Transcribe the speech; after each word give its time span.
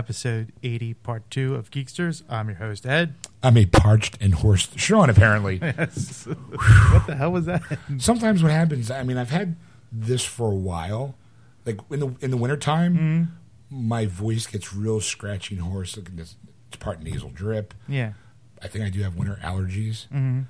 episode 0.00 0.50
80, 0.62 0.94
part 0.94 1.30
two 1.30 1.54
of 1.56 1.70
Geeksters. 1.70 2.22
I'm 2.26 2.48
your 2.48 2.56
host, 2.56 2.86
Ed. 2.86 3.16
I'm 3.42 3.58
a 3.58 3.66
parched 3.66 4.16
and 4.18 4.32
hoarse 4.32 4.70
Sean, 4.76 5.10
apparently. 5.10 5.60
Yes. 5.62 6.24
what 6.26 7.06
the 7.06 7.16
hell 7.16 7.32
was 7.32 7.44
that? 7.44 7.62
Sometimes 7.98 8.42
what 8.42 8.50
happens, 8.50 8.90
I 8.90 9.02
mean, 9.02 9.18
I've 9.18 9.28
had 9.28 9.56
this 9.92 10.24
for 10.24 10.50
a 10.50 10.54
while. 10.54 11.16
Like 11.66 11.80
in 11.90 12.00
the 12.00 12.16
in 12.22 12.30
the 12.30 12.38
wintertime, 12.38 12.96
mm-hmm. 12.96 13.88
my 13.88 14.06
voice 14.06 14.46
gets 14.46 14.72
real 14.72 15.02
scratchy 15.02 15.54
and 15.54 15.64
hoarse. 15.64 15.98
Look 15.98 16.06
at 16.06 16.16
this. 16.16 16.36
It's 16.68 16.78
part 16.78 17.02
nasal 17.02 17.28
drip. 17.28 17.74
Yeah. 17.86 18.14
I 18.62 18.68
think 18.68 18.86
I 18.86 18.88
do 18.88 19.02
have 19.02 19.16
winter 19.16 19.38
allergies. 19.42 20.08
Mm-hmm. 20.08 20.40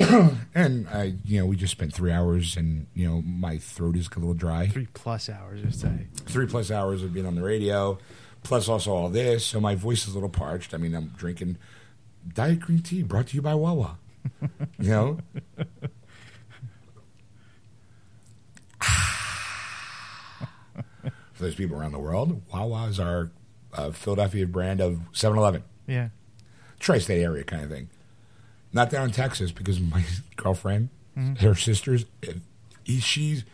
and 0.54 0.88
I, 0.88 1.14
you 1.24 1.38
know, 1.38 1.46
we 1.46 1.56
just 1.56 1.72
spent 1.72 1.92
three 1.92 2.12
hours, 2.12 2.56
and 2.56 2.86
you 2.94 3.06
know, 3.06 3.22
my 3.22 3.58
throat 3.58 3.96
is 3.96 4.08
a 4.14 4.18
little 4.18 4.34
dry. 4.34 4.68
Three 4.68 4.88
plus 4.94 5.28
hours, 5.28 5.62
or 5.62 5.70
say. 5.70 6.06
Three 6.26 6.46
plus 6.46 6.70
hours 6.70 7.02
of 7.02 7.12
being 7.12 7.26
on 7.26 7.34
the 7.34 7.42
radio, 7.42 7.98
plus 8.42 8.68
also 8.68 8.92
all 8.92 9.08
this, 9.08 9.44
so 9.46 9.60
my 9.60 9.74
voice 9.74 10.02
is 10.06 10.12
a 10.12 10.14
little 10.14 10.28
parched. 10.28 10.74
I 10.74 10.76
mean, 10.76 10.94
I'm 10.94 11.08
drinking 11.16 11.56
diet 12.34 12.60
green 12.60 12.80
tea, 12.80 13.02
brought 13.02 13.28
to 13.28 13.34
you 13.36 13.42
by 13.42 13.54
Wawa. 13.54 13.98
you 14.78 14.90
know, 14.90 15.18
for 21.32 21.42
those 21.44 21.54
people 21.54 21.76
around 21.76 21.92
the 21.92 21.98
world, 21.98 22.42
Wawa 22.52 22.86
is 22.88 23.00
our 23.00 23.30
uh, 23.74 23.90
Philadelphia 23.90 24.46
brand 24.46 24.80
of 24.80 25.00
7-Eleven. 25.12 25.62
Yeah. 25.86 26.08
tri-state 26.78 27.22
area 27.22 27.44
kind 27.44 27.64
of 27.64 27.70
thing. 27.70 27.88
Not 28.72 28.90
down 28.90 29.06
in 29.06 29.10
Texas 29.12 29.52
because 29.52 29.80
my 29.80 30.04
girlfriend, 30.36 30.88
her 31.40 31.54
sisters, 31.54 32.06
she's. 32.86 33.44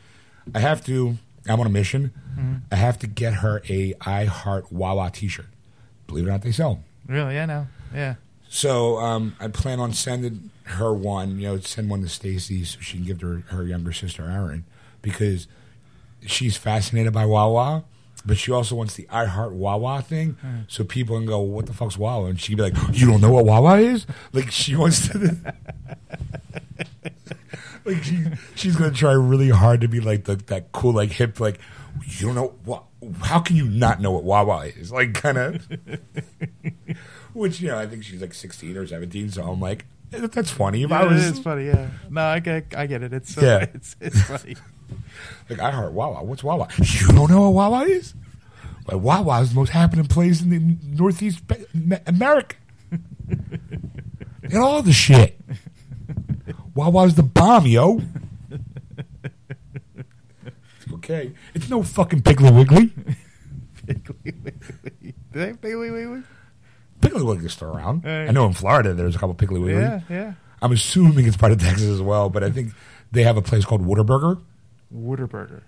I 0.55 0.61
have 0.61 0.85
to. 0.87 1.19
I'm 1.49 1.61
on 1.61 1.67
a 1.67 1.71
mission. 1.71 2.13
I 2.71 2.77
have 2.77 2.99
to 3.01 3.07
get 3.07 3.35
her 3.35 3.63
a 3.69 3.95
I 4.01 4.25
Heart 4.27 4.73
Wawa 4.73 5.11
T-shirt. 5.13 5.47
Believe 6.07 6.25
it 6.25 6.29
or 6.29 6.33
not, 6.33 6.43
they 6.43 6.53
sell. 6.53 6.73
'em. 6.73 6.85
Really? 7.15 7.35
Yeah, 7.35 7.47
no. 7.47 7.67
Yeah. 7.95 8.15
So 8.49 8.99
um, 8.99 9.35
I 9.41 9.49
plan 9.49 9.81
on 9.81 9.93
sending 9.93 10.51
her 10.65 10.93
one. 10.95 11.39
You 11.41 11.49
know, 11.49 11.59
send 11.59 11.91
one 11.91 12.03
to 12.03 12.09
Stacy 12.09 12.65
so 12.65 12.79
she 12.81 12.99
can 12.99 13.07
give 13.07 13.19
to 13.21 13.27
her, 13.27 13.57
her 13.57 13.65
younger 13.65 13.93
sister 13.93 14.23
Erin 14.25 14.65
because 15.03 15.47
she's 16.27 16.57
fascinated 16.57 17.13
by 17.13 17.25
Wawa. 17.27 17.85
But 18.27 18.37
she 18.37 18.51
also 18.53 18.75
wants 18.75 18.95
the 18.95 19.07
I 19.11 19.27
Heart 19.27 19.53
Wawa 19.53 20.03
thing, 20.03 20.37
so 20.67 20.83
people 20.85 21.17
can 21.17 21.25
go, 21.27 21.39
"What 21.41 21.67
the 21.67 21.73
fuck's 21.73 21.97
Wawa?" 21.97 22.29
And 22.29 22.39
she'd 22.41 22.57
be 22.57 22.63
like, 22.63 22.75
"You 22.93 23.07
don't 23.07 23.21
know 23.21 23.31
what 23.31 23.45
Wawa 23.47 23.79
is?" 23.79 24.07
Like 24.33 24.51
she 24.51 24.75
wants 24.77 25.09
to. 25.09 25.37
like 27.85 28.03
she, 28.03 28.25
she's 28.55 28.77
gonna 28.77 28.93
try 28.93 29.13
really 29.13 29.51
hard 29.51 29.81
to 29.83 29.89
be 29.89 30.01
like 30.01 30.25
the, 30.25 30.37
that 30.37 30.73
cool, 30.73 30.93
like 30.93 31.11
hip, 31.11 31.41
like 31.41 31.59
you 32.07 32.27
don't 32.27 32.35
know 32.35 32.55
what? 32.65 32.85
How 33.23 33.41
can 33.41 33.57
you 33.57 33.67
not 33.69 34.01
know 34.01 34.11
what 34.13 34.25
Wawa 34.25 34.67
is? 34.67 34.91
Like 34.93 35.15
kind 35.15 35.39
of. 35.39 35.67
Which 37.33 37.61
you 37.61 37.69
know, 37.69 37.79
I 37.79 37.87
think 37.87 38.03
she's 38.05 38.21
like 38.21 38.35
sixteen 38.35 38.77
or 38.77 38.87
seventeen, 38.87 39.31
so 39.31 39.43
I'm 39.45 39.61
like, 39.61 39.85
eh, 40.13 40.27
that's 40.27 40.51
funny. 40.51 40.83
If 40.83 40.91
I 40.93 41.03
Yeah, 41.03 41.13
was 41.13 41.29
it's 41.29 41.39
funny, 41.39 41.67
yeah. 41.67 41.89
No, 42.11 42.23
I 42.23 42.41
get, 42.41 42.75
I 42.77 42.87
get 42.87 43.03
it. 43.03 43.13
It's, 43.13 43.37
uh, 43.39 43.41
Yeah. 43.43 43.67
it's, 43.75 43.97
it's 44.01 44.21
funny. 44.23 44.57
like, 45.49 45.61
I 45.61 45.71
heard 45.71 45.95
Wawa. 45.95 46.25
What's 46.25 46.43
Wawa? 46.43 46.69
You 46.79 47.09
don't 47.09 47.31
know 47.31 47.51
what 47.51 47.71
Wawa 47.71 47.85
is? 47.85 48.15
Like, 48.91 49.03
Wawa 49.03 49.41
is 49.43 49.51
the 49.51 49.55
most 49.57 49.69
happening 49.71 50.07
place 50.07 50.41
in 50.43 50.51
the 50.51 50.77
Northeast 50.97 51.41
America. 52.07 52.57
At 54.45 54.55
all 54.57 54.81
the 54.83 54.93
shit. 54.95 55.39
Wawa's 56.79 57.17
the 57.17 57.25
bomb, 57.25 57.67
yo. 57.67 58.01
okay, 60.95 61.33
it's 61.53 61.69
no 61.69 61.83
fucking 61.83 62.23
Piggly 62.23 62.57
Wiggly. 62.57 62.93
Piggly 63.85 64.45
Wiggly. 64.45 65.15
Do 65.33 65.33
they 65.33 65.47
have 65.49 65.61
Piggly 65.61 65.93
Wiggly? 65.93 66.23
Piggly 67.01 67.27
Wiggly's 67.27 67.55
still 67.55 67.77
around. 67.77 68.07
I 68.07 68.31
know 68.31 68.47
in 68.47 68.53
Florida 68.53 68.95
there's 68.95 69.17
a 69.17 69.19
couple 69.19 69.35
Piggly 69.35 69.61
Wiggly. 69.61 69.83
Yeah, 69.83 70.01
yeah. 70.09 70.35
I'm 70.63 70.71
assuming 70.71 71.27
it's 71.27 71.37
part 71.37 71.51
of 71.51 71.61
Texas 71.61 71.89
as 71.89 72.01
well, 72.01 72.31
but 72.31 72.45
I 72.45 72.51
think 72.51 72.73
they 73.11 73.25
have 73.25 73.37
a 73.37 73.43
place 73.43 73.65
called 73.65 73.85
Whataburger. 73.85 74.41
Whataburger. 74.95 75.63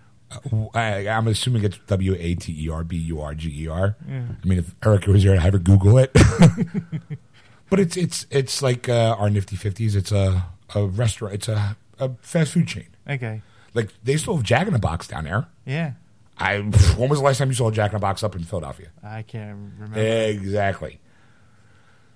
I, 0.75 1.09
I'm 1.09 1.27
assuming 1.27 1.65
it's 1.65 1.79
W 1.89 2.15
A 2.21 2.37
T 2.37 2.67
E 2.67 2.71
R 2.71 2.85
B 2.85 2.97
U 2.97 3.21
R 3.21 3.35
G 3.35 3.65
E 3.65 3.67
R. 3.67 3.97
I 4.09 4.47
mean, 4.47 4.61
if 4.61 4.77
Eric 4.87 5.09
was 5.09 5.25
here, 5.25 5.33
I'd 5.33 5.41
have 5.41 5.55
her 5.55 5.59
Google 5.59 5.99
it. 5.99 6.13
but 7.69 7.81
it's 7.81 7.97
it's 7.97 8.27
it's 8.31 8.63
like 8.63 8.89
uh, 8.89 9.17
our 9.19 9.29
Nifty 9.29 9.57
Fifties. 9.57 9.97
It's 9.97 10.13
a 10.13 10.47
a 10.75 10.87
restaurant. 10.87 11.35
It's 11.35 11.49
a, 11.49 11.77
a 11.99 12.11
fast 12.23 12.53
food 12.53 12.67
chain. 12.69 12.89
Okay. 13.09 13.43
Like 13.75 13.91
they 14.03 14.17
still 14.17 14.37
have 14.37 14.45
Jack 14.45 14.67
in 14.67 14.73
the 14.73 14.79
Box 14.79 15.07
down 15.09 15.25
there. 15.25 15.47
Yeah. 15.67 15.93
I 16.39 16.59
when 16.59 17.09
was 17.09 17.19
the 17.19 17.25
last 17.25 17.39
time 17.39 17.49
you 17.49 17.55
saw 17.55 17.69
a 17.69 17.73
Jack 17.73 17.91
in 17.93 17.97
the 17.97 18.01
Box 18.01 18.23
up 18.23 18.35
in 18.35 18.43
Philadelphia? 18.45 18.89
I 19.03 19.23
can't 19.23 19.57
remember. 19.79 19.99
Exactly. 20.01 20.99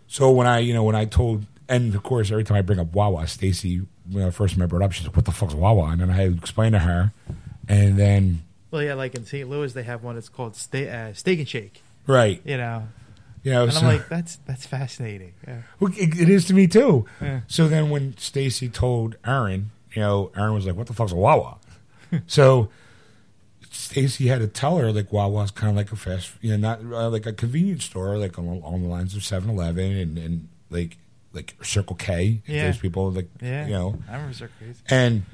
So 0.06 0.30
when 0.30 0.46
I, 0.46 0.58
you 0.60 0.74
know, 0.74 0.84
when 0.84 0.94
I 0.94 1.04
told, 1.04 1.44
and 1.68 1.94
of 1.94 2.02
course, 2.02 2.30
every 2.30 2.44
time 2.44 2.56
I 2.56 2.62
bring 2.62 2.78
up 2.78 2.92
Wawa, 2.94 3.26
Stacy, 3.26 3.82
when 4.10 4.24
I 4.24 4.30
first 4.30 4.54
remember 4.54 4.80
it 4.80 4.84
up, 4.84 4.92
she's 4.92 5.06
like, 5.06 5.16
"What 5.16 5.24
the 5.24 5.32
fuck's 5.32 5.54
Wawa?" 5.54 5.90
And 5.90 6.00
then 6.00 6.10
I 6.10 6.24
explained 6.28 6.74
to 6.74 6.80
her, 6.80 7.12
and 7.68 7.98
then 7.98 8.42
Well, 8.70 8.82
yeah, 8.82 8.94
like 8.94 9.14
in 9.14 9.24
St. 9.24 9.48
Louis, 9.48 9.72
they 9.72 9.82
have 9.82 10.02
one. 10.02 10.16
It's 10.16 10.28
called 10.28 10.56
Steak, 10.56 10.88
uh, 10.88 11.12
steak 11.14 11.38
and 11.38 11.48
Shake. 11.48 11.82
right, 12.06 12.40
You 12.44 12.56
know, 12.58 12.88
you 13.44 13.52
know, 13.52 13.64
and 13.64 13.72
so, 13.72 13.80
I'm 13.80 13.86
like, 13.86 14.08
that's 14.08 14.36
that's 14.46 14.66
fascinating. 14.66 15.34
Yeah. 15.46 15.62
Well, 15.78 15.92
it, 15.96 16.18
it 16.18 16.28
is 16.28 16.46
to 16.46 16.54
me 16.54 16.66
too. 16.66 17.06
Yeah. 17.22 17.42
So 17.46 17.68
then 17.68 17.90
when 17.90 18.16
Stacy 18.16 18.68
told 18.68 19.16
Erin, 19.24 19.70
you 19.94 20.02
know, 20.02 20.32
Erin 20.36 20.54
was 20.54 20.66
like, 20.66 20.74
"What 20.74 20.88
the 20.88 20.94
fuck's 20.94 21.12
a 21.12 21.16
Wawa?" 21.16 21.58
so 22.26 22.70
Stacy 23.70 24.28
had 24.28 24.40
to 24.40 24.48
tell 24.48 24.78
her 24.78 24.92
like 24.92 25.12
Wawa's 25.12 25.50
kind 25.50 25.70
of 25.70 25.76
like 25.76 25.92
a 25.92 25.96
fast, 25.96 26.32
you 26.40 26.56
know, 26.56 26.56
not 26.56 26.80
uh, 26.92 27.08
like 27.10 27.26
a 27.26 27.32
convenience 27.32 27.84
store, 27.84 28.18
like 28.18 28.38
on, 28.38 28.62
on 28.64 28.82
the 28.82 28.88
lines 28.88 29.14
of 29.14 29.22
7-Eleven 29.22 29.92
and 29.96 30.18
and 30.18 30.48
like 30.70 30.96
like 31.32 31.54
Circle 31.62 31.96
K. 31.96 32.40
Yeah. 32.46 32.66
Those 32.66 32.78
people 32.78 33.10
like 33.10 33.28
Yeah. 33.42 33.66
you 33.66 33.72
know. 33.72 33.98
I 34.08 34.14
remember 34.14 34.34
Circle 34.34 34.54
K. 34.60 34.74
And 34.88 35.24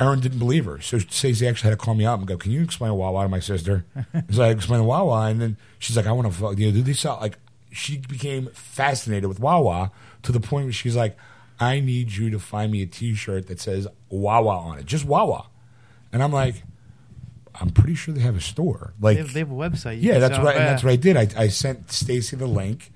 Erin 0.00 0.20
didn't 0.20 0.38
believe 0.38 0.64
her. 0.64 0.80
So 0.80 0.98
Stacey 0.98 1.46
actually 1.46 1.70
had 1.70 1.78
to 1.78 1.84
call 1.84 1.94
me 1.94 2.06
up 2.06 2.18
and 2.18 2.26
go, 2.26 2.36
Can 2.38 2.52
you 2.52 2.62
explain 2.62 2.94
Wawa 2.94 3.24
to 3.24 3.28
my 3.28 3.40
sister? 3.40 3.84
so 4.30 4.42
I 4.42 4.48
explained 4.48 4.86
Wawa. 4.86 5.26
And 5.28 5.40
then 5.40 5.56
she's 5.78 5.96
like, 5.96 6.06
I 6.06 6.12
want 6.12 6.26
to, 6.32 6.34
fuck 6.38 6.58
you 6.58 6.66
know, 6.68 6.72
do 6.72 6.82
these 6.82 7.00
sell? 7.00 7.18
Like, 7.20 7.36
she 7.70 7.98
became 7.98 8.46
fascinated 8.52 9.28
with 9.28 9.40
Wawa 9.40 9.92
to 10.22 10.32
the 10.32 10.40
point 10.40 10.66
where 10.66 10.72
she's 10.72 10.96
like, 10.96 11.16
I 11.58 11.80
need 11.80 12.12
you 12.12 12.30
to 12.30 12.38
find 12.38 12.72
me 12.72 12.82
a 12.82 12.86
t 12.86 13.14
shirt 13.14 13.46
that 13.48 13.60
says 13.60 13.86
Wawa 14.08 14.56
on 14.58 14.78
it, 14.78 14.86
just 14.86 15.04
Wawa. 15.04 15.46
And 16.12 16.22
I'm 16.22 16.32
like, 16.32 16.62
I'm 17.54 17.70
pretty 17.70 17.94
sure 17.94 18.14
they 18.14 18.20
have 18.22 18.36
a 18.36 18.40
store. 18.40 18.94
Like, 19.00 19.16
They 19.16 19.22
have, 19.22 19.32
they 19.34 19.40
have 19.40 19.50
a 19.50 19.54
website. 19.54 19.98
yeah, 20.00 20.18
that's 20.18 20.38
right. 20.38 20.56
And 20.56 20.64
that's 20.66 20.82
what 20.82 20.92
I 20.92 20.96
did. 20.96 21.16
I, 21.16 21.28
I 21.36 21.48
sent 21.48 21.90
Stacy 21.92 22.36
the 22.36 22.46
link. 22.46 22.92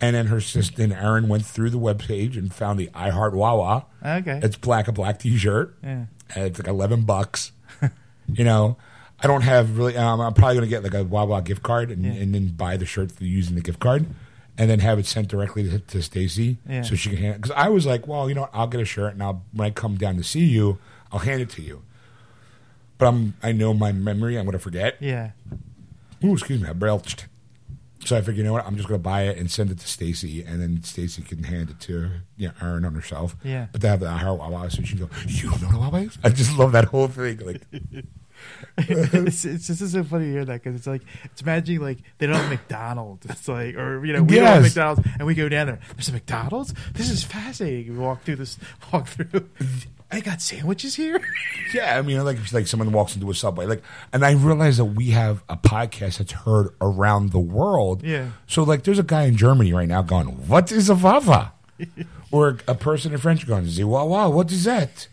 And 0.00 0.16
then 0.16 0.26
her 0.26 0.40
sister 0.40 0.82
and 0.82 0.92
Erin 0.92 1.28
went 1.28 1.46
through 1.46 1.70
the 1.70 1.78
webpage 1.78 2.36
and 2.36 2.52
found 2.52 2.78
the 2.80 2.90
I 2.92 3.10
Heart 3.10 3.34
Wawa. 3.34 3.86
Okay. 4.04 4.40
It's 4.42 4.56
black, 4.56 4.88
a 4.88 4.92
black 4.92 5.20
t 5.20 5.36
shirt. 5.38 5.78
yeah. 5.82 6.06
And 6.34 6.44
it's 6.46 6.58
like 6.58 6.66
11 6.68 7.02
bucks. 7.02 7.52
you 8.28 8.44
know, 8.44 8.76
I 9.22 9.26
don't 9.26 9.42
have 9.42 9.78
really, 9.78 9.96
um, 9.96 10.20
I'm 10.20 10.34
probably 10.34 10.56
going 10.56 10.66
to 10.66 10.70
get 10.70 10.82
like 10.82 10.94
a 10.94 11.04
Wawa 11.04 11.40
gift 11.42 11.62
card 11.62 11.90
and, 11.90 12.04
Yeah. 12.04 12.12
and 12.12 12.34
then 12.34 12.48
buy 12.48 12.76
the 12.76 12.84
shirt 12.86 13.12
through 13.12 13.28
using 13.28 13.54
the 13.54 13.60
gift 13.62 13.80
card 13.80 14.06
and 14.58 14.68
then 14.70 14.80
have 14.80 14.98
it 14.98 15.06
sent 15.06 15.28
directly 15.28 15.68
to, 15.70 15.78
to 15.78 16.02
Stacy 16.02 16.58
Yeah. 16.68 16.82
so 16.82 16.94
she 16.94 17.08
can 17.10 17.18
hand 17.18 17.34
it. 17.36 17.42
Because 17.42 17.56
I 17.56 17.68
was 17.68 17.86
like, 17.86 18.06
well, 18.06 18.28
you 18.28 18.34
know 18.34 18.42
what? 18.42 18.50
I'll 18.52 18.66
get 18.66 18.80
a 18.80 18.84
shirt 18.84 19.14
and 19.14 19.22
I'll, 19.22 19.42
when 19.52 19.66
I 19.66 19.70
come 19.70 19.96
down 19.96 20.16
to 20.16 20.22
see 20.24 20.44
you, 20.44 20.78
I'll 21.12 21.20
hand 21.20 21.40
it 21.40 21.50
to 21.50 21.62
you. 21.62 21.82
But 22.98 23.06
I'm, 23.06 23.34
I 23.42 23.52
know 23.52 23.72
my 23.74 23.92
memory, 23.92 24.36
I'm 24.38 24.44
going 24.44 24.52
to 24.52 24.58
forget. 24.58 24.96
Yeah. 25.00 25.30
Ooh, 26.24 26.32
excuse 26.34 26.60
me, 26.60 26.68
I 26.68 26.72
belched. 26.72 27.26
So 28.04 28.16
I 28.16 28.20
figured, 28.20 28.36
you 28.36 28.44
know 28.44 28.52
what? 28.52 28.66
I'm 28.66 28.76
just 28.76 28.86
going 28.86 29.00
to 29.00 29.02
buy 29.02 29.22
it 29.22 29.38
and 29.38 29.50
send 29.50 29.70
it 29.70 29.78
to 29.78 29.88
Stacy, 29.88 30.42
and 30.44 30.60
then 30.60 30.82
Stacy 30.82 31.22
can 31.22 31.42
hand 31.44 31.70
it 31.70 31.80
to 31.80 32.10
know, 32.36 32.50
Erin 32.60 32.84
on 32.84 32.94
herself. 32.94 33.34
Yeah. 33.42 33.66
But 33.72 33.80
they 33.80 33.88
have 33.88 34.00
the 34.00 34.06
Wawa 34.06 34.34
Wawa, 34.36 34.70
so 34.70 34.82
she 34.82 34.96
can 34.96 35.06
go, 35.06 35.10
You 35.26 35.46
know 35.50 35.56
what 35.78 35.92
Wawa 35.92 36.00
is? 36.02 36.18
I 36.22 36.28
just 36.28 36.54
love 36.58 36.72
that 36.72 36.84
whole 36.86 37.08
thing. 37.08 37.38
Like, 37.38 37.62
it's, 38.78 39.44
it's 39.44 39.66
just 39.66 39.92
so 39.92 40.04
funny 40.04 40.26
to 40.26 40.32
hear 40.32 40.44
that 40.44 40.62
because 40.62 40.76
it's 40.76 40.86
like 40.86 41.02
it's 41.24 41.42
imagining 41.42 41.80
like 41.80 41.98
they 42.18 42.26
don't 42.26 42.36
have 42.36 42.50
McDonald's. 42.50 43.26
It's 43.30 43.48
like 43.48 43.74
or 43.76 44.04
you 44.04 44.12
know 44.12 44.22
we 44.22 44.36
don't 44.36 44.46
have 44.46 44.62
McDonald's 44.62 45.06
and 45.18 45.26
we 45.26 45.34
go 45.34 45.48
down 45.48 45.66
there. 45.66 45.80
There's 45.94 46.08
a 46.08 46.12
McDonald's. 46.12 46.74
This 46.92 47.10
is 47.10 47.22
fascinating. 47.22 47.92
We 47.92 47.98
walk 47.98 48.22
through 48.22 48.36
this. 48.36 48.58
Walk 48.92 49.08
through. 49.08 49.48
I 50.10 50.20
got 50.20 50.40
sandwiches 50.40 50.94
here. 50.94 51.20
yeah, 51.74 51.98
I 51.98 52.02
mean, 52.02 52.22
like, 52.24 52.52
like 52.52 52.68
someone 52.68 52.92
walks 52.92 53.16
into 53.16 53.28
a 53.30 53.34
subway, 53.34 53.66
like, 53.66 53.82
and 54.12 54.24
I 54.24 54.32
realize 54.32 54.76
that 54.76 54.84
we 54.84 55.10
have 55.10 55.42
a 55.48 55.56
podcast 55.56 56.18
that's 56.18 56.32
heard 56.32 56.68
around 56.80 57.32
the 57.32 57.40
world. 57.40 58.04
Yeah. 58.04 58.30
So, 58.46 58.62
like, 58.62 58.84
there's 58.84 59.00
a 59.00 59.02
guy 59.04 59.24
in 59.24 59.36
Germany 59.36 59.72
right 59.72 59.88
now 59.88 60.02
going, 60.02 60.28
"What 60.46 60.70
is 60.70 60.88
a 60.88 60.94
Wawa?" 60.94 61.52
or 62.30 62.58
a 62.68 62.74
person 62.76 63.12
in 63.12 63.18
French 63.18 63.46
going, 63.46 63.66
"Zi 63.66 63.82
Wawa, 63.82 64.30
what 64.30 64.52
is 64.52 64.64
that?" 64.64 65.08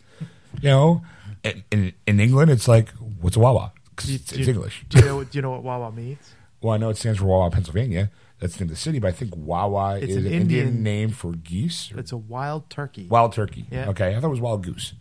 You 0.62 0.69
know, 0.69 1.01
in, 1.44 1.63
in 1.72 1.94
in 2.06 2.19
England, 2.19 2.51
it's 2.51 2.68
like, 2.68 2.89
"What's 3.21 3.35
a 3.38 3.39
Wawa?" 3.39 3.71
Do 3.97 4.09
you- 4.09 4.15
it's, 4.15 4.25
do 4.25 4.35
it's 4.38 4.47
you- 4.47 4.53
English. 4.53 4.85
Do 4.89 5.00
you 5.00 5.06
know 5.06 5.15
what? 5.18 5.31
Do 5.31 5.38
you 5.38 5.41
know 5.41 5.51
what 5.51 5.63
Wawa 5.63 5.91
means? 5.91 6.19
Well, 6.63 6.75
I 6.75 6.77
know 6.77 6.89
it 6.89 6.97
stands 6.97 7.18
for 7.18 7.25
Wawa, 7.25 7.50
Pennsylvania. 7.50 8.12
That's 8.39 8.53
the 8.56 8.59
name 8.65 8.69
of 8.69 8.75
the 8.75 8.79
city, 8.81 9.00
but 9.00 9.07
I 9.07 9.12
think 9.13 9.33
Wawa 9.35 9.97
It's 9.97 10.12
is 10.12 10.18
an 10.18 10.27
an 10.27 10.31
Indian, 10.31 10.68
Indian- 10.68 10.83
name 10.83 11.09
for 11.09 11.31
geese. 11.31 11.91
or 11.91 12.00
It's 12.00 12.12
a 12.12 12.18
wild 12.18 12.69
turkey. 12.69 13.07
wild 13.07 13.33
turkey. 13.33 13.65
Yeah. 13.71 13.89
Okay, 13.89 14.15
I 14.15 14.19
thought 14.19 14.27
it 14.27 14.29
was 14.29 14.39
wild 14.41 14.63
goose. 14.63 14.94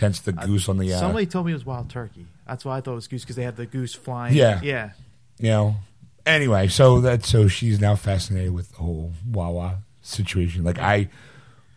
Hence 0.00 0.18
the 0.18 0.32
goose 0.32 0.68
on 0.68 0.78
the. 0.78 0.92
Uh, 0.92 0.98
Somebody 0.98 1.26
told 1.26 1.46
me 1.46 1.52
it 1.52 1.54
was 1.54 1.64
wild 1.64 1.88
turkey. 1.90 2.26
That's 2.44 2.64
why 2.64 2.76
I 2.76 2.80
thought 2.80 2.90
it 2.92 2.94
was 2.96 3.06
goose 3.06 3.22
because 3.22 3.36
they 3.36 3.44
had 3.44 3.54
the 3.54 3.66
goose 3.66 3.94
flying. 3.94 4.34
Yeah. 4.34 4.60
yeah. 4.64 4.90
you 5.38 5.50
know. 5.50 5.76
Anyway, 6.26 6.66
so 6.66 7.00
that 7.02 7.24
so 7.24 7.46
she's 7.46 7.80
now 7.80 7.94
fascinated 7.94 8.52
with 8.52 8.70
the 8.72 8.78
whole 8.78 9.12
Wawa 9.30 9.76
situation. 10.02 10.64
Like 10.64 10.80
I, 10.80 11.08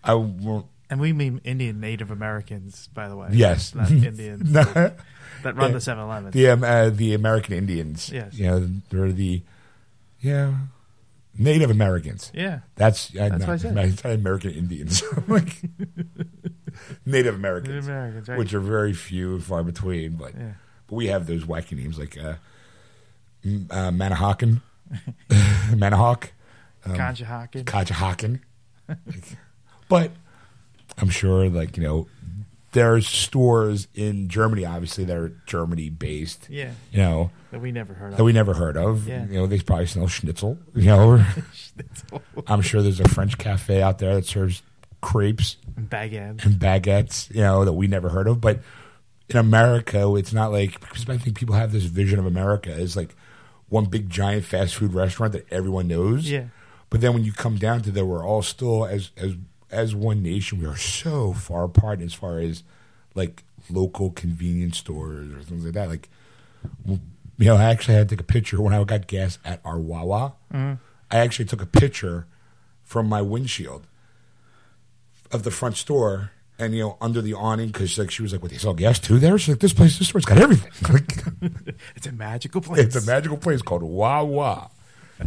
I 0.04 0.16
won't. 0.16 0.66
And 0.90 1.00
we 1.00 1.14
mean 1.14 1.40
Indian 1.44 1.80
Native 1.80 2.10
Americans, 2.12 2.90
by 2.94 3.10
the 3.10 3.16
way. 3.16 3.30
Yes. 3.32 3.76
not 3.76 3.92
Indians 3.92 4.50
No. 4.52 4.64
that 4.64 5.56
run 5.56 5.72
the 5.72 5.78
7-Eleven. 5.80 6.32
the 6.32 6.50
um, 6.50 6.64
uh, 6.64 6.90
the 6.90 7.14
American 7.14 7.54
Indians. 7.54 8.12
Yes. 8.12 8.34
you 8.34 8.48
know 8.48 8.68
they're 8.90 9.12
the 9.12 9.42
yeah 10.20 10.54
Native 11.38 11.70
Americans. 11.72 12.32
Yeah, 12.36 12.60
That's 12.76 13.16
I, 13.16 13.30
That's 13.30 13.40
not, 13.40 13.48
what 13.48 13.78
I 13.78 13.90
said. 13.92 14.20
American 14.20 14.52
Indians, 14.52 15.02
like 15.28 15.62
Native 17.06 17.36
Americans, 17.36 17.70
Native 17.70 17.88
Americans, 17.88 18.28
right? 18.28 18.38
which 18.38 18.54
are 18.54 18.60
very 18.60 18.92
few 18.94 19.36
and 19.36 19.44
far 19.44 19.64
between. 19.64 20.18
But 20.18 20.34
yeah. 20.36 20.54
but 20.88 20.96
we 20.96 21.08
have 21.08 21.28
those 21.28 21.46
wacky 21.46 21.78
names 21.78 21.98
like 21.98 22.18
uh, 22.18 22.34
uh, 23.72 23.92
Manahawkin, 23.92 24.62
Manahawk, 25.30 26.30
um. 26.86 26.96
Like, 28.88 29.38
but 29.88 30.12
I'm 31.02 31.10
sure, 31.10 31.50
like 31.50 31.78
you 31.78 31.84
know, 31.84 32.08
there's 32.72 33.08
stores 33.08 33.88
in 33.96 34.28
Germany, 34.30 34.66
obviously, 34.66 35.04
that 35.06 35.18
are 35.18 35.30
Germany 35.46 35.90
based. 35.90 36.48
yeah, 36.50 36.72
You 36.92 37.00
know, 37.00 37.32
that 37.52 37.60
we 37.62 37.72
never 37.72 37.94
heard 37.94 38.12
of. 38.12 38.18
that 38.18 38.24
we 38.24 38.32
never 38.34 38.54
heard 38.54 38.78
of. 38.78 39.08
Yeah. 39.08 39.26
You 39.26 39.40
know, 39.40 39.48
they 39.48 39.60
probably 39.60 39.88
sell 39.88 40.08
schnitzel. 40.08 40.58
You 40.76 40.86
know, 40.86 41.10
or 41.10 41.28
I'm 42.48 42.62
sure 42.62 42.82
there's 42.82 43.00
a 43.00 43.08
French 43.10 43.38
cafe 43.38 43.82
out 43.82 43.98
there 44.00 44.16
that 44.16 44.26
serves 44.26 44.62
crepes 45.02 45.58
Baguette. 45.80 46.44
and 46.46 46.56
baguettes. 46.60 47.34
You 47.34 47.42
know, 47.42 47.66
that 47.66 47.74
we 47.74 47.88
never 47.88 48.10
heard 48.10 48.28
of. 48.28 48.40
But 48.42 48.60
in 49.30 49.38
America, 49.38 50.14
it's 50.16 50.34
not 50.34 50.52
like 50.52 50.80
because 50.80 51.08
I 51.10 51.18
think 51.18 51.38
people 51.38 51.56
have 51.56 51.72
this 51.72 51.84
vision 51.86 52.20
of 52.20 52.26
America 52.26 52.72
as 52.72 52.96
like 52.96 53.16
one 53.70 53.86
big 53.86 54.10
giant 54.10 54.46
fast 54.46 54.76
food 54.76 54.94
restaurant 54.94 55.34
that 55.34 55.46
everyone 55.52 55.88
knows. 55.88 56.30
Yeah. 56.30 56.46
But 56.90 57.02
then 57.02 57.14
when 57.14 57.24
you 57.24 57.32
come 57.34 57.58
down 57.58 57.82
to 57.84 57.92
that, 57.92 58.06
we're 58.06 58.26
all 58.26 58.42
still 58.42 58.86
as 58.86 59.12
as 59.18 59.36
as 59.72 59.94
one 59.96 60.22
nation. 60.24 60.60
We 60.60 60.66
are 60.66 60.76
so 60.78 61.34
far 61.34 61.64
apart 61.64 62.02
as 62.02 62.14
far 62.14 62.40
as 62.40 62.64
like 63.16 63.44
local 63.70 64.10
convenience 64.12 64.78
stores 64.78 65.34
or 65.34 65.42
things 65.42 65.64
like 65.66 65.74
that. 65.74 65.90
Like, 65.90 66.10
you 66.86 67.00
know, 67.40 67.56
I 67.56 67.64
actually 67.66 67.96
had 67.96 68.10
to 68.10 68.16
take 68.16 68.22
a 68.22 68.26
picture 68.32 68.62
when 68.62 68.74
I 68.74 68.84
got 68.84 69.08
gas 69.08 69.38
at 69.46 69.62
our 69.64 69.80
Wawa. 69.80 70.34
Mm-hmm. 70.54 70.74
I 71.12 71.18
actually 71.20 71.46
took 71.46 71.62
a 71.62 71.66
picture 71.66 72.28
from 72.84 73.08
my 73.08 73.22
windshield 73.22 73.88
of 75.32 75.44
the 75.44 75.52
front 75.52 75.78
store. 75.78 76.32
And 76.62 76.74
you 76.76 76.82
know, 76.82 76.98
under 77.00 77.22
the 77.22 77.34
awning, 77.36 77.68
because 77.68 77.98
like 77.98 78.12
she 78.12 78.22
was 78.22 78.34
like, 78.34 78.42
"What 78.42 78.52
they 78.52 78.58
sell 78.58 78.74
gas 78.74 79.00
too 79.00 79.18
there?" 79.18 79.38
She's 79.38 79.54
like, 79.54 79.60
"This 79.60 79.72
place, 79.72 79.98
this 79.98 80.10
store's 80.10 80.26
got 80.26 80.40
everything." 80.40 80.72
Like, 80.94 81.24
It's 81.96 82.06
a 82.06 82.12
magical 82.12 82.60
place. 82.60 82.82
it's 82.82 82.96
a 82.98 83.06
magical 83.10 83.38
place 83.38 83.62
called 83.62 83.82
Wawa, 83.82 84.70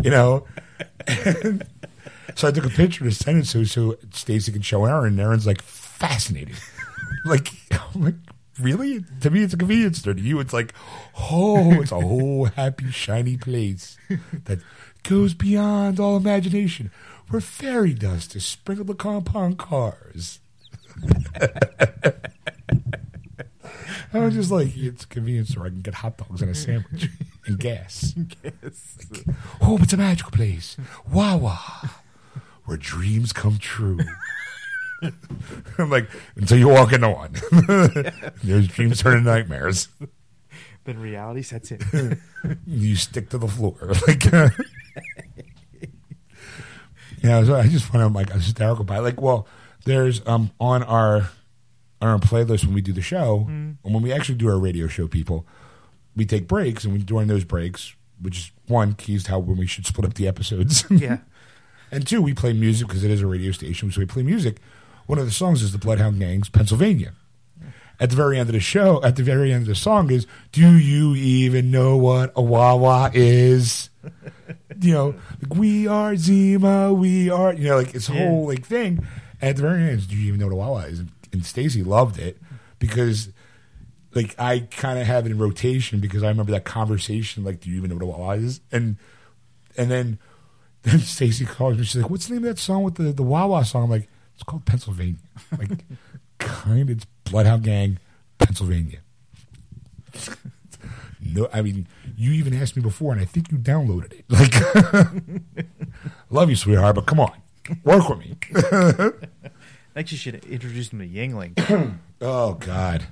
you 0.02 0.10
know. 0.10 0.46
And 1.06 1.64
so 2.34 2.48
I 2.48 2.50
took 2.50 2.66
a 2.66 2.70
picture 2.70 3.04
to 3.04 3.10
send 3.12 3.38
it 3.38 3.46
to 3.46 3.64
so 3.64 3.96
Stacy 4.12 4.52
can 4.52 4.62
show 4.62 4.84
Erin. 4.84 5.12
And 5.14 5.20
Erin's 5.20 5.46
like 5.46 5.62
fascinated, 5.62 6.56
like 7.24 7.48
I'm 7.70 8.02
like 8.02 8.14
really. 8.60 9.04
To 9.20 9.30
me, 9.30 9.42
it's 9.42 9.54
a 9.54 9.56
convenience 9.58 9.98
store. 9.98 10.14
To 10.14 10.20
you, 10.20 10.40
it's 10.40 10.52
like 10.52 10.74
oh, 11.30 11.80
it's 11.80 11.92
a 11.92 12.00
whole 12.00 12.46
happy 12.46 12.90
shiny 12.90 13.36
place 13.36 13.96
that 14.44 14.60
goes 15.02 15.34
beyond 15.34 15.98
all 16.00 16.16
imagination, 16.16 16.90
where 17.28 17.40
fairy 17.40 17.94
dust 17.94 18.36
is 18.36 18.44
sprinkled 18.44 18.90
upon 18.90 19.56
cars. 19.56 20.40
I 24.14 24.18
was 24.18 24.34
just 24.34 24.50
like, 24.50 24.76
it's 24.76 25.04
a 25.04 25.06
convenience 25.06 25.50
store. 25.50 25.66
I 25.66 25.70
can 25.70 25.80
get 25.80 25.94
hot 25.94 26.18
dogs 26.18 26.42
and 26.42 26.50
a 26.50 26.54
sandwich 26.54 27.08
and 27.46 27.58
gas. 27.58 28.14
Yes. 28.44 28.98
Oh, 29.60 29.78
it's 29.82 29.92
a 29.92 29.96
magical 29.96 30.30
place. 30.30 30.76
Wawa, 31.12 31.58
where 32.64 32.76
dreams 32.76 33.32
come 33.32 33.58
true. 33.58 33.98
I'm 35.78 35.90
like, 35.90 36.08
until 36.36 36.58
you 36.58 36.68
walk 36.68 36.92
into 36.92 37.08
one. 37.10 37.32
Those 38.44 38.68
dreams 38.68 39.00
turn 39.00 39.18
into 39.18 39.30
nightmares. 39.30 39.88
then 40.84 40.98
reality 41.00 41.42
sets 41.42 41.70
in. 41.72 42.20
You 42.66 42.96
stick 42.96 43.30
to 43.30 43.38
the 43.38 43.46
floor. 43.48 43.76
Like, 44.06 44.32
uh, 44.32 44.48
yeah, 47.22 47.44
so 47.44 47.54
I 47.54 47.68
just 47.68 47.84
find 47.84 48.02
out 48.02 48.12
like 48.12 48.30
a 48.30 48.34
hysterical 48.34 48.84
by 48.84 48.98
like, 48.98 49.20
well, 49.20 49.46
there's 49.84 50.26
um 50.26 50.50
on 50.58 50.82
our 50.82 51.30
on 52.00 52.08
our 52.08 52.18
playlist 52.18 52.64
when 52.64 52.74
we 52.74 52.80
do 52.80 52.92
the 52.92 53.02
show, 53.02 53.46
and 53.48 53.78
when 53.82 54.02
we 54.02 54.12
actually 54.12 54.34
do 54.34 54.48
our 54.48 54.58
radio 54.58 54.88
show, 54.88 55.06
people, 55.06 55.46
we 56.16 56.24
take 56.26 56.48
breaks, 56.48 56.84
and 56.84 56.92
we 56.92 56.98
during 56.98 57.28
those 57.28 57.44
breaks, 57.44 57.94
which 58.20 58.38
is 58.38 58.50
one 58.66 58.94
keys 58.94 59.24
to 59.24 59.30
how 59.30 59.38
when 59.38 59.56
we 59.56 59.66
should 59.68 59.86
split 59.86 60.04
up 60.04 60.14
the 60.14 60.26
episodes. 60.26 60.84
yeah. 60.90 61.18
And 61.92 62.06
two, 62.06 62.20
we 62.22 62.32
play 62.34 62.52
music 62.54 62.88
because 62.88 63.04
it 63.04 63.10
is 63.10 63.20
a 63.22 63.26
radio 63.26 63.52
station, 63.52 63.92
so 63.92 64.00
we 64.00 64.06
play 64.06 64.22
music. 64.22 64.56
One 65.06 65.18
of 65.18 65.26
the 65.26 65.30
songs 65.30 65.62
is 65.62 65.72
the 65.72 65.78
Bloodhound 65.78 66.18
Gang's 66.18 66.48
Pennsylvania. 66.48 67.12
At 68.00 68.10
the 68.10 68.16
very 68.16 68.38
end 68.38 68.48
of 68.48 68.54
the 68.54 68.60
show, 68.60 69.00
at 69.04 69.14
the 69.16 69.22
very 69.22 69.52
end 69.52 69.62
of 69.62 69.68
the 69.68 69.74
song 69.74 70.10
is, 70.10 70.26
Do 70.50 70.66
you 70.78 71.14
even 71.14 71.70
know 71.70 71.96
what 71.96 72.32
a 72.34 72.42
Wawa 72.42 73.10
is? 73.14 73.90
you 74.80 74.92
know, 74.94 75.14
like, 75.42 75.54
we 75.54 75.86
are 75.86 76.16
Zima, 76.16 76.92
we 76.92 77.30
are, 77.30 77.52
you 77.52 77.68
know, 77.68 77.76
like 77.76 77.94
it's 77.94 78.08
a 78.08 78.14
Yeah. 78.14 78.26
whole 78.28 78.46
like 78.48 78.64
thing. 78.66 79.06
And 79.40 79.50
at 79.50 79.56
the 79.56 79.62
very 79.62 79.82
end, 79.82 79.98
is, 79.98 80.06
do 80.06 80.16
you 80.16 80.28
even 80.28 80.40
know 80.40 80.46
what 80.46 80.54
a 80.54 80.56
Wawa 80.56 80.80
is? 80.86 80.98
And, 81.00 81.10
and 81.32 81.44
Stacy 81.46 81.82
loved 81.84 82.18
it 82.18 82.38
because 82.78 83.28
like 84.14 84.34
I 84.38 84.60
kind 84.60 84.98
of 84.98 85.06
have 85.06 85.26
it 85.26 85.30
in 85.32 85.38
rotation 85.38 86.00
because 86.00 86.22
I 86.24 86.28
remember 86.28 86.52
that 86.52 86.64
conversation. 86.64 87.44
Like, 87.44 87.60
do 87.60 87.70
you 87.70 87.76
even 87.76 87.90
know 87.90 87.96
what 87.96 88.04
a 88.16 88.18
Wawa 88.18 88.36
is? 88.36 88.60
And 88.72 88.96
and 89.76 89.90
then 89.90 90.18
then 90.82 90.98
Stacy 91.00 91.44
calls 91.44 91.78
me. 91.78 91.84
She's 91.84 92.02
like, 92.02 92.10
"What's 92.10 92.26
the 92.26 92.34
name 92.34 92.44
of 92.44 92.48
that 92.54 92.58
song 92.60 92.82
with 92.82 92.94
the 92.96 93.12
the 93.12 93.22
Wawa 93.22 93.64
song?" 93.64 93.84
I'm 93.84 93.90
like, 93.90 94.08
"It's 94.34 94.42
called 94.42 94.64
Pennsylvania." 94.64 95.16
Like, 95.58 95.84
kind. 96.38 96.90
It's 96.90 97.04
Bloodhound 97.24 97.62
Gang, 97.62 97.98
Pennsylvania. 98.38 98.98
no, 101.20 101.48
I 101.52 101.62
mean, 101.62 101.86
you 102.16 102.32
even 102.32 102.54
asked 102.54 102.76
me 102.76 102.82
before, 102.82 103.12
and 103.12 103.20
I 103.20 103.24
think 103.24 103.50
you 103.52 103.58
downloaded 103.58 104.12
it. 104.12 104.24
Like, 104.28 106.02
love 106.30 106.50
you, 106.50 106.56
sweetheart, 106.56 106.94
but 106.96 107.06
come 107.06 107.20
on, 107.20 107.32
work 107.84 108.08
with 108.08 108.18
me. 108.18 108.36
Next, 109.94 110.10
you 110.10 110.18
should 110.18 110.44
introduce 110.46 110.88
them 110.88 110.98
to 111.00 111.06
Yuengling. 111.06 111.94
Oh 112.24 112.54
God! 112.54 113.04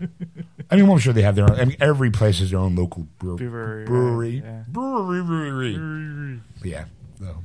I 0.70 0.76
mean, 0.76 0.84
well, 0.86 0.92
I'm 0.94 1.00
sure 1.00 1.12
they 1.12 1.22
have 1.22 1.34
their 1.34 1.44
own. 1.50 1.58
I 1.58 1.64
mean, 1.64 1.76
every 1.80 2.12
place 2.12 2.38
has 2.38 2.52
their 2.52 2.60
own 2.60 2.76
local 2.76 3.08
brew- 3.18 3.36
Brewery, 3.36 3.84
brewery, 3.84 4.42
yeah. 4.44 4.62
brewery, 4.68 5.20
brewery. 5.24 6.40
Yeah. 6.62 6.84
So. 7.18 7.42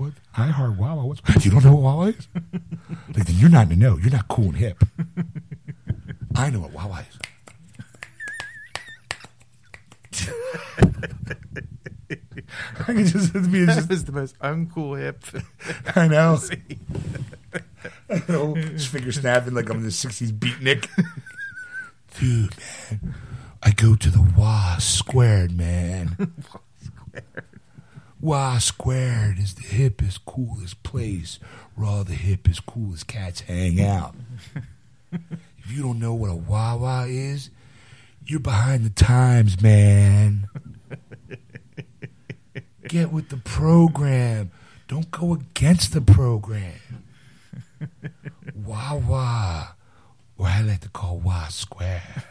What? 0.00 0.12
I 0.34 0.46
heard 0.46 0.78
Wawa. 0.78 1.04
What's? 1.04 1.20
You 1.44 1.50
don't 1.50 1.64
know 1.64 1.74
what 1.74 1.82
Wawa 1.82 2.06
is? 2.08 2.28
like, 3.14 3.26
then 3.26 3.36
you're 3.36 3.50
not 3.50 3.64
in 3.64 3.68
the 3.68 3.76
know. 3.76 3.98
You're 3.98 4.10
not 4.10 4.28
cool 4.28 4.46
and 4.46 4.56
hip. 4.56 4.82
I 6.34 6.48
know 6.48 6.60
what 6.60 6.72
Wawa 6.72 7.04
is. 7.10 7.18
I 12.80 12.84
can 12.84 13.06
just 13.06 13.32
be 13.32 13.64
that 13.64 13.74
just. 13.76 13.88
was 13.88 14.04
the 14.04 14.12
most 14.12 14.38
uncool 14.38 14.98
hip. 14.98 15.22
I 15.94 16.08
know. 16.08 16.38
I 18.08 18.22
know. 18.28 18.54
Just 18.56 18.88
finger 18.88 19.12
snapping 19.12 19.54
like 19.54 19.68
I'm 19.68 19.78
in 19.78 19.82
the 19.82 19.90
'60s 19.90 20.32
beatnik. 20.32 20.88
Dude, 22.18 22.56
man, 22.90 23.14
I 23.62 23.70
go 23.70 23.94
to 23.94 24.10
the 24.10 24.22
Wah 24.36 24.78
Squared, 24.78 25.52
man. 25.52 26.16
Wah 28.20 28.58
Squared 28.58 29.38
is 29.38 29.54
the 29.54 29.62
hippest, 29.62 30.26
coolest 30.26 30.82
place 30.82 31.38
where 31.74 31.88
all 31.88 32.04
the 32.04 32.14
hippest, 32.14 32.66
coolest 32.66 33.06
cats 33.06 33.40
hang 33.40 33.80
out. 33.80 34.14
if 35.12 35.72
you 35.72 35.82
don't 35.82 35.98
know 35.98 36.12
what 36.12 36.30
a 36.30 36.34
Wawa 36.34 37.06
is, 37.08 37.48
you're 38.26 38.38
behind 38.38 38.84
the 38.84 38.90
times, 38.90 39.62
man. 39.62 40.48
Get 42.88 43.10
with 43.10 43.30
the 43.30 43.38
program. 43.38 44.50
Don't 44.86 45.10
go 45.10 45.32
against 45.32 45.94
the 45.94 46.02
program. 46.02 47.04
Wawa, 48.54 49.76
or 50.36 50.46
I 50.46 50.60
like 50.60 50.80
to 50.80 50.90
call 50.90 51.18
Wah 51.18 51.48
Square. 51.48 52.24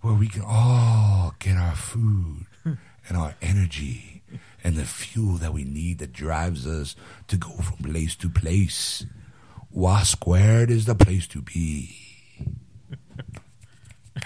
Where 0.00 0.14
we 0.14 0.28
can 0.28 0.42
all 0.46 1.34
get 1.38 1.56
our 1.56 1.76
food 1.76 2.45
and 3.08 3.16
our 3.16 3.34
energy 3.40 4.22
and 4.64 4.76
the 4.76 4.84
fuel 4.84 5.34
that 5.36 5.52
we 5.52 5.64
need 5.64 5.98
that 5.98 6.12
drives 6.12 6.66
us 6.66 6.96
to 7.28 7.36
go 7.36 7.50
from 7.50 7.90
place 7.90 8.16
to 8.16 8.28
place. 8.28 9.06
Wah 9.70 10.02
Squared 10.02 10.70
is 10.70 10.86
the 10.86 10.94
place 10.94 11.26
to 11.28 11.42
be. 11.42 11.96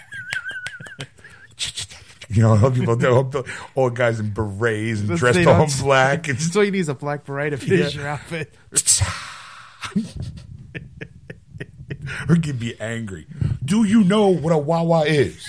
You 2.32 2.42
know, 2.42 2.54
I 2.54 2.58
hope 2.58 2.74
people 2.74 2.94
do 2.94 3.44
old 3.74 3.96
guys 3.96 4.20
in 4.20 4.32
berets 4.32 5.00
and 5.00 5.08
That's- 5.08 5.18
dressed 5.18 5.44
all 5.48 5.64
in 5.64 5.70
black. 5.82 6.28
It's 6.28 6.54
all 6.54 6.62
you 6.62 6.70
need 6.70 6.78
is 6.78 6.88
a 6.88 6.94
black 6.94 7.24
beret 7.24 7.50
to 7.50 7.56
finish 7.56 7.96
your 7.96 8.06
outfit. 8.06 8.54
or 12.28 12.36
get 12.36 12.60
me 12.60 12.76
angry. 12.78 13.26
Do 13.64 13.82
you 13.82 14.04
know 14.04 14.28
what 14.28 14.52
a 14.52 14.58
Wawa 14.58 15.06
is? 15.06 15.44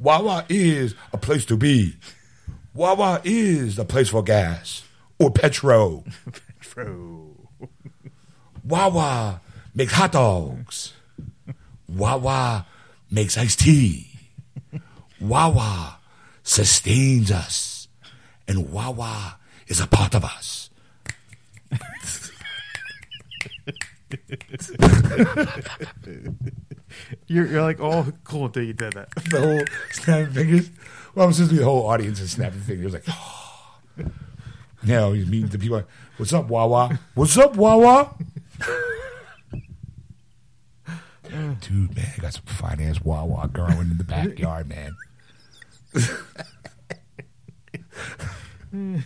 Wawa 0.00 0.44
is 0.48 0.96
a 1.12 1.16
place 1.16 1.44
to 1.46 1.56
be. 1.56 1.94
Wawa 2.74 3.20
is 3.22 3.76
the 3.76 3.84
place 3.84 4.08
for 4.08 4.22
gas 4.24 4.82
or 5.20 5.30
petrol. 5.30 6.04
True. 6.60 7.48
Wawa 8.64 9.40
makes 9.74 9.92
hot 9.92 10.12
dogs. 10.12 10.92
Wawa 11.88 12.66
makes 13.10 13.38
iced 13.38 13.60
tea. 13.60 14.08
Wawa 15.20 15.98
sustains 16.42 17.30
us. 17.30 17.86
And 18.48 18.72
Wawa 18.72 19.38
is 19.68 19.80
a 19.80 19.86
part 19.86 20.14
of 20.14 20.24
us. 20.24 20.70
You're, 27.26 27.46
you're 27.46 27.62
like, 27.62 27.80
oh, 27.80 28.12
cool 28.24 28.46
until 28.46 28.62
you 28.62 28.72
did 28.72 28.92
that. 28.92 29.10
The 29.30 29.40
whole 29.40 29.64
snapping 29.90 30.32
fingers. 30.32 30.70
Well, 31.14 31.26
I'm 31.26 31.32
supposed 31.32 31.50
to 31.50 31.54
be 31.56 31.60
the 31.60 31.64
whole 31.64 31.86
audience 31.86 32.20
is 32.20 32.32
snapping 32.32 32.60
fingers 32.60 32.92
like, 32.92 33.04
oh. 33.08 33.78
You 33.96 34.92
know, 34.92 35.12
he's 35.12 35.26
meeting 35.26 35.48
the 35.48 35.58
people. 35.58 35.78
Like, 35.78 35.86
What's 36.16 36.32
up, 36.32 36.46
Wawa? 36.46 37.00
What's 37.14 37.36
up, 37.36 37.56
Wawa? 37.56 38.14
Dude, 41.60 41.96
man, 41.96 42.06
I 42.16 42.20
got 42.20 42.34
some 42.34 42.44
fine 42.44 42.80
ass 42.80 43.02
Wawa 43.02 43.48
growing 43.52 43.90
in 43.90 43.98
the 43.98 44.04
backyard, 44.04 44.68
man. 44.68 44.94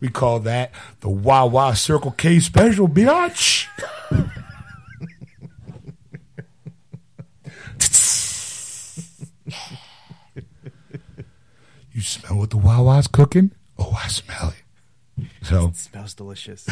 we 0.00 0.08
call 0.10 0.40
that 0.40 0.70
the 1.00 1.08
Wawa 1.08 1.74
Circle 1.76 2.10
K 2.10 2.40
special, 2.40 2.86
bitch. 2.88 3.66
you 11.92 11.93
smell 12.04 12.38
what 12.38 12.50
the 12.50 12.56
Wawa's 12.58 13.06
cooking? 13.06 13.52
Oh, 13.78 13.98
I 14.02 14.08
smell 14.08 14.54
it. 15.18 15.26
So 15.42 15.68
it 15.68 15.76
smells 15.76 16.14
delicious. 16.14 16.66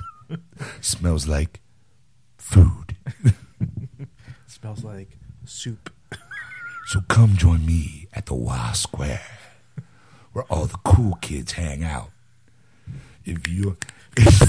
smells 0.80 1.26
like 1.26 1.60
food. 2.38 2.96
smells 4.46 4.84
like 4.84 5.18
soup. 5.44 5.90
So 6.86 7.00
come 7.08 7.36
join 7.36 7.64
me 7.64 8.08
at 8.12 8.26
the 8.26 8.34
Y 8.34 8.72
Square, 8.74 9.22
where 10.32 10.44
all 10.50 10.66
the 10.66 10.78
cool 10.84 11.14
kids 11.20 11.52
hang 11.52 11.84
out. 11.84 12.10
If 13.24 13.46
you, 13.48 13.76
it's, 14.16 14.40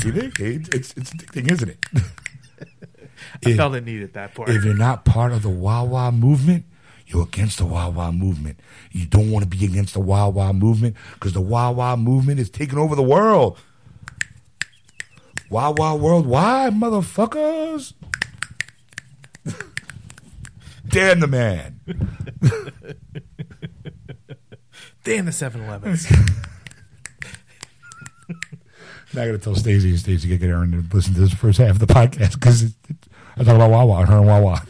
it's 0.69 0.93
it's 0.97 1.11
addicting, 1.13 1.51
isn't 1.51 1.69
it? 1.69 1.77
I 1.95 3.49
If- 3.49 3.57
felt 3.57 3.75
it 3.75 3.85
needed 3.85 4.13
that 4.13 4.33
part. 4.33 4.49
if 4.49 4.63
you're 4.63 4.73
not 4.73 5.05
part 5.05 5.31
of 5.31 5.43
the 5.43 5.49
Wawa 5.49 6.11
movement, 6.11 6.65
you're 7.11 7.23
against 7.23 7.57
the 7.57 7.65
Wawa 7.65 8.11
movement. 8.11 8.59
You 8.91 9.05
don't 9.05 9.31
want 9.31 9.43
to 9.43 9.49
be 9.49 9.65
against 9.65 9.93
the 9.93 9.99
Wawa 9.99 10.53
movement 10.53 10.95
because 11.13 11.33
the 11.33 11.41
Wawa 11.41 11.97
movement 11.97 12.39
is 12.39 12.49
taking 12.49 12.77
over 12.77 12.95
the 12.95 13.03
world. 13.03 13.59
Wawa 15.49 15.95
worldwide, 15.95 16.73
motherfuckers. 16.73 17.93
Damn 20.87 21.19
the 21.19 21.27
man. 21.27 21.79
Damn 25.03 25.25
the 25.25 25.31
7 25.31 25.63
Elevens. 25.63 26.07
Now 29.13 29.23
I 29.23 29.25
got 29.25 29.31
to 29.33 29.37
tell 29.39 29.55
Stacey, 29.55 29.89
and 29.89 29.99
Stacey, 29.99 30.29
to 30.29 30.37
get 30.37 30.49
her 30.49 30.63
and 30.63 30.93
listen 30.93 31.13
to 31.15 31.19
this 31.19 31.33
first 31.33 31.59
half 31.59 31.71
of 31.71 31.79
the 31.79 31.85
podcast 31.85 32.35
because 32.35 32.63
it, 32.63 32.71
it, 32.87 32.95
I 33.35 33.43
talk 33.43 33.55
about 33.55 33.69
Wawa, 33.69 33.99
and 33.99 34.09
her 34.09 34.17
and 34.19 34.27
Wawa. 34.27 34.65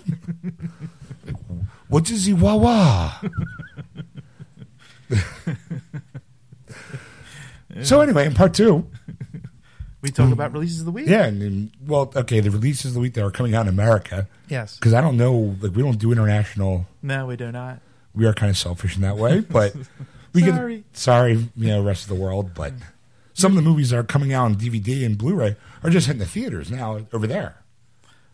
What 1.91 2.09
is 2.09 2.25
he 2.25 2.33
Wawa? 2.33 3.21
so 7.83 7.99
anyway, 7.99 8.25
in 8.25 8.33
part 8.33 8.53
two, 8.53 8.87
we 10.01 10.09
talk 10.09 10.27
hmm. 10.27 10.33
about 10.33 10.53
releases 10.53 10.79
of 10.79 10.85
the 10.85 10.91
week. 10.91 11.07
yeah, 11.07 11.25
and, 11.25 11.41
then- 11.41 11.73
well, 11.85 12.09
okay, 12.15 12.39
the 12.39 12.49
releases 12.49 12.91
of 12.91 12.93
the 12.93 13.01
week 13.01 13.15
that 13.15 13.25
are 13.25 13.29
coming 13.29 13.53
out 13.53 13.63
in 13.63 13.67
America 13.67 14.29
Yes. 14.47 14.77
because 14.77 14.93
I 14.93 15.01
don't 15.01 15.17
know, 15.17 15.57
like 15.59 15.75
we 15.75 15.83
don't 15.83 15.99
do 15.99 16.13
international. 16.13 16.87
No, 17.01 17.25
we 17.25 17.35
do 17.35 17.51
not. 17.51 17.79
We 18.15 18.25
are 18.25 18.33
kind 18.33 18.49
of 18.49 18.57
selfish 18.57 18.95
in 18.95 19.01
that 19.01 19.17
way, 19.17 19.41
but 19.41 19.75
we 20.33 20.43
Sorry. 20.43 20.77
get 20.77 20.97
sorry, 20.97 21.49
you 21.57 21.67
know, 21.67 21.83
rest 21.83 22.03
of 22.03 22.09
the 22.09 22.15
world, 22.15 22.53
but. 22.55 22.71
Some 23.33 23.53
of 23.53 23.55
the 23.55 23.61
movies 23.61 23.89
that 23.89 23.97
are 23.97 24.03
coming 24.03 24.33
out 24.33 24.43
on 24.45 24.55
DVD 24.55 25.05
and 25.05 25.17
Blu-ray 25.17 25.55
are 25.83 25.89
just 25.89 26.05
hitting 26.05 26.19
the 26.19 26.25
theaters 26.25 26.69
now 26.69 26.99
over 27.13 27.25
there. 27.25 27.60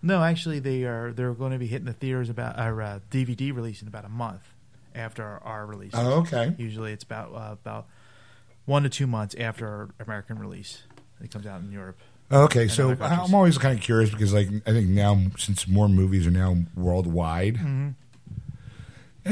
No, 0.01 0.23
actually, 0.23 0.59
they 0.59 0.83
are. 0.83 1.11
They're 1.11 1.33
going 1.33 1.51
to 1.51 1.57
be 1.57 1.67
hitting 1.67 1.85
the 1.85 1.93
theaters 1.93 2.29
about 2.29 2.57
our 2.57 2.81
uh, 2.81 2.99
DVD 3.09 3.53
release 3.53 3.81
in 3.81 3.87
about 3.87 4.05
a 4.05 4.09
month 4.09 4.43
after 4.93 5.23
our, 5.23 5.43
our 5.43 5.65
release. 5.65 5.93
Oh, 5.95 6.19
okay. 6.21 6.55
Usually, 6.57 6.93
it's 6.93 7.03
about 7.03 7.33
uh, 7.33 7.53
about 7.53 7.87
one 8.65 8.83
to 8.83 8.89
two 8.89 9.07
months 9.07 9.35
after 9.39 9.67
our 9.67 9.89
American 9.99 10.37
release. 10.39 10.83
It 11.21 11.31
comes 11.31 11.47
out 11.47 11.61
in 11.61 11.71
Europe. 11.71 11.97
Okay, 12.31 12.67
so. 12.67 12.95
I'm 12.99 13.33
always 13.33 13.57
kind 13.57 13.77
of 13.77 13.83
curious 13.83 14.11
because, 14.11 14.33
like, 14.33 14.49
I 14.65 14.71
think 14.71 14.89
now 14.89 15.17
since 15.37 15.67
more 15.67 15.87
movies 15.87 16.27
are 16.27 16.31
now 16.31 16.57
worldwide, 16.75 17.55
Mm-hmm. 17.55 17.89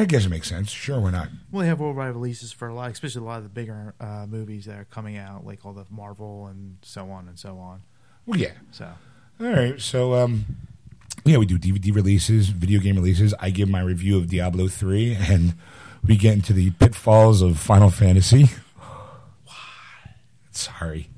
I 0.01 0.03
guess 0.03 0.25
it 0.25 0.29
makes 0.29 0.49
sense. 0.49 0.71
Sure, 0.71 0.99
why 0.99 1.11
not? 1.11 1.29
Well, 1.51 1.61
they 1.61 1.67
have 1.67 1.79
worldwide 1.79 2.13
releases 2.13 2.51
for 2.51 2.67
a 2.67 2.73
lot, 2.73 2.91
especially 2.91 3.21
a 3.21 3.25
lot 3.25 3.37
of 3.37 3.43
the 3.43 3.49
bigger 3.49 3.93
uh, 3.99 4.25
movies 4.27 4.65
that 4.65 4.77
are 4.77 4.85
coming 4.85 5.17
out, 5.17 5.45
like 5.45 5.65
all 5.65 5.71
the 5.71 5.85
Marvel 5.89 6.47
and 6.47 6.77
so 6.81 7.09
on 7.11 7.29
and 7.29 7.39
so 7.39 7.57
on. 7.59 7.81
Well, 8.25 8.37
yeah. 8.37 8.51
So, 8.71 8.89
All 9.37 9.47
right, 9.47 9.81
so 9.81 10.13
um, 10.13 10.45
yeah, 11.25 11.37
we 11.37 11.45
do 11.45 11.59
DVD 11.59 11.93
releases, 11.93 12.47
video 12.49 12.79
game 12.79 12.95
releases. 12.95 13.33
I 13.39 13.49
give 13.49 13.67
my 13.67 13.81
review 13.81 14.17
of 14.17 14.29
Diablo 14.29 14.69
three, 14.69 15.13
and 15.13 15.55
we 16.05 16.15
get 16.15 16.35
into 16.35 16.53
the 16.53 16.71
pitfalls 16.71 17.41
of 17.41 17.59
Final 17.59 17.89
Fantasy. 17.89 18.49
Sorry, 20.51 21.09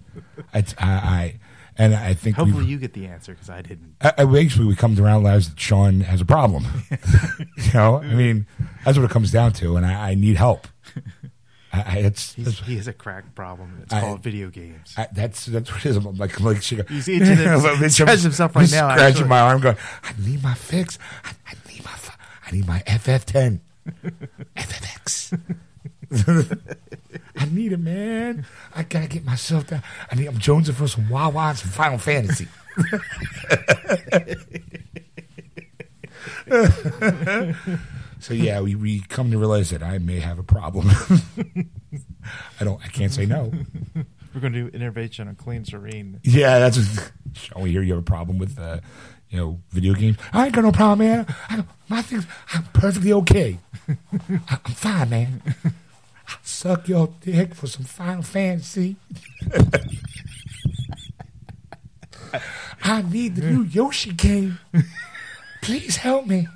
I, 0.51 0.63
I, 0.79 0.87
I 0.87 1.39
and 1.77 1.93
I 1.93 2.15
think 2.15 2.37
hopefully, 2.37 2.65
you 2.65 2.79
get 2.79 2.93
the 2.93 3.05
answer 3.05 3.33
because 3.33 3.51
I 3.51 3.61
didn't. 3.61 3.95
I, 4.01 4.13
I 4.17 4.25
basically 4.25 4.65
we 4.65 4.75
come 4.75 4.95
to 4.95 5.03
realize 5.03 5.49
that 5.49 5.59
Sean 5.59 6.01
has 6.01 6.19
a 6.19 6.25
problem. 6.25 6.65
you 6.89 7.73
know, 7.75 7.97
I 7.97 8.15
mean, 8.15 8.47
that's 8.83 8.97
what 8.97 9.05
it 9.05 9.11
comes 9.11 9.31
down 9.31 9.53
to, 9.53 9.77
and 9.77 9.85
I, 9.85 10.11
I 10.11 10.15
need 10.15 10.37
help. 10.37 10.67
I, 11.85 11.97
it's, 11.99 12.33
He's, 12.33 12.59
he 12.59 12.75
has 12.77 12.87
a 12.87 12.93
crack 12.93 13.35
problem. 13.35 13.79
It's 13.83 13.93
I- 13.93 14.01
called 14.01 14.23
video 14.23 14.49
games. 14.49 14.93
I, 14.97 15.07
that's 15.11 15.45
that's 15.45 15.71
what 15.71 15.85
it 15.85 15.89
is. 15.89 15.95
I'm 15.97 16.17
like, 16.17 16.39
like 16.39 16.61
she 16.63 16.77
He's 16.89 17.07
itching 17.07 17.27
it- 17.39 17.47
I'm 17.47 17.77
he's 17.77 17.95
scratching 17.95 18.23
himself 18.23 18.55
right 18.55 18.69
now, 18.71 18.89
Scratching 18.89 19.05
actually. 19.05 19.27
my 19.29 19.39
arm, 19.39 19.61
going, 19.61 19.77
I 20.03 20.13
need 20.25 20.41
my 20.43 20.53
fix. 20.53 20.97
I, 21.23 21.31
I 21.47 21.53
need 21.71 21.83
my, 21.85 21.91
I 22.47 22.51
need 22.51 22.67
my 22.67 22.79
FF10, 22.87 23.59
FFX. 24.55 25.39
I 27.39 27.45
need 27.51 27.73
it, 27.73 27.79
man. 27.79 28.45
I 28.73 28.83
gotta 28.83 29.07
get 29.07 29.25
myself 29.25 29.67
down. 29.67 29.83
I 30.09 30.15
need. 30.15 30.27
I'm 30.27 30.37
jonesing 30.37 30.73
for 30.73 30.87
some 30.87 31.09
Wawa 31.09 31.49
and 31.49 31.57
some 31.57 31.69
Final 31.69 31.97
Fantasy. 31.99 32.47
So 38.27 38.33
yeah, 38.33 38.59
we, 38.59 38.75
we 38.75 38.99
come 38.99 39.31
to 39.31 39.37
realize 39.37 39.69
that 39.69 39.81
I 39.81 39.99
may 39.99 40.19
have 40.19 40.37
a 40.37 40.43
problem. 40.43 40.89
I 42.59 42.65
don't. 42.65 42.83
I 42.83 42.89
can't 42.89 43.13
say 43.13 43.25
no. 43.25 43.53
We're 44.35 44.41
going 44.41 44.51
to 44.51 44.63
do 44.63 44.67
intervention 44.67 45.29
on 45.29 45.35
Clean 45.35 45.63
Serene. 45.63 46.19
Yeah, 46.23 46.59
that's. 46.59 46.77
What, 46.77 47.13
Sean, 47.31 47.63
we 47.63 47.71
hear 47.71 47.81
you 47.81 47.93
have 47.93 48.01
a 48.01 48.05
problem 48.05 48.37
with, 48.37 48.59
uh, 48.59 48.81
you 49.29 49.37
know, 49.37 49.61
video 49.69 49.93
games. 49.93 50.17
I 50.33 50.47
ain't 50.47 50.53
got 50.53 50.65
no 50.65 50.73
problem, 50.73 51.07
man. 51.07 51.25
I, 51.47 51.63
my 51.87 52.01
things, 52.01 52.27
I'm 52.53 52.65
perfectly 52.73 53.13
okay. 53.13 53.59
I, 53.87 53.95
I'm 54.65 54.73
fine, 54.73 55.09
man. 55.09 55.41
I 55.63 56.35
suck 56.43 56.89
your 56.89 57.13
dick 57.21 57.55
for 57.55 57.67
some 57.67 57.85
Final 57.85 58.23
Fantasy. 58.23 58.97
I 62.83 63.03
need 63.03 63.37
the 63.37 63.49
new 63.49 63.63
Yoshi 63.63 64.11
game. 64.11 64.59
Please 65.61 65.95
help 65.95 66.27
me. 66.27 66.49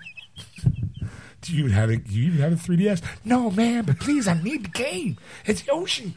Do 1.42 1.54
you 1.54 1.60
even 1.60 1.72
have 1.72 1.90
a 1.90 1.98
do 1.98 2.14
you 2.14 2.28
even 2.28 2.40
have 2.40 2.54
a 2.54 2.56
3DS? 2.56 3.02
No, 3.26 3.50
man, 3.50 3.86
but 3.86 4.00
please, 4.00 4.28
I 4.28 4.40
need 4.42 4.66
the 4.66 4.70
game. 4.70 5.18
It's 5.46 5.66
Yoshi. 5.66 6.14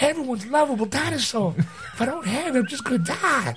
Everyone's 0.00 0.46
lovable 0.46 0.86
dinosaur. 0.86 1.54
If 1.58 2.00
I 2.00 2.06
don't 2.06 2.26
have 2.26 2.54
it, 2.54 2.60
I'm 2.60 2.66
just 2.66 2.84
gonna 2.84 2.98
die. 2.98 3.56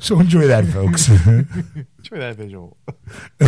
so 0.00 0.20
enjoy 0.20 0.46
that, 0.46 0.64
folks. 0.72 1.08
enjoy 1.08 2.18
that 2.18 2.36
visual. 2.36 2.76
I 3.40 3.46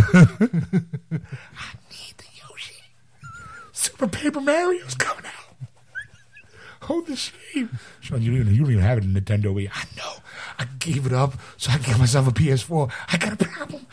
need 1.90 2.14
the 2.18 2.24
Yoshi. 2.34 2.74
Super 3.72 4.08
Paper 4.08 4.40
Mario's 4.40 4.94
coming 4.94 5.24
out. 5.24 5.43
Hold 6.84 7.06
the 7.06 7.16
same. 7.16 7.78
Sean, 8.00 8.22
you 8.22 8.30
don't, 8.30 8.40
even, 8.40 8.54
you 8.54 8.62
don't 8.62 8.72
even 8.72 8.84
have 8.84 8.98
a 8.98 9.00
Nintendo 9.00 9.46
Wii. 9.46 9.70
I 9.72 9.84
know. 9.96 10.12
I 10.58 10.66
gave 10.78 11.06
it 11.06 11.12
up 11.12 11.34
so 11.56 11.70
I 11.70 11.78
can 11.78 11.92
get 11.92 11.98
myself 11.98 12.28
a 12.28 12.30
PS4. 12.30 12.92
I 13.12 13.16
got 13.16 13.32
a 13.32 13.36
problem. 13.36 13.86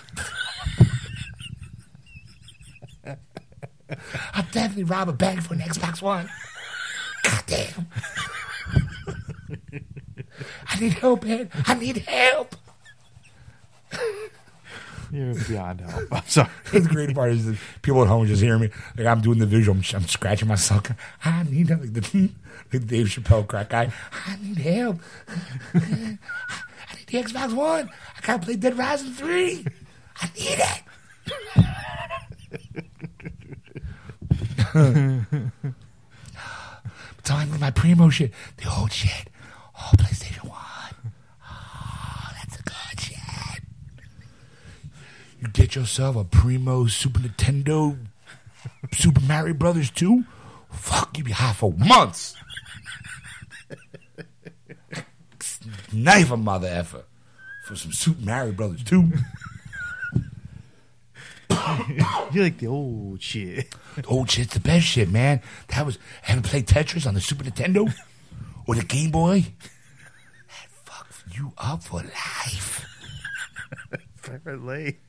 I'll 4.34 4.48
definitely 4.52 4.84
rob 4.84 5.10
a 5.10 5.14
bank 5.14 5.42
for 5.42 5.54
an 5.54 5.60
Xbox 5.60 6.02
One. 6.02 6.30
God 7.24 7.44
damn. 7.48 7.88
I 10.68 10.80
need 10.80 10.94
help, 10.94 11.24
man. 11.24 11.50
I 11.66 11.74
need 11.76 11.98
help. 11.98 12.56
You're 15.12 15.34
beyond 15.34 15.82
help. 15.82 16.04
I'm 16.12 16.26
sorry. 16.26 16.50
the 16.72 16.80
great 16.82 17.14
part 17.16 17.32
is 17.32 17.46
that 17.46 17.58
people 17.82 18.02
at 18.02 18.08
home 18.08 18.26
just 18.28 18.42
hear 18.42 18.58
me. 18.58 18.70
Like 18.98 19.08
I'm 19.08 19.22
doing 19.22 19.40
the 19.40 19.46
visual. 19.46 19.78
I'm, 19.78 19.84
I'm 19.96 20.08
scratching 20.08 20.48
myself. 20.48 20.92
I 21.26 21.44
need 21.44 21.70
help. 21.70 21.82
Like 21.82 21.94
the, 21.94 22.30
like 22.74 22.88
Dave 22.88 23.08
Chappelle 23.08 23.46
crack 23.48 23.70
guy. 23.70 23.92
I 24.26 24.38
need 24.42 24.58
help. 24.58 25.00
I 25.74 25.80
need 26.96 27.08
the 27.08 27.18
Xbox 27.24 27.54
One. 27.54 27.90
I 28.18 28.22
can't 28.22 28.42
play 28.42 28.56
Dead 28.56 28.78
Rising 28.78 29.12
3. 29.12 29.66
I 30.22 30.30
need 30.38 30.60
it. 30.60 30.84
Time 37.24 37.52
with 37.52 37.60
my 37.62 37.72
primo 37.72 38.10
shit. 38.10 38.32
The 38.58 38.70
old 38.78 38.92
shit. 38.92 39.30
Oh, 39.78 39.92
PlayStation 39.98 40.48
1. 40.48 40.58
Oh, 41.50 42.30
that's 42.38 42.60
a 42.60 42.64
good 42.64 43.00
shit. 43.00 43.18
You 45.42 45.48
get 45.48 45.76
yourself 45.76 46.16
a 46.16 46.24
primo 46.24 46.86
Super 46.86 47.20
Nintendo 47.20 47.98
Super 48.94 49.22
Mario 49.22 49.56
Brothers 49.56 49.90
2? 49.90 50.24
Fuck, 50.72 51.18
you 51.18 51.24
be 51.24 51.32
high 51.32 51.54
for 51.54 51.74
months. 51.74 52.36
Knife 55.92 56.32
a 56.32 56.38
mother 56.38 56.68
effer 56.68 57.04
for 57.66 57.76
some 57.76 57.92
Super 57.92 58.22
Mario 58.24 58.52
Brothers 58.52 58.84
2. 58.84 59.12
You 62.32 62.44
like 62.44 62.60
the 62.60 62.68
old 62.68 63.22
shit. 63.22 63.76
The 63.96 64.06
old 64.06 64.32
shit's 64.32 64.54
the 64.54 64.62
best 64.62 64.86
shit, 64.86 65.10
man. 65.10 65.42
That 65.68 65.86
was 65.86 66.00
haven't 66.22 66.44
played 66.44 66.66
Tetris 66.66 67.06
on 67.06 67.14
the 67.14 67.20
Super 67.20 67.44
Nintendo 67.44 67.94
or 68.68 68.76
the 68.76 68.84
Game 68.84 69.12
Boy. 69.12 69.48
That 70.48 70.70
fucks 70.86 71.36
you 71.36 71.52
up 71.58 71.84
for 71.84 72.02
life. 72.02 72.86
Apparently. 74.24 75.00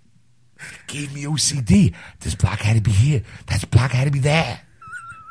Gave 0.87 1.15
me 1.15 1.25
OCD. 1.25 1.95
This 2.21 2.35
block 2.35 2.61
had 2.61 2.77
to 2.77 2.83
be 2.83 2.93
here. 2.93 3.23
That 3.47 3.71
block 3.71 3.93
had 3.93 4.05
to 4.05 4.11
be 4.11 4.19
there. 4.19 4.61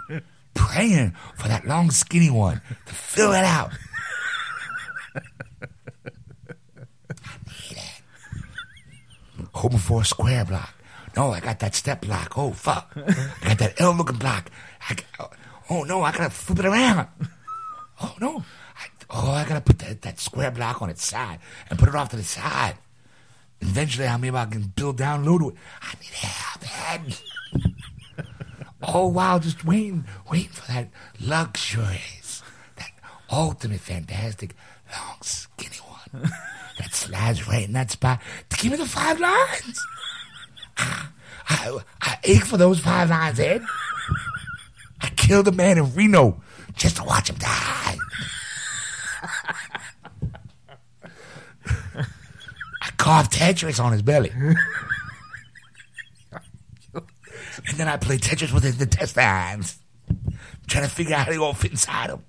Praying 0.53 1.15
for 1.35 1.47
that 1.47 1.65
long 1.65 1.91
skinny 1.91 2.29
one 2.29 2.61
to 2.85 2.93
fill 2.93 3.33
it 3.33 3.43
out. 3.43 3.71
Hoping 9.53 9.79
for 9.79 10.01
a 10.01 10.05
square 10.05 10.45
block. 10.45 10.73
No, 11.15 11.31
I 11.31 11.39
got 11.39 11.59
that 11.59 11.75
step 11.75 12.01
block. 12.01 12.37
Oh 12.37 12.51
fuck! 12.51 12.91
I 12.95 13.49
got 13.49 13.57
that 13.59 13.81
L 13.81 13.93
looking 13.93 14.17
block. 14.17 14.49
I 14.89 14.95
oh 15.69 15.83
no, 15.83 16.01
I 16.03 16.11
gotta 16.11 16.29
flip 16.29 16.59
it 16.59 16.65
around. 16.65 17.07
Oh 18.01 18.15
no! 18.19 18.37
I, 18.39 18.87
oh, 19.09 19.31
I 19.31 19.43
gotta 19.45 19.61
put 19.61 19.79
that, 19.79 20.01
that 20.03 20.19
square 20.19 20.51
block 20.51 20.81
on 20.81 20.89
its 20.89 21.05
side 21.05 21.39
and 21.69 21.77
put 21.77 21.89
it 21.89 21.95
off 21.95 22.09
to 22.09 22.15
the 22.15 22.23
side. 22.23 22.75
Eventually, 23.61 24.07
I 24.07 24.17
maybe 24.17 24.35
I 24.35 24.45
can 24.45 24.63
build 24.75 24.97
download 24.97 25.51
it. 25.51 25.57
I 25.81 25.93
need 26.01 26.13
help, 26.13 27.05
man. 27.05 27.13
oh 28.83 29.07
wow, 29.07 29.39
just 29.39 29.63
waiting, 29.63 30.05
waiting 30.29 30.49
for 30.49 30.69
that 30.71 30.89
luxurious, 31.19 32.43
that 32.77 32.91
ultimate 33.31 33.79
fantastic 33.79 34.55
long 34.91 35.17
skinny 35.21 35.77
one 35.77 36.29
that 36.79 36.93
slides 36.93 37.47
right 37.47 37.65
in 37.65 37.73
that 37.73 37.91
spot 37.91 38.19
to 38.49 38.57
give 38.57 38.71
me 38.71 38.77
the 38.77 38.85
five 38.85 39.19
lines. 39.19 39.81
I, 40.77 41.79
I 42.01 42.17
ache 42.23 42.45
for 42.45 42.57
those 42.57 42.79
five 42.79 43.09
lines, 43.09 43.39
Ed. 43.39 43.63
I 45.01 45.09
killed 45.09 45.47
a 45.47 45.51
man 45.51 45.77
in 45.77 45.93
Reno 45.93 46.41
just 46.75 46.97
to 46.97 47.03
watch 47.03 47.29
him 47.29 47.37
die. 47.37 47.97
I 52.81 52.90
carved 53.01 53.31
Tetris 53.31 53.83
on 53.83 53.91
his 53.93 54.03
belly. 54.03 54.29
and 54.35 54.55
then 57.75 57.87
I 57.87 57.97
played 57.97 58.21
Tetris 58.21 58.53
with 58.53 58.63
his 58.63 58.79
intestines, 58.79 59.79
trying 60.67 60.83
to 60.83 60.89
figure 60.89 61.15
out 61.15 61.25
how 61.25 61.31
they 61.31 61.37
all 61.37 61.55
fit 61.55 61.71
inside 61.71 62.11
him. 62.11 62.23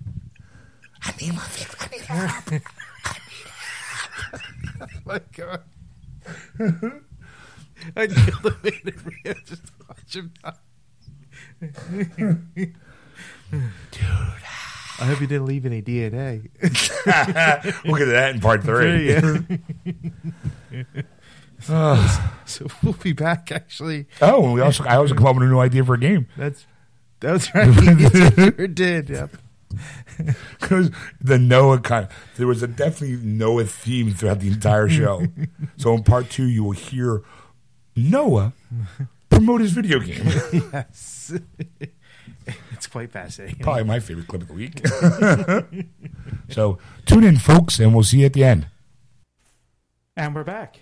I 1.03 1.13
need 1.21 1.35
my 1.35 1.43
fix. 1.43 1.77
I 1.79 1.89
need 1.91 2.01
help. 2.01 2.49
I 2.49 2.51
need 2.51 2.63
Oh 4.81 4.87
my 5.05 5.21
god. 5.37 5.63
I 7.95 8.07
killed 8.07 8.43
the 8.43 8.57
man 8.63 8.81
in 8.87 9.13
Rio 9.25 9.35
just 9.45 9.63
watch 9.89 10.17
him 10.17 10.33
die. 10.43 10.55
Dude. 13.51 14.43
I 15.01 15.07
hope 15.07 15.21
you 15.21 15.27
didn't 15.27 15.47
leave 15.47 15.65
any 15.67 15.83
DNA. 15.83 16.49
we'll 17.85 17.97
get 17.97 18.05
to 18.05 18.11
that 18.13 18.35
in 18.35 18.41
part 18.41 18.63
three. 18.63 19.11
Yeah. 19.11 19.39
so 22.45 22.67
we'll 22.83 22.93
be 22.95 23.13
back. 23.13 23.53
Actually, 23.53 24.07
Oh, 24.21 24.45
and 24.45 24.53
we 24.55 24.61
also 24.61 24.85
I 24.85 24.97
also 24.97 25.15
come 25.15 25.27
up 25.27 25.37
with 25.37 25.45
a 25.45 25.47
new 25.47 25.61
idea 25.61 25.85
for 25.85 25.95
a 25.95 25.99
game. 26.01 26.27
that's 26.37 26.67
that's 27.21 27.55
right. 27.55 27.69
I 27.69 28.51
sure 28.51 28.67
did. 28.67 29.09
Yep. 29.09 29.37
Because 30.61 30.91
the 31.21 31.39
Noah 31.39 31.81
kind 31.81 32.09
there 32.37 32.47
was 32.47 32.63
a 32.63 32.67
definitely 32.67 33.17
Noah 33.25 33.65
theme 33.65 34.13
throughout 34.13 34.41
the 34.41 34.49
entire 34.49 34.89
show. 34.89 35.27
so 35.77 35.95
in 35.95 36.03
part 36.03 36.29
two, 36.31 36.47
you 36.47 36.65
will 36.65 36.73
hear 36.73 37.23
Noah 37.97 38.53
promote 39.31 39.61
his 39.61 39.73
video 39.73 40.01
game. 40.01 40.27
Yes. 40.73 41.33
It's 42.83 42.89
quite 42.89 43.13
fascinating. 43.13 43.61
Probably 43.61 43.85
my 43.85 44.01
favorite 44.01 44.27
clip 44.27 44.43
of 44.43 44.49
the 44.49 44.55
week. 44.55 44.85
so 46.49 46.79
tune 47.07 47.23
in, 47.23 47.37
folks, 47.37 47.79
and 47.79 47.95
we'll 47.95 48.03
see 48.03 48.19
you 48.19 48.27
at 48.27 48.33
the 48.33 48.43
end. 48.43 48.67
And 50.17 50.35
we're 50.35 50.43
back. 50.43 50.81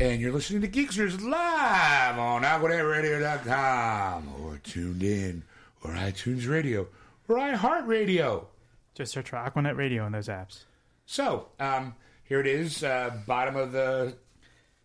And 0.00 0.22
you're 0.22 0.32
listening 0.32 0.62
to 0.62 0.68
Geeksters 0.68 1.20
live 1.22 2.18
on 2.18 2.44
AquanetRadio.com 2.44 4.36
or 4.42 4.56
tuned 4.64 5.02
in 5.02 5.42
or 5.84 5.90
iTunes 5.90 6.48
Radio 6.48 6.86
or 7.28 7.36
iHeartRadio. 7.36 8.46
Just 8.94 9.12
search 9.12 9.28
for 9.28 9.36
Aquanet 9.36 9.76
Radio 9.76 10.06
in 10.06 10.12
those 10.12 10.28
apps. 10.28 10.64
So, 11.04 11.48
um, 11.60 11.94
here 12.24 12.40
it 12.40 12.46
is, 12.46 12.82
uh, 12.82 13.18
bottom 13.26 13.54
of 13.54 13.72
the 13.72 14.14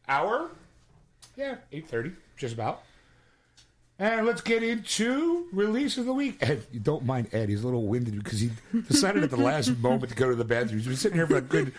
hour. 0.09 0.51
Yeah, 1.37 1.55
8.30, 1.71 2.15
just 2.35 2.53
about. 2.53 2.83
And 3.99 4.25
let's 4.25 4.41
get 4.41 4.63
into 4.63 5.47
release 5.53 5.97
of 5.97 6.05
the 6.05 6.13
week. 6.13 6.37
Ed, 6.41 6.65
you 6.71 6.79
don't 6.79 7.05
mind 7.05 7.27
Ed. 7.31 7.47
He's 7.49 7.61
a 7.61 7.65
little 7.65 7.85
winded 7.85 8.21
because 8.23 8.39
he 8.39 8.49
decided 8.89 9.23
at 9.23 9.29
the 9.29 9.37
last 9.37 9.77
moment 9.79 10.09
to 10.09 10.15
go 10.15 10.29
to 10.29 10.35
the 10.35 10.43
bathroom. 10.43 10.79
He's 10.79 10.87
been 10.87 10.95
sitting 10.95 11.17
here 11.17 11.27
for 11.27 11.37
a 11.37 11.41
good, 11.41 11.73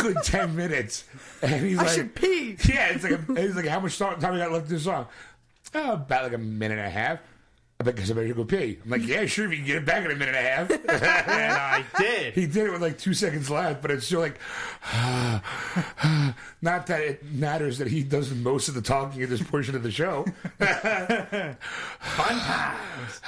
good 0.00 0.16
ten 0.24 0.56
minutes, 0.56 1.04
and 1.40 1.64
he's 1.64 1.78
I 1.78 1.82
like, 1.84 1.92
should 1.94 2.14
pee. 2.14 2.56
"Yeah." 2.68 2.88
It's 2.90 3.04
like, 3.04 3.38
he's 3.38 3.54
like, 3.54 3.66
"How 3.66 3.80
much 3.80 3.96
time 3.96 4.18
we 4.32 4.38
got 4.38 4.50
left 4.52 4.66
in 4.66 4.72
this 4.74 4.84
song?" 4.84 5.06
Oh, 5.72 5.92
about 5.94 6.24
like 6.24 6.32
a 6.32 6.38
minute 6.38 6.78
and 6.78 6.86
a 6.86 6.90
half. 6.90 7.20
I 7.80 7.82
bet 7.84 7.96
because 7.96 8.10
I 8.10 8.14
better 8.14 8.32
go 8.34 8.44
pee. 8.44 8.78
I'm 8.84 8.90
like, 8.90 9.04
"Yeah, 9.06 9.26
sure. 9.26 9.46
If 9.46 9.50
you 9.50 9.56
can 9.58 9.66
get 9.66 9.76
it 9.78 9.84
back 9.84 10.04
in 10.04 10.10
a 10.12 10.14
minute 10.14 10.34
and 10.36 10.46
a 10.46 10.50
half." 10.50 10.70
And 11.28 11.52
I 11.52 11.84
did. 11.98 12.34
He 12.34 12.46
did 12.46 12.66
it 12.68 12.72
with 12.72 12.80
like 12.80 12.98
two 12.98 13.14
seconds 13.14 13.50
left, 13.50 13.82
but 13.82 13.90
it's 13.90 14.06
still 14.06 14.20
like, 14.20 14.38
not 16.62 16.86
that 16.86 17.00
it 17.00 17.24
matters 17.24 17.78
that 17.78 17.88
he 17.88 18.02
does 18.04 18.32
most 18.32 18.68
of 18.68 18.74
the 18.74 18.82
talking 18.82 19.22
in 19.22 19.28
this 19.28 19.42
portion 19.42 19.74
of 19.74 19.82
the 19.82 19.90
show. 19.90 20.24
Fun 20.60 21.56
times. 22.38 23.20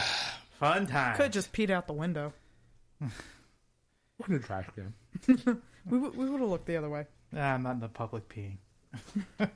Fun 0.60 0.86
times. 0.86 1.16
Could 1.16 1.32
just 1.32 1.52
peed 1.52 1.70
out 1.70 1.86
the 1.88 1.92
window. 1.92 2.32
What 4.18 4.30
a 4.30 4.38
trash 4.38 4.66
can. 4.74 4.94
We, 5.26 5.34
w- 5.98 6.12
we 6.16 6.30
would 6.30 6.40
have 6.40 6.48
looked 6.48 6.66
the 6.66 6.76
other 6.76 6.88
way. 6.88 7.06
Ah, 7.36 7.54
I'm 7.54 7.62
not 7.62 7.72
in 7.72 7.80
the 7.80 7.88
public 7.88 8.28
peeing. 8.28 8.58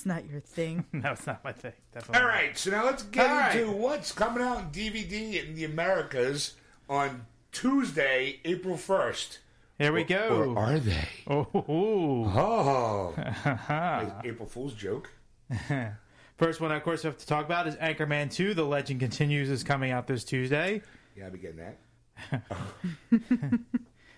It's 0.00 0.06
not 0.06 0.24
your 0.30 0.40
thing. 0.40 0.86
No, 0.94 1.12
it's 1.12 1.26
not 1.26 1.44
my 1.44 1.52
thing. 1.52 1.74
Definitely. 1.92 2.22
All 2.22 2.26
right, 2.26 2.56
so 2.56 2.70
now 2.70 2.86
let's 2.86 3.02
get 3.02 3.28
All 3.28 3.36
right. 3.36 3.54
into 3.54 3.70
what's 3.70 4.12
coming 4.12 4.42
out 4.42 4.58
in 4.60 4.64
DVD 4.70 5.44
in 5.46 5.54
the 5.54 5.64
Americas 5.64 6.54
on 6.88 7.26
Tuesday, 7.52 8.40
April 8.46 8.76
1st. 8.76 9.38
Here 9.78 9.92
we 9.92 10.00
Or 10.00 10.06
go. 10.06 10.54
are 10.56 10.78
they? 10.78 11.06
Oh, 11.26 11.46
Oh. 12.34 13.14
April 14.24 14.48
Fool's 14.48 14.72
joke. 14.72 15.10
First 16.38 16.62
one, 16.62 16.72
of 16.72 16.82
course, 16.82 17.04
we 17.04 17.08
have 17.08 17.18
to 17.18 17.26
talk 17.26 17.44
about 17.44 17.66
is 17.66 17.76
Anchorman 17.76 18.32
2. 18.32 18.54
The 18.54 18.64
Legend 18.64 19.00
Continues 19.00 19.50
is 19.50 19.62
coming 19.62 19.90
out 19.90 20.06
this 20.06 20.24
Tuesday. 20.24 20.80
Yeah, 21.14 21.26
I'll 21.26 21.30
be 21.30 21.36
getting 21.38 21.58
that. 21.58 21.76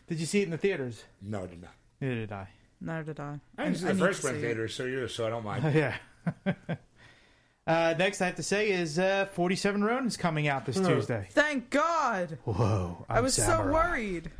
Did 0.06 0.20
you 0.20 0.26
see 0.26 0.42
it 0.42 0.44
in 0.44 0.50
the 0.50 0.58
theaters? 0.58 1.02
No, 1.20 1.42
I 1.42 1.46
did 1.48 1.60
not. 1.62 1.72
Neither 2.00 2.14
did 2.14 2.30
I. 2.32 2.46
Neither 2.84 3.12
did 3.12 3.20
I. 3.20 3.40
I 3.56 3.64
didn't 3.64 3.78
see 3.78 3.86
the 3.86 3.94
need 3.94 4.00
first 4.00 4.20
to 4.22 4.26
one 4.26 4.34
in 4.34 4.40
see 4.40 4.46
it. 4.46 4.48
theater, 4.48 4.68
so, 4.68 4.84
yeah, 4.84 5.06
so 5.06 5.26
I 5.26 5.30
don't 5.30 5.44
mind. 5.44 5.74
yeah. 5.74 5.96
Uh, 7.64 7.94
next, 7.96 8.20
I 8.20 8.26
have 8.26 8.34
to 8.34 8.42
say 8.42 8.72
is 8.72 8.98
uh, 8.98 9.26
47 9.34 9.84
Ronin's 9.84 10.16
coming 10.16 10.48
out 10.48 10.66
this 10.66 10.80
Tuesday. 10.80 11.28
Thank 11.30 11.70
God. 11.70 12.38
Whoa. 12.42 13.06
i 13.08 13.20
was 13.20 13.34
so 13.34 13.70
worried. 13.70 14.32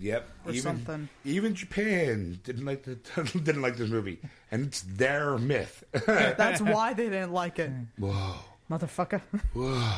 Yep. 0.00 0.28
Or 0.44 0.50
even, 0.50 0.62
something. 0.62 1.08
Even 1.24 1.54
Japan 1.54 2.40
didn't 2.42 2.64
like 2.64 2.82
the 2.82 2.96
didn't 3.44 3.62
like 3.62 3.76
this 3.76 3.88
movie, 3.88 4.18
and 4.50 4.66
it's 4.66 4.82
their 4.82 5.38
myth. 5.38 5.84
That's 5.92 6.60
why 6.60 6.94
they 6.94 7.04
didn't 7.04 7.32
like 7.32 7.60
it. 7.60 7.70
Whoa, 7.96 8.34
Motherfucker. 8.68 9.20
whoa! 9.52 9.92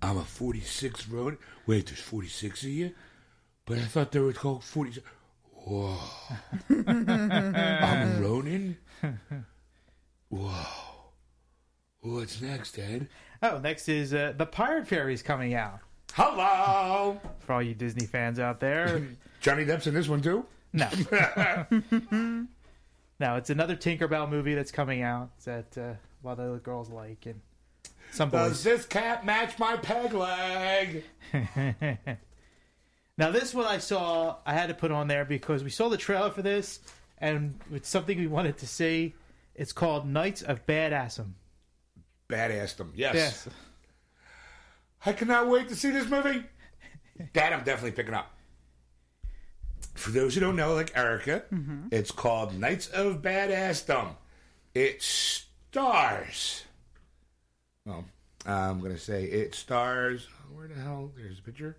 I'm 0.00 0.18
a 0.18 0.24
46 0.24 1.08
Ronin. 1.08 1.38
Wait, 1.66 1.86
there's 1.86 1.98
46 1.98 2.62
of 2.62 2.68
you, 2.68 2.94
but 3.66 3.78
I 3.78 3.82
thought 3.82 4.12
they 4.12 4.20
were 4.20 4.32
called 4.32 4.62
40. 4.62 5.02
Whoa! 5.66 5.96
I'm 6.68 8.22
Ronin. 8.22 8.76
Whoa! 10.28 10.50
What's 12.00 12.42
next, 12.42 12.78
Ed? 12.78 13.08
Oh, 13.42 13.58
next 13.60 13.88
is 13.88 14.12
uh, 14.12 14.34
The 14.36 14.44
Pirate 14.44 14.86
Fairy's 14.86 15.22
coming 15.22 15.54
out. 15.54 15.78
Hello, 16.12 17.18
For 17.40 17.54
all 17.54 17.62
you 17.62 17.74
Disney 17.74 18.04
fans 18.06 18.38
out 18.38 18.60
there. 18.60 19.06
Johnny 19.40 19.64
Depp's 19.64 19.86
in 19.86 19.94
this 19.94 20.06
one 20.06 20.20
too. 20.20 20.44
No. 20.74 20.88
no, 23.18 23.36
it's 23.36 23.48
another 23.48 23.74
Tinkerbell 23.74 24.28
movie 24.28 24.54
that's 24.54 24.70
coming 24.70 25.00
out 25.02 25.30
that 25.44 25.78
uh, 25.78 25.80
a 25.80 25.98
lot 26.22 26.38
of 26.40 26.52
the 26.52 26.58
girls 26.58 26.90
like. 26.90 27.24
and 27.24 27.40
Some 28.12 28.28
Does 28.28 28.50
boys. 28.52 28.64
this 28.64 28.84
cap 28.86 29.24
match 29.24 29.58
my 29.58 29.76
peg 29.78 30.12
leg? 30.12 31.04
Now, 33.16 33.30
this 33.30 33.54
one 33.54 33.66
I 33.66 33.78
saw, 33.78 34.36
I 34.44 34.54
had 34.54 34.68
to 34.68 34.74
put 34.74 34.90
on 34.90 35.06
there 35.06 35.24
because 35.24 35.62
we 35.62 35.70
saw 35.70 35.88
the 35.88 35.96
trailer 35.96 36.30
for 36.30 36.42
this, 36.42 36.80
and 37.18 37.58
it's 37.72 37.88
something 37.88 38.18
we 38.18 38.26
wanted 38.26 38.58
to 38.58 38.66
see. 38.66 39.14
It's 39.54 39.72
called 39.72 40.06
Knights 40.06 40.42
of 40.42 40.66
Badassdom. 40.66 41.32
Badass 42.28 42.76
them, 42.76 42.92
yes. 42.96 43.14
Yes. 43.14 43.48
I 45.06 45.12
cannot 45.12 45.48
wait 45.48 45.68
to 45.68 45.76
see 45.76 45.90
this 45.90 46.08
movie. 46.08 46.44
That 47.34 47.52
I'm 47.52 47.62
definitely 47.62 47.92
picking 47.92 48.12
up. 48.12 48.34
For 49.94 50.10
those 50.10 50.34
who 50.34 50.40
don't 50.40 50.56
know, 50.56 50.74
like 50.74 50.96
Erica, 50.96 51.44
mm-hmm. 51.52 51.86
it's 51.92 52.10
called 52.10 52.58
Knights 52.58 52.88
of 52.88 53.22
Badassdom. 53.22 54.16
It 54.74 55.00
stars. 55.00 56.64
Well, 57.86 58.04
I'm 58.44 58.80
gonna 58.80 58.98
say 58.98 59.24
it 59.26 59.54
stars. 59.54 60.26
Where 60.52 60.66
the 60.66 60.74
hell? 60.74 61.12
There's 61.16 61.38
a 61.38 61.42
picture. 61.42 61.76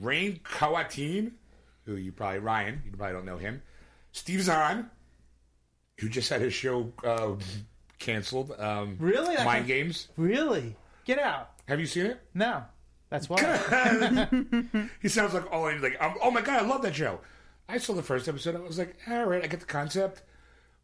Rain 0.00 0.40
Kwanten, 0.44 1.32
who 1.84 1.96
you 1.96 2.12
probably 2.12 2.38
Ryan, 2.40 2.82
you 2.84 2.92
probably 2.96 3.14
don't 3.14 3.26
know 3.26 3.38
him. 3.38 3.62
Steve 4.12 4.42
Zahn, 4.42 4.90
who 5.98 6.08
just 6.08 6.28
had 6.30 6.40
his 6.40 6.54
show 6.54 6.92
uh, 7.04 7.34
canceled. 7.98 8.52
Um, 8.58 8.96
Really? 8.98 9.36
That 9.36 9.44
Mind 9.44 9.64
could- 9.66 9.68
Games. 9.74 10.08
Really? 10.16 10.76
Get 11.04 11.18
out. 11.18 11.50
Have 11.66 11.80
you 11.80 11.86
seen 11.86 12.06
it? 12.06 12.20
No. 12.34 12.62
That's 13.10 13.28
why. 13.28 13.38
He 15.02 15.08
sounds 15.08 15.34
like 15.34 15.44
oh, 15.52 15.62
like 15.82 15.96
um, 16.00 16.14
oh 16.22 16.30
my 16.30 16.40
god, 16.40 16.62
I 16.62 16.66
love 16.66 16.82
that 16.82 16.94
show. 16.94 17.20
I 17.68 17.78
saw 17.78 17.92
the 17.94 18.02
first 18.02 18.26
episode. 18.28 18.56
I 18.56 18.60
was 18.60 18.78
like, 18.78 18.96
all 19.08 19.24
right, 19.26 19.42
I 19.44 19.46
get 19.46 19.60
the 19.60 19.66
concept, 19.66 20.22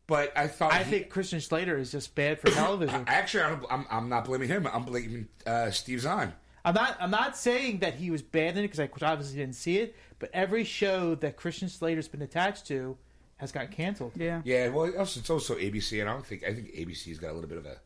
but 0.07 0.33
I 0.37 0.47
thought 0.47 0.73
I 0.73 0.83
he- 0.83 0.91
think 0.91 1.11
Christian 1.11 1.41
Slater 1.41 1.77
is 1.79 1.91
just 1.91 2.15
bad 2.15 2.39
for 2.41 2.51
television. 2.51 3.05
actually 3.07 3.45
I'm, 3.45 3.65
I'm, 3.71 3.87
I'm 3.91 4.09
not 4.09 4.25
blaming 4.27 4.49
him. 4.49 4.67
I'm 4.67 4.85
blaming 4.85 5.29
uh, 5.47 5.71
Steve 5.71 6.01
Zahn. 6.03 6.35
I'm 6.69 6.75
not. 6.75 6.97
I'm 7.01 7.11
not 7.11 7.37
saying 7.37 7.79
that 7.79 7.95
he 7.95 8.11
was 8.11 8.23
bad 8.23 8.57
in 8.57 8.65
it 8.65 8.69
because 8.73 8.81
I 9.03 9.07
obviously 9.09 9.39
didn't 9.39 9.55
see 9.57 9.79
it. 9.79 9.97
But 10.19 10.31
every 10.33 10.65
show 10.65 11.15
that 11.17 11.37
Christian 11.37 11.69
Slater's 11.69 12.09
been 12.09 12.23
attached 12.23 12.67
to 12.67 12.97
has 13.37 13.53
got 13.53 13.71
canceled. 13.71 14.13
Yeah. 14.17 14.43
Yeah, 14.45 14.69
well, 14.69 14.93
also, 14.99 15.21
it's 15.21 15.31
also 15.31 15.55
ABC, 15.57 16.01
and 16.01 16.11
I 16.11 16.13
don't 16.13 16.27
think 16.27 16.45
I 16.45 16.53
think 16.53 16.75
ABC's 16.75 17.19
got 17.19 17.31
a 17.31 17.35
little 17.35 17.49
bit 17.49 17.59
of 17.59 17.67
a 17.67 17.77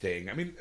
thing. 0.00 0.28
I 0.28 0.34
mean, 0.34 0.54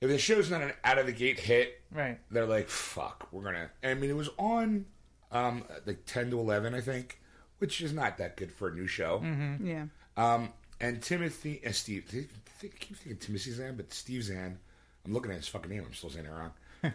if 0.00 0.08
the 0.08 0.18
show's 0.18 0.50
not 0.50 0.62
an 0.62 0.72
out 0.84 0.98
of 0.98 1.06
the 1.06 1.12
gate 1.12 1.38
hit, 1.38 1.80
Right. 1.92 2.18
they're 2.30 2.46
like, 2.46 2.68
"Fuck, 2.68 3.28
we're 3.30 3.44
gonna." 3.44 3.70
I 3.82 3.94
mean, 3.94 4.10
it 4.10 4.16
was 4.16 4.30
on 4.38 4.86
um, 5.30 5.64
like 5.86 6.04
ten 6.06 6.30
to 6.30 6.38
eleven, 6.40 6.74
I 6.74 6.80
think, 6.80 7.20
which 7.58 7.80
is 7.80 7.92
not 7.92 8.18
that 8.18 8.36
good 8.36 8.50
for 8.52 8.68
a 8.68 8.74
new 8.74 8.86
show. 8.86 9.22
Yeah. 9.62 9.86
Um, 10.16 10.52
and 10.80 11.02
Timothy 11.02 11.60
and 11.64 11.74
Steve, 11.74 12.06
I 12.12 12.18
I 12.18 12.68
keep 12.68 12.96
thinking 12.96 13.16
Timothy 13.18 13.50
Zahn, 13.52 13.76
but 13.76 13.92
Steve 13.92 14.22
Zahn. 14.24 14.58
I'm 15.04 15.12
looking 15.12 15.30
at 15.30 15.38
his 15.38 15.48
fucking 15.48 15.70
name. 15.70 15.84
I'm 15.86 15.94
still 15.94 16.10
saying 16.10 16.26
it 16.26 16.30
wrong. 16.30 16.52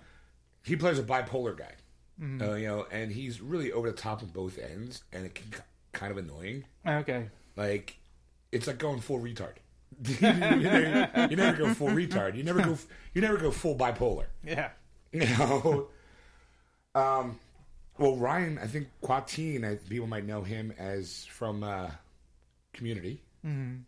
he 0.63 0.76
plays 0.76 1.00
a 1.00 1.04
bipolar 1.04 1.58
guy, 1.58 1.74
uh, 2.22 2.56
you 2.56 2.67
know, 2.67 2.86
and 2.91 3.12
he's 3.12 3.41
really 3.41 3.72
over 3.72 3.91
the 3.91 3.98
top 3.98 4.22
on 4.22 4.30
both 4.30 4.58
ends, 4.58 5.04
and 5.12 5.26
it 5.26 5.36
can 5.36 5.52
kind 5.93 6.12
of 6.12 6.17
annoying. 6.17 6.65
Okay. 6.88 7.30
Like 7.56 7.98
it's 8.52 8.67
like 8.67 8.78
going 8.78 9.00
full 9.00 9.19
retard. 9.19 9.54
you, 10.08 10.17
never, 10.22 11.28
you 11.30 11.36
never 11.36 11.58
go 11.58 11.74
full 11.74 11.89
retard. 11.89 12.36
You 12.36 12.43
never 12.43 12.62
go. 12.62 12.78
You 13.13 13.22
never 13.22 13.38
go 13.38 13.52
full 13.52 13.76
bipolar. 13.76 14.26
Yeah. 14.43 14.69
You 15.12 15.22
know. 15.22 15.88
Um. 16.95 17.39
Well, 17.98 18.15
Ryan, 18.15 18.58
I 18.60 18.67
think 18.67 18.88
Kwanten. 19.04 19.69
I, 19.69 19.76
people 19.76 20.08
might 20.08 20.26
know 20.26 20.41
him 20.41 20.74
as 20.78 21.26
from 21.26 21.63
uh, 21.63 21.89
Community. 22.74 23.22
Mm-hmm. 23.45 23.80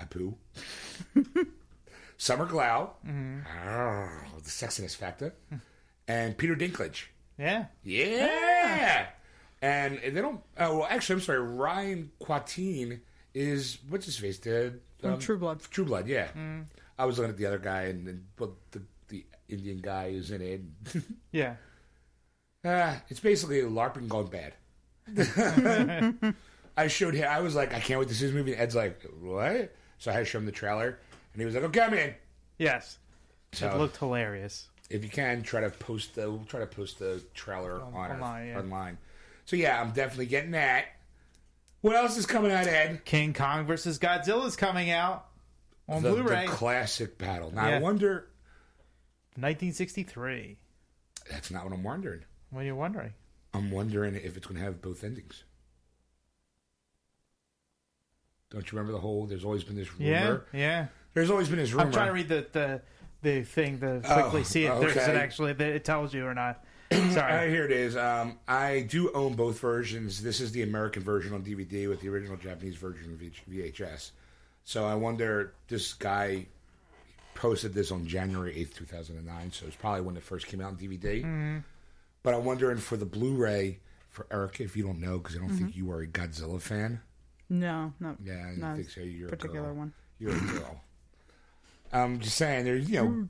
Apu. 0.00 0.34
Summer 2.18 2.46
Glau. 2.46 2.90
Arr, 3.64 4.26
the 4.36 4.50
sexiness 4.50 4.94
factor. 4.94 5.34
and 6.06 6.36
Peter 6.36 6.54
Dinklage. 6.56 7.04
Yeah. 7.38 7.66
Yeah. 7.84 8.28
Ah. 9.10 9.14
And 9.62 9.98
they 10.02 10.20
don't. 10.20 10.40
Oh, 10.58 10.78
well, 10.78 10.86
actually, 10.90 11.14
I'm 11.14 11.20
sorry. 11.22 11.40
Ryan 11.40 12.10
Kwanten 12.20 13.00
is 13.34 13.78
what's 13.88 14.04
his 14.06 14.16
face? 14.18 14.38
The 14.38 14.74
From 15.00 15.18
True 15.18 15.38
Blood. 15.38 15.62
True 15.70 15.84
Blood. 15.84 16.06
Yeah. 16.08 16.28
Mm. 16.36 16.66
I 16.98 17.04
was 17.06 17.18
looking 17.18 17.30
at 17.30 17.36
the 17.38 17.46
other 17.46 17.58
guy, 17.58 17.82
and 17.84 18.24
but 18.36 18.50
the 18.72 18.82
the 19.08 19.24
Indian 19.48 19.78
guy 19.78 20.12
who's 20.12 20.30
in 20.30 20.42
it. 20.42 20.60
Yeah. 21.32 21.54
ah, 22.64 23.00
it's 23.08 23.20
basically 23.20 23.60
LARPing 23.62 24.08
gone 24.08 24.26
bad. 24.26 24.54
I 26.76 26.86
showed 26.88 27.14
him. 27.14 27.26
I 27.28 27.40
was 27.40 27.54
like, 27.54 27.72
I 27.74 27.80
can't 27.80 27.98
wait 28.00 28.08
to 28.08 28.14
see 28.14 28.26
this 28.26 28.34
movie. 28.34 28.52
And 28.52 28.60
Ed's 28.60 28.74
like, 28.74 29.02
what? 29.20 29.74
So 29.98 30.10
I 30.10 30.14
had 30.14 30.20
to 30.20 30.24
show 30.26 30.38
him 30.38 30.46
the 30.46 30.52
trailer, 30.52 30.98
and 31.38 31.42
he 31.42 31.46
was 31.46 31.54
like, 31.54 31.62
oh, 31.62 31.68
okay, 31.68 31.80
I'm 31.82 31.94
in. 31.94 32.14
Yes. 32.58 32.98
So 33.52 33.70
It 33.70 33.76
looked 33.78 33.96
hilarious. 33.98 34.68
if 34.90 35.04
you 35.04 35.08
can 35.08 35.42
try 35.42 35.60
to 35.60 35.70
post 35.70 36.16
the 36.16 36.28
we'll 36.28 36.44
try 36.46 36.58
to 36.60 36.66
post 36.66 36.98
the 36.98 37.22
trailer 37.32 37.80
on, 37.80 37.94
our- 37.94 38.12
online, 38.14 38.48
yeah. 38.48 38.58
online. 38.58 38.98
So 39.44 39.54
yeah, 39.56 39.80
I'm 39.80 39.92
definitely 39.92 40.26
getting 40.26 40.50
that. 40.50 40.86
What 41.80 41.94
else 41.94 42.16
is 42.16 42.26
coming 42.26 42.50
out, 42.50 42.66
Ed? 42.66 43.04
King 43.04 43.32
Kong 43.32 43.64
versus 43.64 44.00
Godzilla 44.00 44.46
is 44.46 44.56
coming 44.56 44.90
out 44.90 45.28
on 45.88 46.02
the, 46.02 46.10
Blu-ray. 46.10 46.46
the 46.46 46.52
classic 46.52 47.16
battle. 47.18 47.52
Now 47.54 47.64
I 47.66 47.70
Yeah. 47.70 47.78
wonder. 47.80 48.26
1963. 49.36 50.56
That's 51.30 51.52
not 51.52 51.62
what 51.62 51.72
I'm 51.72 51.84
wondering. 51.84 52.24
What 52.50 52.62
are 52.62 52.64
you 52.64 52.74
wondering? 52.74 53.14
I'm 53.54 53.70
wondering 53.70 54.16
if 54.16 54.36
it's 54.36 54.46
going 54.46 54.58
to 54.58 54.64
have 54.64 54.82
both 54.82 55.04
endings. 55.04 55.44
Don't 58.50 58.70
you 58.70 58.76
remember 58.78 58.92
the 58.92 59.00
whole? 59.00 59.26
There's 59.26 59.44
always 59.44 59.62
been 59.64 59.76
this 59.76 59.92
rumor. 59.94 60.44
Yeah. 60.52 60.58
Yeah. 60.58 60.86
There's 61.18 61.30
always 61.30 61.48
been 61.48 61.58
this 61.58 61.72
rumor. 61.72 61.84
I'm 61.86 61.92
trying 61.92 62.06
to 62.06 62.12
read 62.12 62.28
the 62.28 62.46
the, 62.52 62.80
the 63.22 63.42
thing 63.42 63.80
to 63.80 64.00
Oh, 64.04 64.14
quickly 64.22 64.44
see 64.44 64.64
if 64.66 64.78
there's 64.80 64.96
okay. 64.96 65.10
it 65.12 65.16
actually 65.16 65.52
that 65.52 65.68
it 65.68 65.84
tells 65.84 66.14
you 66.14 66.24
or 66.26 66.34
not. 66.34 66.64
Uh, 66.90 67.10
Sorry. 67.10 67.50
here 67.50 67.64
it 67.66 67.70
is. 67.72 67.96
Um, 67.98 68.38
I 68.48 68.80
do 68.88 69.10
own 69.12 69.34
both 69.34 69.60
versions. 69.60 70.22
This 70.22 70.40
is 70.40 70.52
the 70.52 70.62
American 70.62 71.02
version 71.02 71.34
on 71.34 71.42
DVD 71.42 71.86
with 71.86 72.00
the 72.00 72.08
original 72.08 72.38
Japanese 72.38 72.76
version 72.76 73.12
of 73.12 73.18
V- 73.18 73.32
VHS. 73.72 74.12
So 74.64 74.86
I 74.86 74.94
wonder. 74.94 75.52
This 75.68 75.92
guy 75.92 76.46
posted 77.34 77.74
this 77.74 77.90
on 77.92 78.06
January 78.06 78.56
eighth, 78.58 78.74
two 78.74 78.84
thousand 78.86 79.16
and 79.18 79.26
nine. 79.26 79.52
So 79.52 79.66
it's 79.66 79.76
probably 79.76 80.00
when 80.02 80.16
it 80.16 80.22
first 80.22 80.46
came 80.46 80.60
out 80.62 80.68
on 80.68 80.76
DVD. 80.76 81.62
But 82.22 82.34
I'm 82.34 82.44
wondering 82.44 82.78
for 82.78 82.96
the 82.96 83.04
Blu-ray 83.06 83.78
for 84.08 84.26
Erica, 84.30 84.62
if 84.64 84.76
you 84.76 84.82
don't 84.84 85.00
know, 85.00 85.18
because 85.18 85.36
I 85.36 85.40
don't 85.40 85.50
think 85.50 85.76
you 85.76 85.90
are 85.92 86.00
a 86.00 86.06
Godzilla 86.06 86.60
fan. 86.60 87.00
No, 87.50 87.92
no. 88.00 88.16
Yeah, 88.24 88.46
I 88.52 88.56
not 88.58 88.76
think 88.76 88.88
so. 88.90 89.00
You're 89.00 89.28
particular 89.28 89.60
a 89.60 89.64
girl. 89.68 89.74
one. 89.74 89.92
You're 90.18 90.32
a 90.34 90.40
girl. 90.40 90.80
I'm 91.92 92.20
just 92.20 92.36
saying, 92.36 92.64
there's 92.64 92.88
you 92.88 92.96
know, 92.96 93.28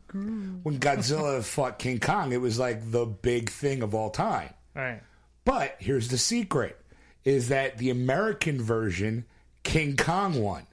when 0.62 0.78
Godzilla 0.78 1.42
fought 1.44 1.78
King 1.78 2.00
Kong, 2.00 2.32
it 2.32 2.40
was 2.40 2.58
like 2.58 2.90
the 2.90 3.06
big 3.06 3.50
thing 3.50 3.82
of 3.82 3.94
all 3.94 4.10
time. 4.10 4.54
Right. 4.74 5.00
But 5.44 5.76
here's 5.78 6.08
the 6.08 6.18
secret: 6.18 6.80
is 7.24 7.48
that 7.48 7.78
the 7.78 7.90
American 7.90 8.60
version, 8.60 9.24
King 9.62 9.96
Kong 9.96 10.42
won, 10.42 10.66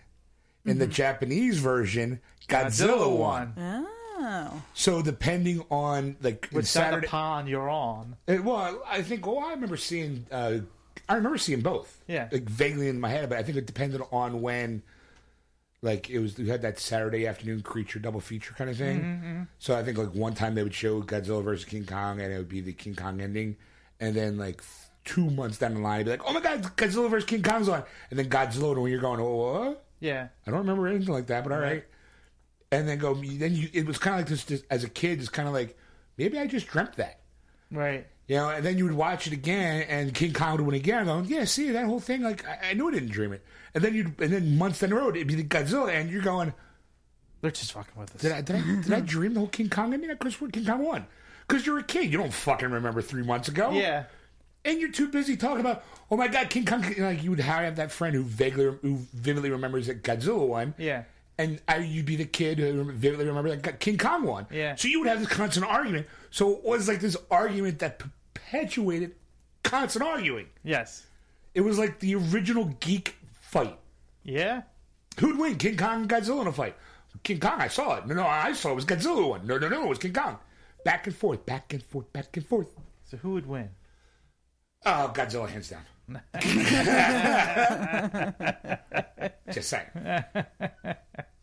in 0.66 0.80
the 0.80 0.88
Japanese 0.88 1.60
version, 1.60 2.20
Godzilla, 2.48 2.90
Godzilla 2.98 3.18
won. 3.18 3.54
won. 3.56 3.88
Oh. 4.18 4.62
So 4.74 5.02
depending 5.02 5.64
on 5.70 6.16
like 6.22 6.48
Which 6.52 6.66
side 6.66 6.82
of 6.82 6.86
Saturday, 6.88 7.08
the 7.08 7.12
pond 7.12 7.48
you're 7.50 7.70
on? 7.70 8.16
Uh, 8.28 8.38
well, 8.44 8.82
I 8.88 9.02
think. 9.02 9.26
Well, 9.28 9.40
I 9.40 9.52
remember 9.52 9.78
seeing. 9.78 10.26
Uh, 10.32 10.60
I 11.08 11.16
remember 11.16 11.38
seeing 11.38 11.62
both. 11.62 12.02
Yeah. 12.08 12.30
like 12.32 12.50
vaguely 12.50 12.88
in 12.88 13.00
my 13.00 13.10
head, 13.10 13.30
but 13.30 13.38
I 13.38 13.44
think 13.44 13.58
it 13.58 13.66
depended 13.66 14.02
on 14.12 14.42
when. 14.42 14.82
Like 15.86 16.10
it 16.10 16.20
was, 16.20 16.38
you 16.40 16.48
had 16.52 16.64
that 16.64 16.80
Saturday 16.80 17.28
afternoon 17.28 17.62
creature 17.62 18.00
double 18.00 18.20
feature 18.20 18.54
kind 18.58 18.70
of 18.70 18.78
thing. 18.78 19.00
Mm-hmm, 19.02 19.42
So 19.60 19.78
I 19.78 19.84
think 19.84 19.98
like 19.98 20.14
one 20.16 20.34
time 20.34 20.56
they 20.56 20.64
would 20.64 20.74
show 20.74 21.02
Godzilla 21.02 21.44
versus 21.44 21.64
King 21.64 21.86
Kong, 21.86 22.20
and 22.20 22.34
it 22.34 22.38
would 22.38 22.50
be 22.50 22.60
the 22.62 22.74
King 22.74 22.96
Kong 22.96 23.22
ending, 23.22 23.56
and 24.00 24.16
then 24.16 24.38
like 24.38 24.62
two 25.04 25.30
months 25.30 25.60
down 25.60 25.76
the 25.76 25.80
line, 25.82 26.02
it'd 26.02 26.06
be 26.06 26.12
like, 26.12 26.28
"Oh 26.28 26.34
my 26.34 26.42
God, 26.42 26.64
Godzilla 26.76 27.10
versus 27.10 27.28
King 27.30 27.44
Kong's 27.44 27.70
on," 27.70 27.84
and 28.10 28.18
then 28.18 28.28
Godzilla, 28.30 28.76
when 28.82 28.92
you're 28.92 29.00
going, 29.00 29.20
"Oh, 29.20 29.36
what?" 29.36 29.86
Yeah. 30.00 30.28
I 30.46 30.50
don't 30.52 30.60
remember 30.62 30.88
anything 30.88 31.14
like 31.14 31.28
that, 31.28 31.44
but 31.44 31.54
all 31.54 31.60
right. 31.60 31.86
and 32.72 32.88
then 32.88 32.98
go. 32.98 33.14
Then 33.14 33.54
you, 33.56 33.70
it 33.72 33.86
was 33.86 33.98
kind 34.00 34.16
of 34.16 34.22
like 34.22 34.28
this, 34.30 34.44
this 34.46 34.64
as 34.72 34.84
a 34.84 34.90
kid. 34.90 35.20
It's 35.20 35.30
kind 35.30 35.48
of 35.48 35.54
like 35.54 35.78
maybe 36.18 36.40
I 36.40 36.48
just 36.48 36.68
dreamt 36.68 36.96
that. 36.98 37.20
Right. 37.72 38.08
You 38.28 38.38
know, 38.38 38.50
and 38.50 38.66
then 38.66 38.78
you 38.78 38.86
would 38.86 38.94
watch 38.96 39.28
it 39.28 39.34
again, 39.34 39.86
and 39.88 40.14
King 40.14 40.34
Kong 40.34 40.54
would 40.58 40.62
win 40.62 40.76
again. 40.76 41.06
Going, 41.06 41.26
yeah, 41.26 41.44
see 41.46 41.70
that 41.72 41.86
whole 41.86 42.00
thing. 42.00 42.22
Like 42.24 42.44
I, 42.48 42.70
I 42.72 42.74
knew 42.74 42.88
I 42.88 42.92
didn't 42.92 43.10
dream 43.12 43.34
it. 43.34 43.44
And 43.76 43.84
then 43.84 43.94
you, 43.94 44.12
and 44.20 44.34
then 44.34 44.58
months 44.58 44.80
down 44.80 44.90
the 44.90 44.96
road, 44.96 45.16
it'd 45.16 45.28
be 45.28 45.36
the 45.36 45.44
Godzilla, 45.44 45.90
and 45.90 46.10
you're 46.10 46.24
going, 46.24 46.54
They're 47.42 47.52
just 47.52 47.74
fucking 47.74 47.94
with 48.00 48.16
us. 48.16 48.22
did 48.22 48.32
I, 48.32 48.42
did 48.42 48.56
I, 48.56 48.82
did 48.82 48.94
I 48.94 49.00
dream 49.02 49.34
the 49.34 49.42
whole 49.42 49.50
King 49.50 49.70
Kong? 49.70 49.94
I 49.94 49.98
mean, 49.98 50.10
I 50.10 50.16
could 50.16 50.32
have 50.34 50.52
King 50.52 50.66
Kong 50.66 50.84
won. 50.84 51.06
Because 51.48 51.66
you're 51.68 51.78
a 51.78 51.84
kid, 51.84 52.12
you 52.12 52.18
don't 52.18 52.34
fucking 52.34 52.72
remember 52.72 53.02
three 53.04 53.22
months 53.24 53.48
ago. 53.48 53.70
yeah. 53.72 54.06
and 54.64 54.80
you're 54.82 54.92
too 54.92 55.10
busy 55.10 55.38
talking 55.38 55.60
about, 55.60 55.84
oh 56.10 56.18
my 56.18 56.28
god, 56.28 56.50
King 56.50 56.66
Kong. 56.66 56.84
Like 56.98 57.22
you 57.24 57.30
would 57.30 57.40
have 57.40 57.76
that 57.76 57.92
friend 57.92 58.16
who 58.16 58.24
vaguely, 58.24 58.66
who 58.82 58.96
vividly 59.14 59.52
remembers 59.52 59.86
that 59.86 60.02
Godzilla 60.02 60.48
won. 60.48 60.74
Yeah. 60.80 61.04
And 61.38 61.60
I, 61.68 61.78
you'd 61.80 62.06
be 62.06 62.16
the 62.16 62.26
kid 62.26 62.60
who 62.60 62.84
vividly 62.94 63.28
remember 63.28 63.54
that 63.56 63.80
King 63.82 63.98
Kong 63.98 64.24
won. 64.24 64.48
Yeah. 64.50 64.76
So 64.76 64.88
you 64.88 65.00
would 65.02 65.10
have 65.10 65.20
this 65.20 65.28
constant 65.28 65.66
argument. 65.68 66.08
So 66.36 66.52
it 66.52 66.66
was 66.66 66.90
like 66.90 67.00
this 67.00 67.16
argument 67.32 67.80
that 67.80 67.98
perpetuated 67.98 69.16
constant 69.64 70.04
arguing. 70.04 70.48
Yes. 70.66 71.08
It 71.54 71.62
was 71.62 71.80
like 71.80 72.02
the 72.02 72.16
original 72.16 72.66
geek 72.82 73.16
fight. 73.40 73.80
Yeah. 74.22 74.64
Who'd 75.18 75.40
win, 75.40 75.56
King 75.56 75.78
Kong 75.78 76.02
and 76.02 76.10
Godzilla 76.10 76.42
in 76.42 76.48
a 76.48 76.52
fight? 76.52 76.76
King 77.24 77.40
Kong, 77.40 77.62
I 77.62 77.70
saw 77.70 77.96
it. 77.96 78.08
No, 78.08 78.16
no, 78.16 78.28
I 78.28 78.52
saw 78.52 78.68
it. 78.68 78.72
It 78.74 78.76
was 78.76 78.86
Godzilla 78.86 79.30
won. 79.30 79.48
No, 79.48 79.58
no, 79.58 79.70
no, 79.70 79.84
it 79.84 79.88
was 79.88 79.98
King 79.98 80.12
Kong. 80.12 80.38
Back 80.84 81.08
and 81.08 81.16
forth, 81.16 81.46
back 81.46 81.72
and 81.72 81.82
forth, 81.82 82.12
back 82.12 82.36
and 82.36 82.46
forth. 82.46 82.68
So 83.06 83.16
who 83.16 83.32
would 83.32 83.48
win? 83.48 83.70
Oh, 84.86 85.14
Godzilla, 85.16 85.48
hands 85.48 85.70
down. 85.70 85.86
Just 89.54 89.70
saying. 89.70 89.88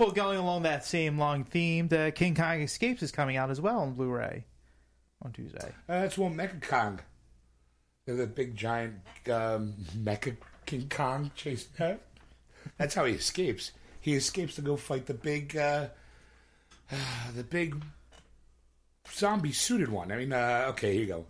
Well, 0.00 0.12
going 0.12 0.38
along 0.38 0.62
that 0.62 0.86
same 0.86 1.18
long 1.18 1.44
theme, 1.44 1.88
the 1.88 2.10
King 2.14 2.34
Kong 2.34 2.62
Escapes 2.62 3.02
is 3.02 3.12
coming 3.12 3.36
out 3.36 3.50
as 3.50 3.60
well 3.60 3.80
on 3.80 3.92
Blu-ray 3.92 4.46
on 5.20 5.30
Tuesday. 5.30 5.74
Uh, 5.86 6.00
that's 6.00 6.16
one 6.16 6.34
Mecha 6.34 6.66
Kong. 6.66 7.00
The 8.06 8.26
big 8.26 8.56
giant 8.56 8.94
um, 9.30 9.74
Mecha 9.94 10.38
King 10.64 10.88
Kong 10.88 11.30
chasing 11.36 11.72
her. 11.76 11.98
That's 12.78 12.94
how 12.94 13.04
he 13.04 13.12
escapes. 13.12 13.72
He 14.00 14.14
escapes 14.14 14.54
to 14.54 14.62
go 14.62 14.78
fight 14.78 15.04
the 15.04 15.12
big, 15.12 15.54
uh, 15.54 15.88
the 17.36 17.44
big 17.44 17.76
zombie 19.12 19.52
suited 19.52 19.90
one. 19.90 20.10
I 20.10 20.16
mean, 20.16 20.32
uh, 20.32 20.68
okay, 20.70 20.94
here 20.94 21.02
you 21.02 21.08
go. 21.08 21.26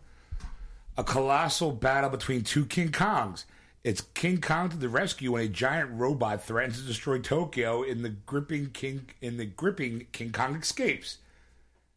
A 0.97 1.03
colossal 1.03 1.73
battle 1.73 2.11
between 2.11 2.45
two 2.45 2.67
King 2.67 2.93
Kongs. 2.93 3.47
It's 3.83 4.03
King 4.03 4.43
Kong 4.43 4.69
to 4.69 4.77
the 4.77 4.91
rescue 4.91 5.33
when 5.33 5.43
a 5.43 5.49
giant 5.49 5.93
robot 5.93 6.45
threatens 6.45 6.81
to 6.81 6.87
destroy 6.87 7.19
Tokyo 7.19 7.83
in 7.83 8.03
the 8.03 8.11
gripping 8.11 8.71
King 8.71 9.09
in 9.23 9.39
the 9.39 9.47
gripping 9.47 10.07
King 10.13 10.33
Kong 10.33 10.55
escapes. 10.57 11.17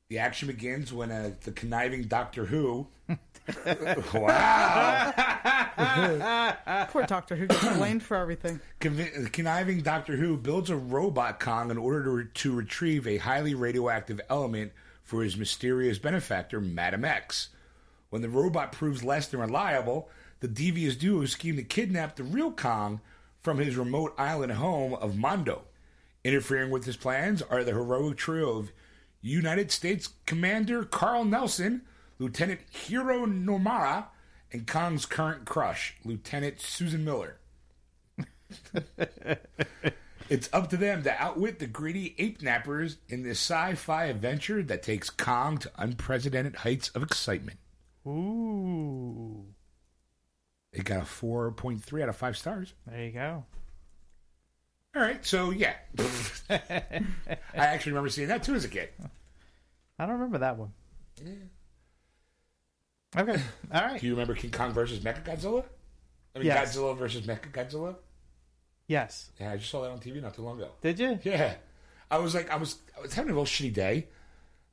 The 0.08 0.20
action 0.20 0.48
begins 0.48 0.94
when 0.94 1.12
uh, 1.12 1.32
the 1.44 1.52
conniving 1.52 2.04
Doctor 2.04 2.46
Who. 2.46 2.88
wow! 4.14 5.14
Poor 6.90 7.04
Doctor 7.04 7.36
Who 7.36 7.48
gets 7.48 7.68
blamed 7.76 8.02
for 8.02 8.16
everything. 8.16 8.62
Convi- 8.80 9.30
conniving 9.34 9.82
Doctor 9.82 10.16
Who 10.16 10.38
builds 10.38 10.70
a 10.70 10.78
robot 10.78 11.42
Kong 11.42 11.70
in 11.70 11.78
order 11.78 12.04
to, 12.06 12.10
re- 12.12 12.28
to 12.36 12.56
retrieve 12.56 13.06
a 13.08 13.18
highly 13.18 13.56
radioactive 13.56 14.22
element 14.30 14.72
for 15.02 15.22
his 15.22 15.36
mysterious 15.36 16.00
benefactor, 16.00 16.62
Madam 16.62 17.04
X. 17.04 17.50
When 18.10 18.22
the 18.22 18.30
robot 18.30 18.72
proves 18.72 19.04
less 19.04 19.28
than 19.28 19.42
reliable, 19.42 20.08
the 20.44 20.50
devious 20.50 20.98
duo 20.98 21.24
scheme 21.24 21.56
to 21.56 21.64
kidnap 21.64 22.18
the 22.18 22.24
real 22.24 22.52
Kong 22.52 23.00
from 23.40 23.60
his 23.60 23.78
remote 23.78 24.14
island 24.18 24.52
home 24.52 24.94
of 24.94 25.16
Mondo. 25.18 25.62
Interfering 26.26 26.70
with 26.70 26.84
his 26.84 26.98
plans 26.98 27.42
are 27.42 27.64
the 27.64 27.72
heroic 27.72 28.18
trio 28.18 28.58
of 28.58 28.74
United 29.22 29.72
States 29.72 30.10
Commander 30.26 30.84
Carl 30.84 31.24
Nelson, 31.24 31.84
Lieutenant 32.20 32.60
Hiro 32.70 33.26
Nomura, 33.26 34.08
and 34.52 34.68
Kong's 34.68 35.06
current 35.06 35.46
crush, 35.46 35.96
Lieutenant 36.04 36.60
Susan 36.60 37.06
Miller. 37.06 37.38
It's 40.30 40.50
up 40.54 40.70
to 40.70 40.78
them 40.78 41.04
to 41.04 41.22
outwit 41.22 41.60
the 41.60 41.68
greedy 41.68 42.16
ape 42.18 42.40
nappers 42.40 42.96
in 43.10 43.24
this 43.24 43.40
sci-fi 43.40 44.06
adventure 44.06 44.64
that 44.64 44.82
takes 44.82 45.10
Kong 45.10 45.58
to 45.60 45.72
unprecedented 45.78 46.56
heights 46.56 46.90
of 46.90 47.04
excitement. 47.04 47.60
Ooh. 48.08 49.54
It 50.74 50.86
got 50.86 51.02
a 51.02 51.06
4.3 51.06 52.02
out 52.02 52.10
of 52.10 52.16
5 52.16 52.38
stars. 52.38 52.74
There 52.88 53.04
you 53.04 53.12
go. 53.12 53.46
All 54.96 55.02
right, 55.02 55.24
so 55.26 55.52
yeah. 55.52 55.76
I 56.50 56.60
actually 57.56 57.92
remember 57.94 58.10
seeing 58.10 58.28
that 58.28 58.44
too 58.44 58.56
as 58.56 58.66
a 58.66 58.70
kid. 58.70 58.90
I 59.98 60.06
don't 60.06 60.14
remember 60.16 60.40
that 60.40 60.58
one. 60.58 60.72
Okay. 63.16 63.42
All 63.72 63.82
right. 63.82 64.00
Do 64.02 64.08
you 64.08 64.14
remember 64.14 64.34
King 64.34 64.52
Kong 64.52 64.72
versus 64.74 65.00
Mechagodzilla? 65.00 65.64
I 66.36 66.40
mean, 66.40 66.48
Yes. 66.48 66.76
Godzilla 66.76 66.98
versus 66.98 67.26
Mechagodzilla? 67.26 67.96
Yes. 68.88 69.30
Yeah, 69.40 69.52
I 69.52 69.58
just 69.58 69.70
saw 69.70 69.82
that 69.84 69.92
on 69.92 70.00
TV 70.00 70.22
not 70.22 70.34
too 70.34 70.42
long 70.42 70.60
ago. 70.60 70.70
Did 70.82 71.00
you? 71.00 71.20
Yeah. 71.24 71.54
I 72.10 72.18
was 72.18 72.34
like, 72.36 72.50
I 72.52 72.58
was, 72.58 72.78
I 72.98 73.02
was 73.02 73.14
having 73.14 73.32
a 73.32 73.34
real 73.36 73.46
shitty 73.46 73.74
day. 73.74 74.08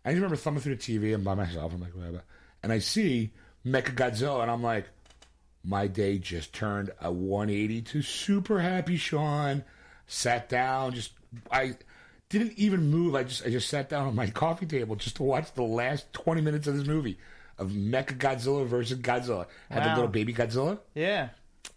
I 0.04 0.10
just 0.10 0.16
remember 0.16 0.36
thumbing 0.36 0.62
through 0.62 0.76
the 0.76 0.82
TV 0.98 1.14
and 1.14 1.22
by 1.24 1.34
myself. 1.34 1.72
I'm 1.74 1.80
like, 1.80 1.94
whatever. 1.94 2.22
And 2.62 2.72
I 2.72 2.78
see 2.78 3.30
Mecha 3.64 3.94
Godzilla, 3.94 4.42
and 4.42 4.50
I'm 4.50 4.62
like, 4.62 4.86
my 5.64 5.86
day 5.86 6.18
just 6.18 6.52
turned 6.52 6.90
a 7.00 7.12
180 7.12 7.82
to 7.82 8.02
super 8.02 8.60
happy, 8.60 8.96
Sean. 8.96 9.64
Sat 10.06 10.48
down, 10.48 10.94
just 10.94 11.12
I 11.50 11.76
didn't 12.28 12.52
even 12.56 12.90
move. 12.90 13.14
I 13.14 13.24
just 13.24 13.44
I 13.46 13.50
just 13.50 13.68
sat 13.68 13.88
down 13.88 14.06
on 14.06 14.14
my 14.14 14.28
coffee 14.30 14.66
table 14.66 14.96
just 14.96 15.16
to 15.16 15.22
watch 15.22 15.52
the 15.54 15.62
last 15.62 16.12
20 16.12 16.40
minutes 16.40 16.66
of 16.66 16.76
this 16.76 16.86
movie 16.86 17.18
of 17.58 17.70
Mecha 17.70 18.16
Godzilla 18.18 18.66
versus 18.66 18.98
Godzilla. 18.98 19.46
Had 19.70 19.84
the 19.84 19.94
little 19.94 20.08
baby 20.08 20.32
Godzilla. 20.32 20.78
Yeah. 20.94 21.28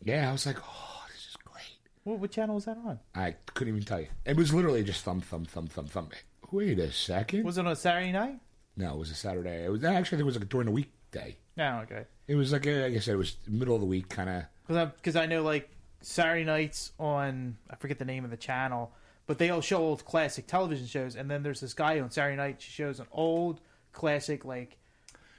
Yeah, 0.04 0.30
I 0.30 0.32
was 0.32 0.46
like, 0.46 0.58
oh, 0.60 1.02
this 1.10 1.28
is 1.28 1.36
great. 1.46 1.64
What, 2.04 2.20
what 2.20 2.32
channel 2.32 2.56
was 2.56 2.66
that 2.66 2.78
on? 2.78 3.00
I 3.14 3.36
couldn't 3.54 3.74
even 3.74 3.86
tell 3.86 4.00
you. 4.00 4.08
It 4.26 4.38
was 4.38 4.54
literally 4.54 4.84
just 4.84 5.04
thumb, 5.04 5.22
thumb, 5.22 5.46
thumb, 5.46 5.68
thumb, 5.68 5.88
thumb. 5.88 6.10
Wait 6.52 6.80
a 6.80 6.92
second. 6.92 7.44
Was 7.44 7.58
it 7.58 7.66
on 7.66 7.72
a 7.72 7.76
Saturday 7.76 8.12
night? 8.12 8.40
no, 8.76 8.94
it 8.94 8.98
was 8.98 9.12
a 9.12 9.16
Saturday. 9.16 9.66
It 9.66 9.70
was 9.70 9.84
actually 9.84 9.98
I 9.98 10.10
think 10.18 10.22
it 10.22 10.24
was 10.26 10.40
like 10.40 10.50
during 10.50 10.66
the 10.66 10.72
weekday. 10.72 11.36
No, 11.58 11.82
okay. 11.84 12.06
It 12.28 12.36
was 12.36 12.52
like 12.52 12.66
like 12.66 12.94
I 12.94 13.00
said, 13.00 13.16
it 13.16 13.18
was 13.18 13.38
middle 13.48 13.76
of 13.76 13.82
the 13.82 13.88
week, 13.88 14.10
kind 14.10 14.30
of. 14.30 14.44
Because 14.96 15.16
I, 15.16 15.26
know 15.26 15.44
like 15.44 15.70
Saturday 16.02 16.46
nights 16.46 16.94
on 17.00 17.58
I 17.70 17.76
forget 17.76 18.00
the 18.00 18.06
name 18.06 18.24
of 18.24 18.32
the 18.32 18.38
channel, 18.38 18.94
but 19.28 19.38
they 19.38 19.50
all 19.50 19.62
show 19.62 19.78
old 19.78 20.06
classic 20.06 20.48
television 20.48 20.88
shows, 20.88 21.16
and 21.16 21.30
then 21.30 21.44
there's 21.44 21.60
this 21.60 21.74
guy 21.74 22.00
on 22.00 22.12
Saturday 22.12 22.38
night 22.38 22.62
shows 22.62 23.00
an 23.00 23.08
old 23.12 23.60
classic 23.92 24.46
like 24.46 24.78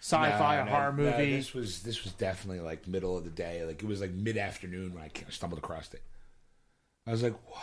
sci-fi 0.01 0.59
or 0.59 0.64
horror 0.66 0.92
movie. 0.92 1.37
this 1.37 1.55
was 1.55 1.83
this 1.83 2.05
was 2.05 2.12
definitely 2.12 2.61
like 2.61 2.87
middle 2.87 3.16
of 3.16 3.25
the 3.25 3.31
day. 3.31 3.64
Like 3.64 3.83
it 3.83 3.87
was 3.87 4.01
like 4.03 4.12
mid 4.12 4.37
afternoon 4.37 4.94
when 4.94 5.03
I 5.03 5.11
stumbled 5.31 5.59
across 5.59 5.92
it. 5.94 6.03
I 7.07 7.12
was 7.12 7.23
like, 7.23 7.35
wow. 7.51 7.61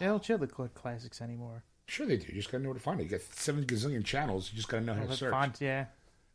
They 0.00 0.06
don't 0.06 0.24
show 0.24 0.36
the 0.36 0.48
cl- 0.48 0.68
classics 0.74 1.20
anymore. 1.20 1.64
Sure 1.86 2.06
they 2.06 2.16
do. 2.16 2.26
You 2.28 2.34
just 2.34 2.50
gotta 2.50 2.62
know 2.62 2.70
where 2.70 2.78
to 2.78 2.82
find 2.82 3.00
it. 3.00 3.04
You 3.04 3.10
got 3.10 3.20
seven 3.34 3.64
gazillion 3.64 4.04
channels. 4.04 4.50
You 4.50 4.56
just 4.56 4.68
gotta 4.68 4.84
know 4.84 4.94
how 4.94 5.04
to 5.04 5.16
search. 5.16 5.30
fine, 5.30 5.52
yeah. 5.60 5.86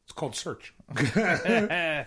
It's 0.07 0.13
called 0.13 0.35
search. 0.35 0.73
I 0.95 2.05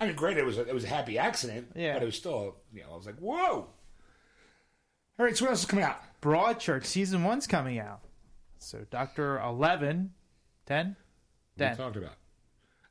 mean, 0.00 0.14
great. 0.14 0.38
It 0.38 0.44
was 0.46 0.58
a, 0.58 0.62
it 0.66 0.72
was 0.74 0.84
a 0.84 0.88
happy 0.88 1.18
accident. 1.18 1.72
Yeah. 1.74 1.94
But 1.94 2.02
it 2.02 2.06
was 2.06 2.16
still, 2.16 2.56
you 2.72 2.82
know, 2.82 2.92
I 2.92 2.96
was 2.96 3.06
like, 3.06 3.18
whoa. 3.18 3.66
All 5.18 5.26
right. 5.26 5.36
So 5.36 5.44
what 5.44 5.50
else 5.50 5.60
is 5.60 5.66
coming 5.66 5.84
out? 5.84 5.98
Broadchurch 6.22 6.84
season 6.86 7.24
one's 7.24 7.46
coming 7.46 7.78
out. 7.78 8.00
So 8.58 8.84
Doctor 8.90 9.38
Eleven, 9.40 10.12
ten, 10.66 10.96
What 11.56 11.64
we 11.64 11.64
ten. 11.66 11.76
talked 11.76 11.96
about? 11.96 12.14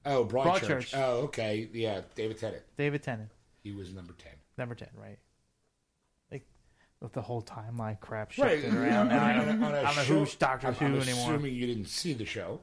Oh, 0.06 0.26
Broadchurch. 0.26 0.60
Broadchurch. 0.60 0.94
Oh, 0.98 1.12
okay. 1.26 1.70
Yeah, 1.74 2.02
David 2.16 2.40
Tennant. 2.40 2.64
David 2.78 3.04
Tennant, 3.04 3.30
He 3.64 3.72
was 3.72 3.94
number 3.94 4.14
ten. 4.14 4.34
number 4.58 4.74
ten, 4.76 4.90
right? 4.96 5.20
Like 6.32 6.46
with 7.02 7.14
the 7.14 7.22
whole 7.22 7.42
timeline 7.42 8.00
crap 8.00 8.32
Right. 8.38 8.60
shifted 8.62 8.74
around. 8.74 9.10
Now 9.10 9.26
I 9.26 9.34
don't, 9.34 9.64
On 9.64 9.74
a 9.74 9.78
I 9.78 9.82
don't 9.84 9.96
know 9.96 10.04
show- 10.04 10.20
who's 10.20 10.36
Doctor 10.36 10.68
I'm, 10.68 10.74
Who 10.74 10.86
I'm 10.86 10.96
anymore. 11.02 11.34
assuming 11.34 11.54
you 11.54 11.68
didn't 11.68 11.88
see 11.88 12.14
the 12.14 12.26
show, 12.26 12.60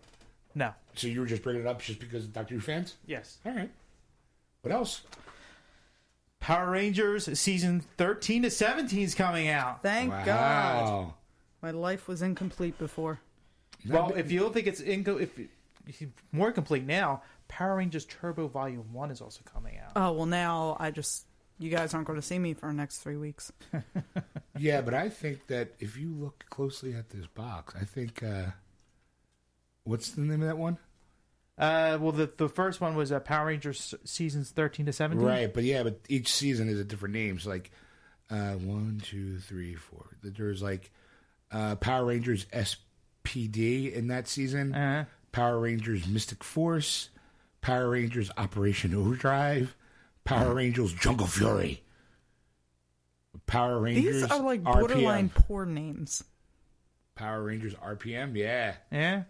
No. 0.57 0.73
so 0.95 1.07
you 1.07 1.21
were 1.21 1.27
just 1.27 1.43
bringing 1.43 1.63
it 1.63 1.69
up 1.69 1.83
just 1.83 2.01
because 2.01 2.25
of 2.25 2.33
Doctor 2.33 2.55
Who 2.55 2.61
fans. 2.61 2.95
Yes. 3.07 3.39
All 3.47 3.53
right. 3.53 3.71
What 4.63 4.73
else? 4.73 5.03
Power 6.41 6.71
Rangers 6.71 7.39
season 7.39 7.83
thirteen 7.97 8.43
to 8.43 8.51
seventeen 8.51 9.03
is 9.03 9.15
coming 9.15 9.49
out. 9.49 9.83
Thank 9.83 10.11
wow. 10.11 10.25
God. 10.25 11.13
My 11.63 11.71
life 11.71 12.09
was 12.09 12.23
incomplete 12.23 12.79
before. 12.79 13.21
Well, 13.89 14.13
if 14.17 14.33
you 14.33 14.41
don't 14.41 14.53
think 14.55 14.67
it's 14.67 14.81
inco- 14.81 15.21
if 15.21 15.39
it's 15.39 16.13
more 16.33 16.53
complete 16.53 16.85
now, 16.85 17.23
Power 17.49 17.77
Rangers 17.77 18.05
Turbo 18.07 18.49
Volume 18.49 18.93
One 18.93 19.11
is 19.11 19.21
also 19.21 19.43
coming 19.45 19.79
out. 19.79 19.93
Oh, 19.95 20.13
well, 20.13 20.27
now 20.27 20.77
I 20.81 20.91
just. 20.91 21.27
You 21.59 21.71
guys 21.71 21.95
aren't 21.95 22.07
going 22.07 22.21
to 22.21 22.27
see 22.27 22.39
me 22.39 22.53
for 22.53 22.67
the 22.67 22.75
next 22.75 22.99
three 22.99 23.17
weeks. 23.17 23.51
Yeah, 24.59 24.81
but 24.81 24.95
I 24.95 25.09
think 25.09 25.47
that 25.49 25.75
if 25.81 25.97
you 25.99 26.15
look 26.15 26.45
closely 26.49 26.95
at 26.95 27.11
this 27.11 27.27
box, 27.27 27.75
I 27.79 27.85
think 27.85 28.23
uh, 28.23 28.47
what's 29.87 30.11
the 30.11 30.21
name 30.21 30.43
of 30.43 30.49
that 30.49 30.59
one? 30.59 30.79
Uh, 31.59 31.97
well, 32.01 32.13
the 32.13 32.31
the 32.37 32.49
first 32.51 32.81
one 32.83 32.95
was 32.97 33.11
uh, 33.11 33.19
Power 33.21 33.47
Rangers 33.47 33.95
seasons 34.05 34.51
thirteen 34.51 34.85
to 34.87 34.93
seventeen. 34.93 35.27
Right, 35.27 35.53
but 35.53 35.65
yeah, 35.65 35.83
but 35.85 36.01
each 36.09 36.31
season 36.31 36.69
is 36.69 36.79
a 36.79 36.85
different 36.85 37.15
name. 37.15 37.39
So 37.39 37.49
like 37.49 37.71
uh, 38.31 38.53
one, 38.53 39.01
two, 39.03 39.39
three, 39.39 39.75
four. 39.75 40.05
There's 40.23 40.63
like 40.63 40.91
uh, 41.51 41.77
Power 41.77 42.05
Rangers 42.05 42.45
SPD 42.53 43.93
in 43.93 44.09
that 44.09 44.29
season, 44.29 44.75
Uh-huh. 44.75 45.05
Power 45.33 45.59
Rangers 45.61 46.07
Mystic 46.07 46.45
Force, 46.45 47.09
Power 47.63 47.89
Rangers 47.91 48.31
Operation 48.37 48.95
Overdrive, 48.95 49.75
Power 50.25 50.53
Rangers 50.55 50.93
Jungle 50.93 51.27
Fury, 51.27 51.83
Power 53.47 53.79
Rangers 53.81 54.23
These 54.23 54.31
are 54.31 54.41
like 54.43 54.63
RPM. 54.63 54.79
borderline 54.81 55.29
poor 55.31 55.65
names. 55.65 56.23
Power 57.15 57.43
Rangers 57.45 57.75
RPM, 57.75 58.37
yeah. 58.37 58.75
Yeah. 58.93 59.23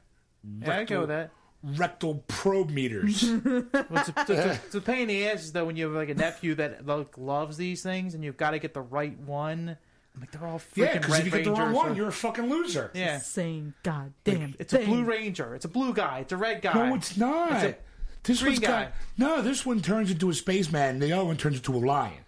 Yeah, 0.63 0.79
I 0.79 0.85
go 0.85 1.01
with 1.01 1.09
that. 1.09 1.31
Rectal 1.63 2.23
probe 2.29 2.71
meters. 2.71 3.25
Well, 3.43 3.65
it's, 3.73 4.09
a, 4.09 4.15
it's, 4.19 4.31
a, 4.31 4.53
it's 4.67 4.75
a 4.75 4.81
pain 4.81 5.03
in 5.03 5.09
the 5.09 5.29
ass 5.29 5.45
is 5.45 5.53
though 5.53 5.65
when 5.65 5.77
you 5.77 5.87
have 5.87 5.95
like 5.95 6.09
a 6.09 6.15
nephew 6.15 6.55
that 6.57 6.87
like, 6.87 7.17
loves 7.19 7.57
these 7.57 7.83
things 7.83 8.15
and 8.15 8.23
you've 8.25 8.37
got 8.37 8.51
to 8.51 8.59
get 8.59 8.75
the 8.75 8.81
right 8.81 9.19
one. 9.21 9.77
I'm 10.15 10.21
like 10.21 10.31
they're 10.31 10.47
all 10.47 10.59
freaking 10.59 10.77
yeah, 10.77 10.99
because 10.99 11.19
if 11.19 11.25
you 11.27 11.31
get 11.31 11.45
the 11.45 11.51
wrong 11.51 11.61
Rangers 11.61 11.77
one, 11.77 11.93
or- 11.93 11.95
you're 11.95 12.09
a 12.09 12.13
fucking 12.13 12.49
loser. 12.49 12.91
yeah. 12.95 13.19
Same 13.19 13.75
goddamn. 13.83 14.55
It's 14.59 14.73
a 14.73 14.85
blue 14.85 15.05
ranger. 15.05 15.55
It's 15.55 15.65
a 15.65 15.69
blue 15.69 15.93
guy. 15.93 16.21
It's 16.21 16.33
a 16.33 16.37
red 16.37 16.63
guy. 16.63 16.73
No, 16.73 16.95
it's 16.95 17.17
not. 17.17 17.53
It's 17.53 17.65
a 17.65 17.77
this 18.23 18.41
green 18.41 18.53
one's 18.55 18.59
guy. 18.61 18.85
got 18.85 18.93
no. 19.19 19.43
This 19.43 19.65
one 19.67 19.81
turns 19.81 20.11
into 20.11 20.31
a 20.31 20.35
spaceman, 20.35 20.91
and 20.91 21.03
the 21.03 21.13
other 21.13 21.25
one 21.25 21.37
turns 21.37 21.57
into 21.57 21.75
a 21.75 21.79
lion. 21.79 22.25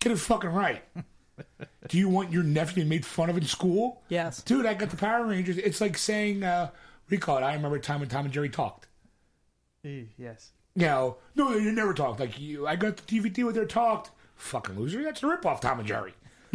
Get 0.00 0.12
it 0.12 0.18
fucking 0.18 0.50
right. 0.50 0.82
Do 1.88 1.98
you 1.98 2.08
want 2.08 2.32
your 2.32 2.42
nephew 2.42 2.82
to 2.82 2.88
be 2.88 2.96
made 2.96 3.06
fun 3.06 3.30
of 3.30 3.36
in 3.36 3.44
school? 3.44 4.02
Yes. 4.08 4.42
dude. 4.42 4.66
I 4.66 4.74
got 4.74 4.90
the 4.90 4.96
Power 4.96 5.24
Rangers. 5.26 5.56
It's 5.58 5.80
like 5.80 5.96
saying, 5.96 6.42
uh, 6.42 6.70
what 7.08 7.10
do 7.10 7.16
you 7.16 7.20
call 7.20 7.38
it? 7.38 7.42
I 7.42 7.54
remember 7.54 7.78
a 7.78 7.80
time 7.80 8.00
when 8.00 8.10
Tom 8.10 8.26
and 8.26 8.34
Jerry 8.34 8.50
talked. 8.50 8.86
Eh, 9.82 10.02
yes. 10.18 10.52
You 10.74 10.84
know, 10.84 11.16
no, 11.34 11.58
they 11.58 11.70
never 11.70 11.94
talked. 11.94 12.20
Like 12.20 12.38
you, 12.38 12.66
I 12.66 12.76
got 12.76 12.98
the 12.98 13.02
DVD 13.02 13.44
where 13.44 13.54
they 13.54 13.64
talked. 13.64 14.10
Fucking 14.36 14.78
loser. 14.78 15.02
That's 15.02 15.22
a 15.22 15.26
ripoff, 15.26 15.62
Tom 15.62 15.78
and 15.78 15.88
Jerry. 15.88 16.12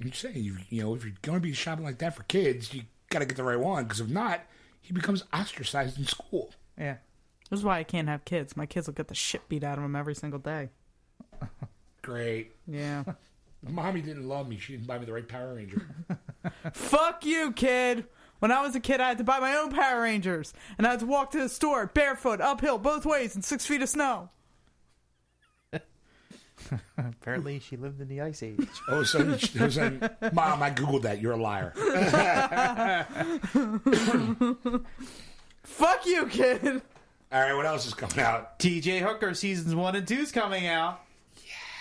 I'm 0.00 0.12
saying, 0.12 0.36
you, 0.36 0.56
you 0.68 0.82
know, 0.82 0.96
if 0.96 1.04
you're 1.04 1.14
going 1.22 1.38
to 1.38 1.42
be 1.42 1.52
shopping 1.52 1.84
like 1.84 1.98
that 1.98 2.16
for 2.16 2.24
kids, 2.24 2.74
you 2.74 2.82
got 3.08 3.20
to 3.20 3.24
get 3.24 3.36
the 3.36 3.44
right 3.44 3.58
one. 3.58 3.84
Because 3.84 4.00
if 4.00 4.08
not, 4.08 4.40
he 4.80 4.92
becomes 4.92 5.22
ostracized 5.32 5.96
in 5.96 6.06
school. 6.06 6.52
Yeah. 6.76 6.96
This 7.48 7.60
is 7.60 7.64
why 7.64 7.78
I 7.78 7.84
can't 7.84 8.08
have 8.08 8.24
kids. 8.24 8.56
My 8.56 8.66
kids 8.66 8.88
will 8.88 8.94
get 8.94 9.06
the 9.06 9.14
shit 9.14 9.48
beat 9.48 9.62
out 9.62 9.78
of 9.78 9.82
them 9.82 9.94
every 9.94 10.16
single 10.16 10.40
day. 10.40 10.70
Great. 12.02 12.52
Yeah. 12.66 13.04
Mommy 13.68 14.00
didn't 14.00 14.28
love 14.28 14.48
me. 14.48 14.58
She 14.58 14.74
didn't 14.74 14.86
buy 14.86 14.98
me 14.98 15.06
the 15.06 15.12
right 15.12 15.26
Power 15.26 15.54
Ranger. 15.54 15.86
Fuck 16.72 17.24
you, 17.24 17.52
kid. 17.52 18.06
When 18.40 18.50
I 18.50 18.60
was 18.62 18.74
a 18.74 18.80
kid, 18.80 19.00
I 19.00 19.08
had 19.08 19.18
to 19.18 19.24
buy 19.24 19.38
my 19.38 19.54
own 19.54 19.70
Power 19.70 20.02
Rangers, 20.02 20.52
and 20.76 20.86
I 20.86 20.90
had 20.90 21.00
to 21.00 21.06
walk 21.06 21.30
to 21.30 21.38
the 21.38 21.48
store 21.48 21.86
barefoot, 21.86 22.40
uphill, 22.40 22.78
both 22.78 23.06
ways, 23.06 23.34
in 23.34 23.42
six 23.42 23.64
feet 23.64 23.80
of 23.80 23.88
snow. 23.88 24.28
Apparently, 26.98 27.58
she 27.58 27.76
lived 27.76 28.00
in 28.00 28.08
the 28.08 28.20
ice 28.20 28.42
age. 28.42 28.68
Oh, 28.88 29.02
so, 29.02 29.36
so, 29.36 29.68
so 29.68 29.90
mom, 30.32 30.62
I 30.62 30.70
googled 30.70 31.02
that. 31.02 31.20
You're 31.20 31.32
a 31.32 31.36
liar. 31.36 31.72
Fuck 35.62 36.06
you, 36.06 36.26
kid. 36.26 36.82
All 37.32 37.40
right, 37.40 37.54
what 37.54 37.66
else 37.66 37.86
is 37.86 37.94
coming 37.94 38.20
out? 38.20 38.58
T.J. 38.58 39.00
Hooker 39.00 39.34
seasons 39.34 39.74
one 39.74 39.96
and 39.96 40.06
two's 40.06 40.30
coming 40.30 40.66
out. 40.66 41.00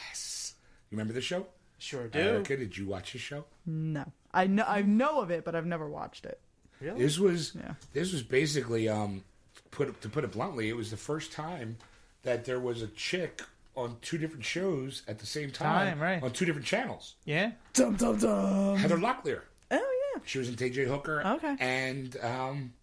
Yes. 0.10 0.56
You 0.90 0.96
remember 0.98 1.14
this 1.14 1.24
show? 1.24 1.46
Sure 1.84 2.08
do. 2.08 2.18
Erica, 2.20 2.56
did 2.56 2.78
you 2.78 2.88
watch 2.88 3.12
the 3.12 3.18
show? 3.20 3.44
No, 3.66 4.06
I 4.34 4.48
know 4.48 4.64
I 4.66 4.82
know 4.84 5.20
of 5.22 5.32
it, 5.32 5.44
but 5.44 5.54
I've 5.54 5.66
never 5.66 5.90
watched 5.90 6.26
it. 6.26 6.40
Really? 6.80 7.00
This 7.02 7.20
was 7.20 7.54
Yeah. 7.56 7.74
this 7.92 8.14
was 8.14 8.24
basically 8.24 8.88
um 8.88 9.24
put 9.72 10.00
to 10.02 10.08
put 10.10 10.24
it 10.24 10.32
bluntly, 10.32 10.70
it 10.70 10.78
was 10.78 10.92
the 10.92 10.98
first 10.98 11.32
time 11.34 11.78
that 12.24 12.46
there 12.46 12.60
was 12.60 12.82
a 12.82 12.88
chick 12.88 13.42
on 13.76 13.98
two 14.02 14.18
different 14.18 14.46
shows 14.46 15.02
at 15.10 15.20
the 15.20 15.26
same 15.26 15.52
time, 15.52 15.88
Time, 15.98 16.00
right. 16.00 16.24
on 16.24 16.32
two 16.32 16.46
different 16.46 16.66
channels. 16.68 17.16
Yeah. 17.26 17.52
Dum 17.74 17.96
dum 17.98 18.18
dum. 18.18 18.78
Heather 18.78 18.98
Locklear. 18.98 19.42
Oh 19.72 20.12
yeah. 20.16 20.22
She 20.26 20.38
was 20.38 20.48
in 20.48 20.56
TJ 20.56 20.88
Hooker. 20.88 21.22
Okay. 21.26 21.56
And 21.60 22.16
um 22.22 22.74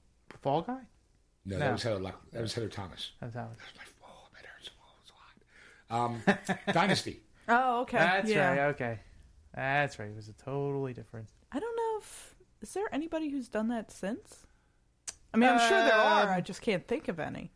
Fall 0.43 0.61
guy. 0.63 0.75
no, 1.47 1.57
No. 1.57 1.59
that 1.59 1.73
was 1.73 1.83
Heather 1.83 2.01
Lock, 2.01 2.21
that 2.33 2.43
was 2.43 2.53
Heather 2.53 2.69
Thomas. 2.69 3.13
That's 3.21 3.35
how. 3.35 3.43
My 3.77 3.85
oh, 4.05 4.29
that 4.35 4.45
hurts. 4.45 4.71
Oh, 4.79 4.95
it's 5.03 5.13
hot. 6.37 6.57
Um 6.67 6.67
Dynasty. 6.75 7.21
Oh 7.51 7.83
okay. 7.83 7.99
That's 7.99 8.31
yeah. 8.31 8.49
right. 8.51 8.59
Okay. 8.71 8.99
That's 9.55 9.99
right. 9.99 10.09
It 10.09 10.17
was 10.17 10.29
a 10.29 10.33
totally 10.33 10.93
different. 10.93 11.27
I 11.53 11.59
don't 11.59 11.77
know 11.77 11.99
if 12.01 12.35
is 12.63 12.73
there 12.75 12.93
anybody 12.93 13.29
who's 13.31 13.49
done 13.49 13.69
that 13.69 13.91
since. 13.91 14.47
I 15.33 15.37
mean, 15.37 15.49
I'm 15.49 15.59
sure 15.61 15.83
there 15.85 15.95
are. 15.95 16.23
Um, 16.25 16.29
I 16.31 16.41
just 16.41 16.61
can't 16.63 16.87
think 16.87 17.09
of 17.09 17.21
any. 17.21 17.53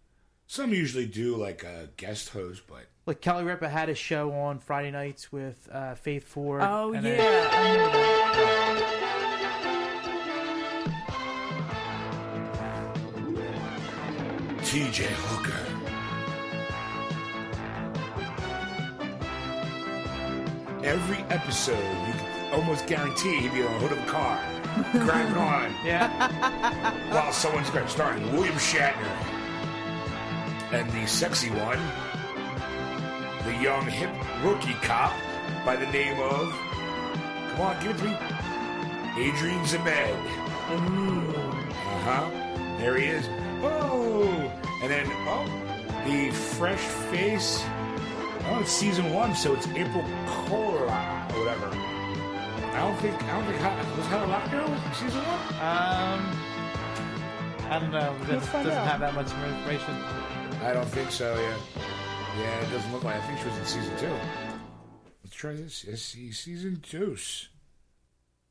Some 0.46 0.72
usually 0.72 1.06
do 1.06 1.36
like 1.36 1.64
a 1.64 1.88
guest 1.96 2.28
host, 2.30 2.62
but 2.68 2.86
Like 3.06 3.20
Kelly 3.20 3.44
Ripa 3.44 3.68
had 3.68 3.88
a 3.88 3.94
show 3.94 4.30
on 4.32 4.58
Friday 4.58 4.90
nights 4.90 5.32
with 5.32 5.68
uh, 5.72 5.94
Faith 5.94 6.24
Ford. 6.28 6.62
Oh 6.62 6.92
and 6.92 7.04
yeah, 7.04 7.16
then- 7.16 7.48
I 7.52 7.72
remember 7.72 7.98
that. 7.98 9.14
TJ 14.62 15.04
Hooker. 15.04 15.83
Every 20.84 21.24
episode, 21.30 21.78
you 21.78 22.12
can 22.12 22.52
almost 22.52 22.86
guarantee 22.86 23.40
he'd 23.40 23.54
be 23.54 23.62
on 23.62 23.72
the 23.72 23.78
hood 23.78 23.92
of 23.92 23.98
a 23.98 24.06
car, 24.06 24.38
grabbing 24.92 25.34
on 25.34 25.74
yeah. 25.82 26.10
while 27.10 27.32
someone's 27.32 27.70
going 27.70 27.88
starring 27.88 28.30
William 28.34 28.54
Shatner. 28.56 29.16
And 30.72 30.90
the 30.90 31.06
sexy 31.06 31.48
one, 31.48 31.78
the 33.46 33.62
young 33.62 33.86
hip 33.86 34.10
rookie 34.44 34.74
cop 34.82 35.14
by 35.64 35.74
the 35.74 35.86
name 35.86 36.20
of, 36.20 36.52
come 37.52 37.60
on, 37.62 37.82
give 37.82 37.92
it 37.92 37.98
to 38.00 38.04
me, 38.04 38.16
Adrian 39.26 39.64
Zmed. 39.64 40.20
Uh 40.68 41.98
huh. 42.04 42.30
There 42.78 42.98
he 42.98 43.06
is. 43.06 43.26
Oh, 43.62 44.52
and 44.82 44.90
then 44.90 45.06
oh, 45.10 45.46
the 46.04 46.30
fresh 46.30 46.84
face. 47.10 47.64
Oh, 48.46 48.58
it's 48.60 48.70
season 48.70 49.12
one, 49.12 49.34
so 49.34 49.54
it's 49.54 49.66
April 49.68 50.04
Cola 50.26 51.26
or 51.32 51.38
whatever. 51.40 51.66
I 51.68 52.78
don't 52.80 52.96
think 53.00 53.22
I 53.22 53.32
don't 53.38 53.46
think 53.46 53.58
Hot- 53.62 53.96
was 53.96 54.06
Heather 54.06 54.26
Locklear 54.26 54.94
season 54.94 55.22
one. 55.22 55.40
Um. 55.60 56.50
I 57.70 57.78
don't 57.78 57.90
know. 57.90 57.98
It 58.14 58.18
doesn't, 58.18 58.28
Let's 58.34 58.48
find 58.48 58.66
doesn't 58.66 58.80
out. 58.80 58.86
have 58.86 59.00
that 59.00 59.14
much 59.14 59.26
information. 59.32 59.94
I 60.62 60.72
don't 60.74 60.86
think 60.88 61.10
so. 61.10 61.34
Yeah, 61.34 61.56
yeah, 62.38 62.60
it 62.60 62.70
doesn't 62.70 62.92
look 62.92 63.04
like. 63.04 63.16
I 63.16 63.26
think 63.26 63.38
she 63.40 63.46
was 63.48 63.56
in 63.58 63.64
season 63.64 63.96
two. 63.98 64.14
Let's 65.24 65.34
try 65.34 65.54
this. 65.54 65.84
Let's 65.88 66.02
see, 66.02 66.30
season 66.32 66.80
two. 66.82 67.16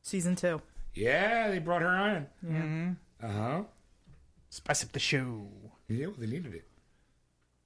Season 0.02 0.36
two. 0.36 0.62
Yeah, 0.96 1.50
they 1.52 1.60
brought 1.60 1.84
her 1.84 1.88
on. 1.89 2.28
Mm-hmm. 2.46 2.91
Uh 3.24 3.32
huh. 3.32 3.62
Spice 4.50 4.84
up 4.84 4.91
the 4.91 5.00
show. 5.00 5.48
Yeah, 5.88 6.08
well, 6.08 6.16
they 6.18 6.28
needed 6.28 6.56
it. 6.56 6.66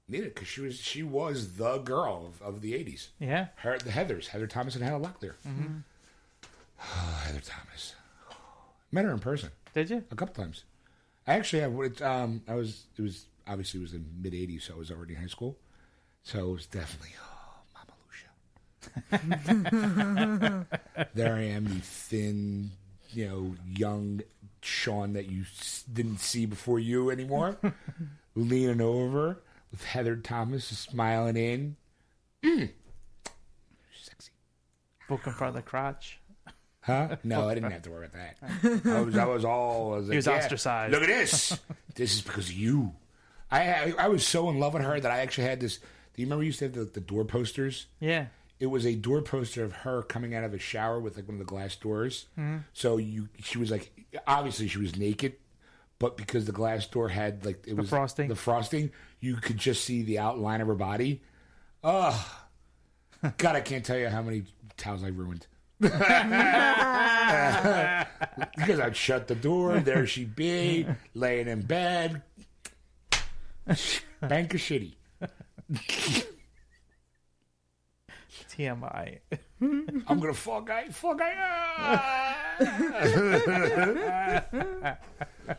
Needed 0.08 0.28
it 0.28 0.34
because 0.34 0.48
she 0.48 0.60
was 0.62 0.80
she 0.80 1.02
was 1.02 1.56
the 1.56 1.78
girl 1.78 2.26
of, 2.26 2.40
of 2.42 2.60
the 2.62 2.74
eighties. 2.74 3.10
Yeah. 3.18 3.48
Her, 3.56 3.78
the 3.78 3.90
Heathers, 3.90 4.28
Heather 4.28 4.46
Thomas 4.46 4.74
and 4.74 4.82
Heather 4.82 4.98
Locklear. 4.98 5.34
Mm-hmm. 5.46 5.78
Oh, 6.80 7.22
Heather 7.26 7.42
Thomas. 7.44 7.94
Met 8.90 9.04
her 9.04 9.12
in 9.12 9.18
person 9.18 9.50
Did 9.74 9.90
you? 9.90 10.04
a 10.10 10.14
couple 10.14 10.34
times. 10.42 10.64
I 11.26 11.34
actually 11.34 11.60
have. 11.60 11.78
It, 11.80 12.00
um, 12.00 12.42
I 12.48 12.54
was. 12.54 12.84
It 12.96 13.02
was 13.02 13.26
obviously 13.46 13.80
it 13.80 13.82
was 13.82 13.92
in 13.92 14.06
mid 14.18 14.32
'80s, 14.32 14.62
so 14.62 14.74
I 14.74 14.78
was 14.78 14.90
already 14.90 15.14
in 15.14 15.20
high 15.20 15.26
school. 15.26 15.58
So 16.22 16.38
it 16.38 16.52
was 16.52 16.66
definitely 16.66 17.10
oh, 17.20 17.60
Mama 17.74 17.92
Lucia. 19.60 20.66
there 21.14 21.34
I 21.34 21.42
am, 21.42 21.64
the 21.64 21.80
thin, 21.80 22.70
you 23.10 23.28
know, 23.28 23.54
young 23.66 24.22
Sean 24.62 25.12
that 25.12 25.30
you 25.30 25.44
didn't 25.92 26.20
see 26.20 26.46
before 26.46 26.78
you 26.78 27.10
anymore, 27.10 27.58
leaning 28.34 28.80
over 28.80 29.42
Heather 29.84 30.16
Thomas 30.16 30.64
smiling 30.64 31.36
in. 31.36 31.76
Mm. 32.42 32.70
Sexy. 34.02 34.30
Book 35.08 35.26
in 35.26 35.32
front 35.32 35.56
of 35.56 35.62
the 35.62 35.68
crotch. 35.68 36.18
Huh? 36.80 37.16
No, 37.22 37.48
I 37.48 37.54
didn't 37.54 37.70
have 37.72 37.82
to 37.82 37.90
worry 37.90 38.06
about 38.06 38.22
that. 38.40 38.86
I 38.86 39.00
was, 39.02 39.16
I 39.16 39.24
was 39.26 39.44
all. 39.44 39.94
I 39.94 39.96
was, 39.98 40.08
like, 40.08 40.16
was 40.16 40.26
yeah, 40.26 40.38
ostracized. 40.38 40.92
Look 40.92 41.02
at 41.02 41.08
this. 41.08 41.58
this 41.94 42.14
is 42.14 42.22
because 42.22 42.46
of 42.48 42.54
you. 42.54 42.94
I, 43.50 43.60
I 43.60 43.94
I 43.98 44.08
was 44.08 44.26
so 44.26 44.48
in 44.50 44.58
love 44.58 44.74
with 44.74 44.82
her 44.82 44.98
that 44.98 45.10
I 45.10 45.20
actually 45.20 45.44
had 45.44 45.60
this. 45.60 45.78
Do 45.78 46.22
you 46.22 46.26
remember 46.26 46.44
you 46.44 46.48
used 46.48 46.58
to 46.60 46.66
have 46.66 46.74
the, 46.74 46.84
the 46.84 47.00
door 47.00 47.24
posters? 47.24 47.86
Yeah. 48.00 48.26
It 48.58 48.66
was 48.66 48.84
a 48.84 48.94
door 48.94 49.22
poster 49.22 49.62
of 49.62 49.72
her 49.72 50.02
coming 50.02 50.34
out 50.34 50.44
of 50.44 50.52
a 50.52 50.58
shower 50.58 50.98
with 50.98 51.16
like 51.16 51.28
one 51.28 51.36
of 51.36 51.38
the 51.38 51.44
glass 51.44 51.76
doors. 51.76 52.26
Mm-hmm. 52.38 52.58
So 52.72 52.96
you, 52.96 53.28
she 53.40 53.56
was 53.58 53.70
like, 53.70 53.92
obviously 54.26 54.66
she 54.66 54.78
was 54.78 54.96
naked, 54.96 55.36
but 55.98 56.16
because 56.16 56.44
the 56.44 56.52
glass 56.52 56.86
door 56.86 57.08
had 57.08 57.44
like 57.44 57.66
it 57.66 57.74
was 57.74 57.88
frosting. 57.88 58.28
the 58.28 58.36
frosting, 58.36 58.90
you 59.20 59.36
could 59.36 59.56
just 59.56 59.84
see 59.84 60.02
the 60.02 60.18
outline 60.18 60.60
of 60.60 60.68
her 60.68 60.74
body. 60.74 61.22
Oh, 61.82 62.42
God, 63.36 63.56
I 63.56 63.60
can't 63.60 63.84
tell 63.84 63.98
you 63.98 64.08
how 64.08 64.22
many 64.22 64.44
towels 64.76 65.02
I 65.02 65.08
ruined. 65.08 65.46
because 65.80 65.94
I'd 68.80 68.96
shut 68.96 69.28
the 69.28 69.36
door, 69.36 69.78
there 69.80 70.06
she'd 70.06 70.34
be, 70.34 70.86
laying 71.14 71.46
in 71.48 71.62
bed. 71.62 72.22
Bank 74.20 74.54
of 74.54 74.60
shitty. 74.60 74.94
TMI. 78.58 79.18
I'm 79.60 80.20
gonna 80.20 80.34
fuck 80.34 80.68
I 80.70 80.88
fuck 80.88 81.20
I. 81.22 82.36
ah. 82.60 84.96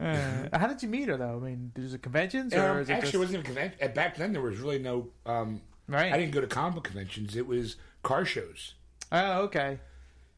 Uh, 0.00 0.48
how 0.58 0.66
did 0.66 0.82
you 0.82 0.88
meet 0.88 1.06
her 1.08 1.16
though? 1.18 1.36
I 1.36 1.46
mean, 1.46 1.70
there's 1.74 1.92
a 1.92 1.98
conventions 1.98 2.54
or 2.54 2.66
Um, 2.70 2.78
is 2.78 2.88
it 2.88 2.94
actually, 2.94 3.02
just, 3.04 3.14
it 3.14 3.18
wasn't 3.18 3.34
even 3.34 3.44
convention. 3.46 3.78
uh, 3.82 3.88
Back 3.88 4.16
then, 4.16 4.32
there 4.32 4.40
was 4.40 4.58
really 4.58 4.78
no. 4.78 5.08
Um, 5.26 5.60
right? 5.86 6.10
I 6.12 6.16
didn't 6.16 6.32
go 6.32 6.40
to 6.40 6.46
comic 6.46 6.82
conventions. 6.84 7.36
It 7.36 7.46
was 7.46 7.76
car 8.02 8.24
shows. 8.24 8.74
Oh, 9.12 9.42
okay. 9.42 9.78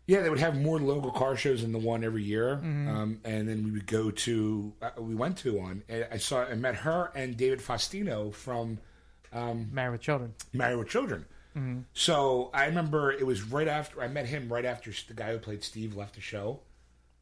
Yeah, 0.07 0.21
they 0.23 0.29
would 0.29 0.41
have 0.41 0.61
more 0.61 0.79
local 0.81 1.13
car 1.13 1.37
shows 1.37 1.63
than 1.63 1.71
the 1.73 1.79
one 1.79 2.03
every 2.05 2.25
year, 2.25 2.57
Mm-hmm. 2.57 2.89
um, 2.89 3.21
and 3.25 3.49
then 3.49 3.65
we 3.65 3.71
would 3.71 3.87
go 3.87 4.11
to. 4.11 4.73
Uh, 4.83 4.91
we 4.99 5.15
went 5.15 5.39
to 5.39 5.57
one. 5.57 5.85
And 5.89 6.07
I 6.11 6.19
saw. 6.19 6.43
I 6.45 6.55
met 6.57 6.75
her 6.75 7.11
and 7.15 7.37
David 7.37 7.61
Faustino 7.61 8.35
from 8.35 8.81
Married 9.33 9.93
with 9.93 10.01
children. 10.03 10.35
Married 10.53 10.77
with 10.79 10.89
Children. 10.89 11.27
Mm-hmm. 11.57 11.81
So 11.93 12.51
I 12.53 12.67
remember 12.67 13.13
it 13.13 13.25
was 13.27 13.43
right 13.43 13.69
after 13.69 14.03
I 14.03 14.09
met 14.09 14.27
him. 14.27 14.53
Right 14.53 14.65
after 14.65 14.91
the 15.07 15.15
guy 15.15 15.31
who 15.33 15.39
played 15.39 15.63
Steve 15.63 15.97
left 15.97 16.17
the 16.17 16.21
show, 16.21 16.61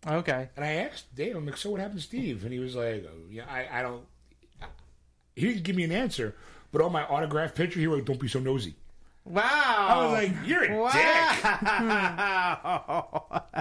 Okay. 0.07 0.49
and 0.57 0.65
I 0.65 0.73
asked 0.75 1.15
Dave, 1.15 1.37
"I'm 1.37 1.45
like, 1.47 1.57
so 1.59 1.71
what 1.71 1.81
happened 1.81 2.01
to 2.01 2.05
Steve?" 2.07 2.43
And 2.45 2.53
he 2.53 2.59
was 2.59 2.75
like, 2.75 3.05
oh, 3.07 3.27
"Yeah, 3.31 3.45
I, 3.49 3.81
I 3.81 3.83
don't." 3.83 4.05
He 5.37 5.47
didn't 5.49 5.63
give 5.65 5.77
me 5.77 5.85
an 5.85 5.93
answer, 5.93 6.35
but 6.73 6.81
on 6.83 6.93
my 6.93 7.05
autograph 7.05 7.55
picture, 7.55 7.79
he 7.81 7.87
wrote, 7.87 8.05
"Don't 8.07 8.21
be 8.21 8.29
so 8.29 8.41
nosy." 8.41 8.75
Wow. 9.25 9.43
I 9.45 10.05
was 10.05 10.13
like, 10.13 10.33
"You're 10.47 10.65
a 10.65 10.69
dick." 10.69 11.45
wow. 11.45 13.45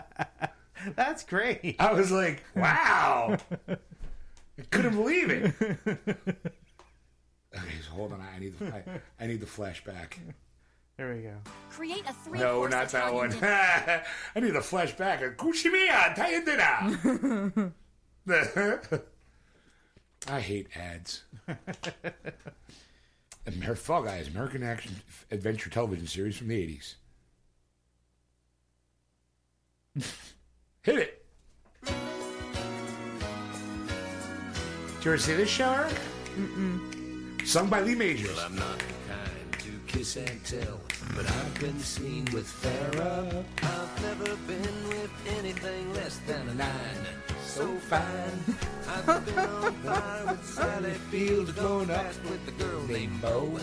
That's 0.95 1.23
great. 1.23 1.75
I 1.79 1.93
was 1.93 2.11
like, 2.11 2.43
"Wow." 2.55 3.37
I 3.69 4.61
couldn't 4.69 4.95
believe 4.95 5.29
it. 5.29 5.53
Okay, 7.53 7.67
so 7.85 7.91
hold 7.91 8.13
on. 8.13 8.21
I 8.21 8.39
need 8.39 8.57
the 8.57 8.73
I, 8.73 8.83
I 9.19 9.27
need 9.27 9.41
the 9.41 9.45
flashback. 9.45 10.13
There 11.01 11.15
we 11.15 11.21
go. 11.23 11.33
Create 11.71 12.03
a 12.07 12.13
three 12.13 12.37
No, 12.37 12.67
not 12.67 12.89
that 12.89 13.07
Italian 13.07 13.31
one. 13.31 13.43
I 13.43 14.39
need 14.39 14.55
a 14.55 14.59
flashback. 14.59 15.35
Cucimia, 15.35 16.11
Italian 16.11 16.45
dinner. 16.45 17.73
I 20.27 20.39
hate 20.39 20.67
ads. 20.77 21.23
Amer- 23.47 23.73
Fall 23.73 24.03
Guys, 24.03 24.27
American 24.27 24.61
action 24.61 24.95
adventure 25.31 25.71
television 25.71 26.05
series 26.05 26.37
from 26.37 26.49
the 26.49 26.61
eighties. 26.61 26.97
Hit 30.83 30.99
it. 30.99 31.25
Did 31.83 31.95
you 35.03 35.11
ever 35.13 35.17
see 35.17 35.33
this 35.33 35.49
show, 35.49 35.71
Eric? 35.71 35.95
Mm-mm. 36.37 37.47
Sung 37.47 37.69
by 37.69 37.81
Lee 37.81 37.95
Majors. 37.95 38.37
I'm 38.37 38.55
kiss 39.91 40.15
and 40.15 40.43
tell, 40.45 40.79
but 41.15 41.25
I've 41.29 41.59
been 41.59 41.79
seen 41.79 42.23
with 42.33 42.47
Farrah. 42.47 43.43
I've 43.61 44.01
never 44.01 44.35
been 44.47 44.77
with 44.87 45.11
anything 45.37 45.93
less 45.93 46.17
than 46.27 46.47
a 46.47 46.53
nine. 46.53 47.03
So 47.45 47.67
fine. 47.91 48.39
I've 48.87 49.25
been 49.25 49.39
on 49.39 49.73
par 49.83 50.23
with 50.27 50.45
Sally 50.45 50.93
Field, 51.11 51.53
grown 51.55 51.89
up 51.91 52.13
with 52.23 52.47
a 52.47 52.63
girl 52.63 52.83
named 52.87 53.21
Bo. 53.21 53.59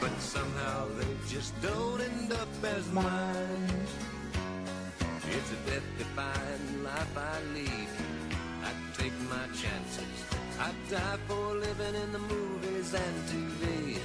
But 0.00 0.18
somehow 0.20 0.88
they 0.98 1.14
just 1.28 1.52
don't 1.60 2.00
end 2.00 2.32
up 2.32 2.48
as 2.64 2.90
mine. 2.90 3.86
It's 5.30 5.50
a 5.52 5.70
death-defying 5.70 6.84
life 6.84 7.16
I 7.16 7.36
lead. 7.54 7.88
I 8.64 8.70
take 8.96 9.16
my 9.28 9.44
chances. 9.48 10.16
I 10.58 10.70
die 10.88 11.18
for 11.26 11.54
living 11.54 11.94
in 11.94 12.12
the 12.12 12.18
movies 12.20 12.94
and 12.94 13.16
TV. 13.28 13.98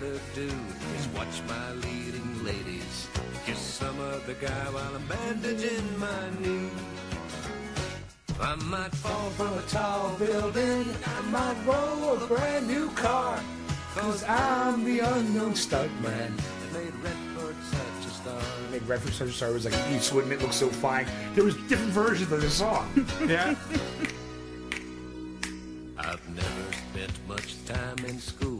Thing 0.00 0.20
I 0.20 0.34
do 0.34 0.50
is 0.96 1.08
watch 1.08 1.42
my 1.46 1.72
leading 1.74 2.44
ladies 2.44 3.08
kiss 3.46 3.58
some 3.58 3.98
other 4.00 4.34
guy 4.34 4.64
while 4.70 4.94
I'm 4.94 5.06
bandaging 5.06 5.98
my 5.98 6.30
knee. 6.40 6.70
I 8.40 8.54
might 8.56 8.92
fall 8.92 9.30
from 9.30 9.58
a 9.58 9.62
tall 9.62 10.16
building. 10.18 10.86
I 11.04 11.20
might 11.30 11.56
roll 11.66 12.16
a 12.16 12.26
brand 12.26 12.66
new 12.66 12.90
car. 12.90 13.40
Cause 13.94 14.24
I'm 14.24 14.84
the 14.84 15.00
unknown 15.00 15.52
stuntman 15.52 16.36
that 16.36 16.72
made 16.72 16.94
Redford 17.02 17.56
such 17.70 18.06
a 18.06 18.10
star. 18.10 18.42
Made 18.70 18.82
reference 18.82 19.18
to 19.18 19.30
Star 19.32 19.52
was 19.52 19.64
like 19.64 19.74
Eastwood 19.90 20.24
and 20.24 20.32
it 20.32 20.40
looks 20.40 20.56
so 20.56 20.68
fine. 20.68 21.06
There 21.34 21.44
was 21.44 21.56
different 21.68 21.92
versions 21.92 22.30
of 22.32 22.40
the 22.40 22.50
song. 22.50 22.88
Yeah. 23.26 23.54
I've 25.98 26.28
never 26.34 26.72
spent 26.72 27.28
much 27.28 27.64
time 27.66 27.98
in 28.06 28.18
school, 28.18 28.59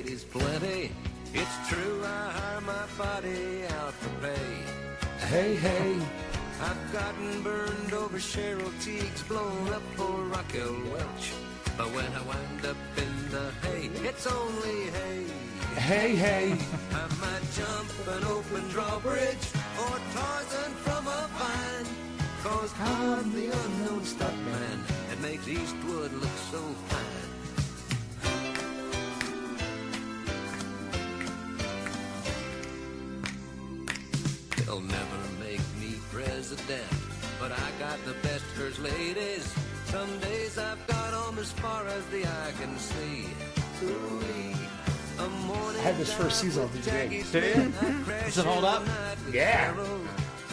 taught 0.00 0.06
ladies 0.06 0.24
plenty. 0.24 0.90
It's 1.32 1.68
true, 1.68 2.02
I 2.04 2.30
hire 2.30 2.60
my 2.60 2.86
body 2.98 3.64
out 3.78 3.92
for 3.94 4.26
pay. 4.26 5.26
hey, 5.26 5.54
hey. 5.56 5.96
I've 6.62 6.92
gotten 6.92 7.42
burned 7.42 7.92
over 7.92 8.18
Cheryl 8.18 8.70
Tiegs, 8.80 9.26
blown 9.28 9.68
up 9.72 9.82
for 9.96 10.24
Raquel 10.24 10.76
Welch. 10.92 11.32
But 11.78 11.88
when 11.94 12.12
I 12.12 12.22
wind 12.22 12.66
up 12.66 12.76
in 12.98 13.30
the 13.30 13.50
hay, 13.62 13.90
it's 14.06 14.26
only 14.26 14.90
hay. 14.90 15.24
Hey, 15.76 16.16
hey. 16.16 16.58
I 16.92 17.06
might 17.20 17.46
jump 17.54 17.90
an 18.08 18.24
open 18.24 18.68
drawbridge 18.68 19.46
or 19.84 19.96
Tarzan 20.14 20.72
from 20.84 21.06
a 21.06 21.28
vine. 21.38 21.86
Cause 22.42 22.72
I'm 22.80 23.32
the 23.32 23.46
unknown 23.46 24.00
stuntman 24.00 24.78
that 25.08 25.20
makes 25.20 25.46
Eastwood 25.46 26.12
look 26.12 26.36
so 26.50 26.60
fine. 26.88 27.29
They'll 34.70 34.80
never 34.82 35.20
make 35.40 35.60
me 35.80 35.98
president, 36.12 36.86
but 37.40 37.50
I 37.50 37.68
got 37.80 37.98
the 38.04 38.14
best 38.22 38.44
first 38.54 38.78
ladies. 38.78 39.52
Some 39.86 40.16
days 40.20 40.58
I've 40.58 40.86
got 40.86 41.10
'em 41.12 41.40
as 41.40 41.50
far 41.50 41.88
as 41.88 42.04
the 42.14 42.24
eye 42.24 42.52
can 42.60 42.78
see. 42.78 43.26
Ooh-wee. 43.82 44.54
A 45.18 45.28
morning 45.50 45.80
I 45.80 45.82
had 45.82 45.98
this 45.98 46.12
first 46.12 46.38
season 46.40 46.62
of 46.62 46.72
with 46.72 46.84
the 46.84 46.90
game. 46.92 47.08
Did 47.10 47.18
you? 47.18 47.24
Smith, 47.24 47.82
I 47.82 48.04
crash 48.04 48.24
Does 48.26 48.38
it 48.38 48.46
hold 48.46 48.64
up? 48.64 48.84
the 48.84 48.90
night 48.92 49.18
with 49.26 49.34
Yeah. 49.34 49.72
Carol. 49.72 50.00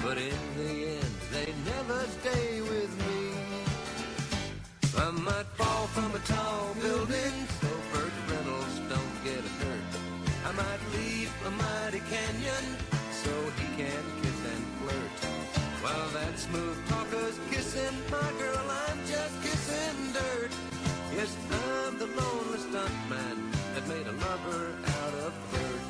But 0.02 0.18
in 0.18 0.40
the 0.58 0.74
end, 0.98 1.16
they 1.32 1.54
never 1.74 2.00
stay 2.20 2.62
with 2.62 2.92
me. 3.06 3.18
I 4.98 5.12
might 5.12 5.50
fall 5.60 5.86
from 5.94 6.10
a 6.16 6.22
tall 6.34 6.74
building, 6.82 7.36
so 7.62 7.70
Burt 7.94 8.16
Reynolds 8.32 8.78
don't 8.94 9.16
get 9.24 9.44
hurt. 9.62 9.90
I 10.50 10.52
might 10.64 10.82
leave 10.98 11.30
a 11.46 11.52
mighty 11.52 12.02
canyon, 12.14 12.66
so 13.28 13.50
he 13.60 13.68
can 13.76 14.04
kiss 14.22 14.40
and 14.54 14.64
flirt. 14.80 15.16
While 15.84 16.10
that 16.18 16.40
smooth 16.40 16.80
talker's 16.88 17.38
kissing 17.52 17.98
my 18.10 18.32
girl, 18.40 18.66
I'm 18.88 19.00
just 19.06 19.36
kissing 19.44 20.14
dirt. 20.14 20.52
Yes, 21.14 21.36
I'm 21.52 21.98
the 22.00 22.08
lonely 22.08 22.60
stuntman 22.68 23.38
that 23.74 23.86
made 23.88 24.08
a 24.08 24.12
lover 24.12 24.76
out 25.00 25.14
of 25.26 25.34
Bert. 25.52 25.86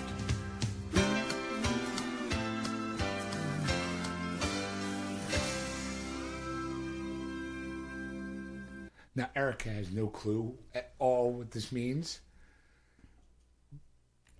Now, 9.16 9.30
Erica 9.36 9.70
has 9.70 9.92
no 9.92 10.08
clue 10.08 10.58
at 10.76 10.94
all 11.00 11.32
what 11.34 11.52
this 11.52 11.72
means. 11.72 12.20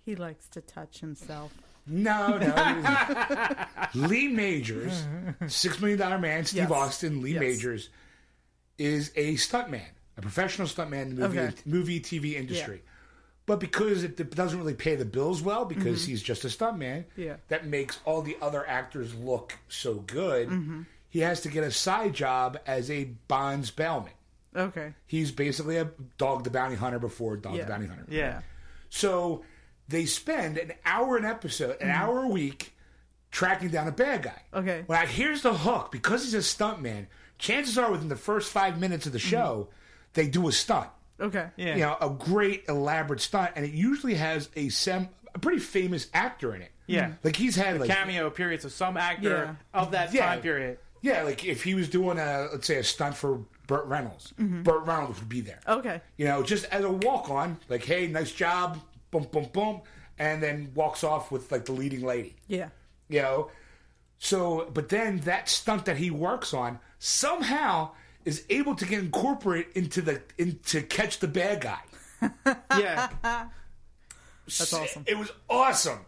He 0.04 0.14
likes 0.16 0.48
to 0.50 0.60
touch 0.60 1.00
himself. 1.00 1.52
No, 1.88 2.38
no. 2.38 3.48
Lee 3.94 4.28
Majors, 4.28 5.04
Six 5.46 5.80
Million 5.80 5.98
Dollar 5.98 6.18
Man, 6.18 6.44
Steve 6.44 6.62
Yes. 6.62 6.70
Austin, 6.70 7.22
Lee 7.22 7.32
Yes. 7.32 7.40
Majors, 7.40 7.88
is 8.78 9.10
a 9.16 9.34
stuntman, 9.34 9.82
a 10.16 10.22
professional 10.22 10.68
stuntman 10.68 11.02
in 11.02 11.16
the 11.16 11.28
movie, 11.28 11.38
Okay. 11.40 11.54
movie 11.64 12.00
TV 12.00 12.34
industry. 12.34 12.82
But 13.46 13.60
because 13.60 14.04
it 14.04 14.34
doesn't 14.34 14.58
really 14.58 14.74
pay 14.74 14.94
the 14.94 15.06
bills 15.06 15.40
well, 15.42 15.64
because 15.64 16.04
he's 16.04 16.22
just 16.22 16.44
a 16.44 16.48
stuntman, 16.48 17.04
Mm-hmm. 17.06 17.22
Yeah. 17.22 17.36
that 17.48 17.66
makes 17.66 17.98
all 18.04 18.20
the 18.22 18.36
other 18.42 18.66
actors 18.68 19.14
look 19.14 19.56
so 19.68 19.94
good. 19.94 20.48
Mm-hmm. 20.48 20.82
He 21.08 21.20
has 21.20 21.40
to 21.40 21.48
get 21.48 21.64
a 21.64 21.70
side 21.70 22.12
job 22.12 22.58
as 22.66 22.90
a 22.90 23.04
Bonds 23.28 23.70
bailman. 23.70 24.12
Okay. 24.54 24.92
He's 25.06 25.32
basically 25.32 25.78
a 25.78 25.90
Dog 26.18 26.44
the 26.44 26.50
Bounty 26.50 26.74
Hunter 26.76 26.98
before 26.98 27.36
Dog 27.38 27.54
Yeah. 27.56 27.64
the 27.64 27.68
Bounty 27.70 27.86
Hunter. 27.86 28.04
Yeah. 28.10 28.42
So 28.90 29.42
they 29.88 30.04
spend 30.04 30.58
an 30.58 30.72
hour 30.84 31.16
an 31.16 31.24
episode, 31.24 31.76
an 31.80 31.88
mm-hmm. 31.88 32.02
hour 32.02 32.24
a 32.24 32.28
week, 32.28 32.74
tracking 33.30 33.68
down 33.68 33.88
a 33.88 33.92
bad 33.92 34.22
guy. 34.22 34.42
Okay. 34.54 34.84
Well, 34.86 35.06
here's 35.06 35.42
the 35.42 35.54
hook: 35.54 35.90
because 35.90 36.24
he's 36.24 36.34
a 36.34 36.38
stuntman, 36.38 37.06
chances 37.38 37.78
are 37.78 37.90
within 37.90 38.08
the 38.08 38.16
first 38.16 38.52
five 38.52 38.78
minutes 38.78 39.06
of 39.06 39.12
the 39.12 39.18
mm-hmm. 39.18 39.28
show, 39.28 39.68
they 40.12 40.28
do 40.28 40.48
a 40.48 40.52
stunt. 40.52 40.88
Okay. 41.20 41.48
Yeah. 41.56 41.74
You 41.74 41.80
know, 41.82 41.96
a 42.00 42.10
great 42.10 42.64
elaborate 42.68 43.20
stunt, 43.20 43.52
and 43.56 43.64
it 43.64 43.72
usually 43.72 44.14
has 44.14 44.48
a 44.56 44.68
sem 44.68 45.08
a 45.34 45.38
pretty 45.38 45.60
famous 45.60 46.08
actor 46.14 46.54
in 46.54 46.62
it. 46.62 46.70
Yeah. 46.86 47.04
Mm-hmm. 47.04 47.12
Like 47.24 47.36
he's 47.36 47.56
had 47.56 47.80
like 47.80 47.90
Cameo 47.90 48.30
periods 48.30 48.64
of 48.64 48.72
some 48.72 48.96
actor 48.96 49.56
Yeah. 49.74 49.80
of 49.80 49.92
that 49.92 50.12
Yeah. 50.12 50.26
time 50.26 50.40
period. 50.40 50.78
Yeah, 51.00 51.22
like 51.22 51.44
if 51.44 51.62
he 51.62 51.74
was 51.74 51.88
doing 51.88 52.18
a 52.18 52.48
let's 52.52 52.66
say 52.66 52.76
a 52.76 52.84
stunt 52.84 53.16
for 53.16 53.44
Burt 53.68 53.86
Reynolds, 53.86 54.32
Burt 54.36 54.84
Reynolds 54.86 55.20
would 55.20 55.28
be 55.28 55.42
there. 55.42 55.60
Okay. 55.68 56.00
You 56.16 56.24
know, 56.24 56.42
just 56.42 56.64
as 56.66 56.84
a 56.84 56.90
walk 56.90 57.30
on, 57.30 57.58
like, 57.68 57.84
hey, 57.84 58.06
nice 58.06 58.32
job, 58.32 58.80
boom, 59.10 59.26
boom, 59.32 59.46
boom, 59.52 59.80
and 60.18 60.42
then 60.42 60.72
walks 60.74 61.02
off 61.04 61.30
with 61.30 61.50
like 61.52 61.64
the 61.64 61.72
leading 61.72 62.02
lady. 62.02 62.36
Yeah. 62.46 62.68
You 63.08 63.22
know, 63.22 63.50
so 64.18 64.70
but 64.74 64.88
then 64.88 65.18
that 65.20 65.48
stunt 65.48 65.84
that 65.86 65.96
he 65.96 66.10
works 66.10 66.52
on 66.54 66.78
somehow 66.98 67.90
is 68.24 68.44
able 68.50 68.74
to 68.74 68.84
get 68.84 68.98
incorporated 68.98 69.72
into 69.76 70.02
the 70.02 70.20
in, 70.36 70.58
to 70.66 70.82
catch 70.82 71.18
the 71.20 71.28
bad 71.28 71.60
guy. 71.60 71.80
Yeah. 72.78 73.08
That's 74.44 74.72
awesome. 74.72 75.04
It 75.06 75.18
was 75.18 75.30
awesome. 75.48 76.00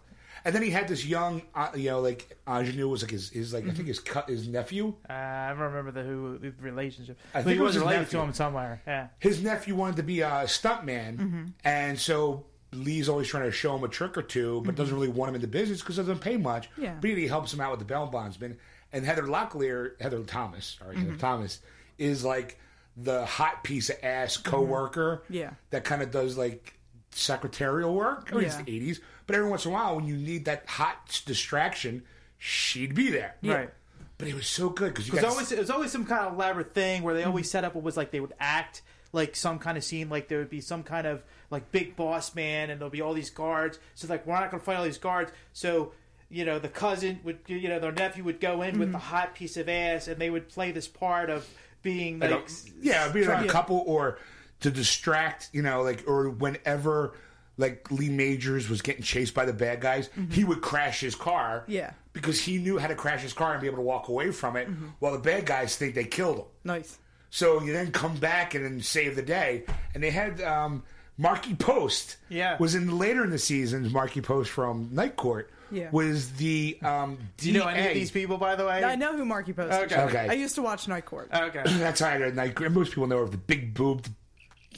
And 0.44 0.54
then 0.54 0.62
he 0.62 0.70
had 0.70 0.88
this 0.88 1.04
young, 1.04 1.42
uh, 1.54 1.68
you 1.74 1.90
know, 1.90 2.00
like 2.00 2.38
ingenue 2.48 2.88
was 2.88 3.02
like 3.02 3.10
his, 3.10 3.28
his 3.28 3.52
like 3.52 3.66
I 3.68 3.72
think 3.72 3.88
his 3.88 4.00
cut 4.00 4.28
his 4.30 4.48
nephew. 4.48 4.94
Uh, 5.08 5.12
I 5.12 5.48
don't 5.50 5.58
remember 5.58 5.90
the 5.92 6.02
who 6.02 6.38
the 6.38 6.50
relationship. 6.60 7.18
I 7.34 7.38
But 7.38 7.44
think 7.44 7.54
he 7.56 7.58
it 7.58 7.60
was 7.62 7.66
was 7.68 7.74
his 7.74 7.82
related 7.82 8.00
nephew. 8.04 8.18
to 8.20 8.24
him 8.24 8.32
somewhere. 8.32 8.82
Yeah. 8.86 9.08
his 9.18 9.42
nephew 9.42 9.74
wanted 9.74 9.96
to 9.96 10.02
be 10.02 10.20
a 10.22 10.30
stuntman, 10.46 11.52
and 11.64 11.98
so 11.98 12.46
Lee's 12.72 13.08
always 13.08 13.28
trying 13.28 13.44
to 13.44 13.52
show 13.52 13.74
him 13.76 13.84
a 13.84 13.88
trick 13.88 14.16
or 14.16 14.22
two, 14.22 14.62
but 14.64 14.74
doesn't 14.74 14.92
mm-hmm. 14.92 15.02
really 15.02 15.12
want 15.12 15.30
him 15.30 15.34
in 15.36 15.40
the 15.40 15.48
business 15.48 15.80
because 15.80 15.98
it 15.98 16.02
doesn't 16.02 16.20
pay 16.20 16.36
much. 16.36 16.68
Yeah. 16.76 16.94
But 17.00 17.10
he 17.10 17.26
helps 17.26 17.52
him 17.52 17.60
out 17.60 17.70
with 17.70 17.80
the 17.80 17.86
bail 17.86 18.06
bondsman. 18.06 18.58
And 18.92 19.04
Heather 19.04 19.22
Locklear, 19.22 20.00
Heather 20.00 20.22
Thomas, 20.22 20.76
sorry, 20.78 20.96
Heather 20.96 21.10
mm-hmm. 21.10 21.18
Thomas, 21.18 21.60
is 21.98 22.24
like 22.24 22.58
the 22.96 23.24
hot 23.24 23.64
piece 23.64 23.90
of 23.90 23.96
ass 24.02 24.36
mm-hmm. 24.36 24.50
coworker. 24.50 25.22
Yeah. 25.28 25.50
That 25.70 25.84
kind 25.84 26.02
of 26.02 26.10
does 26.10 26.36
like 26.38 26.74
secretarial 27.10 27.94
work. 27.94 28.30
I 28.32 28.36
mean, 28.36 28.44
it's 28.44 28.56
Yeah. 28.56 28.62
the 28.62 28.72
eighties, 28.72 29.00
but 29.26 29.36
every 29.36 29.48
once 29.48 29.64
in 29.64 29.72
a 29.72 29.74
while, 29.74 29.96
when 29.96 30.06
you 30.06 30.16
need 30.16 30.44
that 30.44 30.66
hot 30.68 31.22
distraction, 31.26 32.04
she'd 32.38 32.94
be 32.94 33.10
there. 33.10 33.36
Right. 33.42 33.70
But 34.18 34.28
it 34.28 34.34
was 34.34 34.46
so 34.46 34.68
good 34.68 34.92
because 34.92 35.08
you 35.08 35.14
It 35.14 35.22
got 35.22 35.30
always 35.30 35.50
it 35.50 35.58
was 35.58 35.70
always 35.70 35.90
some 35.90 36.04
kind 36.04 36.26
of 36.26 36.34
elaborate 36.34 36.74
thing 36.74 37.02
where 37.02 37.14
they 37.14 37.24
always 37.24 37.50
set 37.50 37.64
up 37.64 37.74
what 37.74 37.82
was 37.82 37.96
like 37.96 38.10
they 38.10 38.20
would 38.20 38.34
act 38.38 38.82
like 39.12 39.34
some 39.34 39.58
kind 39.58 39.78
of 39.78 39.84
scene 39.84 40.08
like 40.08 40.28
there 40.28 40.38
would 40.38 40.50
be 40.50 40.60
some 40.60 40.82
kind 40.82 41.06
of 41.06 41.22
like 41.50 41.70
big 41.72 41.96
boss 41.96 42.34
man 42.34 42.70
and 42.70 42.80
there'll 42.80 42.90
be 42.90 43.02
all 43.02 43.12
these 43.12 43.30
guards 43.30 43.78
so 43.94 44.08
like 44.08 44.26
we're 44.26 44.34
not 44.34 44.50
going 44.50 44.60
to 44.60 44.64
fight 44.64 44.76
all 44.76 44.84
these 44.84 44.98
guards 44.98 45.32
so 45.52 45.92
you 46.30 46.44
know 46.44 46.58
the 46.58 46.68
cousin 46.68 47.18
would 47.24 47.38
you 47.46 47.68
know 47.68 47.78
their 47.78 47.92
nephew 47.92 48.22
would 48.22 48.40
go 48.40 48.62
in 48.62 48.78
with 48.78 48.88
mm-hmm. 48.88 48.92
the 48.92 48.98
hot 48.98 49.34
piece 49.34 49.56
of 49.56 49.68
ass 49.68 50.08
and 50.08 50.20
they 50.20 50.30
would 50.30 50.48
play 50.48 50.70
this 50.70 50.86
part 50.86 51.28
of 51.28 51.46
being 51.82 52.18
like, 52.18 52.30
like 52.30 52.48
a, 52.48 52.52
yeah, 52.82 53.08
it'd 53.08 53.26
like 53.26 53.44
a 53.44 53.48
couple 53.48 53.82
or 53.86 54.18
to 54.60 54.70
distract, 54.70 55.48
you 55.52 55.62
know, 55.62 55.82
like 55.82 56.04
or 56.06 56.30
whenever 56.30 57.14
like 57.56 57.90
Lee 57.90 58.08
Majors 58.08 58.68
was 58.68 58.80
getting 58.82 59.02
chased 59.02 59.34
by 59.34 59.44
the 59.44 59.52
bad 59.52 59.80
guys, 59.80 60.08
mm-hmm. 60.08 60.30
he 60.30 60.44
would 60.44 60.60
crash 60.62 61.00
his 61.00 61.14
car. 61.14 61.64
Yeah. 61.66 61.92
Because 62.12 62.40
he 62.40 62.58
knew 62.58 62.78
how 62.78 62.88
to 62.88 62.94
crash 62.94 63.22
his 63.22 63.32
car 63.32 63.52
and 63.52 63.60
be 63.60 63.66
able 63.66 63.76
to 63.76 63.82
walk 63.82 64.08
away 64.08 64.30
from 64.32 64.56
it 64.56 64.68
mm-hmm. 64.68 64.88
while 64.98 65.12
the 65.12 65.18
bad 65.18 65.46
guys 65.46 65.76
think 65.76 65.94
they 65.94 66.04
killed 66.04 66.38
him. 66.38 66.44
Nice. 66.64 66.98
So 67.30 67.62
you 67.62 67.72
then 67.72 67.92
come 67.92 68.16
back 68.16 68.54
and 68.54 68.64
then 68.64 68.80
save 68.80 69.14
the 69.14 69.22
day. 69.22 69.64
And 69.94 70.02
they 70.02 70.10
had 70.10 70.40
um, 70.40 70.82
Markie 71.20 71.54
Post. 71.54 72.16
Yeah. 72.28 72.56
Was 72.58 72.74
in 72.74 72.98
later 72.98 73.22
in 73.24 73.30
the 73.30 73.38
seasons. 73.38 73.92
Markie 73.92 74.20
Post 74.22 74.50
from 74.50 74.88
Night 74.92 75.16
Court. 75.16 75.50
Yeah. 75.70 75.88
Was 75.92 76.32
the 76.32 76.78
um, 76.82 77.18
do 77.36 77.48
you 77.50 77.58
know 77.58 77.66
any 77.66 77.86
of 77.88 77.94
these 77.94 78.10
people 78.10 78.38
by 78.38 78.56
the 78.56 78.66
way 78.66 78.82
I 78.82 78.96
know 78.96 79.16
who 79.16 79.24
Markie 79.24 79.52
Post 79.52 79.72
is. 79.72 79.92
Okay. 79.92 80.00
Okay. 80.02 80.26
I 80.28 80.32
used 80.32 80.56
to 80.56 80.62
watch 80.62 80.88
Night 80.88 81.06
Court. 81.06 81.28
okay 81.32 81.62
That's 81.66 82.00
how 82.00 82.08
I 82.08 82.18
had 82.18 82.34
Night 82.34 82.56
Court. 82.56 82.72
Most 82.72 82.88
people 82.90 83.06
know 83.06 83.18
her 83.18 83.22
of 83.22 83.30
the 83.30 83.36
big 83.36 83.72
boobed, 83.74 84.08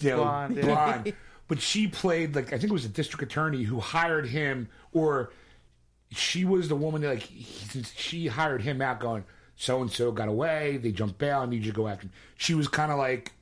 you 0.00 0.10
know, 0.10 0.16
Blonde, 0.18 0.60
blonde. 0.60 1.06
yeah. 1.06 1.12
But 1.48 1.60
she 1.60 1.86
played 1.86 2.34
like 2.34 2.46
I 2.52 2.58
think 2.58 2.70
it 2.70 2.72
was 2.72 2.84
a 2.84 2.88
district 2.88 3.22
attorney 3.22 3.62
who 3.62 3.78
hired 3.78 4.26
him, 4.26 4.68
or 4.92 5.32
she 6.10 6.44
was 6.44 6.68
the 6.68 6.76
woman 6.76 7.02
that 7.02 7.08
like 7.08 7.22
he, 7.22 7.82
she 7.94 8.26
hired 8.26 8.62
him 8.62 8.80
out, 8.80 9.00
going 9.00 9.24
so 9.56 9.80
and 9.80 9.90
so 9.90 10.10
got 10.12 10.28
away, 10.28 10.78
they 10.78 10.92
jumped 10.92 11.18
bail, 11.18 11.40
I 11.40 11.46
need 11.46 11.64
you 11.64 11.72
to 11.72 11.76
go 11.76 11.88
after 11.88 12.06
him. 12.06 12.12
She 12.36 12.54
was 12.54 12.68
kind 12.68 12.90
of 12.90 12.98
like, 12.98 13.32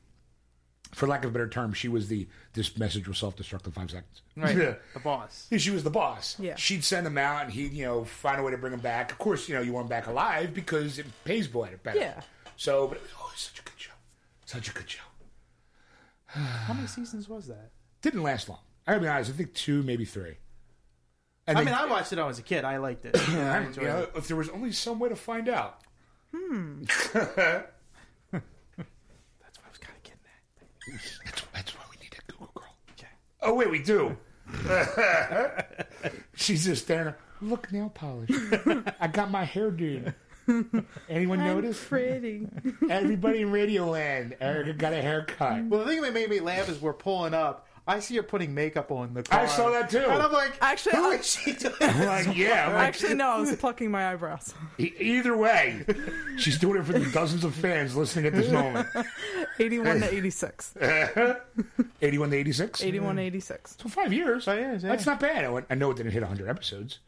for 0.92 1.06
lack 1.06 1.24
of 1.24 1.30
a 1.30 1.32
better 1.32 1.48
term, 1.48 1.72
she 1.72 1.88
was 1.88 2.08
the 2.08 2.26
this 2.54 2.76
message 2.76 3.06
will 3.06 3.14
self 3.14 3.36
destruct 3.36 3.66
in 3.66 3.72
five 3.72 3.90
seconds. 3.90 4.22
right 4.36 4.56
Yeah. 4.56 4.74
the 4.94 5.00
boss 5.00 5.46
Yeah, 5.50 5.58
she 5.58 5.70
was 5.70 5.84
the 5.84 5.90
boss. 5.90 6.36
Yeah. 6.38 6.56
She'd 6.56 6.82
send 6.84 7.06
him 7.06 7.16
out 7.18 7.44
and 7.44 7.52
he'd, 7.52 7.72
you 7.72 7.84
know, 7.84 8.04
find 8.04 8.40
a 8.40 8.42
way 8.42 8.50
to 8.50 8.58
bring 8.58 8.72
him 8.72 8.80
back. 8.80 9.12
Of 9.12 9.18
course, 9.18 9.48
you 9.48 9.54
know, 9.54 9.60
you 9.62 9.72
want 9.72 9.84
him 9.84 9.90
back 9.90 10.06
alive 10.06 10.52
because 10.54 10.98
it 10.98 11.06
pays 11.24 11.46
better. 11.46 11.78
better. 11.82 11.98
Yeah. 11.98 12.20
So, 12.56 12.86
but 12.88 12.96
it 12.98 13.02
was 13.02 13.10
oh, 13.18 13.22
always 13.24 13.38
such 13.40 13.60
a 13.60 13.62
good 13.62 13.78
show. 13.78 13.92
Such 14.46 14.68
a 14.68 14.72
good 14.72 14.90
show. 14.90 15.02
how 16.26 16.74
many 16.74 16.86
seasons 16.86 17.28
was 17.28 17.46
that 17.48 17.70
Didn't 18.02 18.22
last 18.22 18.48
long. 18.48 18.58
I 18.86 18.92
gotta 18.92 19.02
be 19.02 19.08
honest, 19.08 19.30
I 19.30 19.34
think 19.34 19.54
two, 19.54 19.82
maybe 19.82 20.04
three. 20.04 20.36
And 21.46 21.56
I 21.58 21.60
they- 21.60 21.66
mean 21.70 21.74
I 21.74 21.86
watched 21.86 22.12
it 22.12 22.16
when 22.16 22.24
I 22.24 22.28
was 22.28 22.38
a 22.38 22.42
kid 22.42 22.64
I 22.64 22.76
liked 22.78 23.04
it 23.04 23.16
I 23.28 23.58
I- 23.58 23.60
enjoyed 23.60 23.82
you 23.84 23.88
know, 23.90 23.98
it 24.02 24.12
if 24.16 24.26
there 24.28 24.36
was 24.36 24.48
only 24.50 24.72
some 24.72 24.98
way 24.98 25.08
to 25.08 25.16
find 25.16 25.48
out. 25.48 25.80
that's 26.32 26.42
hmm 26.44 26.82
what 27.12 27.38
I 28.36 29.68
was 29.68 29.78
kind 29.78 29.96
of 29.96 30.02
getting 30.02 30.20
at 30.24 30.68
That's, 30.88 31.42
that's 31.52 31.72
why 31.76 31.82
we 31.90 31.96
need 32.02 32.14
a 32.18 32.32
Google 32.32 32.50
girl. 32.54 32.74
okay 32.92 33.08
Oh, 33.42 33.54
wait, 33.54 33.70
we 33.70 33.82
do. 33.82 34.16
She's 36.34 36.64
just 36.64 36.84
staring. 36.84 37.08
at- 37.08 37.18
Look, 37.42 37.72
nail 37.72 37.88
polish. 37.94 38.30
I 39.00 39.06
got 39.08 39.30
my 39.30 39.44
hair 39.44 39.70
done. 39.70 40.14
Anyone 41.08 41.38
notice? 41.38 41.82
Pretty. 41.88 42.46
Everybody 42.90 43.40
in 43.42 43.48
Radioland, 43.50 44.36
Erica 44.40 44.72
got 44.74 44.92
a 44.92 45.00
haircut. 45.00 45.64
Well, 45.66 45.80
the 45.80 45.86
thing 45.86 46.02
that 46.02 46.12
made 46.12 46.28
me 46.28 46.40
laugh 46.40 46.68
is 46.68 46.80
we're 46.82 46.92
pulling 46.92 47.32
up. 47.32 47.66
I 47.86 47.98
see 48.00 48.14
her 48.16 48.22
putting 48.22 48.54
makeup 48.54 48.90
on 48.92 49.14
the 49.14 49.22
car. 49.22 49.40
I 49.40 49.46
saw 49.46 49.70
that 49.70 49.90
too. 49.90 49.98
And 49.98 50.22
I'm 50.22 50.30
like, 50.32 50.52
Actually, 50.60 50.96
who 50.96 51.10
I- 51.10 51.14
is 51.16 51.26
she 51.26 51.52
doing? 51.52 51.74
I'm 51.80 52.06
like, 52.06 52.36
yeah. 52.36 52.66
I'm 52.68 52.74
like, 52.74 52.82
Actually, 52.88 53.14
no, 53.14 53.28
I 53.30 53.40
was 53.40 53.54
plucking 53.56 53.90
my 53.90 54.12
eyebrows. 54.12 54.54
e- 54.78 54.92
either 54.98 55.36
way, 55.36 55.84
she's 56.36 56.58
doing 56.58 56.78
it 56.80 56.84
for 56.84 56.92
the 56.92 57.10
dozens 57.10 57.42
of 57.42 57.54
fans 57.54 57.96
listening 57.96 58.26
at 58.26 58.34
this 58.34 58.50
moment. 58.52 58.86
81 59.58 60.00
to 60.00 60.14
86. 60.14 60.74
81 62.02 62.30
to 62.30 62.36
86? 62.36 62.82
81 62.82 63.16
to 63.16 63.22
86. 63.22 63.76
So 63.82 63.88
five 63.88 64.12
years. 64.12 64.44
Five 64.44 64.58
years, 64.60 64.82
yeah. 64.82 64.90
That's 64.90 65.06
not 65.06 65.18
bad. 65.20 65.44
I 65.44 65.48
went- 65.50 65.66
I 65.70 65.74
know 65.74 65.90
it 65.90 65.96
didn't 65.96 66.12
hit 66.12 66.22
100 66.22 66.48
episodes. 66.48 66.98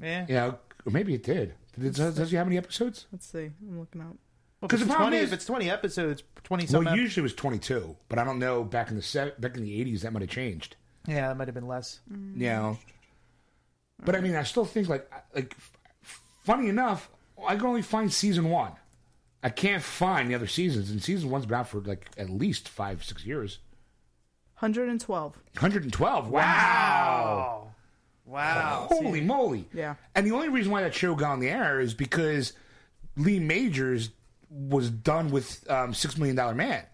yeah. 0.00 0.26
You 0.28 0.34
know, 0.34 0.58
or 0.86 0.92
maybe 0.92 1.14
it 1.14 1.22
did. 1.22 1.54
Did 1.74 1.84
it 1.86 1.94
does, 1.94 2.14
does 2.16 2.32
you 2.32 2.38
how 2.38 2.44
many 2.44 2.56
episodes? 2.58 3.06
Let's 3.12 3.26
see. 3.26 3.50
I'm 3.68 3.78
looking 3.78 4.00
up. 4.00 4.16
Well, 4.60 4.68
'Cause 4.68 4.80
if, 4.82 4.86
the 4.88 4.92
it's 4.92 4.94
problem 4.96 5.10
20, 5.12 5.16
is- 5.24 5.30
if 5.30 5.34
it's 5.34 5.44
20 5.46 5.70
episodes, 5.70 6.22
20 6.44 6.64
Well, 6.64 6.70
something. 6.70 6.94
usually 6.94 7.22
it 7.22 7.24
was 7.24 7.34
22, 7.34 7.96
but 8.08 8.18
I 8.18 8.24
don't 8.24 8.38
know. 8.38 8.62
Back 8.62 8.90
in 8.90 8.96
the 8.96 9.02
se- 9.02 9.32
back 9.38 9.56
in 9.56 9.62
the 9.62 9.80
80s, 9.80 10.02
that 10.02 10.12
might 10.12 10.20
have 10.22 10.30
changed. 10.30 10.76
yeah, 11.06 11.28
that 11.28 11.36
might 11.38 11.48
have 11.48 11.54
been 11.54 11.66
less. 11.66 12.00
Mm. 12.12 12.34
You 12.36 12.46
know, 12.48 12.78
but 14.04 14.14
I 14.14 14.20
mean, 14.20 14.36
I 14.36 14.42
still 14.42 14.64
think 14.66 14.88
like 14.88 15.10
like 15.34 15.56
funny 16.44 16.68
enough, 16.68 17.08
I 17.46 17.56
can 17.56 17.66
only 17.66 17.82
find 17.82 18.12
season 18.12 18.50
one. 18.50 18.72
I 19.42 19.48
can't 19.48 19.82
find 19.82 20.30
the 20.30 20.34
other 20.34 20.46
seasons, 20.46 20.90
and 20.90 21.02
season 21.02 21.30
one's 21.30 21.46
been 21.46 21.56
out 21.58 21.68
for 21.68 21.80
like 21.80 22.08
at 22.18 22.28
least 22.28 22.68
five 22.68 23.02
six 23.02 23.24
years. 23.24 23.60
112. 24.58 25.36
112. 25.54 26.28
Wow. 26.28 27.70
Oh, 27.70 27.72
wow. 28.26 28.86
Holy 28.90 29.22
moly. 29.22 29.66
Yeah. 29.72 29.94
And 30.14 30.26
the 30.26 30.32
only 30.32 30.48
reason 30.50 30.70
why 30.70 30.82
that 30.82 30.94
show 30.94 31.14
got 31.14 31.30
on 31.32 31.40
the 31.40 31.48
air 31.48 31.80
is 31.80 31.94
because 31.94 32.52
Lee 33.16 33.38
Majors 33.38 34.10
was 34.50 34.90
done 34.90 35.30
with 35.30 35.68
um, 35.70 35.94
Six 35.94 36.18
Million 36.18 36.36
Dollar 36.36 36.54
Man, 36.54 36.84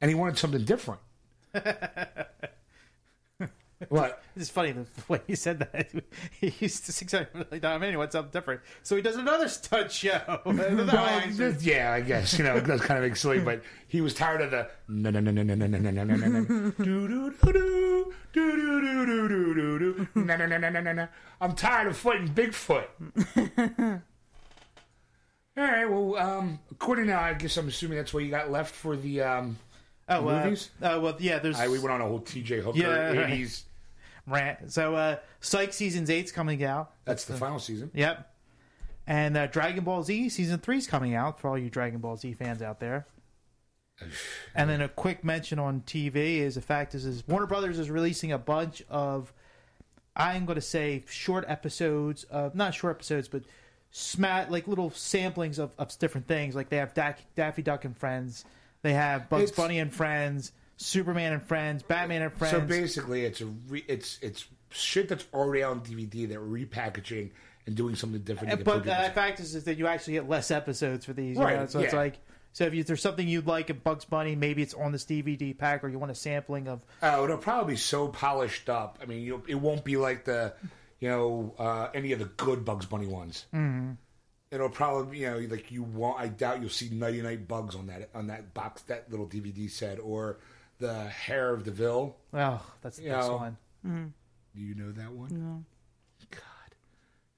and 0.00 0.08
he 0.10 0.14
wanted 0.14 0.36
something 0.38 0.64
different. 0.64 1.00
what? 3.88 4.22
It's 4.36 4.48
funny 4.48 4.72
the 4.72 4.86
way 5.08 5.20
he 5.26 5.34
said 5.34 5.58
that. 5.60 5.90
He 6.40 6.52
used 6.60 6.86
to 6.86 6.92
six 6.92 7.12
hundred 7.12 7.34
million 7.34 7.60
dollar 7.60 7.78
man. 7.78 7.90
He 7.90 7.96
wants 7.96 8.12
something 8.12 8.30
different, 8.32 8.62
so 8.82 8.96
he 8.96 9.02
does 9.02 9.16
another 9.16 9.48
stunt 9.48 9.92
show. 9.92 10.40
Well, 10.44 10.54
this- 11.36 11.62
yeah, 11.64 11.92
I 11.92 12.00
guess 12.00 12.36
you 12.38 12.44
know 12.44 12.56
it 12.56 12.66
does 12.66 12.80
kind 12.80 12.98
of 13.02 13.08
make 13.08 13.16
silly, 13.16 13.40
but 13.40 13.62
he 13.88 14.00
was 14.00 14.14
tired 14.14 14.40
of 14.40 14.50
the 14.50 14.68
no 14.88 15.10
no 15.10 15.20
no 15.20 15.30
no 15.30 15.42
no 15.42 15.54
no 15.54 15.66
no 15.66 15.78
no 15.78 16.02
no 16.04 16.16
no 16.16 16.44
do 16.44 17.08
do 17.08 17.30
do 17.30 17.52
do 17.52 18.12
do 18.32 18.56
do 18.56 19.06
do 19.06 19.28
do 19.28 19.28
do 19.28 19.78
do 19.78 20.08
no 20.14 20.36
no 20.36 20.46
no 20.46 20.58
no 20.58 20.80
no 20.80 20.92
no. 20.92 21.08
I'm 21.40 21.54
tired 21.54 21.88
of 21.88 21.96
fighting 21.96 22.28
Bigfoot. 22.28 22.86
All 25.56 25.64
right, 25.64 25.84
well, 25.84 26.16
um, 26.16 26.58
according 26.70 27.06
to 27.08 27.14
I 27.14 27.34
guess 27.34 27.56
I'm 27.56 27.68
assuming 27.68 27.98
that's 27.98 28.14
what 28.14 28.24
you 28.24 28.30
got 28.30 28.50
left 28.50 28.74
for 28.74 28.96
the 28.96 29.20
um, 29.20 29.58
oh, 30.08 30.26
uh, 30.28 30.44
movies? 30.44 30.70
uh, 30.80 30.98
well, 31.02 31.16
yeah. 31.18 31.38
There's 31.38 31.58
I, 31.60 31.68
we 31.68 31.78
went 31.78 31.90
on 31.90 32.00
a 32.00 32.06
whole 32.06 32.20
T.J. 32.20 32.60
Hooker 32.60 32.78
Yeah. 32.78 33.12
'80s. 33.12 33.64
rant. 34.26 34.72
So, 34.72 34.94
uh, 34.94 35.16
Psych 35.40 35.72
season's 35.72 36.08
eight's 36.08 36.32
coming 36.32 36.64
out. 36.64 36.92
That's 37.04 37.24
the 37.24 37.34
final 37.34 37.58
season. 37.58 37.90
Yep. 37.92 38.28
And 39.06 39.36
uh, 39.36 39.46
Dragon 39.48 39.84
Ball 39.84 40.02
Z 40.04 40.28
season 40.28 40.58
three's 40.60 40.86
coming 40.86 41.14
out 41.14 41.40
for 41.40 41.48
all 41.48 41.58
you 41.58 41.68
Dragon 41.68 41.98
Ball 42.00 42.16
Z 42.16 42.32
fans 42.34 42.62
out 42.62 42.80
there. 42.80 43.06
And 44.54 44.68
then 44.68 44.80
a 44.82 44.88
quick 44.88 45.24
mention 45.24 45.58
on 45.58 45.80
TV 45.86 46.38
is 46.38 46.56
the 46.56 46.60
fact 46.60 46.94
is, 46.94 47.06
is 47.06 47.26
Warner 47.26 47.46
Brothers 47.46 47.78
is 47.78 47.90
releasing 47.90 48.32
a 48.32 48.38
bunch 48.38 48.82
of 48.90 49.32
I'm 50.14 50.44
going 50.44 50.56
to 50.56 50.60
say 50.60 51.04
short 51.08 51.46
episodes 51.48 52.24
of 52.24 52.54
not 52.54 52.74
short 52.74 52.96
episodes 52.96 53.28
but 53.28 53.44
smat 53.92 54.50
like 54.50 54.66
little 54.66 54.90
samplings 54.90 55.58
of, 55.58 55.72
of 55.78 55.96
different 55.98 56.26
things 56.26 56.54
like 56.56 56.68
they 56.70 56.78
have 56.78 56.94
Dac- 56.94 57.20
Daffy 57.36 57.62
Duck 57.62 57.84
and 57.84 57.96
Friends, 57.96 58.44
they 58.82 58.94
have 58.94 59.28
Bugs 59.28 59.44
It's- 59.44 59.56
Bunny 59.56 59.78
and 59.78 59.92
Friends, 59.92 60.50
Superman 60.78 61.32
and 61.34 61.42
Friends, 61.42 61.82
Batman 61.84 62.22
and 62.22 62.32
Friends. 62.32 62.52
So 62.52 62.60
basically, 62.60 63.24
it's 63.24 63.40
a 63.40 63.46
re- 63.46 63.84
it's 63.86 64.18
it's 64.22 64.46
shit 64.70 65.08
that's 65.08 65.26
already 65.34 65.62
on 65.62 65.80
DVD 65.80 66.28
that 66.30 66.40
we're 66.42 66.64
repackaging 66.64 67.30
and 67.66 67.76
doing 67.76 67.94
something 67.94 68.22
different. 68.22 68.48
to 68.48 68.54
uh, 68.54 68.56
get 68.56 68.64
But 68.64 68.82
people- 68.84 69.02
the 69.04 69.10
fact 69.10 69.38
is, 69.38 69.54
is 69.54 69.64
that 69.64 69.76
you 69.78 69.86
actually 69.86 70.14
get 70.14 70.28
less 70.28 70.50
episodes 70.50 71.04
for 71.04 71.12
these. 71.12 71.36
You 71.36 71.42
Right, 71.44 71.60
know? 71.60 71.66
So 71.66 71.78
it's 71.80 71.92
yeah. 71.92 71.98
like, 72.00 72.18
so 72.54 72.64
if 72.64 72.74
you, 72.74 72.82
there's 72.82 73.00
something 73.02 73.28
you'd 73.28 73.46
like 73.46 73.70
in 73.70 73.78
Bugs 73.78 74.04
Bunny, 74.04 74.34
maybe 74.34 74.62
it's 74.62 74.74
on 74.74 74.90
this 74.90 75.04
DVD 75.04 75.56
pack, 75.56 75.84
or 75.84 75.88
you 75.88 75.98
want 75.98 76.10
a 76.10 76.14
sampling 76.16 76.66
of. 76.68 76.80
Oh, 77.02 77.22
it'll 77.24 77.36
probably 77.36 77.74
be 77.74 77.78
so 77.78 78.08
polished 78.08 78.68
up. 78.68 78.98
I 79.00 79.06
mean, 79.06 79.22
you 79.22 79.42
it 79.46 79.54
won't 79.54 79.84
be 79.84 79.96
like 79.96 80.24
the, 80.24 80.54
you 81.02 81.08
know, 81.08 81.54
uh, 81.58 81.88
any 81.94 82.12
of 82.12 82.20
the 82.20 82.24
good 82.24 82.64
Bugs 82.64 82.86
Bunny 82.86 83.06
ones. 83.08 83.44
Mm-hmm. 83.52 83.92
It'll 84.52 84.68
probably, 84.68 85.18
you 85.18 85.30
know, 85.30 85.38
like 85.50 85.70
you 85.72 85.82
won't. 85.82 86.20
I 86.20 86.28
doubt 86.28 86.60
you'll 86.60 86.68
see 86.70 86.90
Nighty 86.90 87.22
Night 87.22 87.48
Bugs 87.48 87.74
on 87.74 87.86
that 87.88 88.10
on 88.14 88.28
that 88.28 88.54
box, 88.54 88.82
that 88.82 89.10
little 89.10 89.26
DVD 89.26 89.68
set, 89.70 89.98
or 89.98 90.38
the 90.78 91.04
Hair 91.08 91.54
of 91.54 91.64
Deville. 91.64 92.16
Oh, 92.34 92.60
that's 92.82 92.98
the 92.98 93.04
You 93.04 93.10
best 93.10 93.28
know, 93.28 93.36
one. 93.36 94.14
Do 94.54 94.60
you 94.62 94.74
know 94.74 94.92
that 94.92 95.10
one? 95.12 95.28
No. 95.30 95.64
God, 96.30 96.76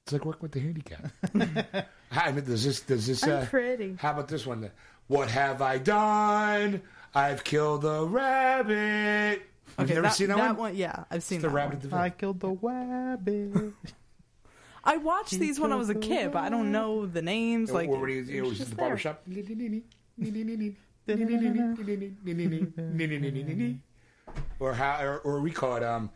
it's 0.05 0.13
like 0.13 0.25
working 0.25 0.43
with 0.43 0.53
the 0.53 0.61
handicap. 0.61 1.11
I 2.11 2.33
mean, 2.33 2.45
does 2.45 2.65
this? 2.65 2.81
Does 2.81 3.07
this? 3.07 3.23
I'm 3.23 3.31
Uh, 3.43 3.47
pretty. 3.47 3.97
how 3.99 4.11
about 4.11 4.29
this 4.29 4.45
one? 4.45 4.71
What 5.07 5.31
have 5.31 5.63
I 5.63 5.79
done? 5.79 6.83
I've 7.15 7.45
killed 7.45 7.85
a 7.85 8.05
rabbit. 8.05 9.43
You've 9.79 9.87
Okay, 9.87 9.95
never 9.95 10.07
that, 10.07 10.15
seen 10.15 10.29
that, 10.29 10.57
one? 10.57 10.77
Yeah, 10.77 11.05
I've 11.11 11.23
seen 11.23 11.41
The 11.41 11.49
that 11.49 11.55
Rabbit 11.55 11.91
one. 11.91 12.01
I 12.01 12.11
killed 12.11 12.41
the 12.41 12.51
rabbit. 12.51 13.73
I 14.85 14.99
watched 14.99 15.39
these 15.39 15.59
when 15.59 15.73
I 15.73 15.77
was 15.77 15.89
a 15.89 15.95
kid, 15.95 16.33
but 16.33 16.45
I 16.45 16.51
don't 16.51 16.71
know 16.71 17.07
the 17.07 17.23
names. 17.23 17.73
Like, 17.73 17.89
or 17.89 17.99
when 17.99 18.11
he, 18.11 18.17
you 18.17 18.43
know, 18.43 18.49
was 18.49 18.53
in 18.53 18.57
just 18.59 18.71
the 18.71 18.77
there. 18.77 18.87
barbershop. 18.87 19.23
or 24.61 24.75
how, 24.75 25.03
or, 25.03 25.19
or 25.21 25.41
we 25.41 25.51
call 25.51 25.77
it 25.77 25.83
um, 25.83 26.11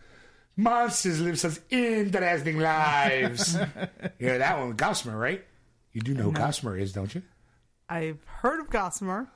monsters 0.57 1.21
live 1.21 1.39
such 1.39 1.59
interesting 1.71 2.59
lives. 2.59 3.55
you 4.19 4.27
know 4.29 4.39
that 4.39 4.59
one, 4.59 4.73
Gossamer, 4.73 5.17
right? 5.17 5.45
You 5.93 6.01
do 6.03 6.15
know 6.15 6.25
who 6.25 6.33
Gossamer 6.33 6.77
is, 6.77 6.93
don't 6.93 7.15
you? 7.15 7.23
I've 7.89 8.23
heard 8.27 8.61
of 8.61 8.69
Gossamer. 8.71 9.29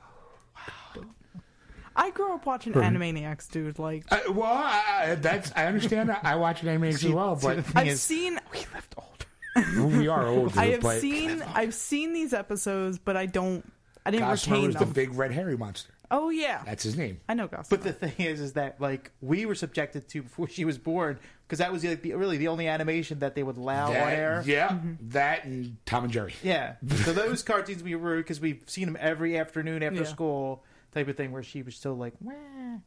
I 1.95 2.09
grew 2.11 2.33
up 2.33 2.45
watching 2.45 2.73
Animaniacs, 2.73 3.49
dude. 3.51 3.77
Like, 3.79 4.05
Uh, 4.11 4.19
well, 4.31 4.51
I, 4.51 4.83
I, 5.11 5.15
that's 5.15 5.51
I 5.55 5.65
understand. 5.67 6.09
that. 6.09 6.21
I 6.23 6.35
watch 6.35 6.63
animation 6.63 6.95
as 6.95 7.01
See- 7.01 7.13
well, 7.13 7.37
see, 7.39 7.47
the 7.49 7.55
but 7.55 7.65
thing 7.65 7.77
I've 7.77 7.87
is, 7.87 8.01
seen, 8.01 8.39
we 8.51 8.59
lived 8.73 8.95
older. 8.97 9.87
we 9.97 10.07
are 10.07 10.25
older. 10.27 10.59
I 10.59 10.65
have 10.71 10.81
but 10.81 10.99
seen, 11.01 11.41
I've 11.53 11.73
seen 11.75 12.13
these 12.13 12.33
episodes, 12.33 12.97
but 12.97 13.15
I 13.15 13.25
don't, 13.27 13.63
I 14.05 14.11
didn't 14.11 14.27
Gossamer 14.27 14.55
retain 14.55 14.67
was 14.67 14.75
them. 14.75 14.87
the 14.89 14.93
big 14.93 15.13
red 15.15 15.31
hairy 15.31 15.55
monster. 15.55 15.93
oh 16.11 16.29
yeah, 16.29 16.61
That's 16.65 16.83
his 16.83 16.97
name. 16.97 17.19
I 17.29 17.35
know 17.35 17.47
Gossamer. 17.47 17.65
But 17.69 17.83
the 17.83 17.93
thing 17.93 18.25
is, 18.25 18.39
is 18.41 18.53
that 18.53 18.81
like 18.81 19.11
we 19.21 19.45
were 19.45 19.55
subjected 19.55 20.07
to 20.09 20.23
before 20.23 20.47
she 20.49 20.65
was 20.65 20.77
born, 20.79 21.19
because 21.47 21.59
that 21.59 21.71
was 21.71 21.83
like 21.85 22.01
the, 22.01 22.13
really 22.15 22.37
the 22.37 22.47
only 22.49 22.67
animation 22.67 23.19
that 23.19 23.35
they 23.35 23.43
would 23.43 23.57
allow 23.57 23.89
on 23.91 23.95
air. 23.95 24.43
Yeah, 24.45 24.79
that 25.09 25.45
and 25.45 25.77
Tom 25.85 26.05
and 26.05 26.11
Jerry. 26.13 26.33
Yeah. 26.43 26.73
So 27.05 27.13
those 27.13 27.43
cartoons 27.43 27.83
we 27.83 27.93
were 27.95 28.17
because 28.17 28.41
we've 28.41 28.63
seen 28.65 28.85
them 28.85 28.97
every 28.99 29.37
afternoon 29.37 29.83
after 29.83 29.99
Yeah. 30.01 30.03
school 30.05 30.63
type 30.93 31.07
of 31.07 31.17
thing, 31.17 31.31
where 31.31 31.43
she 31.43 31.61
was 31.61 31.75
still 31.75 31.95
like, 31.95 32.13
Wah. 32.21 32.33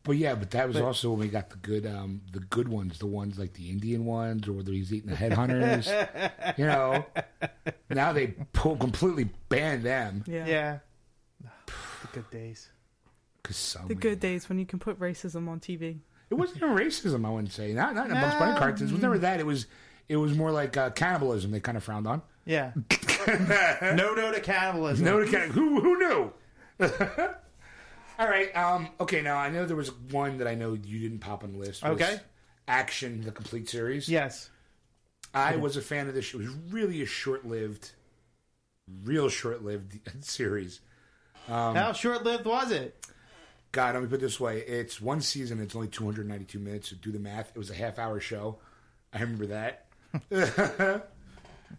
But 0.03 0.17
yeah, 0.17 0.35
but 0.35 0.51
that 0.53 0.67
was 0.67 0.77
But- 0.77 0.85
also 0.85 1.11
when 1.11 1.21
we 1.21 1.29
got 1.29 1.51
the 1.51 1.57
good, 1.57 1.87
um, 1.87 2.23
the 2.33 2.41
good 2.41 2.69
ones, 2.69 2.99
the 2.99 3.07
ones 3.07 3.39
like 3.39 3.55
the 3.55 3.71
Indian 3.71 4.05
ones, 4.05 4.49
or 4.49 4.53
whether 4.53 4.73
he's 4.73 4.93
eating 4.93 5.11
the 5.11 5.17
headhunters. 5.17 5.87
you 6.59 6.67
know, 6.67 7.05
now 7.91 8.13
they 8.13 8.29
pull 8.53 8.77
completely 8.77 9.29
ban 9.49 9.83
them 9.83 10.25
yeah. 10.27 10.47
yeah, 10.47 10.79
the 12.03 12.09
good 12.13 12.31
days. 12.31 12.69
because 13.43 13.57
some 13.57 13.87
the 13.89 13.95
good 13.95 14.21
days 14.21 14.49
when 14.49 14.59
you 14.59 14.67
can 14.67 14.79
put 14.79 14.99
racism 14.99 15.49
on 15.49 15.61
TV. 15.61 15.99
It 16.29 16.35
wasn't 16.35 16.59
even 16.59 16.71
racism, 16.71 17.25
I 17.25 17.31
wouldn't 17.31 17.53
say. 17.53 17.73
Not 17.73 17.95
not 17.95 18.09
in 18.09 18.15
the 18.15 18.21
Bugs 18.21 18.35
Bunny 18.35 18.59
cartoons. 18.59 18.91
It 18.91 18.95
was 18.95 19.03
never 19.03 19.19
that. 19.19 19.39
It 19.39 19.47
was 19.47 19.67
it 20.09 20.17
was 20.17 20.35
more 20.35 20.51
like 20.51 20.77
uh, 20.77 20.91
cannibalism. 20.91 21.51
They 21.53 21.61
kind 21.61 21.77
of 21.77 21.85
frowned 21.85 22.07
on. 22.09 22.23
Yeah. 22.45 22.73
no, 23.29 24.15
no 24.15 24.33
to 24.33 24.41
cannibalism. 24.41 25.05
No, 25.05 25.21
to 25.25 25.31
can- 25.31 25.51
who 25.51 25.81
who 25.81 25.99
knew? 25.99 26.33
All 28.19 28.29
right. 28.29 28.55
Um. 28.57 28.89
Okay. 29.01 29.23
Now 29.23 29.37
I 29.37 29.51
know 29.51 29.67
there 29.67 29.77
was 29.77 29.93
one 29.93 30.39
that 30.39 30.47
I 30.47 30.55
know 30.55 30.75
you 30.75 30.99
didn't 30.99 31.21
pop 31.21 31.45
on 31.45 31.53
the 31.53 31.59
list. 31.59 31.83
was 31.83 31.93
Okay. 31.93 32.19
Action, 32.69 33.23
the 33.23 33.31
complete 33.31 33.69
series. 33.69 34.09
Yes. 34.09 34.51
I 35.35 35.57
was 35.57 35.77
a 35.77 35.83
fan 35.83 36.09
of 36.09 36.15
this. 36.15 36.33
It 36.33 36.39
was 36.39 36.49
really 36.71 37.03
a 37.03 37.07
short-lived, 37.07 37.91
real 39.05 39.29
short-lived 39.29 39.99
series. 40.25 40.81
Um, 41.49 41.75
How 41.77 41.93
short 41.93 42.25
lived 42.25 42.47
was 42.47 42.73
it? 42.73 42.97
God, 43.73 43.95
let 43.95 44.03
me 44.03 44.09
put 44.09 44.17
it 44.17 44.21
this 44.23 44.41
way: 44.41 44.61
it's 44.61 45.01
one 45.01 45.21
season. 45.21 45.61
It's 45.61 45.77
only 45.77 45.89
292 45.89 46.59
minutes. 46.59 46.89
So 46.89 46.97
do 47.01 47.13
the 47.13 47.19
math. 47.19 47.51
It 47.55 47.59
was 47.59 47.71
a 47.71 47.75
half-hour 47.75 48.19
show. 48.21 48.59
I 49.13 49.21
remember 49.21 49.47
that. 49.47 49.87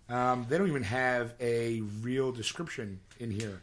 um, 0.10 0.46
they 0.48 0.58
don't 0.58 0.68
even 0.68 0.84
have 0.84 1.34
a 1.40 1.82
real 2.02 2.32
description 2.32 3.00
in 3.20 3.32
here. 3.32 3.62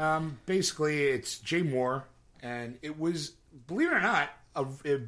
Um, 0.00 0.38
basically, 0.46 1.08
it's 1.08 1.38
Jay 1.38 1.62
Mohr, 1.62 2.04
and 2.42 2.78
it 2.80 2.98
was, 2.98 3.32
believe 3.66 3.90
it 3.90 3.94
or 3.94 4.00
not, 4.00 4.30
a, 4.56 4.64
it, 4.82 5.02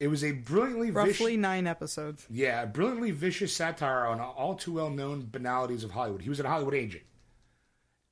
it 0.00 0.08
was 0.08 0.24
a 0.24 0.32
brilliantly 0.32 0.90
Roughly 0.90 1.12
vicious, 1.12 1.36
nine 1.36 1.66
episodes. 1.66 2.26
yeah, 2.30 2.62
a 2.62 2.66
brilliantly 2.66 3.10
vicious 3.10 3.54
satire 3.54 4.06
on 4.06 4.20
all 4.20 4.54
too 4.54 4.72
well 4.72 4.88
known 4.88 5.28
banalities 5.30 5.84
of 5.84 5.90
Hollywood. 5.90 6.22
He 6.22 6.30
was 6.30 6.40
a 6.40 6.48
Hollywood 6.48 6.74
agent. 6.74 7.04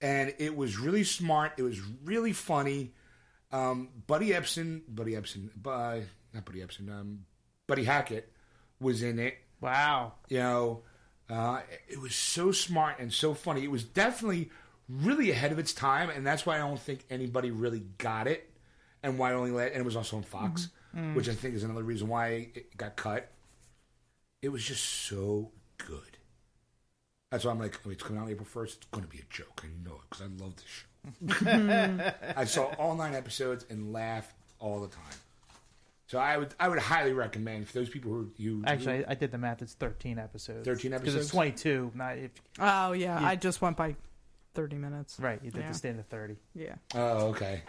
And 0.02 0.34
it 0.38 0.54
was 0.56 0.78
really 0.78 1.04
smart. 1.04 1.52
It 1.56 1.62
was 1.62 1.80
really 2.04 2.32
funny. 2.32 2.92
Um, 3.50 3.88
Buddy 4.06 4.30
Ebsen, 4.30 4.82
Buddy 4.88 5.12
Ebsen, 5.12 5.48
uh, 5.64 6.04
not 6.34 6.44
Buddy 6.44 6.60
Ebsen, 6.60 6.90
um, 6.90 7.24
Buddy 7.66 7.84
Hackett 7.84 8.30
was 8.80 9.02
in 9.02 9.18
it. 9.18 9.38
Wow. 9.60 10.14
You 10.28 10.38
know, 10.38 10.82
uh, 11.30 11.60
it 11.88 12.00
was 12.00 12.14
so 12.14 12.52
smart 12.52 12.98
and 12.98 13.12
so 13.12 13.32
funny. 13.32 13.62
It 13.62 13.70
was 13.70 13.84
definitely 13.84 14.50
really 15.00 15.30
ahead 15.30 15.52
of 15.52 15.58
its 15.58 15.72
time, 15.72 16.10
and 16.10 16.26
that's 16.26 16.44
why 16.44 16.56
I 16.56 16.58
don't 16.58 16.78
think 16.78 17.04
anybody 17.10 17.50
really 17.50 17.82
got 17.98 18.26
it, 18.26 18.50
and 19.02 19.18
why 19.18 19.32
it 19.32 19.34
only 19.34 19.50
let. 19.50 19.72
And 19.72 19.80
it 19.80 19.84
was 19.84 19.96
also 19.96 20.16
on 20.16 20.22
Fox, 20.22 20.68
mm-hmm. 20.94 21.14
which 21.14 21.28
I 21.28 21.34
think 21.34 21.54
is 21.54 21.64
another 21.64 21.82
reason 21.82 22.08
why 22.08 22.50
it 22.54 22.76
got 22.76 22.96
cut. 22.96 23.30
It 24.40 24.50
was 24.50 24.64
just 24.64 24.84
so 24.84 25.50
good. 25.78 26.18
That's 27.30 27.44
why 27.44 27.52
I'm 27.52 27.58
like, 27.58 27.78
oh, 27.86 27.90
it's 27.90 28.02
coming 28.02 28.20
out 28.20 28.28
April 28.28 28.44
first. 28.44 28.78
It's 28.78 28.86
going 28.86 29.04
to 29.04 29.10
be 29.10 29.18
a 29.18 29.26
joke. 29.30 29.64
I 29.64 29.68
know 29.88 29.94
it 29.94 30.00
because 30.10 30.26
I 30.26 30.44
love 30.44 30.54
this 30.56 30.64
show. 30.66 32.12
I 32.36 32.44
saw 32.44 32.64
all 32.78 32.94
nine 32.94 33.14
episodes 33.14 33.64
and 33.70 33.92
laughed 33.92 34.34
all 34.58 34.80
the 34.80 34.88
time. 34.88 35.14
So 36.06 36.18
I 36.18 36.36
would 36.36 36.54
I 36.60 36.68
would 36.68 36.78
highly 36.78 37.14
recommend 37.14 37.68
for 37.68 37.72
those 37.72 37.88
people 37.88 38.12
who 38.12 38.30
you 38.36 38.62
Actually, 38.66 39.06
I, 39.06 39.12
I 39.12 39.14
did 39.14 39.30
the 39.30 39.38
math. 39.38 39.62
It's 39.62 39.72
13 39.72 40.18
episodes. 40.18 40.66
13 40.66 40.92
episodes 40.92 41.14
Because 41.14 41.24
it's 41.24 41.32
22. 41.32 41.92
Not 41.94 42.18
if 42.18 42.30
Oh 42.58 42.92
yeah, 42.92 43.18
Yeah. 43.18 43.26
I 43.26 43.34
just 43.34 43.62
went 43.62 43.78
by 43.78 43.96
thirty 44.54 44.76
minutes. 44.76 45.18
right. 45.20 45.40
You 45.42 45.50
did 45.50 45.60
Yeah. 45.62 45.68
the 45.68 45.74
standard 45.74 46.08
30. 46.10 46.36
Yeah, 46.54 46.74
Oh, 46.94 47.28
okay. 47.28 47.62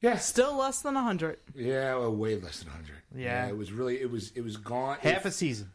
Yes. 0.00 0.26
still 0.26 0.56
less 0.56 0.80
than 0.82 0.94
hundred. 0.94 1.38
Yeah, 1.54 1.96
well, 1.96 2.14
way 2.14 2.36
less 2.36 2.60
than 2.60 2.70
hundred. 2.72 2.96
Yeah. 3.14 3.48
it 3.48 3.56
was 3.56 3.72
really 3.72 4.00
it 4.00 4.10
was 4.10 4.30
it 4.34 4.42
was 4.42 4.56
gone. 4.56 4.98
Half 5.00 5.26
it, 5.26 5.28
a 5.28 5.32
season. 5.32 5.70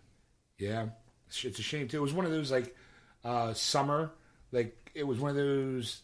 yeah, 0.57 0.87
it's 1.27 1.43
it's 1.43 1.59
a 1.59 1.63
shame 1.63 1.87
too. 1.87 1.97
It 1.97 2.01
was 2.01 2.13
one 2.13 2.25
of 2.25 2.31
those 2.31 2.51
like 2.51 2.75
uh 3.25 3.53
summer, 3.53 4.11
like 4.51 4.91
it 4.95 5.03
was 5.05 5.19
one 5.19 5.31
of 5.31 5.35
those 5.35 6.01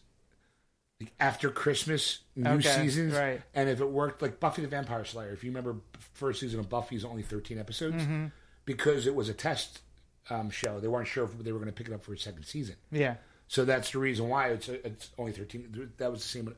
like 1.00 1.12
after 1.18 1.48
Christmas 1.48 2.18
new 2.36 2.50
Okay, 2.50 2.76
seasons, 2.82 3.14
right. 3.14 3.40
And 3.54 3.70
if 3.70 3.80
it 3.80 3.88
worked, 3.88 4.20
like 4.20 4.38
Buffy 4.38 4.60
the 4.60 4.68
Vampire 4.68 5.04
Slayer, 5.06 5.30
if 5.30 5.42
you 5.42 5.50
remember, 5.50 5.76
first 6.12 6.40
season 6.40 6.60
of 6.60 6.68
Buffy 6.68 6.96
is 6.96 7.04
only 7.06 7.22
thirteen 7.22 7.58
episodes 7.58 8.02
Mm-hmm. 8.02 8.26
because 8.66 9.06
it 9.06 9.14
was 9.14 9.30
a 9.30 9.34
test 9.34 9.80
um, 10.28 10.50
show. 10.50 10.78
They 10.78 10.88
weren't 10.88 11.08
sure 11.08 11.24
if 11.24 11.38
they 11.38 11.52
were 11.52 11.58
going 11.58 11.70
to 11.70 11.74
pick 11.74 11.88
it 11.88 11.94
up 11.94 12.04
for 12.04 12.12
a 12.12 12.18
second 12.18 12.44
season. 12.44 12.76
Yeah. 12.92 13.14
So 13.50 13.64
that's 13.64 13.90
the 13.90 13.98
reason 13.98 14.28
why 14.28 14.50
it's 14.50 14.68
it's 14.68 15.10
only 15.18 15.32
thirteen. 15.32 15.90
That 15.98 16.12
was 16.12 16.22
the 16.22 16.28
same 16.28 16.54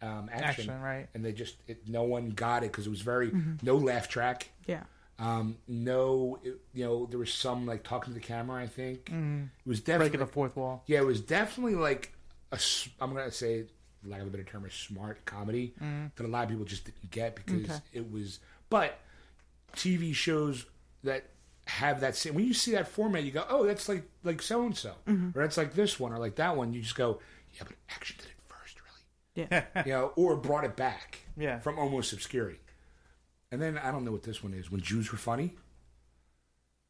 um, 0.00 0.30
action, 0.32 0.42
Action, 0.70 0.80
right. 0.80 1.06
And 1.12 1.22
they 1.22 1.32
just 1.32 1.56
it, 1.68 1.86
no 1.86 2.04
one 2.04 2.30
got 2.30 2.62
it 2.62 2.72
because 2.72 2.86
it 2.86 2.90
was 2.90 3.02
very 3.02 3.28
Mm-hmm. 3.30 3.56
no 3.62 3.76
laugh 3.76 4.08
track. 4.08 4.48
Yeah, 4.66 4.84
Um, 5.18 5.58
no, 5.68 6.38
it- 6.42 6.58
you 6.72 6.84
know 6.86 7.04
there 7.10 7.18
was 7.18 7.30
some 7.30 7.66
like 7.66 7.82
talking 7.82 8.14
to 8.14 8.18
the 8.18 8.24
camera. 8.26 8.62
I 8.62 8.66
think 8.68 9.10
it 9.10 9.50
was 9.68 9.80
definitely 9.80 10.08
Breaking 10.08 10.20
the 10.26 10.32
fourth 10.32 10.56
wall. 10.56 10.82
yeah, 10.86 11.00
it 11.00 11.04
was 11.06 11.20
definitely 11.20 11.74
like 11.74 12.14
a. 12.52 12.58
I'm 13.02 13.12
gonna 13.12 13.30
say, 13.30 13.66
lack 14.02 14.22
of 14.22 14.28
a 14.28 14.30
better 14.30 14.42
term, 14.44 14.64
a 14.64 14.70
smart 14.70 15.22
comedy 15.26 15.74
that 16.16 16.24
a 16.24 16.26
lot 16.26 16.44
of 16.44 16.48
people 16.48 16.64
just 16.64 16.86
didn't 16.86 17.10
get 17.10 17.36
because 17.36 17.64
Okay. 17.64 17.80
it 17.92 18.10
was. 18.10 18.40
But 18.70 18.98
TV 19.76 20.14
shows 20.14 20.64
that 21.04 21.24
have 21.70 22.00
that 22.00 22.16
same 22.16 22.34
when 22.34 22.44
you 22.44 22.54
see 22.54 22.72
that 22.72 22.88
format, 22.88 23.22
you 23.24 23.30
go, 23.30 23.44
oh, 23.48 23.64
that's 23.66 23.88
like 23.88 24.02
like 24.24 24.42
so 24.42 24.62
and 24.64 24.76
so, 24.76 24.92
or 25.06 25.32
that's 25.34 25.56
like 25.56 25.74
this 25.74 25.98
one, 26.00 26.12
or 26.12 26.18
like 26.18 26.36
that 26.36 26.56
one. 26.56 26.72
You 26.72 26.82
just 26.82 26.94
go, 26.94 27.20
yeah, 27.54 27.62
but 27.66 27.74
action 27.90 28.16
did 28.18 28.26
it 28.26 28.32
first, 28.48 28.76
really, 29.36 29.48
yeah. 29.50 29.82
you 29.86 29.92
know, 29.92 30.12
or 30.16 30.36
brought 30.36 30.64
it 30.64 30.76
back, 30.76 31.18
Yeah. 31.36 31.58
from 31.60 31.78
almost 31.78 32.12
obscurity. 32.12 32.58
And 33.52 33.60
then 33.60 33.78
I 33.78 33.90
don't 33.90 34.04
know 34.04 34.12
what 34.12 34.22
this 34.22 34.42
one 34.42 34.54
is. 34.54 34.70
When 34.70 34.80
Jews 34.80 35.10
were 35.10 35.18
funny, 35.18 35.54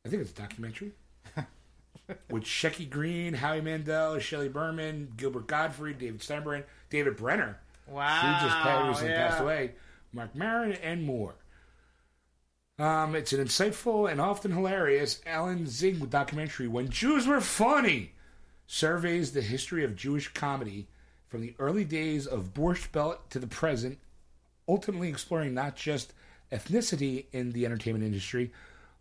I 0.05 0.09
think 0.09 0.23
it's 0.23 0.31
a 0.33 0.35
documentary 0.35 0.93
with 2.31 2.45
Shecky 2.45 2.89
Greene, 2.89 3.35
Howie 3.35 3.61
Mandel, 3.61 4.19
Shelley 4.19 4.49
Berman, 4.49 5.13
Gilbert 5.17 5.47
Gottfried, 5.47 5.99
David 5.99 6.21
Steinbrenner, 6.21 6.65
David 6.91 7.17
Brenner, 7.17 7.59
Wow. 7.87 8.21
who 8.21 8.47
just 8.47 8.59
passed, 8.59 8.89
recently 8.89 9.11
yeah. 9.13 9.29
passed 9.29 9.41
away, 9.43 9.73
Marc 10.13 10.35
Maron, 10.35 10.73
and 10.73 11.03
more. 11.03 11.35
Um, 12.81 13.15
it's 13.15 13.35
an 13.35 13.45
insightful 13.45 14.11
and 14.11 14.23
often 14.23 14.53
hilarious 14.53 15.21
Alan 15.27 15.67
Zweig 15.67 16.09
documentary, 16.09 16.67
When 16.67 16.89
Jews 16.89 17.27
Were 17.27 17.43
Funny, 17.43 18.15
surveys 18.67 19.33
the 19.33 19.43
history 19.43 19.85
of 19.85 19.95
Jewish 19.95 20.33
comedy 20.33 20.89
from 21.29 21.43
the 21.43 21.55
early 21.59 21.85
days 21.85 22.27
of 22.27 22.55
Borscht 22.55 22.91
Belt 22.91 23.29
to 23.33 23.39
the 23.39 23.47
present, 23.47 23.99
ultimately 24.67 25.11
exploring 25.11 25.53
not 25.53 25.77
just 25.77 26.15
ethnicity 26.51 27.27
in 27.33 27.53
the 27.53 27.67
entertainment 27.67 28.03
industry, 28.03 28.51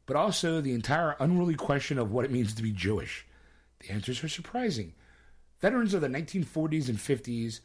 but 0.05 0.17
also 0.17 0.59
the 0.59 0.73
entire 0.73 1.15
unruly 1.21 1.55
question 1.55 1.97
of 1.97 2.11
what 2.11 2.25
it 2.25 2.31
means 2.31 2.53
to 2.55 2.63
be 2.63 2.73
Jewish. 2.73 3.25
The 3.79 3.91
answers 3.91 4.21
are 4.25 4.27
surprising. 4.27 4.91
Veterans 5.61 5.93
of 5.93 6.01
the 6.01 6.09
1940s 6.09 6.89
and 6.89 6.97
50s, 6.97 7.61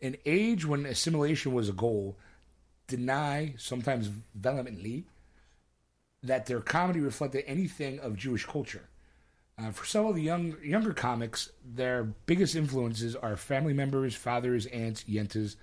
an 0.00 0.16
age 0.24 0.64
when 0.64 0.86
assimilation 0.86 1.52
was 1.52 1.68
a 1.68 1.74
goal, 1.74 2.16
deny, 2.86 3.52
sometimes 3.58 4.10
vehemently, 4.34 5.04
that 6.24 6.46
their 6.46 6.60
comedy 6.60 7.00
reflected 7.00 7.44
anything 7.46 8.00
of 8.00 8.16
Jewish 8.16 8.46
culture. 8.46 8.88
Uh, 9.56 9.70
for 9.70 9.86
some 9.86 10.06
of 10.06 10.16
the 10.16 10.22
young 10.22 10.56
younger 10.64 10.92
comics, 10.92 11.52
their 11.64 12.02
biggest 12.02 12.56
influences 12.56 13.14
are 13.14 13.36
family 13.36 13.74
members, 13.74 14.16
fathers, 14.16 14.66
aunts, 14.66 15.04
yentas, 15.04 15.56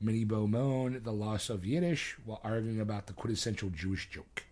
Minnie 0.00 0.24
Beaumont, 0.24 1.02
the 1.02 1.12
loss 1.12 1.48
of 1.48 1.64
Yiddish, 1.64 2.16
while 2.24 2.40
arguing 2.44 2.80
about 2.80 3.06
the 3.06 3.12
quintessential 3.12 3.70
Jewish 3.70 4.10
joke. 4.10 4.44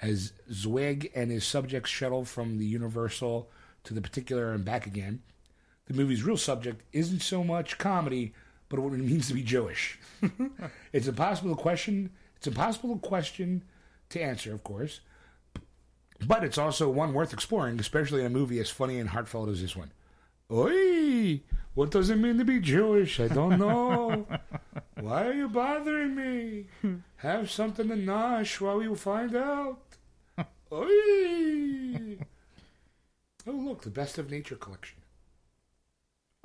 As 0.00 0.32
Zweig 0.52 1.10
and 1.14 1.30
his 1.30 1.44
subjects 1.44 1.90
shuttle 1.90 2.24
from 2.24 2.58
the 2.58 2.66
universal 2.66 3.50
to 3.84 3.94
the 3.94 4.00
particular 4.00 4.52
and 4.52 4.64
back 4.64 4.86
again, 4.86 5.22
the 5.86 5.94
movie's 5.94 6.22
real 6.22 6.36
subject 6.36 6.82
isn't 6.92 7.20
so 7.20 7.44
much 7.44 7.78
comedy, 7.78 8.34
but 8.68 8.80
what 8.80 8.92
it 8.92 8.98
means 8.98 9.28
to 9.28 9.34
be 9.34 9.42
Jewish. 9.42 9.98
it's 10.92 11.06
impossible 11.06 11.54
to 11.54 11.60
question. 11.60 12.10
It's 12.36 12.46
impossible 12.46 12.94
to 12.94 13.00
question 13.00 13.62
to 14.12 14.22
answer, 14.22 14.54
of 14.54 14.64
course, 14.64 15.00
but 16.26 16.44
it's 16.44 16.58
also 16.58 16.88
one 16.88 17.12
worth 17.12 17.32
exploring, 17.32 17.80
especially 17.80 18.20
in 18.20 18.26
a 18.26 18.30
movie 18.30 18.60
as 18.60 18.70
funny 18.70 18.98
and 18.98 19.10
heartfelt 19.10 19.48
as 19.48 19.60
this 19.60 19.76
one. 19.76 19.92
Oi! 20.50 21.40
What 21.74 21.90
does 21.90 22.10
it 22.10 22.16
mean 22.16 22.38
to 22.38 22.44
be 22.44 22.60
Jewish? 22.60 23.18
I 23.18 23.28
don't 23.28 23.58
know. 23.58 24.26
Why 25.00 25.26
are 25.26 25.32
you 25.32 25.48
bothering 25.48 26.14
me? 26.14 26.66
Have 27.16 27.50
something 27.50 27.88
to 27.88 27.94
nosh 27.94 28.60
while 28.60 28.76
we 28.78 28.94
find 28.94 29.34
out. 29.34 29.80
Oi! 30.72 32.18
Oh, 33.46 33.50
look, 33.50 33.82
the 33.82 33.90
Best 33.90 34.18
of 34.18 34.30
Nature 34.30 34.56
collection. 34.56 34.98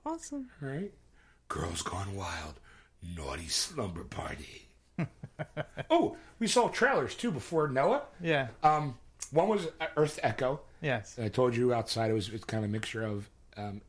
Awesome. 0.05 0.49
All 0.61 0.69
right. 0.69 0.93
Girls 1.49 1.81
Gone 1.81 2.15
Wild, 2.15 2.59
Naughty 3.15 3.47
Slumber 3.47 4.03
Party. 4.03 4.66
oh, 5.89 6.17
we 6.39 6.47
saw 6.47 6.67
trailers 6.67 7.15
too 7.15 7.31
before 7.31 7.67
Noah. 7.67 8.03
Yeah. 8.21 8.47
Um, 8.63 8.97
one 9.31 9.49
was 9.49 9.67
Earth 9.95 10.19
Echo. 10.23 10.61
Yes. 10.81 11.17
I 11.21 11.29
told 11.29 11.55
you 11.55 11.73
outside 11.73 12.11
it 12.11 12.13
was 12.13 12.29
it's 12.29 12.43
kind 12.43 12.63
of 12.63 12.69
a 12.69 12.71
mixture 12.71 13.03
of 13.03 13.29
um, 13.57 13.81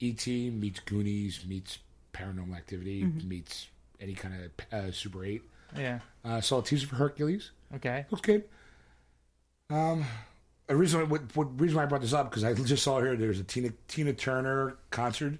E.T. 0.00 0.50
meets 0.50 0.80
Goonies 0.80 1.44
meets 1.46 1.78
Paranormal 2.12 2.56
Activity 2.56 3.04
meets 3.24 3.68
any 4.00 4.14
kind 4.14 4.34
of 4.34 4.78
uh, 4.78 4.92
Super 4.92 5.24
Eight. 5.24 5.42
Yeah. 5.76 6.00
Uh, 6.24 6.40
saw 6.40 6.60
a 6.60 6.62
teaser 6.62 6.86
for 6.86 6.96
Hercules. 6.96 7.52
Okay. 7.74 8.04
Looks 8.10 8.22
good. 8.22 8.44
Um, 9.70 10.04
a 10.68 10.76
reason 10.76 11.08
what, 11.08 11.34
what 11.34 11.60
reason 11.60 11.76
why 11.76 11.84
I 11.84 11.86
brought 11.86 12.02
this 12.02 12.12
up 12.12 12.30
because 12.30 12.44
I 12.44 12.52
just 12.64 12.82
saw 12.82 13.00
here 13.00 13.16
there's 13.16 13.40
a 13.40 13.44
Tina 13.44 13.70
Tina 13.88 14.12
Turner 14.12 14.76
concert. 14.90 15.38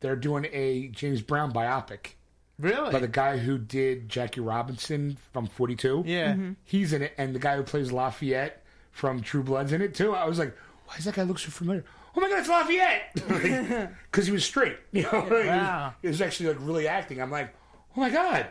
They're 0.00 0.16
doing 0.16 0.46
a 0.52 0.88
James 0.88 1.20
Brown 1.20 1.52
biopic 1.52 2.14
Really? 2.60 2.92
by 2.92 2.98
the 3.00 3.08
guy 3.08 3.38
who 3.38 3.58
did 3.58 4.08
Jackie 4.08 4.40
Robinson 4.40 5.16
from 5.32 5.46
42. 5.46 6.04
yeah. 6.06 6.36
He's 6.64 6.92
in 6.92 7.02
it, 7.02 7.14
and 7.18 7.34
the 7.34 7.38
guy 7.38 7.56
who 7.56 7.62
plays 7.62 7.90
Lafayette 7.92 8.62
from 8.92 9.22
True 9.22 9.42
Blood's 9.42 9.72
in 9.72 9.80
it 9.82 9.94
too. 9.94 10.14
I 10.14 10.26
was 10.26 10.38
like, 10.38 10.56
why 10.86 10.96
does 10.96 11.04
that 11.06 11.14
guy 11.14 11.22
look 11.22 11.38
so 11.38 11.50
familiar? 11.50 11.84
Oh 12.16 12.20
my 12.20 12.28
god, 12.28 12.40
it's 12.40 12.48
Lafayette! 12.48 13.90
Because 14.10 14.26
he 14.26 14.32
was 14.32 14.44
straight. 14.44 14.76
You 14.92 15.02
know, 15.04 15.22
He 15.22 15.30
was- 15.32 15.46
Wow. 15.46 15.94
he, 16.02 16.08
was, 16.08 16.20
actually 16.20 16.48
like 16.50 16.58
really 16.60 16.88
acting. 16.88 17.20
I'm 17.22 17.30
like, 17.30 17.54
oh 17.96 18.00
my 18.00 18.10
god! 18.10 18.46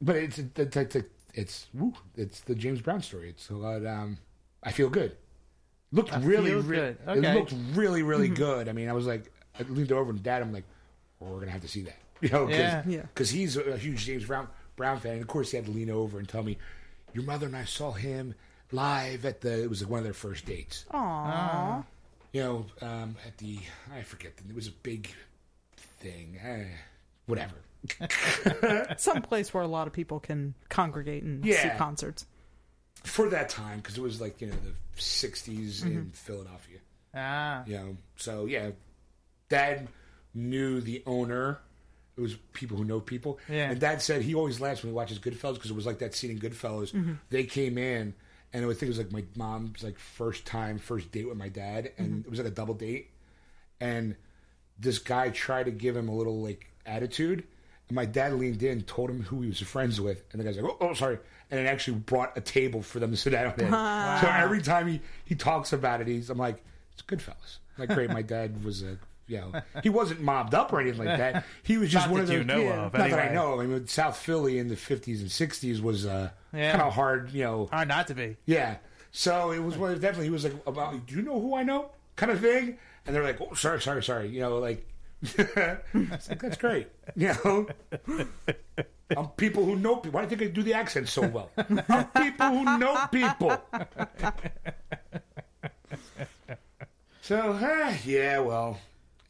But 0.00 0.16
it's 0.16 0.38
it's 0.38 0.76
it's, 0.76 0.96
it's, 1.32 1.66
woo, 1.72 1.94
it's 2.16 2.40
the 2.40 2.54
James 2.54 2.80
Brown 2.82 3.00
story. 3.00 3.30
It's 3.30 3.48
a 3.50 3.54
lot. 3.54 3.86
Um, 3.86 4.18
I 4.62 4.72
feel 4.72 4.90
good. 4.90 5.16
Looked 5.92 6.12
I 6.12 6.18
really, 6.20 6.50
feel 6.50 6.60
re- 6.62 6.76
good. 6.76 6.98
it 7.08 7.34
looked 7.34 7.54
really, 7.72 8.02
really 8.02 8.28
good. 8.28 8.68
I 8.68 8.72
mean, 8.72 8.88
I 8.88 8.92
was 8.92 9.06
like, 9.06 9.32
I 9.58 9.62
leaned 9.62 9.92
over 9.92 10.10
and 10.10 10.22
Dad, 10.22 10.42
I'm 10.42 10.52
like, 10.52 10.64
well, 11.20 11.32
we're 11.32 11.38
gonna 11.40 11.52
have 11.52 11.62
to 11.62 11.68
see 11.68 11.82
that. 11.82 11.96
You 12.20 12.28
know, 12.30 12.46
cause, 12.46 12.56
Yeah. 12.56 12.82
Yeah. 12.86 13.02
he's 13.18 13.56
a 13.56 13.76
huge 13.76 14.04
James 14.06 14.24
Brown 14.24 14.48
Brown 14.76 15.00
fan. 15.00 15.12
And 15.14 15.22
of 15.22 15.28
course, 15.28 15.50
he 15.50 15.56
had 15.56 15.66
to 15.66 15.72
lean 15.72 15.90
over 15.90 16.18
and 16.18 16.28
tell 16.28 16.42
me, 16.42 16.58
"Your 17.12 17.24
mother 17.24 17.46
and 17.46 17.56
I 17.56 17.64
saw 17.64 17.92
him 17.92 18.34
live 18.72 19.24
at 19.24 19.40
the. 19.40 19.62
It 19.62 19.68
was 19.70 19.82
like 19.82 19.90
one 19.90 19.98
of 19.98 20.04
their 20.04 20.12
first 20.14 20.44
dates. 20.46 20.84
Aww. 20.92 21.84
You 22.32 22.42
know, 22.42 22.66
um, 22.82 23.16
at 23.26 23.36
the 23.38 23.58
I 23.94 24.02
forget. 24.02 24.32
It 24.48 24.54
was 24.54 24.66
a 24.68 24.72
big 24.72 25.10
thing. 25.76 26.38
Eh, 26.42 26.64
whatever. 27.26 27.54
Some 28.96 29.22
place 29.22 29.54
where 29.54 29.62
a 29.62 29.68
lot 29.68 29.86
of 29.86 29.92
people 29.92 30.20
can 30.20 30.54
congregate 30.68 31.22
and 31.22 31.44
see 31.44 31.70
concerts. 31.76 32.26
For 33.04 33.28
that 33.28 33.48
time, 33.48 33.78
because 33.78 33.96
it 33.96 34.02
was 34.02 34.20
like 34.20 34.40
you 34.40 34.48
know 34.48 34.54
the 34.64 35.00
'60s 35.00 35.84
in 35.84 36.10
Philadelphia. 36.12 36.78
Ah. 37.14 37.62
You 37.66 37.76
know, 37.76 37.96
so 38.16 38.46
yeah, 38.46 38.70
Dad 39.48 39.88
knew 40.34 40.80
the 40.80 41.02
owner. 41.06 41.60
It 42.16 42.20
was 42.20 42.34
people 42.54 42.76
who 42.76 42.84
know 42.84 42.98
people. 43.00 43.38
Yeah. 43.48 43.70
And 43.70 43.78
Dad 43.78 44.00
said 44.00 44.22
he 44.22 44.34
always 44.34 44.60
laughs 44.60 44.82
when 44.82 44.90
he 44.90 44.94
watches 44.96 45.18
Goodfellas 45.18 45.54
because 45.54 45.70
it 45.70 45.76
was 45.76 45.84
like 45.86 45.98
that 45.98 46.14
scene 46.14 46.30
in 46.30 46.38
Goodfellas. 46.38 46.92
Mm-hmm. 46.92 47.12
They 47.30 47.44
came 47.44 47.76
in, 47.76 48.14
and 48.52 48.64
I 48.64 48.68
think 48.68 48.82
it 48.82 48.88
was 48.88 48.98
like 48.98 49.12
my 49.12 49.24
mom's 49.36 49.82
like 49.84 49.98
first 49.98 50.46
time, 50.46 50.78
first 50.78 51.12
date 51.12 51.28
with 51.28 51.36
my 51.36 51.48
dad, 51.48 51.92
and 51.98 52.08
Mm-hmm. 52.08 52.20
it 52.20 52.30
was 52.30 52.38
like 52.38 52.48
a 52.48 52.54
double 52.54 52.74
date. 52.74 53.10
And 53.80 54.16
this 54.78 54.98
guy 54.98 55.28
tried 55.30 55.64
to 55.64 55.70
give 55.70 55.96
him 55.96 56.08
a 56.08 56.14
little 56.14 56.40
like 56.42 56.66
attitude. 56.86 57.44
And 57.88 57.94
my 57.94 58.04
dad 58.06 58.32
leaned 58.34 58.62
in, 58.62 58.82
told 58.82 59.10
him 59.10 59.22
who 59.22 59.42
he 59.42 59.48
was 59.48 59.60
friends 59.60 60.00
with, 60.00 60.24
and 60.32 60.40
the 60.40 60.44
guy's 60.44 60.56
like, 60.56 60.64
"Oh, 60.64 60.76
oh 60.80 60.94
sorry," 60.94 61.18
and 61.50 61.60
it 61.60 61.66
actually 61.66 61.98
brought 61.98 62.36
a 62.36 62.40
table 62.40 62.82
for 62.82 62.98
them 62.98 63.10
to 63.12 63.16
sit 63.16 63.30
down 63.30 63.46
at. 63.46 63.58
So 64.20 64.26
every 64.28 64.60
time 64.60 64.88
he, 64.88 65.00
he 65.24 65.34
talks 65.36 65.72
about 65.72 66.00
it, 66.00 66.08
he's 66.08 66.28
I'm 66.30 66.38
like, 66.38 66.64
"It's 66.94 67.02
Goodfellas." 67.02 67.58
Like, 67.78 67.90
great, 67.90 68.10
my 68.10 68.22
dad 68.22 68.64
was 68.64 68.82
a 68.82 68.98
you 69.26 69.38
know 69.38 69.52
he 69.82 69.88
wasn't 69.88 70.20
mobbed 70.20 70.54
up 70.54 70.72
or 70.72 70.80
anything 70.80 71.04
like 71.04 71.18
that. 71.18 71.44
He 71.62 71.78
was 71.78 71.90
just 71.90 72.08
one 72.08 72.20
of 72.20 72.26
those. 72.28 72.36
you 72.36 72.44
know 72.44 72.58
yeah. 72.60 72.86
of. 72.86 72.92
Not 72.94 73.10
that 73.10 73.30
I 73.30 73.34
know. 73.34 73.60
I 73.60 73.66
mean, 73.66 73.86
South 73.86 74.16
Philly 74.16 74.58
in 74.58 74.68
the 74.68 74.76
50s 74.76 75.20
and 75.20 75.28
60s 75.28 75.80
was 75.82 76.06
uh, 76.06 76.30
Yeah. 76.52 76.70
kind 76.72 76.82
of 76.82 76.92
hard, 76.94 77.30
you 77.32 77.42
know. 77.44 77.66
Hard 77.72 77.88
not 77.88 78.06
to 78.08 78.14
be. 78.14 78.36
Yeah. 78.46 78.76
So 79.10 79.50
it 79.50 79.60
was 79.60 79.76
one 79.76 79.92
of- 79.92 80.00
definitely, 80.00 80.26
he 80.26 80.30
was 80.30 80.44
like, 80.44 80.54
about, 80.66 81.06
do 81.06 81.14
you 81.16 81.22
know 81.22 81.40
who 81.40 81.54
I 81.56 81.62
know? 81.62 81.90
Kind 82.16 82.30
of 82.32 82.40
thing. 82.40 82.78
And 83.06 83.14
they're 83.16 83.22
like, 83.22 83.40
oh, 83.40 83.54
sorry, 83.54 83.80
sorry, 83.80 84.02
sorry. 84.02 84.28
You 84.28 84.40
know, 84.40 84.58
like, 84.58 84.86
like 85.38 86.38
that's 86.40 86.56
great. 86.58 86.88
You 87.14 87.34
know? 87.44 87.66
I'm 89.16 89.28
people 89.36 89.64
who 89.64 89.76
know 89.76 89.96
people. 89.96 90.18
Why 90.18 90.26
do 90.26 90.30
you 90.32 90.36
think 90.36 90.50
I 90.50 90.54
do 90.54 90.62
the 90.62 90.74
accent 90.74 91.08
so 91.08 91.26
well? 91.28 91.50
I'm 91.56 92.04
people 92.22 92.48
who 92.48 92.78
know 92.78 93.06
people. 93.10 93.56
so, 97.22 97.52
uh, 97.52 97.94
yeah, 98.04 98.38
well, 98.40 98.78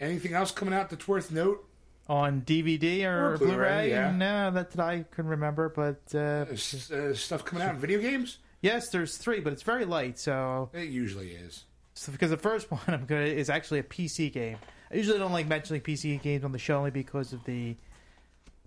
anything 0.01 0.33
else 0.35 0.51
coming 0.51 0.75
out 0.75 0.91
that's 0.91 1.07
worth 1.09 1.31
note? 1.31 1.65
On 2.09 2.43
DVD 2.43 3.05
or, 3.05 3.33
Or 3.35 3.39
Blu-ray, 3.39 3.55
Blu-ray? 3.55 3.91
yeah. 3.91 4.13
No, 4.13 4.51
that, 4.53 4.79
I 4.79 5.05
couldn't 5.11 5.31
remember. 5.33 5.69
But 5.69 6.01
uh, 6.15 6.47
S- 6.53 6.91
uh, 6.91 7.15
stuff 7.15 7.45
coming 7.45 7.65
out 7.65 7.75
in 7.75 7.81
video 7.81 8.01
games? 8.01 8.39
yes, 8.63 8.89
there's 8.91 9.17
three, 9.17 9.41
but 9.41 9.53
it's 9.53 9.63
very 9.63 9.85
light. 9.85 10.19
So, 10.19 10.71
It 10.73 10.89
usually 10.89 11.31
is. 11.33 11.65
so 11.95 12.13
because 12.13 12.31
the 12.31 12.37
first 12.37 12.71
one 12.71 12.81
I'm 12.87 13.07
gonna 13.07 13.23
is 13.23 13.51
actually 13.51 13.81
a 13.81 13.85
PC 13.85 14.33
game. 14.33 14.57
I 14.93 14.95
usually 14.97 15.19
don't 15.19 15.33
like 15.33 15.49
mentioning 15.49 15.83
PC 15.83 16.23
games 16.23 16.45
on 16.45 16.53
the 16.53 16.59
show 16.59 16.79
only 16.79 16.93
because 16.93 17.33
of 17.33 17.43
the 17.45 17.75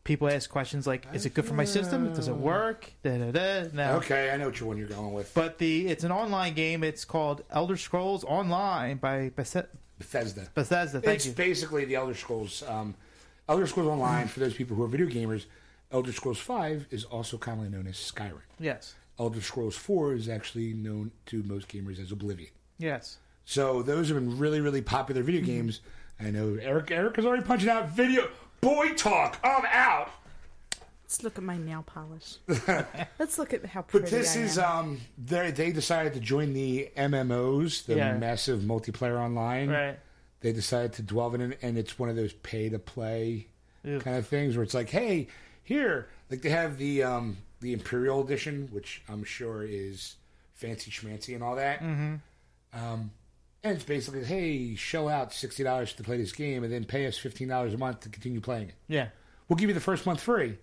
people 0.04 0.28
ask 0.30 0.50
questions 0.50 0.86
like, 0.86 1.08
"Is 1.14 1.26
it 1.26 1.34
good 1.34 1.46
for 1.46 1.54
my 1.54 1.64
system? 1.64 2.12
Does 2.14 2.28
it 2.28 2.36
work?" 2.36 2.92
Da, 3.04 3.18
da, 3.18 3.32
da. 3.32 3.68
No. 3.72 3.94
Okay, 3.98 4.32
I 4.32 4.36
know 4.38 4.48
which 4.48 4.62
one 4.62 4.78
you're 4.78 4.88
going 4.90 5.14
with. 5.14 5.34
But 5.34 5.60
the 5.60 5.88
it's 5.88 6.04
an 6.04 6.12
online 6.12 6.56
game. 6.56 6.84
It's 6.84 7.06
called 7.06 7.44
Elder 7.50 7.78
Scrolls 7.78 8.26
Online 8.26 8.98
by 8.98 9.30
Bethe- 9.30 9.68
Bethesda. 10.00 10.48
Bethesda. 10.56 11.02
Thank 11.02 11.18
it's 11.18 11.26
you. 11.28 11.34
basically 11.34 11.86
the 11.86 11.96
Elder 11.96 12.16
Scrolls. 12.16 12.64
Um, 12.68 12.96
Elder 13.48 13.68
Scrolls 13.68 13.90
Online, 13.90 14.28
for 14.28 14.40
those 14.40 14.54
people 14.54 14.76
who 14.76 14.84
are 14.84 14.88
video 14.88 15.08
gamers, 15.08 15.46
Elder 15.92 16.12
Scrolls 16.12 16.40
5 16.40 16.88
is 16.92 17.04
also 17.04 17.38
commonly 17.38 17.70
known 17.70 17.88
as 17.88 17.96
Skyrim. 17.96 18.42
Yes. 18.60 18.96
Elder 19.20 19.42
Scrolls 19.42 19.76
4 19.76 20.14
is 20.14 20.30
actually 20.30 20.74
known 20.74 21.12
to 21.28 21.44
most 21.44 21.68
gamers 21.68 22.00
as 22.00 22.12
Oblivion. 22.12 22.52
Yes. 22.78 23.18
So 23.46 23.82
those 23.82 24.10
have 24.10 24.18
been 24.18 24.38
really, 24.38 24.62
really 24.62 24.82
popular 24.82 25.22
video 25.24 25.42
games. 25.42 25.82
I 26.20 26.30
know 26.32 26.58
Eric 26.62 26.92
Eric 26.92 27.18
is 27.18 27.26
already 27.26 27.44
punching 27.44 27.70
out 27.70 27.90
video 27.90 28.30
boy 28.62 28.90
talk. 28.94 29.40
I'm 29.44 29.66
out. 29.66 30.12
Let's 31.10 31.24
look 31.24 31.40
at 31.40 31.44
my 31.44 31.58
nail 31.58 31.82
polish. 31.84 32.38
Let's 33.18 33.40
look 33.40 33.52
at 33.52 33.66
how 33.66 33.82
pretty 33.82 34.04
But 34.04 34.12
this 34.12 34.38
I 34.38 34.40
is 34.42 34.58
am. 34.60 34.66
um 34.78 35.02
they 35.18 35.50
they 35.50 35.72
decided 35.72 36.14
to 36.14 36.20
join 36.20 36.54
the 36.54 36.92
MMOs, 36.96 37.88
the 37.88 37.96
Yeah. 37.96 38.14
massive 38.16 38.60
multiplayer 38.62 39.18
online. 39.20 39.70
Right. 39.70 39.98
they 40.42 40.54
decided 40.54 40.94
to 40.94 41.02
dwell 41.02 41.34
in 41.34 41.42
it, 41.52 41.58
and 41.64 41.80
it's 41.80 41.98
one 41.98 42.10
of 42.10 42.16
those 42.16 42.32
pay 42.34 42.70
to 42.70 42.78
play 42.78 43.48
Ew. 43.84 44.00
kind 44.00 44.18
of 44.18 44.28
things 44.28 44.56
where 44.56 44.64
it's 44.64 44.76
like, 44.76 44.90
hey, 44.92 45.28
here, 45.64 46.08
like 46.30 46.44
they 46.44 46.50
have 46.50 46.78
the 46.78 47.02
um, 47.02 47.38
the 47.60 47.74
Imperial 47.74 48.24
Edition, 48.24 48.70
which 48.72 49.02
I'm 49.10 49.24
sure 49.24 49.64
is 49.64 50.16
fancy 50.54 50.92
schmancy 50.92 51.34
and 51.34 51.44
all 51.44 51.56
that. 51.56 51.80
Mm-hmm. 51.82 52.16
Um, 52.74 53.10
and 53.64 53.76
it's 53.76 53.84
basically, 53.84 54.24
hey, 54.26 54.76
shell 54.76 55.10
out 55.10 55.34
sixty 55.34 55.64
dollars 55.64 55.92
to 55.94 56.04
play 56.04 56.18
this 56.18 56.34
game, 56.34 56.64
and 56.64 56.72
then 56.72 56.84
pay 56.86 57.08
us 57.08 57.18
fifteen 57.18 57.48
dollars 57.48 57.74
a 57.74 57.80
month 57.80 58.02
to 58.02 58.10
continue 58.10 58.42
playing 58.42 58.70
it. 58.70 58.76
Yeah. 58.88 59.08
We'll 59.48 59.58
give 59.58 59.70
you 59.70 59.74
the 59.74 59.80
first 59.82 60.06
month 60.06 60.22
free. 60.22 60.60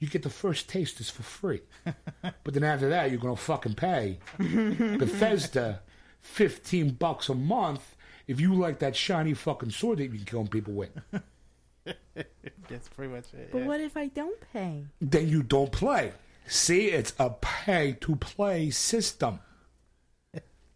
You 0.00 0.08
get 0.08 0.22
the 0.22 0.30
first 0.30 0.68
taste 0.68 0.98
is 1.00 1.10
for 1.10 1.22
free, 1.22 1.60
but 1.84 2.54
then 2.54 2.64
after 2.64 2.88
that, 2.88 3.10
you're 3.10 3.20
gonna 3.20 3.36
fucking 3.36 3.74
pay 3.74 4.18
Bethesda 4.38 5.82
fifteen 6.20 6.90
bucks 6.90 7.28
a 7.28 7.34
month 7.34 7.96
if 8.26 8.40
you 8.40 8.54
like 8.54 8.78
that 8.78 8.96
shiny 8.96 9.34
fucking 9.34 9.70
sword 9.70 9.98
that 9.98 10.04
you 10.04 10.10
can 10.10 10.24
kill 10.24 10.46
people 10.46 10.72
with. 10.72 10.90
That's 11.84 12.88
pretty 12.88 13.12
much 13.12 13.34
it. 13.34 13.50
But 13.52 13.58
yeah. 13.58 13.66
what 13.66 13.80
if 13.80 13.96
I 13.96 14.06
don't 14.06 14.38
pay? 14.52 14.84
then 15.00 15.28
you 15.28 15.42
don't 15.42 15.70
play. 15.70 16.12
See, 16.46 16.86
it's 16.86 17.12
a 17.18 17.30
pay 17.30 17.96
to 18.00 18.16
play 18.16 18.70
system. 18.70 19.40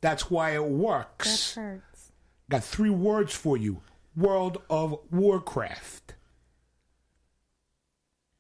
That's 0.00 0.30
why 0.30 0.50
it 0.50 0.64
works. 0.64 1.54
That 1.54 1.60
hurts. 1.60 2.12
Got 2.50 2.64
three 2.64 2.90
words 2.90 3.34
for 3.34 3.56
you 3.56 3.80
World 4.14 4.60
of 4.68 4.98
Warcraft. 5.10 6.14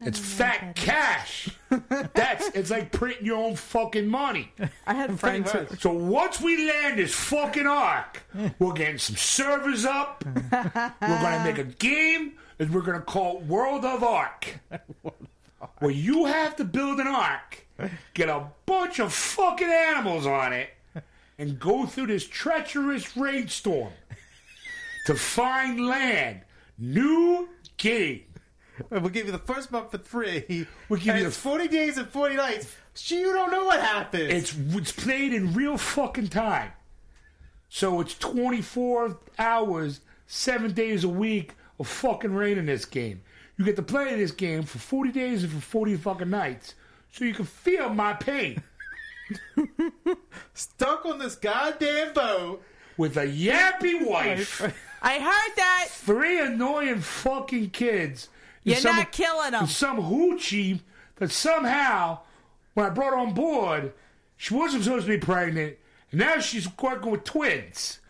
It's 0.04 0.18
fat 0.18 0.74
cash. 0.74 1.48
That's 2.14 2.48
it's 2.48 2.70
like 2.70 2.92
printing 2.92 3.26
your 3.26 3.38
own 3.38 3.56
fucking 3.56 4.06
money. 4.06 4.52
I 4.86 4.94
had 4.94 5.18
friends 5.18 5.50
who. 5.52 5.66
So 5.78 5.92
once 5.92 6.40
we 6.40 6.68
land 6.68 6.98
this 6.98 7.14
fucking 7.14 7.66
arc, 7.66 8.22
we're 8.58 8.72
getting 8.72 8.98
some 8.98 9.16
servers 9.16 9.84
up. 9.84 10.24
we're 10.52 10.92
gonna 11.00 11.44
make 11.44 11.58
a 11.58 11.64
game, 11.64 12.34
and 12.58 12.72
we're 12.72 12.82
gonna 12.82 13.00
call 13.00 13.38
it 13.38 13.44
World 13.46 13.84
of 13.84 14.02
Ark. 14.02 14.60
Where 15.78 15.90
you 15.90 16.26
have 16.26 16.56
to 16.56 16.64
build 16.64 17.00
an 17.00 17.08
ark, 17.08 17.66
get 18.12 18.28
a 18.28 18.46
bunch 18.66 18.98
of 18.98 19.12
fucking 19.12 19.70
animals 19.70 20.26
on 20.26 20.52
it, 20.52 20.70
and 21.38 21.58
go 21.58 21.86
through 21.86 22.08
this 22.08 22.26
treacherous 22.26 23.16
rainstorm 23.16 23.92
to 25.06 25.14
find 25.14 25.86
land. 25.86 26.42
New 26.78 27.48
game. 27.76 28.24
We'll 28.90 29.08
give 29.08 29.26
you 29.26 29.32
the 29.32 29.38
first 29.38 29.70
month 29.70 29.90
for 29.92 29.98
free. 29.98 30.66
We'll 30.88 30.98
give 31.00 31.10
and 31.14 31.20
you 31.22 31.26
it's 31.28 31.36
the- 31.36 31.42
40 31.42 31.68
days 31.68 31.96
and 31.98 32.08
40 32.08 32.34
nights. 32.36 32.74
So 32.94 33.14
you 33.14 33.32
don't 33.32 33.50
know 33.50 33.64
what 33.64 33.80
happens. 33.80 34.32
It's 34.32 34.54
it's 34.76 34.92
played 34.92 35.32
in 35.32 35.52
real 35.54 35.76
fucking 35.76 36.28
time. 36.28 36.72
So 37.68 38.00
it's 38.00 38.14
24 38.18 39.18
hours, 39.38 40.00
seven 40.26 40.72
days 40.72 41.02
a 41.04 41.08
week 41.08 41.54
of 41.80 41.88
fucking 41.88 42.32
rain 42.34 42.56
in 42.58 42.66
this 42.66 42.84
game. 42.84 43.22
You 43.56 43.64
get 43.64 43.76
to 43.76 43.82
play 43.82 44.14
this 44.16 44.30
game 44.32 44.62
for 44.64 44.78
40 44.78 45.10
days 45.12 45.42
and 45.44 45.52
for 45.52 45.60
40 45.60 45.96
fucking 45.96 46.30
nights. 46.30 46.74
So 47.12 47.24
you 47.24 47.34
can 47.34 47.44
feel 47.46 47.88
my 47.90 48.12
pain 48.14 48.62
stuck 50.54 51.06
on 51.06 51.18
this 51.18 51.34
goddamn 51.36 52.12
boat. 52.12 52.62
with 52.96 53.16
a 53.16 53.26
yappy 53.26 54.04
wife, 54.06 54.60
I 55.02 55.18
heard 55.18 55.56
that. 55.56 55.86
three 55.90 56.40
annoying 56.40 57.00
fucking 57.00 57.70
kids. 57.70 58.28
And 58.64 58.72
You're 58.72 58.76
some- 58.76 58.96
not 58.96 59.12
killing 59.12 59.50
them. 59.52 59.66
some 59.66 59.98
hoochie 59.98 60.80
that 61.16 61.30
somehow, 61.30 62.20
when 62.74 62.86
I 62.86 62.90
brought 62.90 63.12
her 63.12 63.18
on 63.18 63.34
board, 63.34 63.92
she 64.36 64.54
wasn't 64.54 64.84
supposed 64.84 65.06
to 65.06 65.12
be 65.12 65.18
pregnant, 65.18 65.76
and 66.10 66.20
now 66.20 66.40
she's 66.40 66.68
working 66.80 67.10
with 67.10 67.24
twins. 67.24 68.00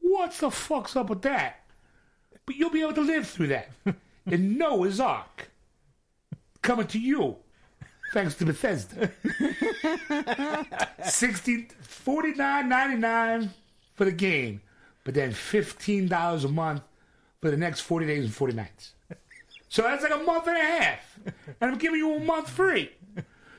What 0.00 0.32
the 0.32 0.50
fuck's 0.50 0.96
up 0.96 1.10
with 1.10 1.22
that? 1.22 1.60
But 2.46 2.56
you'll 2.56 2.70
be 2.70 2.82
able 2.82 2.94
to 2.94 3.00
live 3.02 3.26
through 3.28 3.48
that. 3.48 3.70
in 4.26 4.56
Noah's 4.58 4.98
Ark. 5.00 5.50
Coming 6.62 6.86
to 6.88 6.98
you. 6.98 7.36
Thanks 8.12 8.34
to 8.36 8.44
Bethesda. 8.44 9.10
60 11.04 11.68
$49.99 12.04 13.48
for 13.94 14.04
the 14.04 14.12
game, 14.12 14.60
but 15.04 15.14
then 15.14 15.30
$15 15.32 16.44
a 16.44 16.48
month 16.48 16.82
for 17.40 17.50
the 17.50 17.56
next 17.56 17.80
40 17.80 18.06
days 18.06 18.24
and 18.24 18.34
40 18.34 18.54
nights. 18.54 18.92
So 19.72 19.80
that's 19.80 20.02
like 20.02 20.12
a 20.14 20.18
month 20.18 20.46
and 20.48 20.56
a 20.58 20.60
half. 20.60 21.18
And 21.24 21.70
I'm 21.72 21.78
giving 21.78 21.98
you 21.98 22.12
a 22.16 22.20
month 22.20 22.50
free. 22.50 22.90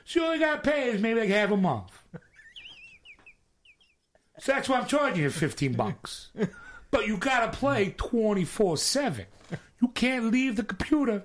So 0.04 0.20
you 0.20 0.24
only 0.26 0.38
got 0.38 0.62
to 0.62 0.70
pay 0.70 0.90
is 0.90 1.02
maybe 1.02 1.18
like 1.18 1.28
half 1.28 1.50
a 1.50 1.56
month. 1.56 1.90
So 4.38 4.52
that's 4.52 4.68
why 4.68 4.78
I'm 4.78 4.86
charging 4.86 5.24
you 5.24 5.30
15 5.30 5.72
bucks. 5.72 6.30
But 6.92 7.08
you 7.08 7.16
got 7.16 7.50
to 7.52 7.58
play 7.58 7.94
24 7.96 8.76
7. 8.76 9.26
You 9.82 9.88
can't 9.88 10.30
leave 10.30 10.54
the 10.54 10.62
computer, 10.62 11.24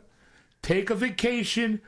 take 0.63 0.89
a 0.89 0.95
vacation, 0.95 1.81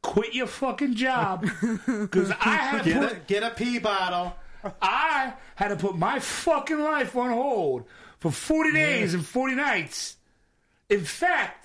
quit 0.00 0.32
your 0.34 0.46
fucking 0.46 0.94
job. 0.94 1.46
Because 1.86 2.30
I 2.30 2.56
had 2.56 2.84
to 2.84 2.90
Get 2.90 3.02
put, 3.02 3.12
a, 3.12 3.20
get 3.26 3.42
a 3.42 3.50
pee 3.50 3.78
bottle. 3.80 4.34
I 4.80 5.34
had 5.56 5.68
to 5.68 5.76
put 5.76 5.98
my 5.98 6.18
fucking 6.20 6.80
life 6.80 7.14
on 7.16 7.32
hold 7.32 7.84
for 8.18 8.30
40 8.30 8.72
days 8.72 9.12
and 9.12 9.26
40 9.26 9.56
nights. 9.56 10.16
In 10.88 11.04
fact, 11.04 11.59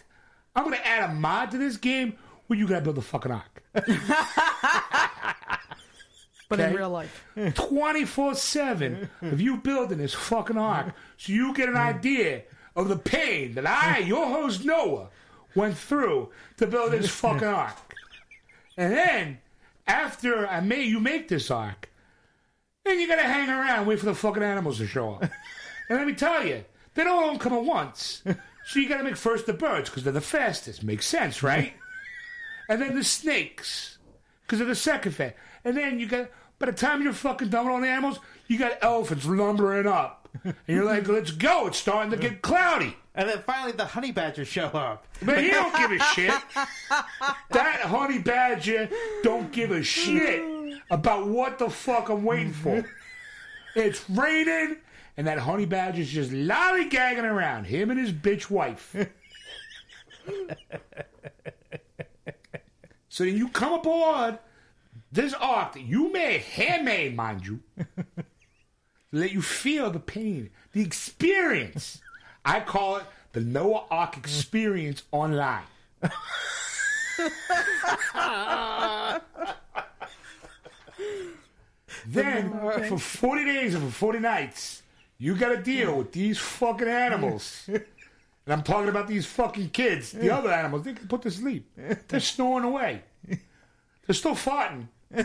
I'm 0.55 0.63
going 0.63 0.77
to 0.77 0.87
add 0.87 1.09
a 1.09 1.13
mod 1.13 1.51
to 1.51 1.57
this 1.57 1.77
game 1.77 2.15
where 2.47 2.57
you 2.57 2.67
got 2.67 2.75
to 2.75 2.81
build 2.81 2.97
a 2.97 3.01
fucking 3.01 3.31
ark. 3.31 3.63
But 6.47 6.59
in 6.59 6.75
real 6.75 6.89
life, 6.89 7.25
24 7.55 8.35
7 8.35 9.09
of 9.23 9.41
you 9.41 9.57
building 9.57 9.97
this 9.97 10.13
fucking 10.13 10.57
ark 10.57 10.93
so 11.17 11.33
you 11.33 11.53
get 11.53 11.69
an 11.69 11.75
idea 11.75 12.43
of 12.75 12.87
the 12.87 12.97
pain 12.97 13.55
that 13.55 13.65
I, 13.65 13.99
your 13.99 14.27
host 14.27 14.63
Noah, 14.63 15.09
went 15.55 15.77
through 15.77 16.29
to 16.57 16.67
build 16.67 16.91
this 16.91 17.09
fucking 17.09 17.47
ark. 17.47 17.75
And 18.77 18.93
then, 18.93 19.39
after 19.87 20.47
I 20.47 20.59
made 20.59 20.87
you 20.87 20.99
make 20.99 21.29
this 21.29 21.49
ark, 21.49 21.89
then 22.83 22.99
you 22.99 23.07
gotta 23.07 23.23
hang 23.23 23.49
around, 23.49 23.87
wait 23.87 23.99
for 23.99 24.05
the 24.05 24.13
fucking 24.15 24.43
animals 24.43 24.77
to 24.77 24.85
show 24.87 25.15
up. 25.15 25.23
and 25.89 25.97
let 25.97 26.05
me 26.05 26.13
tell 26.13 26.45
you, 26.45 26.63
they 26.93 27.03
don't 27.03 27.23
all 27.23 27.39
come 27.39 27.53
at 27.53 27.63
once. 27.63 28.21
So 28.67 28.79
you 28.79 28.89
gotta 28.89 29.03
make 29.03 29.15
first 29.15 29.45
the 29.45 29.53
birds, 29.53 29.89
because 29.89 30.03
they're 30.03 30.13
the 30.13 30.21
fastest. 30.21 30.83
Makes 30.83 31.05
sense, 31.05 31.43
right? 31.43 31.73
and 32.69 32.81
then 32.81 32.95
the 32.95 33.03
snakes, 33.03 33.97
because 34.41 34.59
they're 34.59 34.67
the 34.67 34.75
second 34.75 35.13
fast. 35.13 35.35
And 35.63 35.77
then 35.77 35.99
you 35.99 36.07
got, 36.07 36.29
by 36.59 36.67
the 36.67 36.71
time 36.71 37.01
you're 37.01 37.13
fucking 37.13 37.49
done 37.49 37.65
with 37.65 37.73
all 37.73 37.81
the 37.81 37.87
animals, 37.87 38.19
you 38.47 38.57
got 38.57 38.77
elephants 38.81 39.25
lumbering 39.25 39.87
up. 39.87 40.29
And 40.43 40.55
you're 40.67 40.83
like, 40.85 41.07
let's 41.07 41.31
go, 41.31 41.67
it's 41.67 41.77
starting 41.77 42.11
to 42.11 42.17
get 42.17 42.41
cloudy. 42.41 42.95
And 43.15 43.29
then 43.29 43.41
finally 43.45 43.71
the 43.71 43.85
honey 43.85 44.11
badgers 44.11 44.47
show 44.47 44.65
up. 44.65 45.07
But 45.21 45.41
he 45.41 45.49
don't 45.49 45.75
give 45.75 45.91
a 45.91 45.99
shit. 46.13 46.33
That 47.51 47.81
honey 47.81 48.19
badger 48.19 48.89
don't 49.23 49.51
give 49.51 49.71
a 49.71 49.81
shit 49.81 50.43
about 50.89 51.27
what 51.27 51.57
the 51.57 51.69
fuck 51.69 52.09
I'm 52.09 52.23
waiting 52.23 52.51
for. 52.51 52.85
It's 53.75 54.07
raining, 54.09 54.77
and 55.17 55.27
that 55.27 55.39
honey 55.39 55.65
badger's 55.65 56.09
just 56.09 56.31
lollygagging 56.31 57.23
around, 57.23 57.65
him 57.65 57.89
and 57.89 57.99
his 57.99 58.11
bitch 58.11 58.49
wife. 58.49 58.95
so 63.09 63.23
then 63.23 63.37
you 63.37 63.49
come 63.49 63.73
aboard 63.73 64.39
this 65.11 65.33
ark 65.33 65.73
that 65.73 65.83
you 65.83 66.11
made, 66.11 66.41
handmade, 66.41 67.15
mind 67.15 67.45
you, 67.45 67.61
to 67.77 67.85
let 69.13 69.31
you 69.31 69.41
feel 69.41 69.89
the 69.89 69.99
pain, 69.99 70.49
the 70.73 70.81
experience. 70.81 72.01
I 72.43 72.59
call 72.59 72.97
it 72.97 73.05
the 73.31 73.39
Noah 73.41 73.85
Ark 73.89 74.17
experience 74.17 75.03
online. 75.11 75.63
then, 82.05 82.51
for 82.89 82.97
40 82.97 83.45
days 83.45 83.73
and 83.75 83.85
for 83.85 83.91
40 83.91 84.19
nights, 84.19 84.83
you 85.17 85.35
got 85.35 85.49
to 85.49 85.61
deal 85.61 85.97
with 85.97 86.11
these 86.11 86.37
fucking 86.37 86.87
animals. 86.87 87.69
And 88.47 88.53
I'm 88.53 88.61
talking 88.61 88.89
about 88.89 89.07
these 89.07 89.25
fucking 89.25 89.69
kids. 89.69 90.11
The 90.11 90.29
other 90.29 90.51
animals, 90.51 90.83
they 90.83 90.93
can 90.93 91.07
put 91.07 91.23
to 91.23 91.31
sleep. 91.31 91.67
They're 92.07 92.19
snoring 92.19 92.63
away. 92.63 93.01
They're 93.27 94.13
still 94.13 94.35
farting. 94.35 94.87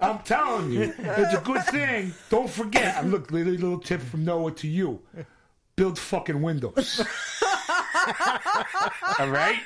I'm 0.00 0.18
telling 0.20 0.72
you, 0.72 0.92
it's 0.98 1.34
a 1.34 1.40
good 1.44 1.64
thing. 1.66 2.14
Don't 2.30 2.50
forget. 2.50 3.06
Look, 3.06 3.30
little, 3.30 3.52
little 3.52 3.78
tip 3.78 4.00
from 4.00 4.24
Noah 4.24 4.50
to 4.52 4.66
you: 4.66 5.00
build 5.76 5.98
fucking 5.98 6.40
windows. 6.42 7.00
All 9.18 9.28
right. 9.28 9.60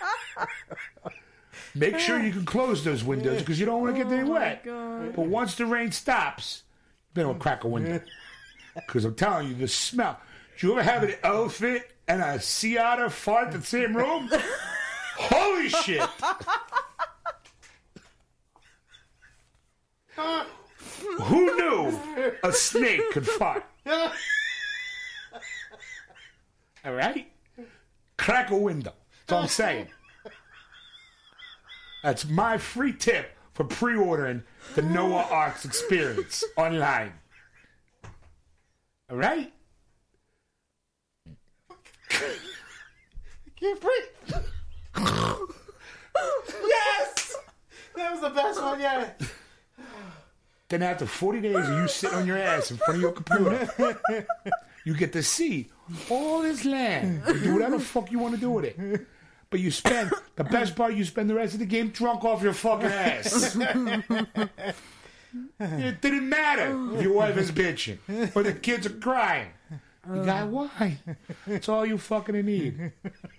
Make 1.75 1.99
sure 1.99 2.21
you 2.21 2.33
can 2.33 2.45
close 2.45 2.85
those 2.85 3.05
windows 3.05 3.41
because 3.41 3.61
you 3.61 3.67
don't 3.67 3.81
want 3.81 3.97
to 3.97 4.03
get 4.03 4.13
oh 4.13 4.17
any 4.17 4.29
wet. 4.29 4.65
But 4.65 5.27
once 5.27 5.55
the 5.55 5.67
rain 5.67 5.93
stops, 5.93 6.65
then 7.21 7.29
we'll 7.29 7.37
crack 7.37 7.65
a 7.65 7.69
window. 7.69 8.01
Because 8.75 9.05
I'm 9.05 9.17
telling 9.17 9.49
you, 9.49 9.55
the 9.55 9.67
smell. 9.67 10.21
Do 10.59 10.69
you 10.69 10.73
ever 10.75 10.83
have 10.85 11.03
an 11.03 11.15
elephant 11.25 11.83
and 12.07 12.23
a 12.23 12.41
sea 12.41 12.79
otter 12.79 13.11
fart 13.11 13.53
in 13.53 13.61
the 13.61 13.67
same 13.67 13.97
room? 13.97 14.31
Holy 15.17 15.69
shit! 15.69 16.09
Who 20.17 21.57
knew 21.57 22.01
a 22.45 22.53
snake 22.53 23.03
could 23.11 23.27
fart? 23.27 23.65
All 23.85 24.13
right? 26.93 27.31
Crack 28.17 28.51
a 28.51 28.57
window. 28.57 28.95
That's 29.27 29.33
all 29.33 29.43
I'm 29.43 29.49
saying. 29.49 29.89
That's 32.05 32.25
my 32.29 32.57
free 32.57 32.93
tip 32.93 33.33
for 33.55 33.65
pre-ordering 33.65 34.43
the 34.75 34.83
Noah 34.83 35.27
Arks 35.31 35.65
experience 35.65 36.45
online. 36.57 37.13
All 39.11 39.17
right? 39.17 39.53
Can't 43.57 43.81
breathe. 43.81 44.43
yes, 44.97 45.37
that 47.97 48.13
was 48.13 48.21
the 48.21 48.31
best 48.31 48.63
one 48.63 48.81
yet. 48.81 49.21
Then 50.69 50.83
after 50.83 51.05
40 51.05 51.41
days 51.41 51.57
of 51.57 51.69
you 51.79 51.89
sitting 51.89 52.19
on 52.19 52.27
your 52.27 52.39
ass 52.39 52.71
in 52.71 52.77
front 52.77 52.97
of 52.97 53.03
your 53.03 53.13
computer, 53.13 53.69
you 54.85 54.95
get 54.95 55.13
to 55.15 55.23
see 55.23 55.69
all 56.09 56.43
this 56.43 56.65
land. 56.65 57.23
Do 57.27 57.55
whatever 57.55 57.79
the 57.79 57.85
fuck 57.85 58.13
you 58.13 58.21
want 58.21 58.35
to 58.37 58.41
do 58.41 58.51
with 58.51 58.65
it. 58.67 59.07
But 59.51 59.61
you 59.61 59.73
spend, 59.73 60.13
the 60.37 60.45
best 60.45 60.77
part, 60.77 60.95
you 60.95 61.05
spend 61.05 61.29
the 61.29 61.35
rest 61.35 61.55
of 61.55 61.61
the 61.61 61.67
game 61.67 61.89
drunk 61.89 62.25
off 62.25 62.43
your 62.43 62.53
fucking 62.53 62.87
ass. 62.87 63.57
it 65.61 66.01
didn't 66.01 66.29
matter 66.29 66.95
if 66.95 67.03
your 67.03 67.15
wife 67.15 67.37
is 67.37 67.51
bitching 67.51 67.99
or 68.37 68.45
the 68.45 68.53
kids 68.53 68.87
are 68.87 68.91
crying. 68.91 69.49
You 70.09 70.21
uh. 70.21 70.25
got 70.25 70.49
why? 70.49 70.99
It's 71.47 71.69
all 71.69 71.85
you 71.85 71.99
fucking 71.99 72.41
need. 72.45 72.93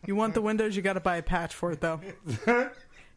You 0.06 0.16
want 0.16 0.34
the 0.34 0.42
windows, 0.42 0.76
you 0.76 0.82
got 0.82 0.94
to 0.94 1.00
buy 1.00 1.18
a 1.18 1.24
patch 1.24 1.56
for 1.56 1.72
it, 1.72 1.80
though. 1.80 2.02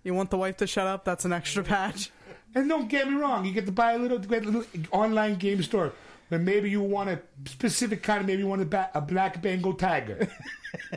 you 0.04 0.14
want 0.14 0.30
the 0.30 0.38
wife 0.38 0.56
to 0.58 0.66
shut 0.66 0.86
up? 0.86 1.04
That's 1.04 1.24
an 1.24 1.32
extra 1.32 1.64
patch. 1.64 2.10
And 2.54 2.68
don't 2.68 2.88
get 2.88 3.10
me 3.10 3.16
wrong, 3.16 3.44
you 3.44 3.52
get 3.52 3.66
to 3.66 3.72
buy 3.72 3.92
a 3.92 3.98
little, 3.98 4.18
get 4.18 4.44
a 4.44 4.50
little 4.50 4.64
online 4.92 5.34
game 5.34 5.62
store. 5.62 5.92
But 6.30 6.40
maybe 6.40 6.70
you 6.70 6.80
want 6.80 7.10
a 7.10 7.20
specific 7.46 8.02
kind 8.02 8.20
of, 8.20 8.26
maybe 8.26 8.42
you 8.42 8.48
want 8.48 8.62
a, 8.62 8.64
ba- 8.64 8.90
a 8.94 9.00
black 9.00 9.42
Bengal 9.42 9.74
tiger. 9.74 10.28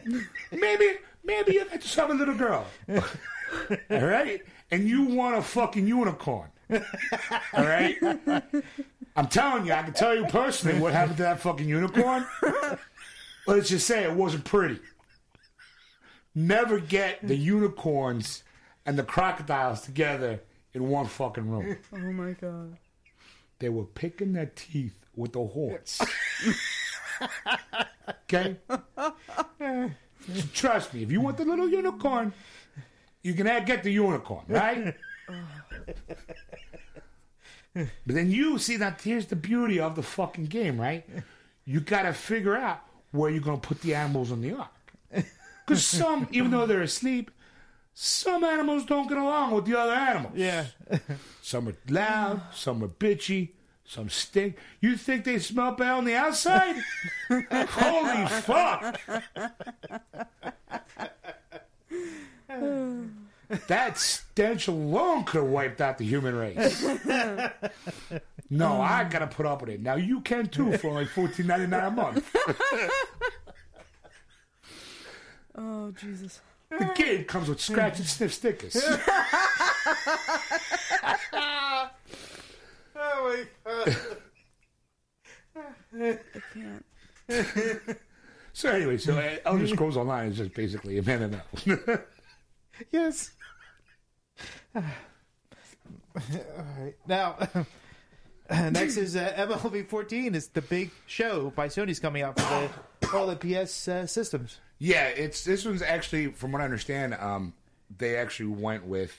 maybe, 0.52 0.86
maybe 1.28 1.54
you 1.54 1.66
got 1.66 1.74
yourself 1.76 2.10
a 2.10 2.14
little 2.14 2.36
girl. 2.36 2.66
All 2.90 4.06
right? 4.06 4.42
And 4.72 4.88
you 4.88 5.04
want 5.04 5.38
a 5.38 5.42
fucking 5.42 5.88
unicorn. 5.88 6.50
All 6.72 7.64
right? 7.64 7.96
I'm 9.16 9.28
telling 9.28 9.66
you, 9.66 9.74
I 9.74 9.84
can 9.84 9.94
tell 9.94 10.16
you 10.16 10.26
personally 10.26 10.80
what 10.80 10.94
happened 10.94 11.18
to 11.18 11.24
that 11.24 11.40
fucking 11.40 11.68
unicorn. 11.68 12.26
Let's 13.46 13.70
just 13.70 13.88
say 13.88 14.04
it 14.04 14.12
wasn't 14.12 14.44
pretty. 14.44 14.80
Never 16.36 16.80
get 16.80 17.26
the 17.26 17.36
unicorns 17.36 18.44
and 18.86 18.98
the 18.98 19.04
crocodiles 19.04 19.82
together 19.82 20.42
in 20.74 20.88
one 20.88 21.06
fucking 21.08 21.50
room. 21.50 21.78
Oh 21.94 21.98
my 21.98 22.32
god. 22.32 22.78
They 23.60 23.70
were 23.70 23.86
picking 23.86 24.34
their 24.34 24.52
teeth 24.56 25.00
with 25.16 25.34
the 25.34 25.46
horns. 25.46 26.02
okay? 28.10 28.58
Eh. 29.60 29.90
Trust 30.54 30.94
me, 30.94 31.04
if 31.04 31.12
you 31.12 31.22
want 31.22 31.38
the 31.38 31.46
little 31.46 31.70
unicorn, 31.70 32.34
you 33.24 33.34
can 33.34 33.46
get 33.66 33.84
the 33.84 33.92
unicorn, 33.92 34.46
right? 34.48 34.96
but 37.74 37.88
then 38.06 38.32
you 38.32 38.58
see 38.58 38.78
that 38.78 39.02
here's 39.02 39.28
the 39.28 39.36
beauty 39.36 39.80
of 39.80 39.96
the 39.96 40.04
fucking 40.04 40.46
game, 40.46 40.80
right? 40.80 41.08
You 41.66 41.80
got 41.80 42.04
to 42.04 42.14
figure 42.14 42.56
out 42.56 42.82
where 43.12 43.30
you're 43.30 43.42
to 43.60 43.68
put 43.68 43.82
the 43.82 43.96
animals 43.96 44.32
on 44.32 44.42
the 44.42 44.54
ark. 44.54 44.70
Because 45.66 45.86
some, 45.86 46.28
even 46.32 46.52
though 46.52 46.66
they're 46.66 46.82
asleep, 46.82 47.32
some 47.94 48.44
animals 48.44 48.86
don't 48.86 49.10
get 49.10 49.18
along 49.18 49.52
with 49.52 49.66
the 49.66 49.78
other 49.78 49.94
animals. 49.94 50.34
Yeah. 50.36 50.66
Some 51.42 51.68
are 51.68 51.76
loud, 51.90 52.42
some 52.54 52.84
are 52.84 52.88
bitchy, 52.88 53.50
some 53.88 54.10
stink. 54.10 54.58
You 54.82 54.96
think 54.98 55.24
they 55.24 55.40
smell 55.40 55.72
bad 55.72 55.94
on 55.94 56.06
the 56.06 56.16
outside? 56.16 56.76
Holy 57.30 58.28
fuck! 58.28 59.00
that 63.68 63.98
stench 63.98 64.68
alone 64.68 65.24
could 65.24 65.42
have 65.42 65.50
wiped 65.50 65.82
out 65.82 65.98
the 65.98 66.06
human 66.06 66.36
race. 66.36 66.86
No, 68.50 68.82
I 68.82 69.04
gotta 69.06 69.28
put 69.28 69.46
up 69.46 69.62
with 69.62 69.70
it. 69.72 69.82
Now 69.82 69.96
you 69.96 70.22
can 70.22 70.48
too 70.48 70.78
for 70.78 70.92
like 70.92 71.08
fourteen 71.08 71.48
ninety 71.48 71.68
nine 71.68 71.86
a 71.86 71.92
month. 71.92 72.36
Oh 75.60 75.92
Jesus. 75.92 76.40
The 76.70 76.92
kid 76.94 77.28
comes 77.28 77.50
with 77.50 77.60
scratch 77.60 77.98
and 77.98 78.08
sniff 78.08 78.32
stickers. 78.32 78.76
Oh 83.20 83.46
my 83.66 83.96
god. 85.96 86.20
Can't. 86.54 86.86
So 88.54 88.70
anyway, 88.72 88.98
so 88.98 89.18
uh, 89.18 89.36
Elder 89.46 89.68
Scrolls 89.68 89.98
Online 89.98 90.30
is 90.30 90.38
just 90.38 90.54
basically 90.54 90.98
a 90.98 91.04
man 91.04 91.42
MMO. 91.66 92.02
Yes. 92.92 93.32
All 94.76 94.84
right. 96.80 96.96
Now, 97.08 97.38
next 98.52 98.98
is 98.98 99.16
uh, 99.16 99.34
MLB 99.36 99.88
14. 99.88 100.36
Is 100.36 100.48
the 100.48 100.62
big 100.62 100.92
show 101.06 101.52
by 101.56 101.68
Sony's 101.68 102.00
coming 102.00 102.24
out 102.24 102.40
for 102.40 102.70
the, 103.02 103.18
all 103.18 103.28
the 103.28 103.36
PS 103.36 103.88
uh, 103.88 104.06
systems. 104.06 104.60
Yeah, 104.80 105.08
it's 105.08 105.44
this 105.44 105.66
one's 105.66 105.82
actually, 105.82 106.28
from 106.28 106.52
what 106.52 106.62
I 106.62 106.66
understand, 106.66 107.16
um, 107.16 107.54
they 107.96 108.16
actually 108.16 108.50
went 108.50 108.86
with 108.86 109.16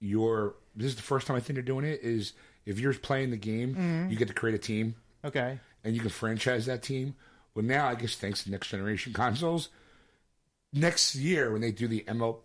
your. 0.00 0.54
This 0.74 0.88
is 0.88 0.96
the 0.96 1.02
first 1.02 1.26
time 1.26 1.36
I 1.36 1.40
think 1.40 1.56
they're 1.56 1.62
doing 1.62 1.84
it. 1.84 2.00
Is 2.02 2.32
if 2.66 2.78
you're 2.78 2.94
playing 2.94 3.30
the 3.30 3.36
game, 3.36 3.70
mm-hmm. 3.74 4.10
you 4.10 4.16
get 4.16 4.28
to 4.28 4.34
create 4.34 4.54
a 4.54 4.58
team 4.58 4.94
Okay. 5.24 5.58
and 5.84 5.94
you 5.94 6.00
can 6.00 6.10
franchise 6.10 6.66
that 6.66 6.82
team. 6.82 7.14
Well, 7.54 7.64
now 7.64 7.86
I 7.88 7.94
guess 7.94 8.14
thanks 8.16 8.44
to 8.44 8.50
next 8.50 8.68
generation 8.68 9.12
consoles, 9.14 9.68
next 10.72 11.14
year 11.14 11.52
when 11.52 11.60
they 11.60 11.70
do 11.72 11.86
the 11.88 12.04
ML, 12.08 12.38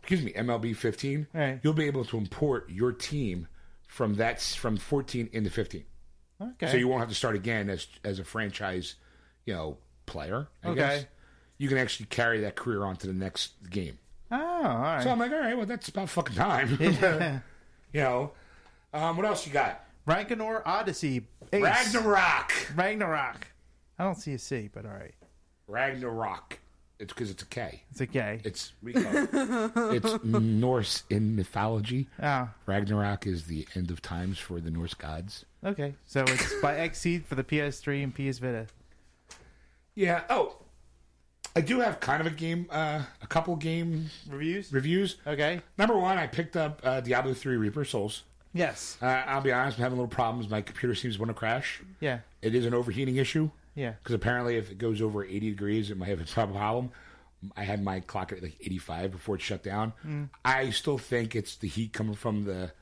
excuse 0.00 0.22
me, 0.22 0.32
MLB 0.32 0.74
15, 0.76 1.26
Right. 1.32 1.60
you'll 1.62 1.72
be 1.72 1.86
able 1.86 2.04
to 2.06 2.16
import 2.18 2.68
your 2.70 2.92
team 2.92 3.48
from 3.88 4.14
that 4.16 4.40
from 4.40 4.76
14 4.76 5.28
into 5.32 5.50
15. 5.50 5.84
Okay. 6.42 6.70
So 6.70 6.76
you 6.76 6.88
won't 6.88 7.00
have 7.00 7.08
to 7.08 7.14
start 7.14 7.34
again 7.36 7.68
as 7.68 7.86
as 8.04 8.18
a 8.18 8.24
franchise, 8.24 8.94
you 9.44 9.52
know, 9.54 9.76
player. 10.06 10.48
I 10.64 10.68
Okay. 10.68 10.76
guess. 10.78 11.06
You 11.58 11.68
can 11.68 11.76
actually 11.76 12.06
carry 12.06 12.40
that 12.40 12.56
career 12.56 12.84
on 12.84 12.96
to 12.96 13.06
the 13.06 13.12
next 13.12 13.52
game. 13.68 13.98
oh, 14.30 14.36
all 14.36 14.78
right. 14.78 15.02
So 15.02 15.10
I'm 15.10 15.18
like, 15.18 15.32
all 15.32 15.40
right, 15.40 15.54
well, 15.56 15.66
that's 15.66 15.88
about 15.90 16.08
fucking 16.08 16.34
time. 16.36 16.78
you 17.92 18.00
know, 18.00 18.32
um, 18.92 19.16
what 19.16 19.26
else 19.26 19.46
you 19.46 19.52
got? 19.52 19.84
Rankinor 20.06 20.62
Odyssey. 20.64 21.26
Ace. 21.52 21.62
Ragnarok. 21.62 22.52
Ragnarok. 22.74 23.46
I 23.98 24.04
don't 24.04 24.14
see 24.16 24.34
a 24.34 24.38
C, 24.38 24.68
but 24.72 24.84
all 24.86 24.92
right. 24.92 25.14
Ragnarok. 25.68 26.58
It's 26.98 27.12
because 27.14 27.30
it's 27.30 27.42
a 27.42 27.46
K. 27.46 27.82
It's 27.92 28.00
a 28.02 28.06
K. 28.06 28.40
It's 28.44 28.72
we 28.82 28.92
call 28.92 29.02
it, 29.14 29.94
it's 30.04 30.22
Norse 30.24 31.04
in 31.08 31.34
mythology. 31.34 32.08
Oh, 32.22 32.48
Ragnarok 32.66 33.26
is 33.26 33.44
the 33.46 33.66
end 33.74 33.90
of 33.90 34.02
times 34.02 34.38
for 34.38 34.60
the 34.60 34.70
Norse 34.70 34.92
gods. 34.94 35.46
okay. 35.64 35.94
So 36.06 36.22
it's 36.26 36.54
by 36.60 36.74
Xseed 36.88 37.24
for 37.24 37.36
the 37.36 37.44
PS3 37.44 38.04
and 38.04 38.14
PS 38.14 38.38
Vita. 38.38 38.66
Yeah. 39.94 40.22
Oh, 40.28 40.56
I 41.56 41.62
do 41.62 41.80
have 41.80 42.00
kind 42.00 42.20
of 42.20 42.26
a 42.26 42.30
game, 42.36 42.66
uh, 42.70 43.02
a 43.22 43.26
couple 43.26 43.56
game 43.56 44.10
Reviews? 44.28 44.70
reviews. 44.72 45.16
Okay. 45.26 45.62
Number 45.78 45.96
one, 45.96 46.18
I 46.18 46.26
picked 46.26 46.56
up 46.56 46.80
uh, 46.84 47.00
Diablo 47.00 47.32
three 47.32 47.56
Reaper 47.56 47.84
Souls. 47.84 48.24
Yes. 48.52 48.96
Uh, 49.00 49.06
I'll 49.06 49.40
be 49.40 49.52
honest, 49.52 49.78
I'm 49.78 49.82
having 49.84 49.98
little 49.98 50.08
problems. 50.08 50.48
My 50.50 50.60
computer 50.62 50.94
seems 50.94 51.14
to 51.14 51.20
want 51.20 51.30
to 51.30 51.34
crash. 51.34 51.80
Yeah. 52.00 52.20
It 52.42 52.54
is 52.54 52.66
an 52.66 52.74
overheating 52.74 53.16
issue 53.16 53.50
Yeah. 53.74 53.92
because 54.02 54.14
apparently, 54.14 54.56
if 54.56 54.70
it 54.70 54.78
goes 54.78 55.00
over 55.00 55.24
80 55.24 55.40
degrees, 55.50 55.90
it 55.90 55.96
might 55.96 56.08
have 56.08 56.20
a 56.20 56.24
problem. 56.52 56.90
I 57.56 57.62
had 57.64 57.82
my 57.82 58.00
clock 58.00 58.32
at 58.32 58.42
like 58.42 58.56
85 58.60 59.12
before 59.12 59.34
it 59.36 59.40
shut 59.40 59.62
down. 59.62 59.92
Mm. 60.06 60.28
I 60.44 60.70
still 60.70 60.98
think 60.98 61.34
it's 61.36 61.56
the 61.56 61.68
heat 61.68 61.92
coming 61.92 62.14
from 62.14 62.44
the 62.44 62.72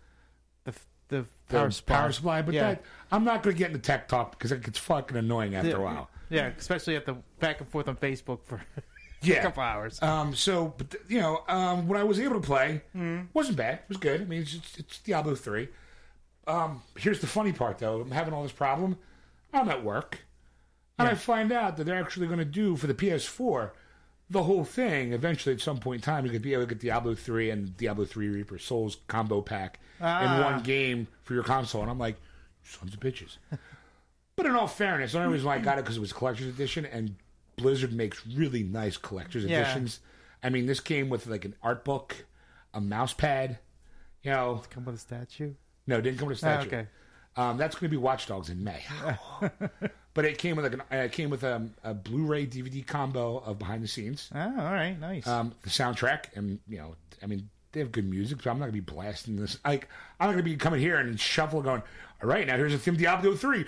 The 0.65 0.73
the 1.09 1.27
the 1.49 1.59
power 1.59 1.71
supply. 1.71 1.97
power 1.97 2.13
supply, 2.13 2.43
but 2.43 2.55
yeah. 2.55 2.63
that 2.75 2.83
I'm 3.13 3.25
not 3.25 3.43
going 3.43 3.55
to 3.55 3.59
get 3.59 3.69
into 3.69 3.79
tech 3.81 4.09
talk 4.09 4.33
because 4.33 4.51
it 4.53 4.63
gets 4.63 4.79
fucking 4.79 5.17
annoying 5.17 5.55
after 5.55 5.77
a 5.77 5.81
while. 5.81 6.11
Yeah, 6.29 6.51
especially 6.59 6.97
at 6.97 7.07
the 7.07 7.15
back 7.41 7.61
and 7.61 7.69
forth 7.69 7.89
on 7.89 7.97
Facebook 7.97 8.41
for 8.45 8.61
a 9.23 9.27
Yeah. 9.27 9.43
couple 9.43 9.63
hours. 9.63 10.01
Um, 10.03 10.35
so, 10.35 10.75
but 10.79 10.95
you 11.09 11.21
know, 11.21 11.43
um, 11.49 11.89
what 11.89 11.99
I 11.99 12.05
was 12.05 12.19
able 12.21 12.41
to 12.41 12.47
play 12.47 12.83
wasn't 13.35 13.57
bad. 13.57 13.75
It 13.81 13.85
was 13.89 13.99
good. 13.99 14.21
I 14.23 14.25
mean, 14.25 14.43
it's, 14.43 14.55
it's, 14.55 14.79
it's 14.79 14.99
Diablo 14.99 15.35
three. 15.35 15.69
Um, 16.47 16.83
here's 16.97 17.21
the 17.21 17.27
funny 17.27 17.53
part, 17.53 17.79
though. 17.79 18.01
I'm 18.01 18.11
having 18.11 18.33
all 18.33 18.43
this 18.43 18.53
problem. 18.53 18.97
I'm 19.53 19.69
at 19.69 19.85
work, 19.85 20.21
and 20.99 21.09
I 21.09 21.15
find 21.15 21.53
out 21.53 21.77
that 21.77 21.85
they're 21.85 22.01
actually 22.01 22.27
going 22.27 22.39
to 22.39 22.45
do 22.45 22.77
for 22.77 22.87
the 22.87 22.95
PS4 22.95 23.71
the 24.31 24.43
whole 24.43 24.65
thing. 24.65 25.13
Eventually, 25.13 25.55
at 25.55 25.61
some 25.61 25.79
point 25.79 25.97
in 25.97 26.03
time, 26.03 26.25
you 26.27 26.31
could 26.31 26.43
be 26.43 26.53
able 26.55 26.65
to 26.65 26.69
get 26.69 26.81
Diablo 26.81 27.15
three 27.15 27.51
and 27.51 27.77
Diablo 27.77 28.05
three 28.05 28.29
Reaper 28.29 28.59
Souls 28.59 28.99
combo 29.09 29.41
pack 29.41 29.79
in 30.01 30.07
Ah. 30.07 30.43
one 30.53 30.63
game 30.63 31.07
for 31.25 31.35
your 31.35 31.43
console. 31.43 31.83
And 31.83 31.91
I'm 31.91 31.99
like, 31.99 32.17
sons 32.63 32.95
of 32.95 33.01
bitches. 33.01 33.37
But 34.37 34.47
in 34.47 34.55
all 34.55 34.69
fairness, 34.69 35.11
the 35.13 35.19
only 35.19 35.33
reason 35.33 35.49
why 35.49 35.57
I 35.57 35.59
got 35.59 35.79
it 35.79 35.85
because 35.85 35.97
it 35.97 36.01
was 36.01 36.13
a 36.13 36.15
collector's 36.15 36.47
edition, 36.47 36.87
and 36.87 37.17
Blizzard 37.59 37.93
makes 37.93 38.27
really 38.27 38.63
nice 38.63 38.97
collector's 38.97 39.45
Yeah. 39.45 39.61
editions. 39.61 40.01
I 40.43 40.49
mean, 40.51 40.67
this 40.67 40.81
came 40.81 41.09
with 41.11 41.27
like 41.27 41.45
an 41.45 41.55
art 41.63 41.85
book, 41.85 42.25
a 42.73 42.81
mouse 42.81 43.13
pad. 43.13 43.59
You 44.23 44.31
know, 44.33 44.63
Come 44.71 44.85
with 44.87 44.95
a 44.97 44.99
statue. 44.99 45.53
no, 45.87 45.99
it 45.99 46.03
didn't 46.03 46.19
come 46.19 46.29
with 46.29 46.37
a 46.39 46.41
statue. 46.41 46.67
okay. 46.69 46.87
Um, 47.37 47.57
that's 47.57 47.77
going 47.77 47.89
to 47.89 47.89
be 47.91 47.97
Watch 47.97 48.27
Dogs 48.27 48.51
in 48.51 48.65
May. 48.65 48.83
but 50.15 50.25
it 50.25 50.39
came 50.39 50.57
with 50.57 50.65
like 50.65 50.75
an, 50.75 50.81
uh, 50.93 51.05
it 51.05 51.13
came 51.13 51.31
with 51.31 51.45
um, 51.45 51.73
a 51.85 51.95
Blu-ray 51.95 52.47
DVD 52.47 52.85
combo 52.85 53.39
of 53.39 53.59
behind 53.61 53.83
the 53.85 53.89
scenes, 53.89 54.29
Oh, 54.35 54.41
all 54.41 54.73
right, 54.73 54.99
nice. 54.99 55.25
um, 55.27 55.55
the 55.63 55.71
soundtrack, 55.71 56.25
and 56.35 56.59
you 56.69 56.79
know, 56.79 56.97
I 57.23 57.27
mean, 57.27 57.49
they 57.71 57.79
have 57.81 57.93
good 57.93 58.09
music, 58.11 58.39
but 58.39 58.51
I'm 58.51 58.59
not 58.59 58.65
gonna 58.65 58.73
be 58.73 58.81
blasting 58.81 59.37
this. 59.37 59.57
Like 59.65 59.89
I'm 60.19 60.27
not 60.29 60.33
gonna 60.33 60.43
be 60.43 60.57
coming 60.57 60.81
here 60.81 60.97
and 60.99 61.21
shuffle 61.21 61.63
going. 61.63 61.83
All 62.23 62.29
right, 62.29 62.45
now 62.47 62.57
here's 62.57 62.75
a 62.75 62.79
theme 62.79 62.97
Diablo 62.97 63.37
three. 63.37 63.67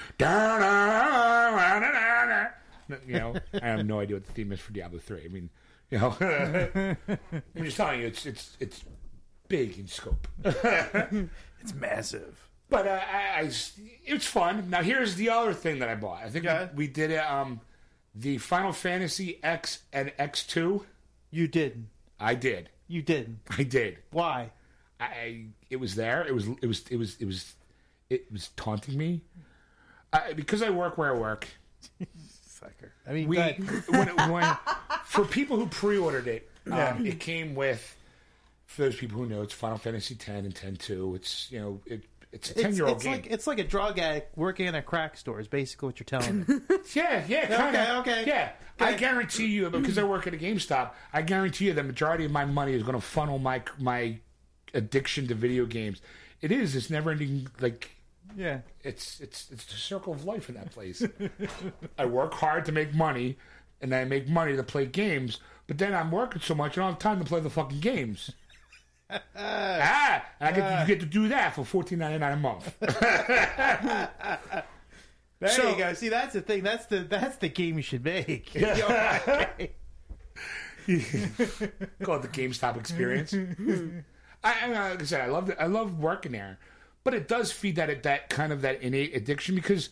You 3.07 3.15
know, 3.19 3.35
I 3.63 3.67
have 3.67 3.87
no 3.87 4.01
idea 4.01 4.17
what 4.17 4.27
the 4.27 4.33
theme 4.33 4.53
is 4.53 4.61
for 4.61 4.73
Diablo 4.73 4.99
three. 4.99 5.25
I 5.25 5.29
mean, 5.29 5.51
you 5.91 5.99
know, 5.99 6.17
I'm 6.21 7.65
just 7.65 7.77
telling 7.77 8.01
you, 8.01 8.07
it's 8.07 8.27
it's 8.27 8.57
it's 8.61 8.85
big 9.49 9.79
in 9.79 9.87
scope. 9.87 10.29
It's 11.63 11.75
massive. 11.75 12.49
But 12.71 12.87
uh, 12.87 13.01
I, 13.13 13.41
I, 13.41 13.51
it's 14.07 14.25
fun. 14.25 14.71
Now 14.71 14.83
here's 14.83 15.17
the 15.17 15.29
other 15.29 15.53
thing 15.53 15.81
that 15.81 15.91
I 15.91 15.95
bought. 15.95 16.23
I 16.25 16.31
think 16.31 16.47
Yeah. 16.47 16.69
we, 16.75 16.87
we 16.87 16.87
did 16.87 17.11
it. 17.11 17.19
Um, 17.19 17.61
the 18.15 18.39
Final 18.39 18.73
Fantasy 18.73 19.39
X 19.43 19.81
and 19.93 20.11
X 20.19 20.47
two. 20.47 20.87
You 21.31 21.49
didn't. 21.49 21.89
I 22.19 22.35
did. 22.35 22.71
You 22.89 23.03
didn't. 23.03 23.41
I 23.59 23.65
did. 23.65 23.99
Why? 24.11 24.53
I 24.99 25.47
it 25.69 25.77
was 25.77 25.95
there. 25.97 26.25
It 26.27 26.35
was 26.35 26.47
it 26.63 26.67
was 26.67 26.87
it 26.91 26.97
was 26.97 27.17
it 27.21 27.25
was 27.27 27.55
it 28.09 28.33
was 28.33 28.49
taunting 28.57 28.97
me. 28.97 29.21
I, 30.13 30.33
because 30.33 30.63
I 30.63 30.71
work 30.71 30.97
where 30.97 31.15
I 31.15 31.19
work. 31.19 31.47
Sucker. 32.61 32.93
I 33.09 33.13
mean, 33.13 33.29
We 33.29 33.37
go 33.37 33.43
when, 33.89 34.09
when 34.31 34.57
for 35.05 35.25
people 35.25 35.57
who 35.57 35.67
pre-ordered 35.67 36.27
it, 36.29 36.49
um, 36.67 36.73
Yeah. 36.77 36.99
it 37.03 37.21
came 37.21 37.55
with. 37.55 37.97
For 38.67 38.83
those 38.83 38.95
people 38.95 39.19
who 39.19 39.27
know, 39.27 39.43
it's 39.43 39.53
Final 39.53 39.79
Fantasy 39.79 40.15
X 40.15 40.29
and 40.29 40.47
X 40.77 40.87
two. 40.87 41.15
It's 41.17 41.51
you 41.51 41.59
know 41.59 41.81
it 41.87 42.03
it's 42.31 42.51
a 42.53 42.55
ten 42.55 42.73
year 42.77 42.87
old 42.87 42.97
it's 42.99 43.05
game. 43.05 43.13
like 43.15 43.27
it's 43.27 43.47
like 43.49 43.59
a 43.59 43.65
drug 43.65 43.99
addict 43.99 44.39
working 44.39 44.67
in 44.67 44.77
a 44.77 44.83
crack 44.83 45.17
store. 45.17 45.41
Is 45.41 45.49
basically 45.49 45.87
what 45.89 45.99
you're 45.99 46.05
telling 46.05 46.45
me. 46.47 46.55
Yeah, 46.95 47.25
yeah, 47.27 47.47
kind 47.49 47.75
Okay, 47.75 47.91
of. 47.91 47.97
okay. 47.99 48.25
Yeah, 48.29 48.53
I 48.79 48.93
guarantee 48.95 49.47
you 49.47 49.69
because 49.71 49.99
I 49.99 50.05
work 50.05 50.29
at 50.29 50.35
a 50.35 50.37
GameStop. 50.37 50.91
I 51.13 51.23
guarantee 51.23 51.65
you 51.67 51.73
the 51.73 51.83
majority 51.83 52.25
of 52.27 52.31
my 52.31 52.45
money 52.45 52.73
is 52.75 52.85
going 52.85 52.95
to 52.95 53.01
funnel 53.01 53.39
my 53.41 53.63
my 53.81 54.19
addiction 54.73 55.27
to 55.29 55.35
video 55.35 55.67
games. 55.67 56.01
It 56.41 56.53
is. 56.53 56.77
It's 56.77 56.91
never 56.91 57.11
ending. 57.11 57.49
Like 57.61 57.91
yeah. 58.37 58.61
it's 58.83 59.21
it's 59.21 59.49
it's 59.51 59.65
the 59.67 59.77
circle 59.77 60.13
of 60.13 60.25
life 60.25 60.49
in 60.49 60.55
that 60.57 60.71
place. 60.71 61.03
I 61.99 62.05
work 62.07 62.35
hard 62.35 62.65
to 62.67 62.73
make 62.73 62.95
money, 62.95 63.39
and 63.81 63.95
I 63.95 64.05
make 64.05 64.29
money 64.29 64.57
to 64.57 64.63
play 64.63 64.87
games. 64.87 65.39
But 65.67 65.79
then 65.79 65.95
I'm 65.95 66.11
working 66.11 66.43
so 66.43 66.55
much, 66.55 66.77
I 66.77 66.83
don't 66.83 66.91
have 66.93 66.99
time 66.99 67.19
to 67.21 67.25
play 67.25 67.41
the 67.41 67.51
fucking 67.51 67.81
games. 67.81 68.31
ah, 69.11 70.25
and 70.41 70.49
I 70.49 70.53
get, 70.53 70.81
you 70.81 70.87
get 70.87 71.01
to 71.01 71.07
do 71.07 71.29
that 71.29 71.55
for 71.55 71.65
fourteen 71.65 71.99
ninety 71.99 72.19
nine 72.19 72.33
a 72.33 72.37
month. 72.37 72.75
There 75.41 75.49
So- 75.49 75.71
you 75.71 75.77
go. 75.79 75.95
See, 75.95 76.11
that's 76.11 76.35
the 76.35 76.43
thing. 76.43 76.63
That's 76.63 76.85
the 76.87 76.99
that's 77.01 77.37
the 77.39 77.49
game 77.49 77.77
you 77.79 77.83
should 77.83 78.05
make. 78.05 78.53
Call 78.53 78.61
it 82.17 82.23
the 82.23 82.29
GameStop 82.29 82.77
experience. 82.77 83.33
I, 84.45 84.55
I, 84.65 84.91
like 84.91 85.01
I 85.03 85.05
said, 85.05 85.23
I 85.23 85.27
love. 85.29 85.51
I 85.59 85.67
love 85.67 85.99
working 85.99 86.33
there, 86.33 86.59
but 87.05 87.15
it 87.15 87.29
does 87.29 87.51
feed 87.53 87.77
that 87.77 88.03
that 88.03 88.29
kind 88.31 88.53
of 88.53 88.63
that 88.63 88.83
innate 88.83 89.15
addiction 89.17 89.55
because 89.55 89.89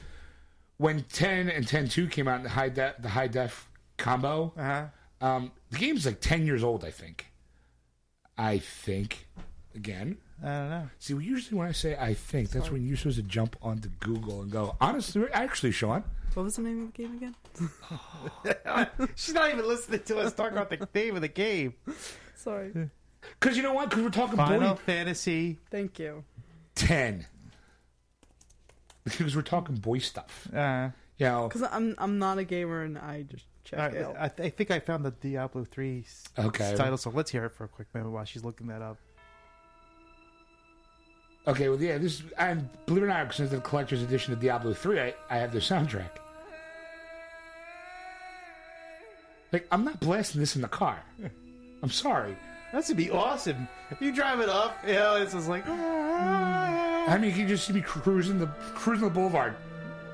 when 0.76 1.02
ten 1.04 1.48
and 1.48 1.66
10-2 1.66 2.10
came 2.10 2.28
out 2.28 2.36
in 2.38 2.42
the 2.44 2.48
high 2.50 2.68
def 2.68 2.94
the 3.00 3.08
high 3.08 3.26
def 3.28 3.68
combo, 3.96 4.52
Uh-huh. 4.56 4.86
um, 5.26 5.50
the 5.70 5.78
game's 5.78 6.06
like 6.06 6.20
ten 6.20 6.46
years 6.46 6.62
old. 6.62 6.84
I 6.84 6.90
think. 6.90 7.26
I 8.36 8.58
think. 8.58 9.26
Again, 9.74 10.16
I 10.42 10.46
don't 10.46 10.70
know. 10.70 10.90
see, 10.98 11.14
we 11.14 11.24
usually 11.24 11.56
when 11.58 11.68
I 11.68 11.72
say 11.72 11.96
I 11.96 12.14
think, 12.14 12.50
that's 12.50 12.70
when 12.70 12.84
you're 12.86 12.96
supposed 12.96 13.16
to 13.18 13.22
jump 13.22 13.54
onto 13.62 13.88
Google 14.00 14.42
and 14.42 14.50
go. 14.50 14.76
Honestly, 14.80 15.24
actually, 15.32 15.70
Sean, 15.72 16.02
What 16.34 16.42
was 16.44 16.56
the 16.56 16.62
name 16.62 16.82
of 16.86 16.92
the 16.92 17.02
game 17.02 17.16
again? 17.16 17.34
She's 19.14 19.34
not 19.34 19.52
even 19.52 19.66
listening 19.68 20.00
to 20.04 20.18
us 20.18 20.32
talk 20.32 20.50
about 20.52 20.70
the 20.70 20.88
name 20.94 21.14
of 21.16 21.22
the 21.22 21.28
game. 21.28 21.74
Sorry. 22.34 22.72
because 23.38 23.56
you 23.56 23.62
know 23.62 23.72
what? 23.74 23.90
Because 23.90 24.04
we're 24.04 24.10
talking 24.10 24.36
Final 24.36 24.74
boy 24.74 24.80
Fantasy. 24.86 25.58
Thank 25.70 25.98
you. 25.98 26.24
Ten. 26.78 27.26
Because 29.04 29.34
we're 29.34 29.42
talking 29.42 29.76
boy 29.76 29.98
stuff. 29.98 30.48
Uh, 30.54 30.90
You 31.18 31.26
know, 31.26 31.48
Because 31.48 31.62
I'm 31.70 31.94
I'm 31.98 32.18
not 32.18 32.38
a 32.38 32.44
gamer 32.44 32.82
and 32.82 32.98
I 32.98 33.22
just 33.22 33.46
check 33.64 33.78
I, 33.80 33.86
it 33.88 34.04
out. 34.04 34.16
I, 34.18 34.24
I 34.44 34.50
think 34.50 34.70
I 34.70 34.80
found 34.80 35.04
the 35.04 35.10
Diablo 35.12 35.64
three 35.64 36.04
Okay. 36.38 36.74
title. 36.76 36.96
So 36.98 37.10
let's 37.10 37.30
hear 37.30 37.44
it 37.46 37.52
for 37.52 37.64
a 37.64 37.68
quick 37.68 37.88
moment 37.94 38.12
while 38.14 38.24
she's 38.24 38.44
looking 38.44 38.66
that 38.68 38.82
up. 38.82 38.98
Okay, 41.46 41.70
well, 41.70 41.80
yeah, 41.80 41.96
this 41.96 42.22
and 42.36 42.68
believe 42.84 43.02
it 43.04 43.06
or 43.06 43.08
not, 43.08 43.32
since 43.32 43.50
the 43.50 43.58
collector's 43.60 44.02
edition 44.02 44.34
of 44.34 44.40
Diablo 44.40 44.74
three, 44.74 45.00
I, 45.00 45.14
I 45.30 45.38
have 45.38 45.52
the 45.52 45.60
soundtrack. 45.60 46.10
Like, 49.50 49.66
I'm 49.72 49.82
not 49.84 49.98
blasting 50.00 50.40
this 50.42 50.56
in 50.56 50.62
the 50.62 50.68
car. 50.68 51.02
I'm 51.82 51.90
sorry. 51.90 52.36
That's 52.72 52.88
gonna 52.88 52.96
be 52.96 53.10
awesome. 53.10 53.66
You 54.00 54.12
drive 54.12 54.40
it 54.40 54.48
up, 54.48 54.76
you 54.86 54.94
know, 54.94 55.16
it's 55.16 55.32
just 55.32 55.48
like. 55.48 55.64
"Ah." 55.66 57.06
I 57.08 57.16
mean, 57.16 57.30
you 57.30 57.36
can 57.36 57.48
just 57.48 57.66
see 57.66 57.72
me 57.72 57.80
cruising 57.80 58.38
the 58.38 58.46
cruising 58.74 59.08
the 59.08 59.14
boulevard, 59.14 59.54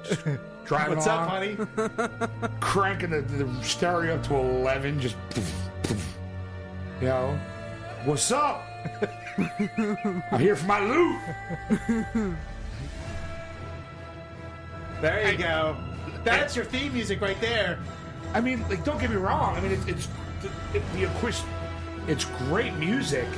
just 0.04 0.22
driving 0.64 0.96
What's 0.96 1.08
up, 1.08 1.28
honey? 1.28 1.56
cranking 2.60 3.10
the, 3.10 3.22
the 3.22 3.64
stereo 3.64 4.14
up 4.14 4.22
to 4.28 4.36
eleven, 4.36 5.00
just 5.00 5.16
you 7.00 7.08
know, 7.08 7.36
what's 8.04 8.30
up? 8.30 8.62
I'm 10.30 10.38
here 10.38 10.54
for 10.54 10.66
my 10.66 10.78
loot. 10.78 11.18
There 15.00 15.32
you 15.32 15.36
go. 15.36 15.76
That's 16.22 16.54
your 16.54 16.64
theme 16.64 16.92
music 16.94 17.20
right 17.20 17.40
there. 17.40 17.80
I 18.32 18.40
mean, 18.40 18.62
like, 18.68 18.84
don't 18.84 19.00
get 19.00 19.10
me 19.10 19.16
wrong. 19.16 19.56
I 19.56 19.60
mean, 19.60 19.72
it's 19.72 19.86
it's 19.86 20.08
the, 20.40 20.78
it, 20.78 20.82
the 20.94 21.04
it's 22.08 22.24
great 22.24 22.74
music. 22.74 23.28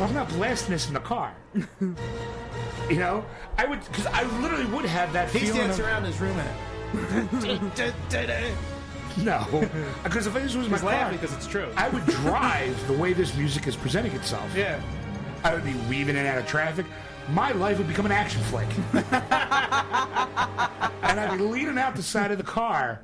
I'm 0.00 0.14
not 0.14 0.28
blasting 0.28 0.70
this 0.70 0.86
in 0.88 0.94
the 0.94 1.00
car. 1.00 1.34
you 1.80 2.96
know, 2.96 3.24
I 3.56 3.66
would 3.66 3.80
because 3.86 4.06
I 4.06 4.22
literally 4.40 4.66
would 4.66 4.84
have 4.84 5.12
that 5.12 5.28
He 5.30 5.40
feeling. 5.40 5.54
stands 5.54 5.78
Of, 5.80 5.86
around 5.86 6.04
his 6.04 6.20
room 6.20 6.38
at 6.38 6.54
no, 9.18 9.68
because 10.04 10.26
if 10.26 10.34
this 10.34 10.54
was 10.54 10.68
my 10.68 10.76
He's 10.78 10.82
car, 10.82 11.10
because 11.10 11.32
it's 11.34 11.46
true. 11.46 11.68
I 11.76 11.88
would 11.88 12.04
drive 12.06 12.86
the 12.86 12.92
way 12.92 13.12
this 13.12 13.34
music 13.34 13.66
is 13.66 13.76
presenting 13.76 14.12
itself. 14.12 14.54
yeah. 14.56 14.80
I 15.44 15.54
would 15.54 15.64
be 15.64 15.74
weaving 15.88 16.16
in 16.16 16.24
and 16.24 16.28
out 16.28 16.38
of 16.38 16.46
traffic. 16.46 16.86
My 17.30 17.52
life 17.52 17.78
would 17.78 17.88
become 17.88 18.06
an 18.06 18.12
action 18.12 18.40
flick. 18.44 18.66
and 18.94 19.04
I'd 21.20 21.36
be 21.38 21.44
leaning 21.44 21.78
out 21.78 21.94
the 21.94 22.02
side 22.02 22.30
of 22.32 22.38
the 22.38 22.44
car 22.44 23.02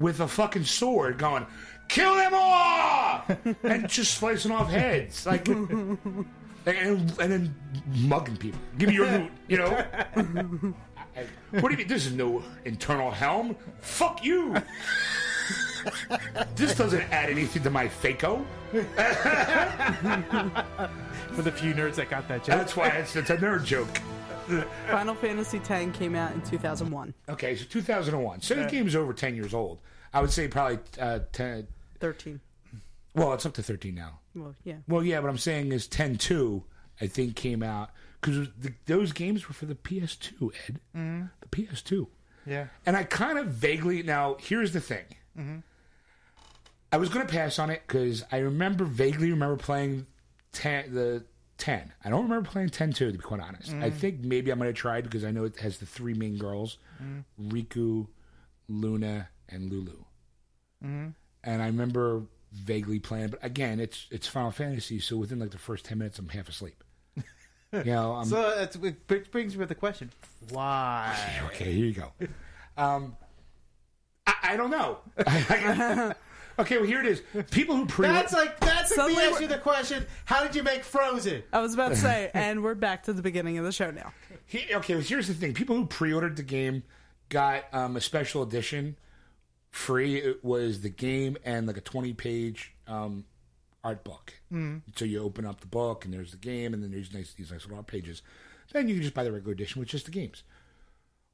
with 0.00 0.20
a 0.20 0.26
fucking 0.28 0.64
sword 0.64 1.18
going, 1.18 1.46
kill 1.88 2.14
them 2.14 2.32
all! 2.34 3.24
and 3.62 3.88
just 3.88 4.14
slicing 4.14 4.52
off 4.52 4.70
heads. 4.70 5.26
Like, 5.26 5.48
and, 5.48 5.98
and 6.66 7.10
then 7.16 7.54
mugging 7.86 8.36
people. 8.36 8.60
Give 8.78 8.88
me 8.88 8.96
your 8.96 9.10
loot, 9.10 9.30
you 9.48 9.58
know? 9.58 9.84
I- 10.16 10.46
what 11.50 11.62
do 11.62 11.70
you 11.70 11.78
mean? 11.78 11.88
This 11.88 12.06
is 12.06 12.12
no 12.12 12.42
internal 12.64 13.10
helm. 13.10 13.56
Fuck 13.80 14.24
you! 14.24 14.56
this 16.56 16.74
doesn't 16.74 17.02
add 17.12 17.30
anything 17.30 17.62
to 17.62 17.70
my 17.70 17.86
THAC0. 17.86 18.44
For 21.32 21.42
the 21.42 21.52
few 21.52 21.74
nerds 21.74 21.96
that 21.96 22.10
got 22.10 22.28
that 22.28 22.44
joke. 22.44 22.56
That's 22.56 22.76
why 22.76 22.88
it's, 22.88 23.14
it's 23.16 23.30
a 23.30 23.36
nerd 23.36 23.64
joke. 23.64 23.88
Final 24.88 25.14
Fantasy 25.14 25.60
X 25.68 25.98
came 25.98 26.14
out 26.14 26.32
in 26.32 26.40
2001. 26.42 27.14
Okay, 27.28 27.56
so 27.56 27.64
2001. 27.68 28.42
So 28.42 28.54
the 28.54 28.64
game's 28.64 28.94
over 28.94 29.12
10 29.12 29.34
years 29.34 29.54
old. 29.54 29.80
I 30.12 30.20
would 30.20 30.30
say 30.30 30.48
probably 30.48 30.78
uh, 31.00 31.20
10. 31.32 31.66
13. 32.00 32.40
Well, 33.14 33.32
it's 33.32 33.46
up 33.46 33.54
to 33.54 33.62
13 33.62 33.94
now. 33.94 34.20
Well, 34.34 34.54
yeah. 34.64 34.76
Well, 34.86 35.02
yeah, 35.02 35.20
what 35.20 35.30
I'm 35.30 35.38
saying 35.38 35.72
is 35.72 35.86
10 35.86 36.16
2, 36.16 36.62
I 37.00 37.06
think, 37.06 37.34
came 37.34 37.62
out. 37.62 37.90
Because 38.20 38.48
those 38.86 39.12
games 39.12 39.48
were 39.48 39.54
for 39.54 39.66
the 39.66 39.74
PS2, 39.74 40.50
Ed. 40.68 40.80
Mm-hmm. 40.96 41.26
The 41.40 41.48
PS2. 41.48 42.06
yeah. 42.46 42.66
And 42.84 42.96
I 42.96 43.04
kind 43.04 43.38
of 43.38 43.46
vaguely. 43.46 44.02
Now, 44.02 44.36
here's 44.40 44.72
the 44.72 44.80
thing. 44.80 45.04
Mm-hmm. 45.38 45.58
I 46.92 46.96
was 46.98 47.08
going 47.08 47.26
to 47.26 47.32
pass 47.32 47.58
on 47.58 47.70
it 47.70 47.82
because 47.86 48.24
I 48.30 48.38
remember, 48.38 48.84
vaguely 48.84 49.30
remember 49.30 49.56
playing 49.56 50.06
10, 50.52 50.94
the 50.94 51.24
10. 51.58 51.92
I 52.04 52.08
don't 52.08 52.22
remember 52.22 52.48
playing 52.48 52.70
10 52.70 52.92
2, 52.92 53.12
to 53.12 53.12
be 53.12 53.18
quite 53.18 53.40
honest. 53.40 53.70
I 53.72 53.90
mm. 53.90 53.92
think 53.92 54.20
maybe 54.20 54.52
I 54.52 54.54
might 54.54 54.66
have 54.66 54.74
tried 54.74 55.04
because 55.04 55.24
I 55.24 55.30
know 55.30 55.44
it 55.44 55.58
has 55.60 55.78
the 55.78 55.86
three 55.86 56.14
main 56.14 56.38
girls 56.38 56.78
mm. 57.02 57.24
Rikku, 57.40 58.06
Yuna, 58.70 59.28
and 59.48 59.70
Lulu. 59.70 60.04
Mm-hmm. 60.84 61.08
And 61.46 61.62
I 61.62 61.66
remember 61.66 62.22
vaguely 62.52 62.98
playing, 62.98 63.28
but 63.28 63.38
again, 63.44 63.80
it's 63.80 64.06
it's 64.10 64.26
Final 64.26 64.50
Fantasy, 64.50 64.98
so 64.98 65.16
within 65.16 65.38
like 65.38 65.50
the 65.52 65.58
first 65.58 65.84
10 65.84 65.96
minutes, 65.98 66.18
I'm 66.18 66.28
half 66.28 66.48
asleep. 66.48 66.82
you 67.16 67.84
know, 67.84 68.14
I'm, 68.14 68.24
So 68.26 68.54
that's, 68.56 68.76
it 68.76 69.30
brings 69.30 69.54
me 69.54 69.60
with 69.60 69.68
the 69.68 69.74
question: 69.76 70.10
Why? 70.50 71.16
Okay, 71.46 71.72
here 71.72 71.86
you 71.86 71.92
go. 71.92 72.12
Um, 72.76 73.16
I, 74.26 74.34
I 74.42 74.56
don't 74.56 74.70
know. 74.70 74.98
okay, 76.58 76.76
well 76.78 76.86
here 76.86 77.00
it 77.00 77.06
is. 77.06 77.22
People 77.52 77.76
who 77.76 77.86
pre 77.86 78.08
That's 78.08 78.32
like 78.32 78.58
that's 78.60 78.90
like 78.90 78.96
Suddenly 78.96 79.14
the 79.14 79.18
we're- 79.20 79.26
answer 79.34 79.42
to 79.42 79.48
the 79.54 79.58
question: 79.60 80.06
How 80.24 80.42
did 80.42 80.56
you 80.56 80.64
make 80.64 80.82
Frozen? 80.82 81.44
I 81.52 81.60
was 81.60 81.74
about 81.74 81.90
to 81.90 81.96
say, 81.96 82.30
and 82.34 82.62
we're 82.64 82.74
back 82.74 83.04
to 83.04 83.12
the 83.12 83.22
beginning 83.22 83.56
of 83.58 83.64
the 83.64 83.72
show 83.72 83.90
now. 83.92 84.12
he, 84.46 84.64
okay, 84.74 84.94
well, 84.94 85.02
here's 85.02 85.28
the 85.28 85.34
thing. 85.34 85.54
People 85.54 85.76
who 85.76 85.86
pre-ordered 85.86 86.36
the 86.36 86.42
game 86.42 86.82
got 87.28 87.64
um, 87.72 87.96
a 87.96 88.00
special 88.00 88.42
edition 88.42 88.96
free. 89.76 90.16
It 90.16 90.44
was 90.44 90.80
the 90.80 90.88
game 90.88 91.36
and 91.44 91.66
like 91.66 91.76
a 91.76 91.82
20 91.82 92.14
page 92.14 92.74
um, 92.86 93.24
art 93.84 94.02
book. 94.04 94.34
Mm. 94.52 94.82
So 94.96 95.04
you 95.04 95.22
open 95.22 95.44
up 95.44 95.60
the 95.60 95.66
book, 95.66 96.04
and 96.04 96.12
there's 96.12 96.32
the 96.32 96.38
game, 96.38 96.74
and 96.74 96.82
then 96.82 96.90
there's 96.90 97.12
nice 97.12 97.34
these 97.34 97.52
nice 97.52 97.62
little 97.64 97.76
art 97.76 97.86
pages. 97.86 98.22
Then 98.72 98.88
you 98.88 98.94
can 98.94 99.02
just 99.02 99.14
buy 99.14 99.22
the 99.24 99.32
regular 99.32 99.52
edition 99.52 99.78
with 99.80 99.88
just 99.88 100.06
the 100.06 100.10
games. 100.10 100.42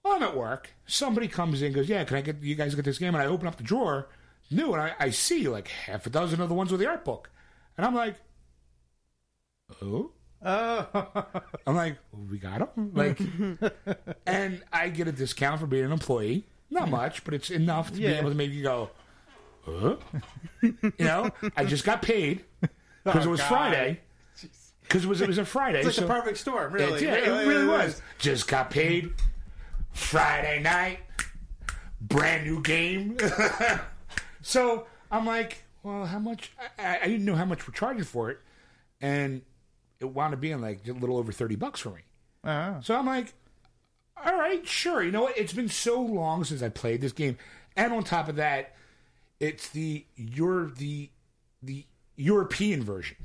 Well, 0.05 0.15
I'm 0.15 0.23
at 0.23 0.37
work. 0.37 0.71
Somebody 0.87 1.29
comes 1.29 1.63
in, 1.63 1.67
and 1.67 1.75
goes, 1.75 1.89
"Yeah, 1.89 2.05
can 2.05 2.17
I 2.17 2.21
get 2.21 2.43
you 2.43 2.55
guys 2.55 2.75
get 2.75 2.85
this 2.85 2.99
game?" 2.99 3.15
And 3.15 3.23
I 3.23 3.27
open 3.27 3.47
up 3.47 3.57
the 3.57 3.63
drawer, 3.63 4.09
new, 4.51 4.73
and 4.73 4.83
I, 4.83 4.95
I 4.99 5.11
see 5.11 5.49
like 5.49 5.69
half 5.69 6.07
a 6.07 6.11
dozen 6.11 6.41
of 6.41 6.49
the 6.49 6.55
ones 6.55 6.71
with 6.71 6.81
the 6.81 6.89
art 6.89 7.05
book, 7.05 7.31
and 7.77 7.87
I'm 7.87 7.95
like, 7.95 8.17
"Oh." 9.81 10.13
Oh, 10.45 10.89
I'm 11.69 11.77
like, 11.77 11.99
well, 12.11 12.27
we 12.29 12.37
got 12.37 12.75
them. 12.75 12.91
Like, 12.95 13.21
and 14.27 14.61
I 14.73 14.89
get 14.89 15.07
a 15.07 15.13
discount 15.13 15.61
for 15.61 15.69
being 15.69 15.85
an 15.85 15.93
employee. 15.93 16.49
Not 16.73 16.89
much, 16.91 17.25
but 17.25 17.35
it's 17.35 17.51
enough 17.51 17.89
to 17.91 17.97
be 17.99 18.03
Yeah. 18.05 18.19
able 18.19 18.31
to 18.31 18.35
make 18.37 18.51
you 18.51 18.63
go, 18.63 18.91
huh? 19.65 19.97
you 20.63 20.75
know, 20.99 21.31
I 21.57 21.65
just 21.65 21.85
got 21.85 22.03
paid 22.03 22.45
because 23.05 23.27
Oh, 23.27 23.29
it 23.29 23.31
was 23.31 23.41
God. 23.41 23.49
Friday. 23.49 24.01
Because 24.83 25.05
it 25.05 25.09
was 25.09 25.21
it 25.21 25.29
was 25.29 25.39
a 25.39 25.45
Friday. 25.45 25.79
it's 25.79 25.87
like 25.87 25.95
so- 25.95 26.01
the 26.03 26.07
perfect 26.09 26.39
storm, 26.39 26.73
really. 26.73 26.95
it, 26.95 27.03
yeah, 27.03 27.15
it 27.43 27.47
really 27.47 27.67
was. 27.67 28.01
Just 28.19 28.49
got 28.49 28.71
paid 28.71 29.13
Friday 29.93 30.61
night, 30.63 30.99
brand 32.01 32.45
new 32.47 32.61
game. 32.63 33.17
so 34.43 34.87
I'm 35.11 35.27
like, 35.27 35.63
well, 35.83 36.07
how 36.07 36.19
much? 36.19 36.53
I, 36.79 36.99
I 37.03 37.07
didn't 37.07 37.25
know 37.25 37.35
how 37.37 37.45
much 37.45 37.67
we're 37.67 37.75
charging 37.75 38.05
for 38.05 38.31
it, 38.31 38.39
and 39.01 39.43
it 40.01 40.07
wound 40.07 40.35
up 40.35 40.41
being 40.41 40.61
like 40.61 40.87
a 40.89 40.93
little 40.93 41.17
over 41.17 41.33
thirty 41.33 41.57
bucks 41.57 41.81
for 41.81 41.91
me. 41.91 42.03
Uh-huh. 42.45 42.81
So 42.83 42.97
I'm 42.97 43.07
like, 43.07 43.33
all 44.25 44.39
right, 44.39 44.67
sure. 44.67 45.03
You 45.03 45.11
know 45.11 45.23
what? 45.23 45.37
It's 45.39 45.53
been 45.53 45.69
so 45.69 46.01
long 46.01 46.45
since 46.45 46.63
I 46.63 46.69
played 46.69 47.01
this 47.01 47.13
game, 47.13 47.39
and 47.77 47.93
on 47.93 48.05
top 48.05 48.29
of 48.29 48.37
that, 48.37 48.75
it's 49.41 49.69
the 49.71 50.05
you're 50.17 50.71
the 50.71 51.11
the 51.63 51.85
European 52.17 52.83
version, 52.83 53.17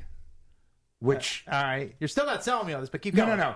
which 0.99 1.43
All 1.51 1.61
right, 1.61 1.95
you're 1.99 2.07
still 2.07 2.26
not 2.26 2.43
selling 2.43 2.68
me 2.68 2.73
on 2.73 2.81
this, 2.81 2.89
but 2.89 3.01
keep 3.01 3.14
no, 3.14 3.26
going. 3.26 3.38
no, 3.38 3.51
no. 3.51 3.55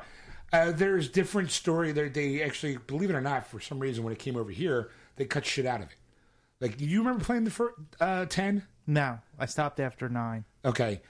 Uh, 0.53 0.71
there's 0.71 1.07
different 1.07 1.49
story. 1.49 1.93
They, 1.93 2.09
they 2.09 2.43
actually, 2.43 2.75
believe 2.75 3.09
it 3.09 3.15
or 3.15 3.21
not, 3.21 3.47
for 3.47 3.61
some 3.61 3.79
reason, 3.79 4.03
when 4.03 4.11
it 4.11 4.19
came 4.19 4.35
over 4.35 4.51
here, 4.51 4.89
they 5.15 5.23
cut 5.23 5.45
shit 5.45 5.65
out 5.65 5.79
of 5.81 5.87
it. 5.87 5.95
Like, 6.59 6.77
do 6.77 6.85
you 6.85 6.99
remember 6.99 7.23
playing 7.23 7.45
the 7.45 7.51
first 7.51 7.75
uh, 7.99 8.25
ten? 8.25 8.63
No, 8.85 9.19
I 9.39 9.45
stopped 9.45 9.79
after 9.79 10.09
nine. 10.09 10.45
Okay, 10.65 11.01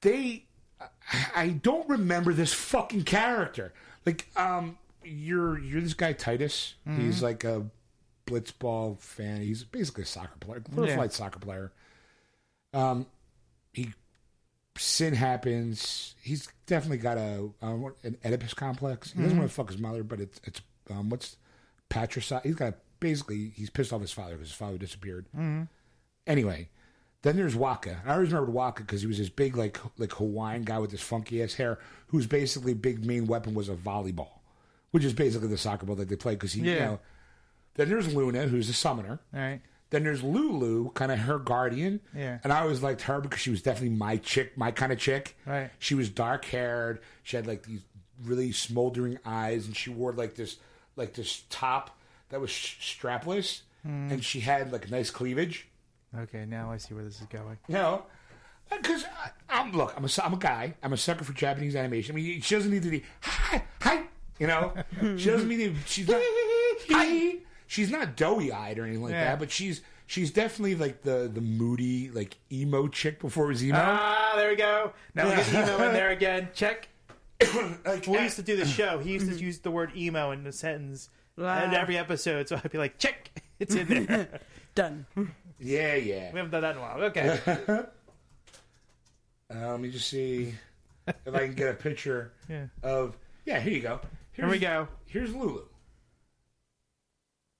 they. 0.00 0.46
I 1.34 1.48
don't 1.48 1.88
remember 1.88 2.32
this 2.32 2.52
fucking 2.52 3.04
character. 3.04 3.72
Like, 4.04 4.26
um, 4.36 4.76
you're 5.04 5.58
you're 5.58 5.80
this 5.80 5.94
guy 5.94 6.12
Tidus. 6.14 6.74
He's 6.96 7.22
like 7.22 7.44
a 7.44 7.66
blitzball 8.26 8.98
fan. 9.00 9.42
He's 9.42 9.64
basically 9.64 10.04
a 10.04 10.06
soccer 10.06 10.36
player, 10.40 10.60
glorified 10.60 11.10
Yeah. 11.10 11.16
soccer 11.16 11.38
player. 11.38 11.72
Um, 12.72 13.06
he 13.72 13.92
sin 14.78 15.14
happens. 15.14 16.14
He's 16.22 16.48
definitely 16.66 16.98
got 16.98 17.18
a 17.18 17.50
um, 17.60 17.94
an 18.02 18.16
Oedipus 18.24 18.54
complex. 18.54 19.12
He 19.12 19.22
doesn't 19.22 19.36
want 19.38 19.48
to 19.50 19.54
fuck 19.54 19.68
his 19.70 19.78
mother, 19.80 20.02
but 20.02 20.20
it's 20.20 20.40
it's 20.44 20.60
um, 20.90 21.10
what's 21.10 21.36
patricide. 21.88 22.42
He's 22.44 22.54
got 22.54 22.74
basically 23.00 23.52
he's 23.54 23.70
pissed 23.70 23.92
off 23.92 24.00
his 24.00 24.12
father 24.12 24.32
because 24.34 24.48
his 24.48 24.56
father 24.56 24.78
disappeared. 24.78 25.26
Anyway, 26.26 26.68
then 27.22 27.36
there's 27.36 27.54
Wakka. 27.56 27.96
I 28.06 28.14
always 28.14 28.32
remembered 28.32 28.54
Wakka 28.54 28.78
because 28.78 29.00
he 29.02 29.06
was 29.08 29.18
this 29.18 29.28
big 29.28 29.56
like 29.56 29.78
like 29.98 30.12
Hawaiian 30.12 30.62
guy 30.62 30.78
with 30.78 30.90
this 30.92 31.02
funky 31.02 31.42
ass 31.42 31.54
hair, 31.54 31.78
whose 32.08 32.26
basically 32.26 32.74
big 32.74 33.04
main 33.04 33.26
weapon 33.26 33.54
was 33.54 33.68
a 33.68 33.74
volleyball, 33.74 34.38
which 34.92 35.04
is 35.04 35.12
basically 35.12 35.48
the 35.48 35.58
soccer 35.58 35.84
ball 35.84 35.96
that 35.96 36.08
they 36.08 36.16
play. 36.16 36.34
Because 36.34 36.52
he, 36.52 36.62
you 36.62 36.78
know. 36.78 37.00
Then 37.74 37.88
there's 37.88 38.08
Yuna, 38.08 38.48
who's 38.48 38.68
a 38.68 38.74
summoner. 38.74 39.20
All 39.34 39.40
right. 39.40 39.60
Then 39.90 40.04
there's 40.04 40.22
Lulu, 40.22 40.90
kind 40.92 41.12
of 41.12 41.18
her 41.18 41.38
guardian. 41.38 42.00
Yeah. 42.16 42.38
And 42.42 42.52
I 42.52 42.60
always 42.60 42.82
liked 42.82 43.02
her 43.02 43.20
because 43.20 43.40
she 43.40 43.50
was 43.50 43.60
definitely 43.60 43.96
my 43.96 44.16
chick, 44.16 44.56
my 44.56 44.70
kind 44.70 44.90
of 44.90 44.98
chick. 44.98 45.36
Right. 45.44 45.70
She 45.78 45.94
was 45.94 46.08
dark 46.08 46.46
haired. 46.46 47.00
She 47.22 47.36
had 47.36 47.46
like 47.46 47.64
these 47.64 47.82
really 48.24 48.52
smoldering 48.52 49.18
eyes, 49.24 49.66
and 49.66 49.76
she 49.76 49.90
wore 49.90 50.12
like 50.12 50.34
this, 50.34 50.56
like 50.96 51.12
this 51.12 51.42
top 51.50 51.98
that 52.30 52.40
was 52.40 52.50
sh- 52.50 52.96
strapless, 52.98 53.60
hmm. 53.82 54.08
and 54.10 54.24
she 54.24 54.40
had 54.40 54.72
like 54.72 54.90
nice 54.90 55.10
cleavage. 55.10 55.68
Okay, 56.18 56.46
now 56.46 56.70
I 56.70 56.78
see 56.78 56.94
where 56.94 57.04
this 57.04 57.20
is 57.20 57.26
going. 57.26 57.58
You 57.68 57.74
know, 57.74 58.04
uh, 58.70 58.76
because 58.78 59.04
uh, 59.04 59.28
I'm 59.48 59.72
look, 59.72 59.92
I'm 59.96 60.04
a, 60.04 60.08
I'm 60.24 60.34
a 60.34 60.38
guy. 60.38 60.74
I'm 60.82 60.92
a 60.92 60.96
sucker 60.96 61.24
for 61.24 61.32
Japanese 61.32 61.76
animation. 61.76 62.14
I 62.14 62.16
mean, 62.16 62.40
she 62.40 62.54
doesn't 62.54 62.70
need 62.70 62.82
to 62.82 62.90
be 62.90 63.02
hi, 63.20 63.62
hi. 63.80 64.04
You 64.38 64.46
know, 64.46 64.72
she 65.16 65.30
doesn't 65.30 65.48
mean. 65.48 65.76
She's 65.86 66.08
not. 66.08 66.20
hi. 66.90 67.36
She's 67.66 67.90
not 67.90 68.16
doughy 68.16 68.52
eyed 68.52 68.78
or 68.78 68.84
anything 68.84 69.02
like 69.02 69.12
Yeah. 69.12 69.24
that, 69.24 69.38
but 69.38 69.50
she's 69.50 69.80
she's 70.06 70.30
definitely 70.30 70.74
like 70.74 71.02
the 71.02 71.30
the 71.32 71.40
moody 71.40 72.10
like 72.10 72.36
emo 72.50 72.88
chick 72.88 73.20
before 73.20 73.46
it 73.46 73.48
was 73.48 73.64
emo. 73.64 73.78
Ah, 73.80 74.32
there 74.36 74.50
we 74.50 74.56
go. 74.56 74.92
Now 75.14 75.28
we 75.30 75.36
get 75.36 75.48
emo 75.48 75.82
in 75.86 75.92
there 75.94 76.10
again. 76.18 76.48
Check. 76.54 76.88
like, 77.84 78.06
We 78.06 78.18
used 78.20 78.36
to 78.36 78.42
do 78.42 78.56
the 78.56 78.66
show. 78.66 78.98
He 78.98 79.12
used 79.12 79.28
to 79.28 79.34
use 79.36 79.58
the 79.60 79.70
word 79.70 79.92
emo 79.96 80.30
in 80.32 80.44
the 80.44 80.52
sentence 80.52 81.08
in 81.36 81.44
every 81.44 81.96
episode, 81.98 82.48
so 82.48 82.56
I'd 82.62 82.70
be 82.70 82.78
like, 82.78 82.98
check, 82.98 83.30
it's 83.58 83.74
in 83.74 84.04
there. 84.06 84.28
Done. 84.76 85.06
yeah, 85.58 85.94
yeah. 85.96 86.30
we 86.32 86.38
haven't 86.38 86.50
done 86.50 86.60
that 86.62 86.72
in 86.72 86.78
a 86.78 86.80
while. 86.80 87.02
Okay. 87.04 87.40
Uh, 89.54 89.70
let 89.72 89.80
me 89.80 89.90
just 89.90 90.08
see 90.08 90.54
if 91.06 91.34
I 91.34 91.38
can 91.46 91.54
get 91.54 91.68
a 91.70 91.74
picture 91.74 92.32
Yeah. 92.48 92.66
of. 92.82 93.16
Yeah, 93.44 93.60
here 93.60 93.72
you 93.72 93.80
go. 93.80 94.00
Here 94.32 94.48
we 94.48 94.58
go. 94.58 94.88
Here's 95.06 95.34
Lulu. 95.34 95.62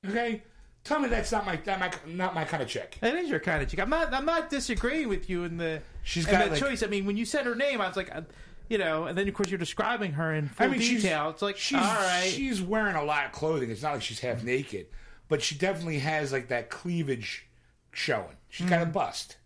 Okay, 0.09 0.43
tell 0.85 0.99
me 0.99 1.09
that's 1.09 1.31
not 1.31 1.47
my 1.47 1.57
that 1.57 1.78
my 1.78 1.90
not 2.12 2.35
my 2.35 2.44
kind 2.44 2.62
of 2.62 2.69
chick. 2.69 2.99
That 3.01 3.15
is 3.15 3.28
your 3.31 3.39
kind 3.40 3.62
of 3.62 3.69
chick. 3.69 3.78
I'm 3.81 3.90
not. 3.90 4.12
I'm 4.12 4.24
not 4.24 4.51
disagreeing 4.51 5.09
with 5.09 5.31
you 5.31 5.44
in 5.44 5.57
the 5.59 5.81
She's 6.03 6.27
in 6.27 6.32
got, 6.32 6.44
the 6.47 6.51
like- 6.53 6.61
choice. 6.61 6.82
I 6.82 6.86
mean, 6.89 7.07
when 7.07 7.16
you 7.16 7.24
said 7.24 7.47
her 7.47 7.55
name, 7.55 7.81
I 7.81 7.86
was 7.86 7.97
like, 7.97 8.12
uh, 8.15 8.23
you 8.69 8.78
know, 8.78 9.05
and 9.05 9.16
then 9.16 9.28
of 9.28 9.35
course 9.35 9.49
you're 9.51 9.59
describing 9.59 10.12
her 10.12 10.35
in 10.35 10.49
full 10.49 10.66
I 10.66 10.70
mean, 10.70 10.81
detail. 10.81 11.31
it's 11.31 11.43
like, 11.43 11.57
she's 11.57 11.78
all 11.78 11.85
right, 11.85 12.24
she's 12.28 12.61
wearing 12.61 12.97
a 12.97 13.05
lot 13.05 13.27
of 13.27 13.32
clothing. 13.32 13.70
It's 13.70 13.82
not 13.82 13.93
like 13.93 14.03
she's 14.03 14.19
half 14.20 14.43
naked, 14.43 14.86
but 15.28 15.40
she 15.43 15.55
definitely 15.55 16.01
has 16.01 16.32
like 16.32 16.49
that 16.49 16.69
cleavage 16.70 17.47
showing. 17.93 18.36
She's 18.49 18.69
got 18.69 18.81
a 18.82 18.85
Mm-hmm. 18.86 18.93
bust 18.93 19.36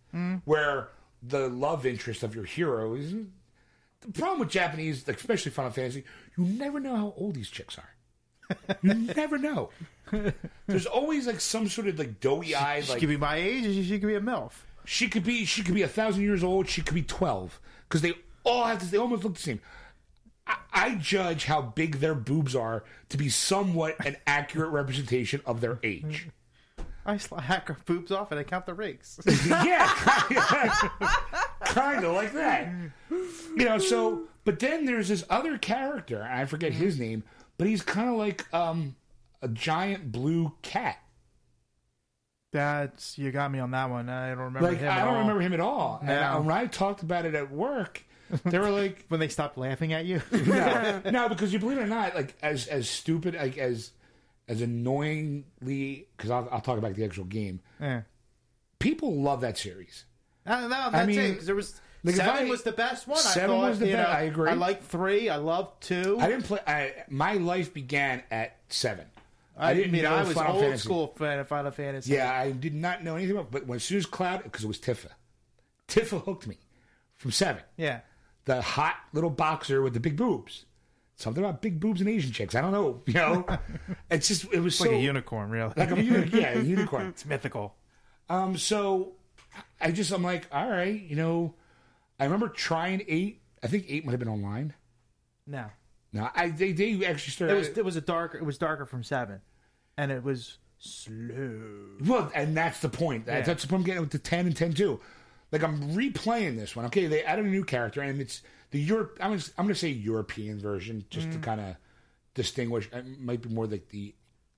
where 0.45 0.89
the 1.21 1.49
love 1.49 1.85
interest 1.85 2.23
of 2.23 2.33
your 2.33 2.45
hero 2.45 2.95
is. 2.95 3.13
The 4.01 4.11
problem 4.13 4.39
with 4.39 4.49
Japanese, 4.49 5.07
especially 5.07 5.51
Final 5.51 5.71
Fantasy, 5.71 6.03
you 6.37 6.45
never 6.45 6.79
know 6.79 6.95
how 6.95 7.13
old 7.17 7.35
these 7.35 7.49
chicks 7.49 7.77
are. 7.77 7.89
You 8.81 8.93
never 8.93 9.37
know. 9.37 9.69
There's 10.67 10.85
always 10.85 11.27
like 11.27 11.41
some 11.41 11.67
sort 11.67 11.87
of 11.87 11.99
like 11.99 12.19
doughy 12.21 12.55
eyed, 12.55 12.85
she 12.85 12.91
like 12.91 12.99
could 13.01 13.09
be 13.09 13.17
my 13.17 13.35
age. 13.35 13.65
or 13.65 13.83
She 13.83 13.99
could 13.99 14.07
be 14.07 14.15
a 14.15 14.21
milf. 14.21 14.51
she 14.85 15.09
could 15.09 15.23
be 15.25 15.43
she 15.45 15.63
could 15.63 15.75
be 15.75 15.81
a 15.81 15.87
thousand 15.87 16.23
years 16.23 16.43
old. 16.43 16.69
She 16.69 16.81
could 16.81 16.95
be 16.95 17.01
twelve 17.03 17.59
because 17.89 18.01
they 18.01 18.13
all 18.43 18.63
have 18.65 18.79
to. 18.79 18.85
They 18.85 18.97
almost 18.97 19.23
look 19.25 19.33
the 19.35 19.41
same. 19.41 19.59
I, 20.45 20.55
I 20.71 20.95
judge 20.95 21.43
how 21.45 21.61
big 21.61 21.95
their 21.99 22.15
boobs 22.15 22.55
are 22.55 22.85
to 23.09 23.17
be 23.17 23.27
somewhat 23.27 23.97
an 24.05 24.15
accurate 24.25 24.71
representation 24.71 25.41
of 25.45 25.59
their 25.59 25.77
age. 25.83 26.29
I 27.05 27.17
sl- 27.17 27.35
hack 27.35 27.67
her 27.69 27.77
boobs 27.85 28.11
off 28.13 28.31
and 28.31 28.39
I 28.39 28.43
count 28.43 28.65
the 28.65 28.73
rakes. 28.73 29.19
yeah, 29.47 29.87
kind 31.65 32.03
of 32.05 32.13
like 32.13 32.33
that. 32.33 32.71
You 33.09 33.65
know. 33.65 33.77
So, 33.77 34.23
but 34.47 34.59
then 34.59 34.85
there's 34.85 35.09
this 35.09 35.25
other 35.29 35.57
character, 35.57 36.21
and 36.21 36.39
I 36.39 36.45
forget 36.45 36.71
his 36.71 36.97
name, 36.97 37.25
but 37.57 37.67
he's 37.67 37.81
kind 37.81 38.07
of 38.07 38.15
like 38.15 38.45
um, 38.53 38.95
a 39.41 39.49
giant 39.49 40.09
blue 40.09 40.53
cat. 40.61 40.97
That's 42.53 43.17
you 43.17 43.29
got 43.31 43.51
me 43.51 43.59
on 43.59 43.71
that 43.71 43.89
one. 43.89 44.07
I 44.07 44.29
don't 44.29 44.37
remember 44.39 44.69
Like 44.69 44.77
him. 44.77 44.87
I 44.89 44.99
at 44.99 45.03
don't 45.03 45.15
all. 45.15 45.19
remember 45.19 45.41
him 45.41 45.51
at 45.51 45.59
all. 45.59 45.99
And 46.01 46.45
when 46.45 46.55
I 46.55 46.65
talked 46.67 47.01
about 47.03 47.25
it 47.25 47.35
at 47.35 47.51
work, 47.51 48.05
they 48.45 48.57
were 48.57 48.69
like. 48.69 49.03
when 49.09 49.19
they 49.19 49.27
stopped 49.27 49.57
laughing 49.57 49.91
at 49.91 50.05
you. 50.05 50.21
no, 50.31 51.01
no, 51.11 51.27
because 51.27 51.51
you 51.51 51.59
believe 51.59 51.77
it 51.77 51.81
or 51.81 51.87
not, 51.87 52.15
like 52.15 52.33
as 52.41 52.67
as 52.67 52.89
stupid, 52.89 53.35
like 53.35 53.57
as 53.57 53.91
as 54.47 54.61
annoyingly, 54.61 56.07
because 56.15 56.31
I'll, 56.31 56.47
I'll 56.53 56.61
talk 56.61 56.77
about 56.77 56.95
the 56.95 57.03
actual 57.03 57.25
game. 57.25 57.59
yeah. 57.81 58.03
People 58.79 59.21
love 59.21 59.41
that 59.41 59.57
series. 59.57 60.05
No, 60.45 60.69
no, 60.69 60.89
that's 60.89 61.05
mean, 61.05 61.19
it. 61.19 61.31
Because 61.31 61.47
there 61.47 61.55
was 61.55 61.81
like, 62.13 62.25
seven 62.25 62.47
I- 62.47 62.49
was 62.49 62.63
the 62.63 62.71
best 62.71 63.07
one. 63.07 63.17
Seven 63.19 63.49
I 63.49 63.59
thought, 63.61 63.69
was 63.69 63.79
the 63.79 63.85
best, 63.91 63.97
know, 64.09 64.15
I 64.15 64.21
agree. 64.21 64.49
I 64.49 64.53
like 64.53 64.83
three. 64.83 65.29
I 65.29 65.35
love 65.37 65.71
two. 65.79 66.17
I 66.19 66.27
didn't 66.27 66.43
play. 66.43 66.59
I, 66.67 66.93
my 67.09 67.33
life 67.33 67.73
began 67.73 68.23
at 68.31 68.57
seven. 68.69 69.05
I, 69.59 69.73
didn't 69.73 69.91
mean, 69.91 70.03
know 70.03 70.13
I 70.13 70.21
was 70.23 70.33
Final 70.33 70.53
old 70.53 70.61
Fantasy. 70.61 70.83
school 70.83 71.07
fan 71.17 71.39
of 71.39 71.47
Final 71.47 71.71
Fantasy. 71.71 72.13
Yeah, 72.13 72.31
I 72.31 72.51
did 72.51 72.75
not 72.75 73.03
know 73.03 73.15
anything 73.15 73.35
about. 73.35 73.49
But 73.51 73.65
when 73.65 73.77
as 73.77 73.83
soon 73.83 73.97
as 73.97 74.05
Cloud, 74.05 74.43
because 74.43 74.63
it 74.63 74.67
was 74.67 74.77
Tifa, 74.77 75.07
Tifa 75.87 76.23
hooked 76.23 76.47
me 76.47 76.57
from 77.15 77.31
seven. 77.31 77.63
yeah. 77.75 78.01
The 78.45 78.61
hot 78.61 78.95
little 79.11 79.29
boxer 79.29 79.81
with 79.81 79.93
the 79.93 79.99
big 79.99 80.15
boobs. 80.15 80.63
Something 81.17 81.43
about 81.43 81.61
big 81.61 81.79
boobs 81.81 81.99
and 81.99 82.09
Asian 82.09 82.31
chicks. 82.31 82.53
I 82.55 82.61
don't 82.61 82.71
know. 82.71 83.01
You 83.07 83.13
know, 83.15 83.45
it's 84.11 84.27
just 84.29 84.45
it 84.53 84.59
was 84.59 84.73
It's 84.75 84.77
so 84.77 84.85
like 84.85 84.93
a 84.93 84.99
unicorn, 85.01 85.49
really. 85.49 85.73
like 85.75 85.91
a 85.91 86.01
uni- 86.01 86.29
yeah, 86.39 86.57
a 86.59 86.61
unicorn. 86.61 87.07
it's 87.07 87.25
mythical. 87.25 87.75
Um, 88.29 88.55
so 88.57 89.13
I 89.81 89.91
just 89.91 90.11
I'm 90.11 90.23
like, 90.23 90.45
all 90.51 90.69
right, 90.69 91.01
you 91.01 91.15
know, 91.15 91.55
I 92.19 92.25
remember 92.25 92.49
trying 92.49 93.03
eight. 93.07 93.41
I 93.63 93.67
think 93.67 93.85
eight 93.87 94.05
might 94.05 94.11
have 94.11 94.19
been 94.19 94.29
online. 94.29 94.73
No, 95.45 95.65
No, 96.13 96.29
I 96.35 96.49
they 96.49 96.71
they 96.71 96.93
actually 97.05 97.31
it 97.31 97.31
started. 97.31 97.57
was 97.57 97.67
it 97.69 97.85
was 97.85 97.95
a 97.95 98.01
darker. 98.01 98.37
It 98.37 98.43
was 98.45 98.57
darker 98.57 98.85
from 98.85 99.03
seven, 99.03 99.41
and 99.97 100.11
it 100.11 100.23
was 100.23 100.57
slow. 100.77 101.97
well, 102.05 102.31
and 102.35 102.55
that's 102.55 102.79
the 102.81 102.89
point. 102.89 103.25
Yeah. 103.27 103.41
That's 103.41 103.63
the 103.63 103.67
point. 103.67 103.81
I'm 103.81 103.85
getting 103.85 104.01
with 104.01 104.11
the 104.11 104.19
ten 104.19 104.45
and 104.45 104.55
ten 104.55 104.73
too. 104.73 104.99
like 105.51 105.63
I'm 105.63 105.93
replaying 105.93 106.57
this 106.57 106.75
one. 106.75 106.85
Okay, 106.87 107.07
they 107.07 107.23
added 107.23 107.45
a 107.45 107.47
new 107.47 107.63
character, 107.63 108.01
and 108.01 108.19
it's 108.19 108.41
the 108.71 108.79
Europe. 108.79 109.17
I'm 109.21 109.31
gonna, 109.31 109.43
I'm 109.57 109.65
going 109.65 109.73
to 109.73 109.79
say 109.79 109.89
European 109.89 110.59
version, 110.59 111.05
just 111.09 111.27
to 111.27 111.33
mm-hmm. 111.33 111.41
kind 111.41 111.61
of 111.61 111.75
distinguish. 112.33 112.89
It 112.91 113.19
might 113.19 113.41
be 113.41 113.49
more 113.49 113.67
like 113.67 113.89
the 113.89 114.13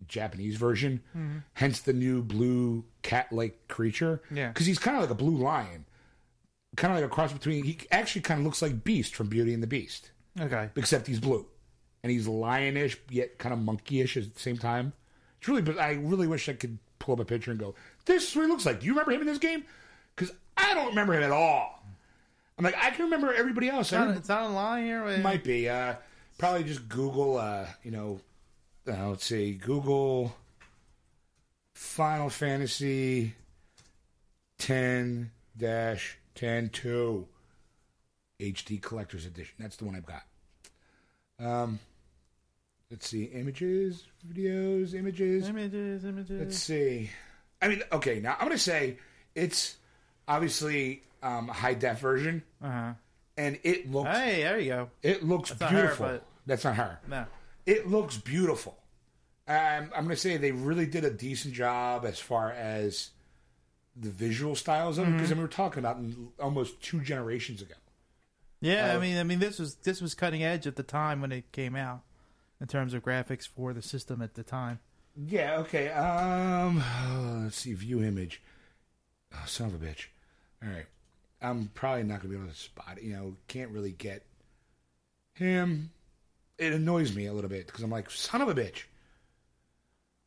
Japanese 0.08 0.56
version. 0.56 1.02
Mm-hmm. 1.16 1.38
Hence 1.54 1.82
the 1.82 1.94
new 1.94 2.22
blue 2.22 2.86
cat-like 3.02 3.68
creature. 3.68 4.22
Yeah. 4.32 4.50
because 4.50 4.66
he's 4.66 4.80
kind 4.80 4.98
of 4.98 5.04
like 5.04 5.12
a 5.12 5.16
blue 5.16 5.38
lion, 5.38 5.86
kind 6.80 6.92
of 6.94 7.00
like 7.00 7.06
a 7.06 7.14
cross 7.14 7.32
between. 7.32 7.64
He 7.64 7.78
actually 7.92 8.22
kind 8.22 8.40
of 8.40 8.46
looks 8.46 8.62
like 8.62 8.84
Beast 8.84 9.16
from 9.16 9.28
Beauty 9.28 9.54
and 9.54 9.62
the 9.62 9.68
Beast, 9.68 10.12
Okay. 10.40 10.70
except 10.76 11.06
he's 11.08 11.20
blue, 11.20 11.46
and 12.04 12.12
he's 12.12 12.28
lionish 12.28 12.98
yet 13.10 13.38
kind 13.38 13.54
of 13.54 13.60
monkeyish 13.60 14.18
at 14.18 14.34
the 14.34 14.40
same 14.40 14.58
time. 14.58 14.94
It's 15.40 15.48
really, 15.48 15.62
but 15.62 15.78
I 15.80 15.92
really 15.94 16.28
wish 16.28 16.50
I 16.50 16.54
could 16.54 16.80
pull 16.98 17.14
up 17.14 17.20
a 17.20 17.26
picture 17.26 17.52
and 17.52 17.60
go, 17.60 17.76
"This 18.06 18.30
is 18.30 18.36
what 18.36 18.44
he 18.44 18.48
looks 18.48 18.66
like." 18.66 18.80
Do 18.80 18.86
you 18.88 18.94
remember 18.94 19.12
him 19.12 19.22
in 19.22 19.28
this 19.28 19.38
game? 19.38 19.64
Because 20.16 20.34
I 20.58 20.74
don't 20.74 20.88
remember 20.88 21.14
him 21.14 21.24
at 21.24 21.32
all. 21.32 21.84
I'm 22.58 22.66
like, 22.66 22.76
I 22.78 22.90
can 22.90 23.06
remember 23.06 23.34
everybody 23.34 23.70
else. 23.70 23.88
It's 23.88 23.92
not, 23.94 24.18
it's 24.18 24.28
not 24.28 24.42
online 24.50 24.84
here. 24.84 25.08
It 25.08 25.22
might 25.22 25.46
be. 25.46 25.70
Uh, 25.70 25.94
probably 26.38 26.66
just 26.66 26.90
Google. 26.90 27.38
Uh, 27.38 27.68
you 27.84 27.92
know, 27.92 28.20
uh, 28.86 29.10
let's 29.10 29.26
see. 29.26 29.54
Google 29.54 30.36
Final 31.74 32.30
Fantasy 32.30 33.34
ten 34.58 35.32
dash 35.58 36.18
ten 36.40 36.70
two 36.70 37.28
HD 38.40 38.82
Collector's 38.82 39.26
Edition. 39.26 39.56
That's 39.60 39.76
the 39.76 39.86
one 39.86 39.96
I've 39.96 40.06
got. 40.06 40.24
Um, 41.40 41.80
let's 42.90 43.08
see. 43.10 43.24
Images, 43.26 44.06
videos, 44.28 44.94
images. 44.94 45.48
Images, 45.50 46.06
images. 46.06 46.40
Let's 46.40 46.58
see. 46.58 47.10
I 47.62 47.68
mean, 47.68 47.82
okay. 47.92 48.20
Now 48.20 48.34
I'm 48.40 48.46
going 48.48 48.52
to 48.52 48.58
say 48.58 48.98
it's 49.36 49.76
obviously 50.28 51.04
um, 51.22 51.50
a 51.50 51.54
high 51.54 51.74
def 51.74 52.00
version, 52.00 52.44
Uh-huh. 52.64 52.94
and 53.38 53.60
it 53.64 53.92
looks 53.92 54.10
Hey, 54.10 54.44
there 54.44 54.60
you 54.60 54.70
go. 54.70 54.90
it 55.04 55.24
looks 55.24 55.50
That's 55.50 55.62
not 55.62 55.72
her, 55.72 55.82
beautiful. 55.82 56.20
That's 56.46 56.64
not 56.64 56.76
her. 56.78 57.00
No. 57.08 57.26
It 57.66 57.88
looks 57.90 58.18
beautiful. 58.18 58.78
Um, 59.48 59.56
I'm 59.96 60.04
going 60.06 60.10
to 60.10 60.16
say 60.16 60.38
they 60.38 60.52
really 60.52 60.86
did 60.86 61.04
a 61.04 61.10
decent 61.10 61.54
job 61.54 62.06
as 62.06 62.20
far 62.20 62.52
as 62.52 63.10
the 64.00 64.10
visual 64.10 64.56
styles 64.56 64.98
of 64.98 65.08
it 65.08 65.12
because 65.12 65.34
we 65.34 65.42
were 65.42 65.48
talking 65.48 65.80
about 65.80 66.00
almost 66.40 66.82
two 66.82 67.02
generations 67.02 67.62
ago. 67.62 67.76
Yeah, 68.62 68.92
Uh, 68.94 68.98
I 68.98 69.00
mean, 69.00 69.18
I 69.18 69.24
mean, 69.24 69.40
this 69.40 69.60
was 69.60 69.76
this 69.76 70.02
was 70.02 70.14
cutting 70.16 70.44
edge 70.44 70.68
at 70.68 70.76
the 70.76 70.84
time 70.84 71.22
when 71.22 71.32
it 71.32 71.52
came 71.52 71.76
out, 71.76 72.02
in 72.60 72.68
terms 72.68 72.94
of 72.94 73.04
graphics 73.04 73.48
for 73.48 73.74
the 73.74 73.82
system 73.82 74.22
at 74.22 74.34
the 74.36 74.44
time. 74.44 74.80
Yeah. 75.16 75.58
Okay. 75.60 75.90
Um. 75.90 76.84
let's 77.44 77.58
see. 77.58 77.74
View 77.74 78.04
image. 78.04 78.42
Oh, 79.34 79.44
son 79.46 79.68
of 79.68 79.82
a 79.82 79.86
bitch. 79.86 80.08
All 80.64 80.70
right. 80.70 80.86
I'm 81.42 81.72
probably 81.74 82.04
not 82.04 82.22
going 82.22 82.32
to 82.34 82.38
be 82.38 82.44
able 82.44 82.52
to 82.52 82.60
spot 82.60 82.98
it. 82.98 83.04
You 83.04 83.14
know, 83.14 83.36
can't 83.48 83.72
really 83.72 83.92
get 83.94 84.26
him. 85.36 85.92
It 86.58 86.74
annoys 86.74 87.16
me 87.16 87.28
a 87.28 87.34
little 87.34 87.50
bit 87.50 87.66
because 87.66 87.82
I'm 87.84 87.90
like, 87.90 88.12
son 88.12 88.42
of 88.42 88.50
a 88.50 88.54
bitch. 88.56 88.84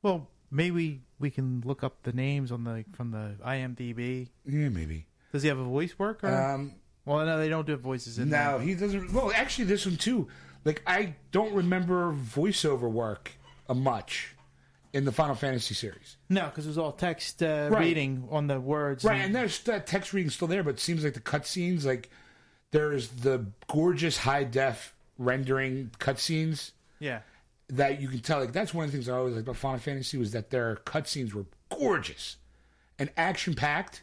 Well, 0.03 0.27
maybe 0.53 1.01
we 1.19 1.31
can 1.31 1.63
look 1.65 1.83
up 1.83 2.03
the 2.05 2.13
names 2.13 2.53
on 2.53 2.63
the 2.63 2.85
from 2.93 3.11
the 3.11 3.35
IMDb. 3.45 4.29
Yeah, 4.47 4.69
maybe. 4.69 5.07
Does 5.33 5.43
he 5.43 5.49
have 5.49 5.59
a 5.59 5.65
voice 5.65 5.99
work? 5.99 6.23
Or? 6.23 6.29
Um. 6.33 6.75
well, 7.05 7.25
no, 7.27 7.39
they 7.39 7.49
don't 7.49 7.67
do 7.67 7.75
voices 7.77 8.19
in 8.19 8.29
No, 8.29 8.59
there. 8.59 8.61
he 8.61 8.75
doesn't. 8.75 9.13
Well, 9.13 9.33
actually, 9.35 9.65
this 9.65 9.87
one 9.87 9.97
too. 9.97 10.29
Like, 10.65 10.83
I 10.87 11.15
don't 11.33 11.53
remember 11.55 12.13
voiceover 12.13 12.89
work 12.89 13.33
much 13.75 14.35
in 14.93 15.05
the 15.07 15.11
Final 15.13 15.35
Fantasy 15.35 15.75
series. 15.75 16.19
No, 16.29 16.45
because 16.45 16.67
it 16.67 16.69
was 16.69 16.79
all 16.79 16.93
text 16.93 17.43
uh, 17.43 17.69
Right. 17.73 17.81
reading 17.81 18.29
on 18.31 18.47
the 18.47 18.61
words. 18.61 19.03
Right, 19.05 19.23
and 19.23 19.35
there's 19.35 19.59
that 19.65 19.87
text 19.87 20.13
reading 20.13 20.31
still 20.31 20.47
there, 20.49 20.63
but 20.63 20.75
it 20.75 20.81
seems 20.81 21.03
like 21.03 21.15
the 21.15 21.21
cutscenes, 21.21 21.85
like 21.87 22.11
there's 22.71 23.09
the 23.09 23.47
gorgeous 23.69 24.19
high 24.19 24.45
def 24.45 24.95
rendering 25.19 25.91
cutscenes 25.99 26.73
yeah, 26.99 27.21
that 27.73 28.01
you 28.01 28.09
can 28.09 28.21
tell. 28.21 28.39
Like 28.41 28.53
that's 28.53 28.73
one 28.73 28.85
of 28.85 28.93
the 28.93 28.97
things 28.97 29.09
I 29.09 29.17
always 29.17 29.35
liked 29.35 29.49
about 29.49 29.57
Final 29.57 29.81
Fantasy 29.81 30.19
was 30.19 30.31
that 30.33 30.51
their 30.51 30.77
cutscenes 30.85 31.33
were 31.33 31.47
gorgeous 31.71 32.37
and 32.99 33.11
action 33.17 33.55
packed. 33.55 34.03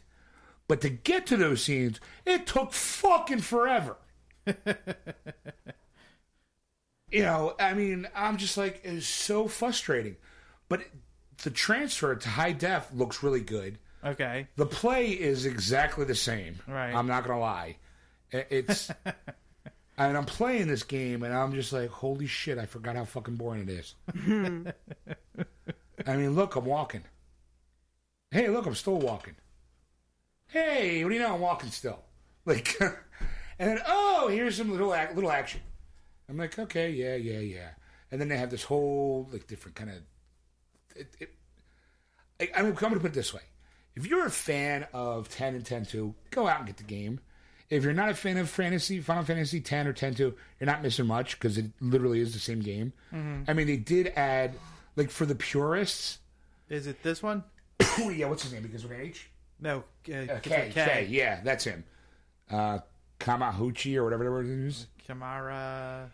But 0.68 0.80
to 0.82 0.90
get 0.90 1.26
to 1.26 1.36
those 1.36 1.62
scenes, 1.62 2.00
it 2.26 2.46
took 2.46 2.72
fucking 2.72 3.40
forever. 3.40 3.96
you 7.10 7.22
know, 7.22 7.54
I 7.58 7.74
mean, 7.74 8.06
I'm 8.14 8.36
just 8.36 8.56
like, 8.56 8.80
it's 8.84 9.06
so 9.06 9.48
frustrating. 9.48 10.16
But 10.68 10.82
the 11.42 11.50
transfer 11.50 12.14
to 12.14 12.28
high 12.28 12.52
def 12.52 12.88
looks 12.94 13.22
really 13.22 13.40
good. 13.40 13.78
okay. 14.04 14.46
The 14.56 14.66
play 14.66 15.08
is 15.08 15.44
exactly 15.46 16.04
the 16.04 16.14
same. 16.14 16.58
Right. 16.68 16.94
I'm 16.94 17.06
not 17.06 17.24
gonna 17.26 17.40
lie. 17.40 17.76
It's 18.32 18.90
and 20.08 20.16
I'm 20.16 20.24
playing 20.24 20.68
this 20.68 20.82
game 20.82 21.22
and 21.22 21.34
I'm 21.34 21.52
just 21.52 21.72
like, 21.72 21.90
holy 21.90 22.26
shit, 22.26 22.56
I 22.58 22.64
forgot 22.64 22.96
how 22.96 23.04
fucking 23.04 23.36
boring 23.36 23.68
it 23.68 23.68
is. 23.68 23.94
I 26.06 26.16
mean, 26.16 26.34
look, 26.34 26.56
I'm 26.56 26.64
walking. 26.64 27.02
Hey, 28.30 28.48
look, 28.48 28.64
I'm 28.64 28.74
still 28.74 28.98
walking. 28.98 29.34
Hey, 30.46 31.04
what 31.04 31.10
do 31.10 31.16
you 31.16 31.20
know? 31.20 31.34
I'm 31.34 31.40
walking 31.40 31.70
still. 31.70 32.00
Like, 32.46 32.74
and 32.80 33.68
then 33.70 33.80
oh, 33.86 34.28
here's 34.28 34.56
some 34.56 34.70
little 34.70 34.94
ac- 34.94 35.14
little 35.14 35.30
action. 35.30 35.60
I'm 36.26 36.38
like, 36.38 36.58
okay, 36.58 36.90
yeah, 36.90 37.16
yeah, 37.16 37.38
yeah. 37.38 37.68
And 38.10 38.18
then 38.18 38.28
they 38.28 38.38
have 38.38 38.48
this 38.48 38.64
whole 38.64 39.28
like 39.30 39.46
different 39.46 39.76
kind 39.76 39.90
of. 39.90 39.96
It, 40.96 41.14
it, 41.20 41.30
I, 42.40 42.58
I'm, 42.58 42.66
I'm 42.68 42.72
going 42.72 42.94
to 42.94 42.98
put 42.98 43.10
it 43.10 43.14
this 43.14 43.34
way: 43.34 43.42
if 43.94 44.06
you're 44.06 44.24
a 44.24 44.30
fan 44.30 44.86
of 44.94 45.28
10 45.28 45.54
and 45.54 45.64
10-2, 45.64 46.14
go 46.30 46.48
out 46.48 46.60
and 46.60 46.66
get 46.66 46.78
the 46.78 46.82
game. 46.84 47.20
If 47.70 47.84
you're 47.84 47.92
not 47.92 48.08
a 48.08 48.14
fan 48.14 48.36
of 48.36 48.50
fantasy, 48.50 49.00
Final 49.00 49.22
Fantasy 49.24 49.60
10 49.60 49.86
or 49.86 49.92
10-2, 49.94 50.18
you're 50.18 50.34
not 50.66 50.82
missing 50.82 51.06
much 51.06 51.38
because 51.38 51.56
it 51.56 51.66
literally 51.80 52.20
is 52.20 52.32
the 52.32 52.40
same 52.40 52.60
game. 52.60 52.92
I 53.12 53.52
mean, 53.52 53.66
they 53.68 53.76
did 53.76 54.08
add 54.16 54.54
like 54.96 55.08
for 55.10 55.24
the 55.24 55.36
purists. 55.36 56.18
Is 56.68 56.86
it 56.88 57.02
this 57.04 57.22
one? 57.22 57.44
yeah, 57.98 58.26
what's 58.26 58.42
his 58.42 58.52
name? 58.52 58.62
Because 58.62 58.82
with 58.82 58.98
H. 58.98 59.30
No, 59.60 59.84
uh, 60.10 60.12
Uh, 60.14 60.38
K, 60.40 60.68
a 60.68 60.72
K, 60.72 61.06
yeah, 61.10 61.40
that's 61.44 61.64
him. 61.64 61.84
Uh, 62.50 62.80
Kamahuchi 63.20 63.94
or 63.96 64.04
whatever 64.04 64.24
the 64.24 64.30
word 64.30 64.46
is. 64.46 64.86
Kimahri. 65.08 66.08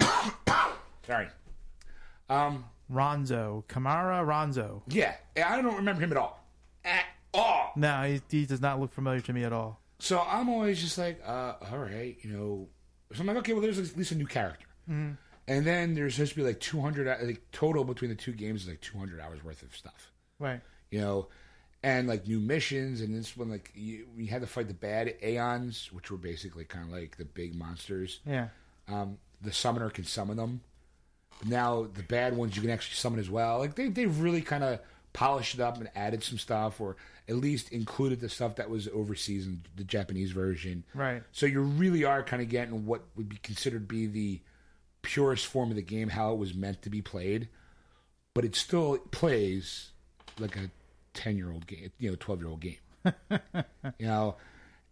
Sorry. 1.06 1.28
Um, 2.28 2.64
Ronso. 2.90 3.64
Kimahri 3.66 4.24
Ronso. 4.24 4.82
yeah, 4.86 5.16
I 5.36 5.60
don't 5.60 5.74
remember 5.76 6.00
him 6.02 6.12
at 6.12 6.16
all. 6.16 6.42
At 6.84 7.04
all. 7.34 7.72
No, 7.76 8.02
he, 8.04 8.20
he 8.30 8.46
does 8.46 8.60
not 8.60 8.80
look 8.80 8.92
familiar 8.92 9.20
to 9.20 9.32
me 9.32 9.44
at 9.44 9.52
all. 9.52 9.80
So 10.00 10.20
I'm 10.20 10.48
always 10.48 10.80
just 10.80 10.98
like, 10.98 11.20
uh, 11.26 11.54
all 11.70 11.78
right, 11.78 12.16
you 12.22 12.30
know. 12.32 12.68
So 13.12 13.20
I'm 13.20 13.26
like, 13.26 13.36
okay, 13.38 13.52
well, 13.52 13.62
there's 13.62 13.78
at 13.78 13.96
least 13.96 14.12
a 14.12 14.14
new 14.16 14.26
character. 14.26 14.66
And 14.88 15.66
then 15.66 15.94
there's 15.94 16.14
supposed 16.16 16.32
to 16.32 16.36
be 16.36 16.42
like 16.42 16.58
200, 16.60 17.06
uh, 17.08 17.16
like 17.22 17.42
total 17.52 17.84
between 17.84 18.10
the 18.10 18.16
two 18.16 18.32
games 18.32 18.62
is 18.62 18.68
like 18.68 18.80
200 18.80 19.20
hours 19.20 19.42
worth 19.44 19.62
of 19.62 19.74
stuff, 19.76 20.10
Right. 20.38 20.60
you 20.90 21.00
know, 21.00 21.28
and 21.82 22.06
like 22.08 22.26
new 22.26 22.38
missions. 22.40 23.00
And 23.00 23.14
this 23.14 23.36
one, 23.36 23.50
like, 23.50 23.70
you, 23.74 24.06
we 24.16 24.26
had 24.26 24.40
to 24.42 24.46
fight 24.48 24.68
the 24.68 24.74
bad 24.74 25.14
Aeons, 25.22 25.90
which 25.92 26.10
were 26.10 26.16
basically 26.18 26.64
kind 26.64 26.84
of 26.86 26.92
like 26.92 27.16
the 27.16 27.24
big 27.24 27.54
monsters. 27.54 28.20
Yeah. 28.26 28.48
Um, 28.88 29.18
the 29.42 29.52
summoner 29.52 29.90
can 29.90 30.04
summon 30.04 30.36
them. 30.36 30.60
But 31.38 31.48
now 31.48 31.86
the 31.94 32.02
bad 32.02 32.36
ones 32.36 32.54
you 32.56 32.62
can 32.62 32.70
actually 32.70 32.96
summon 32.96 33.18
as 33.20 33.30
well. 33.30 33.58
Like 33.58 33.74
they 33.76 33.88
they've 33.88 34.20
really 34.20 34.42
kind 34.42 34.62
of 34.64 34.80
polished 35.12 35.54
it 35.54 35.60
up 35.60 35.78
and 35.78 35.90
added 35.94 36.22
some 36.22 36.38
stuff, 36.38 36.80
or 36.80 36.96
at 37.28 37.36
least 37.36 37.70
included 37.70 38.20
the 38.20 38.28
stuff 38.28 38.56
that 38.56 38.70
was 38.70 38.88
overseas 38.88 39.46
in 39.46 39.62
the 39.76 39.84
Japanese 39.84 40.32
version. 40.32 40.84
Right. 40.94 41.22
So 41.32 41.46
you 41.46 41.60
really 41.60 42.04
are 42.04 42.22
kind 42.22 42.42
of 42.42 42.48
getting 42.48 42.86
what 42.86 43.02
would 43.16 43.28
be 43.28 43.38
considered 43.42 43.88
be 43.88 44.06
the 44.06 44.40
purest 45.02 45.46
form 45.46 45.70
of 45.70 45.76
the 45.76 45.82
game, 45.82 46.08
how 46.08 46.32
it 46.32 46.38
was 46.38 46.54
meant 46.54 46.82
to 46.82 46.90
be 46.90 47.02
played. 47.02 47.48
But 48.34 48.44
it 48.44 48.54
still 48.54 48.98
plays 49.10 49.90
like 50.38 50.56
a 50.56 50.70
ten 51.14 51.36
year 51.36 51.50
old 51.52 51.66
game, 51.66 51.90
you 51.98 52.10
know, 52.10 52.16
twelve 52.18 52.40
year 52.40 52.48
old 52.48 52.60
game. 52.60 52.78
you 53.04 54.06
know, 54.06 54.36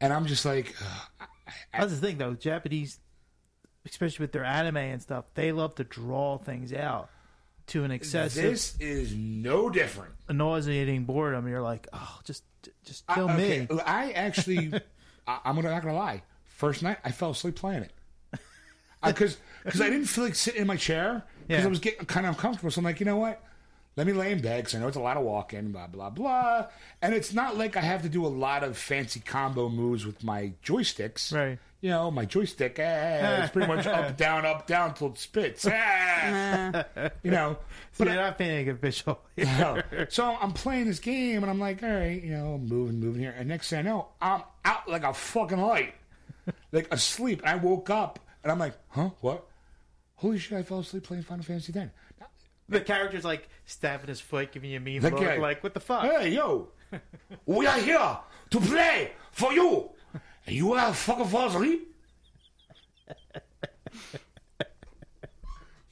and 0.00 0.12
I'm 0.12 0.26
just 0.26 0.44
like, 0.44 0.74
ugh, 0.80 1.28
That's 1.72 1.92
the 1.92 2.06
thing, 2.06 2.18
though. 2.18 2.34
Japanese, 2.34 2.98
especially 3.86 4.24
with 4.24 4.32
their 4.32 4.44
anime 4.44 4.76
and 4.76 5.02
stuff, 5.02 5.26
they 5.34 5.52
love 5.52 5.74
to 5.76 5.84
draw 5.84 6.38
things 6.38 6.72
out 6.72 7.10
to 7.68 7.84
an 7.84 7.90
excessive, 7.90 8.42
this 8.42 8.74
is 8.80 9.14
no 9.14 9.70
different. 9.70 10.12
A 10.28 10.32
nauseating 10.32 11.04
boredom. 11.04 11.48
You're 11.48 11.62
like, 11.62 11.86
oh, 11.92 12.18
just, 12.24 12.44
just 12.84 13.04
I- 13.08 13.14
kill 13.14 13.30
okay, 13.30 13.66
me. 13.70 13.80
I 13.86 14.10
actually, 14.12 14.72
I, 15.26 15.38
I'm 15.44 15.54
gonna, 15.56 15.70
not 15.70 15.82
gonna 15.82 15.94
lie. 15.96 16.22
First 16.46 16.82
night, 16.82 16.98
I 17.04 17.12
fell 17.12 17.30
asleep 17.30 17.54
playing 17.56 17.82
it 17.84 17.92
because 19.04 19.36
because 19.64 19.80
I 19.80 19.90
didn't 19.90 20.06
feel 20.06 20.24
like 20.24 20.34
sitting 20.34 20.62
in 20.62 20.66
my 20.66 20.76
chair 20.76 21.24
because 21.46 21.62
Yeah. 21.62 21.66
I 21.66 21.70
was 21.70 21.78
getting 21.78 22.04
kind 22.06 22.26
of 22.26 22.34
uncomfortable. 22.34 22.70
So 22.70 22.80
I'm 22.80 22.84
like, 22.84 23.00
you 23.00 23.06
know 23.06 23.16
what? 23.16 23.40
Let 23.96 24.06
me 24.06 24.12
lay 24.12 24.32
in 24.32 24.40
bed 24.40 24.58
because 24.58 24.74
I 24.74 24.78
know 24.80 24.88
it's 24.88 24.96
a 24.96 25.00
lot 25.00 25.16
of 25.16 25.24
walking, 25.24 25.72
blah 25.72 25.86
blah 25.86 26.10
blah. 26.10 26.66
And 27.02 27.14
it's 27.14 27.32
not 27.32 27.56
like 27.56 27.76
I 27.76 27.80
have 27.80 28.02
to 28.02 28.08
do 28.08 28.24
a 28.26 28.28
lot 28.28 28.64
of 28.64 28.76
fancy 28.76 29.20
combo 29.20 29.68
moves 29.68 30.04
with 30.06 30.22
my 30.24 30.52
joysticks. 30.64 31.32
Right. 31.34 31.58
You 31.80 31.90
know, 31.90 32.10
my 32.10 32.24
joystick, 32.24 32.78
eh, 32.78 33.42
it's 33.42 33.52
pretty 33.52 33.68
much 33.68 33.86
up, 33.86 34.16
down, 34.16 34.44
up, 34.44 34.66
down 34.66 34.94
till 34.94 35.08
it 35.08 35.18
spits. 35.18 35.66
Ah. 35.70 36.84
you 37.22 37.30
know, 37.30 37.56
So 37.92 38.04
but 38.04 38.08
you're 38.08 38.16
not 38.22 38.36
being 38.36 38.68
official. 38.68 39.20
know, 39.36 39.80
so 40.08 40.36
I'm 40.40 40.52
playing 40.52 40.86
this 40.86 40.98
game 40.98 41.42
and 41.42 41.50
I'm 41.50 41.60
like, 41.60 41.82
all 41.82 41.88
right, 41.88 42.22
you 42.22 42.32
know, 42.32 42.58
moving, 42.58 42.98
moving 42.98 43.22
here. 43.22 43.34
And 43.36 43.48
next 43.48 43.70
thing 43.70 43.80
I 43.80 43.82
know, 43.82 44.08
I'm 44.20 44.42
out 44.64 44.88
like 44.88 45.04
a 45.04 45.14
fucking 45.14 45.60
light, 45.60 45.94
like 46.72 46.92
asleep. 46.92 47.42
And 47.44 47.50
I 47.50 47.56
woke 47.56 47.90
up 47.90 48.18
and 48.42 48.50
I'm 48.50 48.58
like, 48.58 48.74
huh, 48.88 49.10
what? 49.20 49.46
Holy 50.16 50.38
shit, 50.38 50.58
I 50.58 50.64
fell 50.64 50.80
asleep 50.80 51.04
playing 51.04 51.22
Final 51.22 51.44
Fantasy 51.44 51.72
X. 51.78 51.92
the 52.68 52.80
character's 52.80 53.24
like 53.24 53.48
stabbing 53.66 54.08
his 54.08 54.20
foot, 54.20 54.50
giving 54.50 54.70
you 54.70 54.78
a 54.78 54.80
mean 54.80 55.00
That 55.00 55.12
look, 55.14 55.38
like 55.38 55.62
what 55.62 55.74
the 55.74 55.80
fuck? 55.80 56.02
Hey, 56.02 56.30
yo, 56.30 56.70
we 57.46 57.66
are 57.66 57.78
here 57.78 58.18
to 58.50 58.60
play 58.60 59.12
for 59.30 59.52
you. 59.52 59.90
You 60.48 60.72
are 60.72 60.94
fucking 60.94 61.26
fall 61.26 61.48
asleep? 61.48 61.94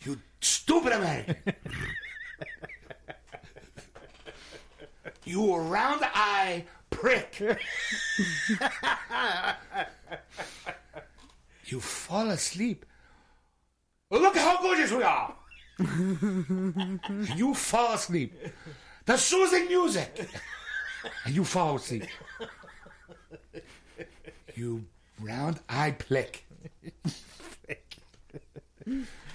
you 0.00 0.18
stupid 0.40 0.92
American. 0.92 1.36
you 5.24 5.56
round 5.56 6.00
eye 6.04 6.64
prick. 6.88 7.42
you 11.66 11.80
fall 11.80 12.30
asleep. 12.30 12.86
Look 14.10 14.36
how 14.36 14.62
gorgeous 14.62 14.92
we 14.92 15.02
are. 15.02 15.34
you 17.36 17.52
fall 17.54 17.92
asleep. 17.94 18.32
The 19.04 19.18
soothing 19.18 19.68
music. 19.68 20.28
And 21.24 21.34
you 21.34 21.44
fall 21.44 21.76
asleep. 21.76 22.04
You 24.56 24.84
round 25.20 25.60
eye 25.68 25.92
plick. 25.92 26.44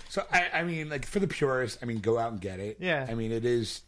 so 0.09 0.23
I, 0.31 0.49
I 0.53 0.63
mean, 0.63 0.89
like 0.89 1.05
for 1.05 1.19
the 1.19 1.27
purists, 1.27 1.77
I 1.81 1.85
mean, 1.85 1.99
go 1.99 2.17
out 2.17 2.31
and 2.31 2.41
get 2.41 2.59
it. 2.59 2.77
Yeah. 2.79 3.05
I 3.09 3.13
mean, 3.13 3.31
it 3.31 3.45
is. 3.45 3.81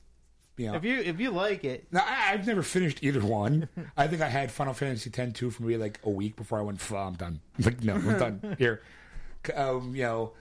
You 0.56 0.68
know, 0.68 0.76
If 0.76 0.84
you 0.84 1.00
if 1.00 1.20
you 1.20 1.32
like 1.32 1.64
it, 1.64 1.88
now, 1.92 2.04
I, 2.06 2.32
I've 2.34 2.46
never 2.46 2.62
finished 2.62 3.00
either 3.02 3.22
one. 3.22 3.68
I 3.98 4.08
think 4.08 4.22
I 4.22 4.30
had 4.30 4.52
Final 4.52 4.76
Fantasy 4.76 5.10
X 5.16 5.34
two 5.34 5.50
for 5.50 5.64
maybe 5.64 5.78
like 5.78 6.00
a 6.04 6.12
week 6.12 6.36
before 6.36 6.60
I 6.60 6.62
went. 6.62 6.80
"Fuck, 6.80 6.98
I'm 7.08 7.14
done. 7.16 7.40
Like 7.60 7.84
no, 7.84 7.96
I'm 7.96 8.20
done 8.20 8.56
here. 8.60 8.84
Um, 9.56 9.96
you 9.96 10.04
know, 10.04 10.34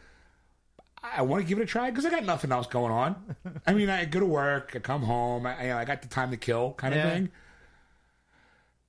I 1.03 1.23
want 1.23 1.43
to 1.43 1.49
give 1.49 1.59
it 1.59 1.63
a 1.63 1.67
try 1.67 1.89
because 1.91 2.05
I 2.05 2.11
got 2.11 2.25
nothing 2.25 2.53
else 2.53 2.67
going 2.67 2.93
on. 2.93 3.37
I 3.67 3.73
mean, 3.73 3.89
I 3.89 4.05
go 4.05 4.21
to 4.21 4.27
work, 4.27 4.73
I 4.77 4.81
come 4.81 5.01
home, 5.03 5.47
I, 5.47 5.63
you 5.63 5.69
know, 5.71 5.79
I 5.79 5.87
got 5.87 6.03
the 6.03 6.09
time 6.09 6.31
to 6.31 6.37
kill 6.37 6.75
kind 6.75 6.93
of 6.93 6.99
Yeah. 6.99 7.11
thing. 7.11 7.31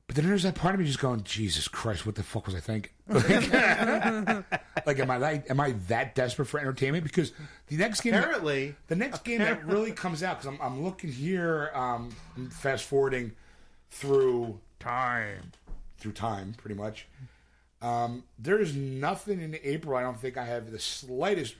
But 0.07 0.17
then 0.17 0.27
there's 0.27 0.43
that 0.43 0.55
part 0.55 0.73
of 0.75 0.79
me 0.81 0.85
just 0.85 0.99
going, 0.99 1.23
Jesus 1.23 1.67
Christ, 1.67 2.05
what 2.05 2.15
the 2.15 2.23
fuck 2.23 2.45
was 2.45 2.55
I 2.55 2.59
thinking? 2.59 2.91
Like, 4.85 4.99
am 4.99 5.09
I 5.09 5.17
that, 5.19 5.49
am 5.49 5.61
I 5.61 5.71
that 5.87 6.13
desperate 6.13 6.45
for 6.47 6.59
entertainment? 6.59 7.05
Because 7.05 7.31
the 7.67 7.77
next 7.77 8.01
game, 8.01 8.11
that- 8.11 8.23
apparently, 8.25 8.75
the 8.87 8.97
next 8.97 9.23
game 9.23 9.39
that 9.39 9.65
really 9.65 9.93
comes 9.93 10.21
out 10.23 10.41
because 10.41 10.53
I'm, 10.53 10.61
I'm 10.61 10.83
looking 10.83 11.09
here, 11.09 11.71
um, 11.73 12.13
I'm 12.35 12.49
fast 12.49 12.83
forwarding 12.83 13.31
through 13.91 14.59
time, 14.81 15.53
through 15.99 16.11
time, 16.11 16.53
pretty 16.57 16.75
much. 16.75 17.07
Um, 17.81 18.25
there 18.37 18.59
is 18.59 18.75
nothing 18.75 19.41
in 19.41 19.57
April. 19.63 19.95
I 19.97 20.01
don't 20.01 20.19
think 20.19 20.35
I 20.37 20.43
have 20.43 20.69
the 20.69 20.79
slightest 20.79 21.55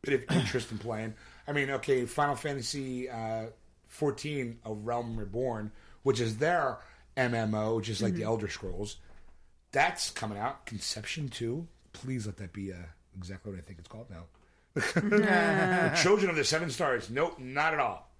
bit 0.00 0.14
of 0.14 0.36
interest 0.36 0.72
in 0.72 0.78
playing. 0.78 1.12
I 1.46 1.52
mean, 1.52 1.68
okay, 1.72 2.06
Final 2.06 2.36
Fantasy 2.36 3.10
uh, 3.10 3.46
14, 3.88 4.60
A 4.64 4.72
Realm 4.72 5.18
Reborn, 5.18 5.72
which 6.04 6.20
is 6.20 6.38
their 6.38 6.78
MMO, 7.16 7.82
just 7.82 8.02
like 8.02 8.14
the 8.14 8.22
Elder 8.24 8.48
Scrolls. 8.48 8.96
That's 9.72 10.10
coming 10.10 10.38
out. 10.38 10.66
Conception 10.66 11.28
2. 11.28 11.66
Please 11.92 12.26
let 12.26 12.36
that 12.38 12.52
be 12.52 12.72
uh, 12.72 12.76
exactly 13.16 13.52
what 13.52 13.58
I 13.58 13.62
think 13.62 13.78
it's 13.78 13.88
called 13.88 14.08
now. 14.10 14.24
Children 16.02 16.30
of 16.30 16.36
the 16.36 16.44
Seven 16.44 16.70
Stars. 16.70 17.08
Nope, 17.10 17.38
not 17.38 17.72
at 17.74 17.80
all. 17.80 18.10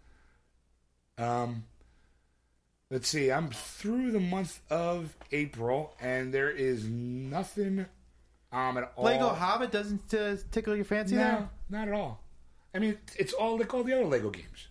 Um, 1.18 1.64
let's 2.90 3.09
see. 3.09 3.31
I'm 3.31 3.51
through 3.51 4.10
the 4.12 4.20
month 4.20 4.60
of 4.70 5.14
April, 5.32 5.94
and 6.01 6.32
there 6.32 6.51
is 6.51 6.85
nothing 6.85 7.86
um 8.52 8.78
at 8.78 8.93
all. 8.97 9.05
Lego 9.05 9.28
Hobbit 9.31 9.70
doesn't 9.73 10.12
uh, 10.14 10.36
tickle 10.51 10.74
your 10.77 10.85
fancy 10.85 11.14
No, 11.16 11.20
there. 11.20 11.48
not 11.68 11.89
at 11.89 11.94
all. 11.94 12.23
I 12.74 12.78
mean, 12.78 12.97
it's 13.16 13.32
all 13.32 13.59
like 13.59 13.73
all 13.74 13.82
the 13.82 13.93
other 13.94 14.05
Lego 14.06 14.31
games. 14.31 14.68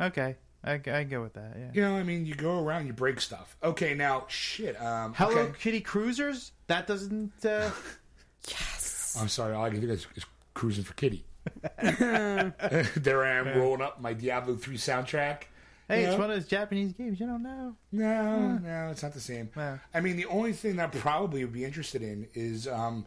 Okay, 0.00 0.36
I, 0.64 0.80
I 0.86 1.04
go 1.04 1.20
with 1.22 1.34
that. 1.34 1.54
Yeah. 1.58 1.70
You 1.74 1.82
know, 1.82 1.96
I 1.96 2.02
mean, 2.02 2.24
you 2.24 2.34
go 2.34 2.64
around, 2.64 2.86
you 2.86 2.92
break 2.94 3.20
stuff. 3.20 3.56
Okay, 3.62 3.94
now 3.94 4.24
shit. 4.28 4.80
Um, 4.80 5.12
Hello 5.14 5.38
okay. 5.42 5.52
Kitty 5.58 5.80
Cruisers. 5.80 6.52
That 6.68 6.86
doesn't. 6.86 7.32
Uh, 7.44 7.70
yes. 8.48 9.16
I'm 9.20 9.28
sorry. 9.28 9.54
All 9.54 9.64
I 9.64 9.70
can 9.70 9.80
think 9.80 9.92
is, 9.92 10.06
is 10.16 10.24
cruising 10.54 10.84
for 10.84 10.94
Kitty. 10.94 11.24
there 11.82 13.24
I 13.24 13.34
am 13.34 13.58
rolling 13.58 13.82
up 13.82 14.00
my 14.00 14.14
Diablo 14.14 14.54
3 14.54 14.76
soundtrack. 14.76 15.42
hey, 15.88 16.00
You 16.00 16.06
it's 16.06 16.12
know? 16.14 16.18
one 16.20 16.30
of 16.30 16.36
those 16.36 16.48
Japanese 16.48 16.94
games. 16.94 17.20
You 17.20 17.26
don't 17.26 17.42
know. 17.42 17.76
No, 17.92 18.58
no, 18.58 18.88
it's 18.90 19.02
not 19.02 19.12
the 19.12 19.20
same. 19.20 19.50
Yeah. 19.54 19.78
I 19.92 20.00
mean, 20.00 20.16
the 20.16 20.26
only 20.26 20.54
thing 20.54 20.76
that 20.76 20.94
I 20.94 20.98
probably 20.98 21.44
would 21.44 21.52
be 21.52 21.64
interested 21.64 22.00
in 22.00 22.26
is 22.32 22.66
um, 22.66 23.04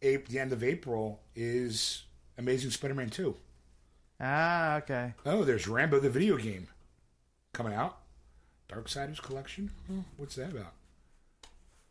April, 0.00 0.32
the 0.32 0.38
end 0.38 0.52
of 0.52 0.64
April 0.64 1.20
is 1.34 2.04
Amazing 2.38 2.70
Spider-Man 2.70 3.10
2. 3.10 3.36
Ah, 4.18 4.76
okay. 4.76 5.12
Oh, 5.26 5.44
there's 5.44 5.68
Rambo 5.68 6.00
the 6.00 6.08
video 6.08 6.38
game 6.38 6.68
coming 7.56 7.74
out. 7.74 7.96
Dark 8.68 8.86
Darksiders 8.86 9.22
collection. 9.22 9.70
Oh, 9.90 10.04
what's 10.16 10.36
that 10.36 10.52
about? 10.52 10.72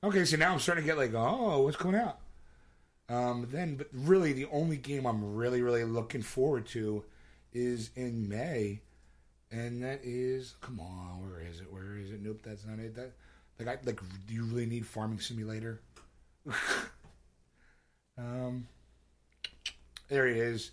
Okay, 0.04 0.24
so 0.26 0.38
now 0.38 0.54
I'm 0.54 0.60
starting 0.60 0.84
to 0.84 0.88
get 0.88 0.98
like, 0.98 1.14
oh, 1.16 1.62
what's 1.62 1.78
coming 1.78 2.00
out? 2.00 2.20
Um, 3.10 3.48
then, 3.52 3.76
but 3.76 3.88
really, 3.92 4.34
the 4.34 4.46
only 4.52 4.78
game 4.78 5.06
I'm 5.06 5.36
really, 5.36 5.62
really 5.62 5.84
looking 5.84 6.22
forward 6.22 6.68
to 6.68 7.04
is 7.54 7.90
in 7.96 8.30
May, 8.30 8.82
and 9.52 9.84
that 9.84 10.02
is, 10.04 10.56
come 10.62 10.80
on, 10.80 11.22
where 11.22 11.42
is 11.42 11.62
it? 11.62 11.72
Where 11.72 11.98
is 11.98 12.12
it? 12.12 12.22
Nope, 12.22 12.42
that's 12.44 12.66
not 12.66 12.80
it. 12.80 12.96
That, 12.96 13.14
like, 13.58 13.68
I 13.68 13.78
like, 13.86 14.02
do 14.28 14.34
you 14.34 14.44
really 14.44 14.66
need 14.66 14.86
Farming 14.86 15.20
Simulator? 15.20 15.82
um, 18.18 18.68
there 20.10 20.28
it 20.28 20.38
is, 20.38 20.72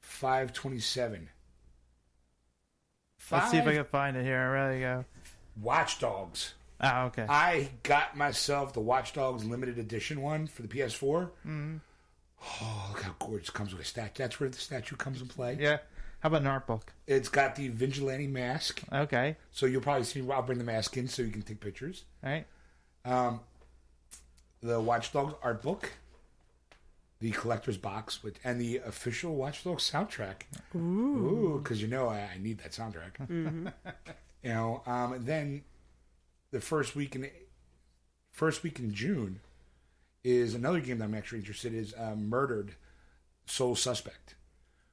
five 0.00 0.52
twenty 0.52 0.78
seven. 3.28 3.38
Let's 3.40 3.50
see 3.50 3.58
if 3.58 3.66
I 3.66 3.74
can 3.74 3.84
find 3.84 4.16
it 4.16 4.24
here. 4.24 4.50
There 4.52 4.74
you 4.74 4.80
go. 4.80 5.04
Watch 5.60 5.98
Dogs. 5.98 6.54
Ah, 6.80 7.04
okay. 7.06 7.24
I 7.28 7.68
got 7.82 8.16
myself 8.16 8.72
the 8.74 8.80
Watch 8.80 9.12
Dogs 9.14 9.44
limited 9.44 9.78
edition 9.78 10.20
one 10.20 10.46
for 10.46 10.62
the 10.62 10.68
PS4. 10.68 11.30
Mm-hmm. 11.46 11.76
Oh, 12.42 12.90
look 12.92 13.02
how 13.02 13.14
gorgeous 13.18 13.50
comes 13.50 13.72
with 13.72 13.80
a 13.82 13.84
statue. 13.86 14.22
That's 14.22 14.38
where 14.38 14.48
the 14.50 14.58
statue 14.58 14.96
comes 14.96 15.20
in 15.22 15.26
play. 15.28 15.56
yeah. 15.58 15.78
How 16.20 16.28
about 16.28 16.40
an 16.42 16.46
art 16.48 16.66
book? 16.66 16.92
It's 17.06 17.28
got 17.28 17.56
the 17.56 17.68
vigilante 17.68 18.26
mask, 18.26 18.82
Okay. 18.92 19.36
so 19.52 19.66
you'll 19.66 19.82
probably 19.82 20.04
see. 20.04 20.22
I'll 20.30 20.42
bring 20.42 20.58
the 20.58 20.64
mask 20.64 20.96
in 20.96 21.08
so 21.08 21.22
you 21.22 21.30
can 21.30 21.42
take 21.42 21.60
pictures. 21.60 22.04
All 22.24 22.30
right. 22.30 22.46
Um, 23.04 23.40
the 24.62 24.80
Watch 24.80 25.12
Dogs 25.12 25.34
art 25.42 25.62
book, 25.62 25.90
the 27.26 27.32
collector's 27.32 27.76
box, 27.76 28.22
with 28.22 28.38
and 28.44 28.60
the 28.60 28.76
official 28.76 29.34
Watch 29.34 29.64
Dogs 29.64 29.90
soundtrack. 29.90 30.42
Ooh, 30.76 31.60
because 31.60 31.82
you 31.82 31.88
know 31.88 32.06
I, 32.08 32.30
I 32.34 32.38
need 32.38 32.58
that 32.58 32.70
soundtrack. 32.70 33.28
you 34.44 34.48
know, 34.48 34.82
um, 34.86 35.12
and 35.12 35.26
then 35.26 35.64
the 36.52 36.60
first 36.60 36.94
week 36.94 37.16
in 37.16 37.28
first 38.30 38.62
week 38.62 38.78
in 38.78 38.94
June 38.94 39.40
is 40.22 40.54
another 40.54 40.78
game 40.78 40.98
that 40.98 41.04
I'm 41.06 41.16
actually 41.16 41.40
interested 41.40 41.74
in, 41.74 41.80
is 41.80 41.94
uh, 41.94 42.14
Murdered 42.14 42.76
Soul 43.46 43.74
Suspect, 43.74 44.36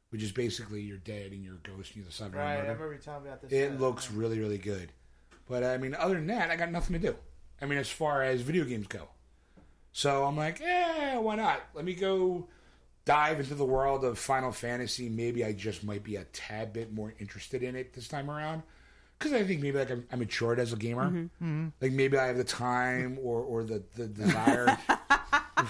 which 0.09 0.23
is 0.23 0.31
basically 0.31 0.81
you're 0.81 0.97
dead 0.97 1.33
and 1.33 1.43
you're 1.43 1.59
a 1.63 1.69
ghost 1.69 1.91
and 1.91 1.97
you're 1.97 2.05
the 2.05 2.11
subject 2.11 2.37
of 2.37 2.41
a 2.41 2.45
murder. 2.45 2.61
remember 2.63 2.93
you 2.93 2.99
telling 2.99 3.23
me 3.25 3.29
about 3.29 3.41
this. 3.43 3.51
It 3.51 3.79
looks 3.79 4.09
really, 4.09 4.39
really 4.39 4.57
good. 4.57 4.91
But 5.47 5.63
I 5.63 5.77
mean, 5.77 5.93
other 5.93 6.15
than 6.15 6.27
that, 6.27 6.49
I 6.49 6.55
got 6.55 6.71
nothing 6.71 6.99
to 6.99 7.07
do. 7.07 7.15
I 7.61 7.67
mean, 7.67 7.77
as 7.77 7.89
far 7.89 8.23
as 8.23 8.41
video 8.41 8.63
games 8.63 8.87
go. 8.87 9.09
So 9.93 10.25
I'm 10.25 10.35
like, 10.35 10.59
eh, 10.59 11.17
why 11.17 11.35
not? 11.35 11.61
Let 11.75 11.85
me 11.85 11.93
go 11.93 12.47
dive 13.05 13.39
into 13.39 13.53
the 13.55 13.65
world 13.65 14.03
of 14.03 14.17
Final 14.17 14.51
Fantasy. 14.51 15.07
Maybe 15.07 15.45
I 15.45 15.53
just 15.53 15.83
might 15.83 16.03
be 16.03 16.15
a 16.15 16.23
tad 16.25 16.73
bit 16.73 16.91
more 16.91 17.13
interested 17.19 17.61
in 17.63 17.75
it 17.75 17.93
this 17.93 18.07
time 18.07 18.29
around. 18.29 18.63
Because 19.17 19.33
I 19.33 19.43
think 19.43 19.61
maybe 19.61 19.77
like 19.77 19.91
I'm, 19.91 20.05
I'm 20.11 20.19
matured 20.19 20.59
as 20.59 20.73
a 20.73 20.75
gamer. 20.75 21.29
Like 21.79 21.91
maybe 21.91 22.17
I 22.17 22.25
have 22.27 22.37
the 22.37 22.43
time 22.43 23.19
or, 23.21 23.41
or 23.41 23.63
the, 23.63 23.83
the 23.95 24.07
desire. 24.07 24.65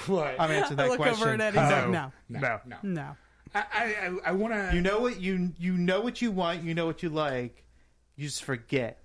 what? 0.08 0.36
I'm 0.40 0.50
answering 0.52 0.80
I 0.80 0.84
that 0.84 0.90
look 0.90 0.98
question. 1.00 1.22
over 1.22 1.34
at 1.34 1.41
Eddie. 1.41 1.60
He's 1.60 1.72
like, 1.72 1.90
no, 1.90 2.12
no, 2.30 2.40
no. 2.40 2.60
no. 2.66 2.78
no. 2.82 3.16
I, 3.54 3.64
I, 3.76 4.18
I 4.26 4.32
want 4.32 4.54
to. 4.54 4.72
You 4.74 4.82
know 4.82 5.00
what 5.00 5.20
you 5.22 5.52
you 5.60 5.74
know 5.74 6.02
what 6.02 6.22
you 6.22 6.32
want. 6.32 6.64
You 6.64 6.74
know 6.74 6.86
what 6.88 7.04
you 7.04 7.10
like. 7.10 7.64
You 8.16 8.26
just 8.28 8.44
forget. 8.44 9.04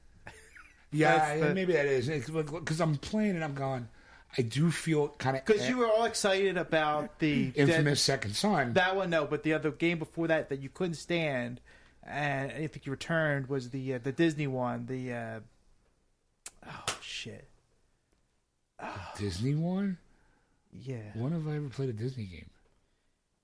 yeah, 0.93 1.36
the- 1.39 1.55
maybe 1.55 1.74
that 1.74 1.85
is 1.86 2.09
because 2.09 2.81
I'm 2.81 2.97
playing 2.97 3.32
and 3.35 3.45
I'm 3.45 3.55
going. 3.55 3.89
I 4.37 4.43
do 4.43 4.71
feel 4.71 5.09
kind 5.09 5.37
of 5.37 5.45
Because 5.45 5.69
you 5.69 5.79
were 5.79 5.87
all 5.87 6.05
excited 6.05 6.57
about 6.57 7.19
the 7.19 7.51
infamous 7.55 8.03
Second 8.03 8.35
Son. 8.37 8.75
That, 8.75 8.95
one, 8.95 9.11
no, 9.11 9.25
but 9.25 9.43
the 9.43 9.55
other 9.55 9.71
game 9.71 9.99
before 9.99 10.27
that 10.29 10.51
that 10.51 10.61
you 10.61 10.69
couldn't 10.69 10.95
stand, 10.95 11.61
and 12.05 12.53
I 12.53 12.67
think 12.67 12.85
you 12.87 12.93
returned 12.93 13.49
was 13.49 13.71
the 13.71 13.95
uh, 13.95 13.99
the 14.03 14.13
Disney 14.13 14.47
one. 14.47 14.87
The 14.87 15.13
uh, 15.13 15.41
oh 16.67 16.99
shit, 17.01 17.49
Disney 19.19 19.55
one? 19.55 19.99
Yeah. 20.73 21.11
When 21.15 21.33
have 21.33 21.49
I 21.49 21.57
ever 21.57 21.69
played 21.69 21.89
a 21.89 21.93
Disney 21.93 22.25
game? 22.25 22.51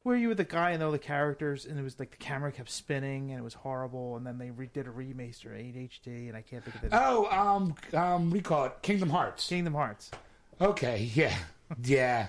Where 0.02 0.16
you 0.16 0.28
were 0.28 0.34
the 0.34 0.44
guy 0.44 0.72
and 0.72 0.82
all 0.82 0.92
the 0.92 0.98
characters, 0.98 1.64
and 1.64 1.78
it 1.78 1.82
was 1.82 1.98
like 1.98 2.10
the 2.10 2.18
camera 2.18 2.52
kept 2.52 2.70
spinning, 2.70 3.30
and 3.30 3.40
it 3.40 3.42
was 3.42 3.54
horrible. 3.54 4.16
And 4.16 4.26
then 4.26 4.36
they 4.36 4.50
re- 4.50 4.68
did 4.72 4.86
a 4.86 4.90
remaster 4.90 5.58
in 5.58 5.88
HD, 5.88 6.28
and 6.28 6.36
I 6.36 6.42
can't 6.42 6.62
think 6.62 6.76
of 6.76 6.84
it. 6.84 6.90
Oh, 6.92 7.26
um, 7.30 7.74
um, 7.98 8.30
we 8.30 8.42
call 8.42 8.66
it 8.66 8.74
Kingdom 8.82 9.08
Hearts. 9.08 9.48
Kingdom 9.48 9.72
Hearts. 9.72 10.10
Okay, 10.60 11.10
yeah, 11.14 11.36
yeah, 11.82 12.28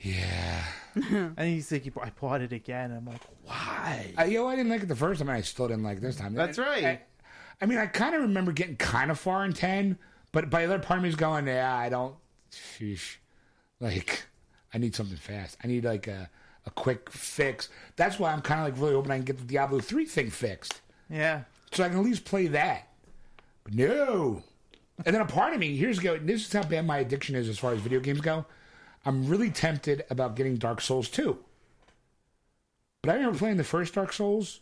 yeah. 0.00 0.64
And 0.94 1.38
he's 1.40 1.70
like, 1.70 1.86
I 2.00 2.10
bought 2.18 2.40
it 2.40 2.52
again. 2.52 2.90
I'm 2.90 3.04
like, 3.04 3.20
why? 3.44 4.14
I, 4.16 4.24
you 4.24 4.38
know, 4.38 4.48
I 4.48 4.56
didn't 4.56 4.70
like 4.70 4.82
it 4.82 4.88
the 4.88 4.96
first 4.96 5.18
time, 5.20 5.28
and 5.28 5.36
I 5.36 5.42
still 5.42 5.68
didn't 5.68 5.82
like 5.82 5.98
it 5.98 6.00
this 6.00 6.16
time. 6.16 6.32
That's 6.32 6.56
right. 6.58 6.84
I, 6.84 7.00
I 7.60 7.66
mean, 7.66 7.76
I 7.76 7.84
kind 7.86 8.14
of 8.14 8.22
remember 8.22 8.50
getting 8.52 8.76
kind 8.76 9.10
of 9.10 9.18
far 9.18 9.44
in 9.44 9.52
ten, 9.52 9.98
but 10.32 10.48
by 10.48 10.64
the 10.64 10.72
other 10.74 10.82
part 10.82 10.96
of 10.98 11.02
me 11.02 11.10
is 11.10 11.16
going, 11.16 11.46
yeah, 11.48 11.76
I 11.76 11.90
don't. 11.90 12.14
Sheesh. 12.50 13.16
Like, 13.78 14.24
I 14.72 14.78
need 14.78 14.94
something 14.94 15.18
fast. 15.18 15.58
I 15.62 15.66
need 15.66 15.84
like 15.84 16.06
a 16.06 16.30
a 16.64 16.70
quick 16.70 17.10
fix. 17.10 17.68
That's 17.96 18.18
why 18.18 18.32
I'm 18.32 18.40
kind 18.40 18.60
of 18.60 18.66
like 18.72 18.80
really 18.80 18.94
hoping 18.94 19.12
I 19.12 19.16
can 19.16 19.24
get 19.24 19.36
the 19.38 19.44
Diablo 19.44 19.80
three 19.80 20.06
thing 20.06 20.30
fixed, 20.30 20.80
Yeah. 21.10 21.42
so 21.72 21.84
I 21.84 21.88
can 21.90 21.98
at 21.98 22.04
least 22.04 22.24
play 22.24 22.46
that. 22.48 22.88
But 23.64 23.74
no. 23.74 24.42
And 25.04 25.14
then 25.14 25.20
a 25.22 25.26
part 25.26 25.52
of 25.52 25.60
me, 25.60 25.76
here's 25.76 25.98
go. 25.98 26.16
This 26.18 26.46
is 26.46 26.52
how 26.52 26.62
bad 26.62 26.86
my 26.86 26.98
addiction 26.98 27.34
is 27.36 27.48
as 27.48 27.58
far 27.58 27.72
as 27.72 27.80
video 27.80 28.00
games 28.00 28.20
go. 28.20 28.46
I'm 29.04 29.26
really 29.28 29.50
tempted 29.50 30.04
about 30.10 30.36
getting 30.36 30.56
Dark 30.56 30.80
Souls 30.80 31.08
2. 31.10 31.38
But 33.02 33.10
I 33.12 33.14
remember 33.16 33.38
playing 33.38 33.56
the 33.56 33.64
first 33.64 33.94
Dark 33.94 34.12
Souls, 34.12 34.60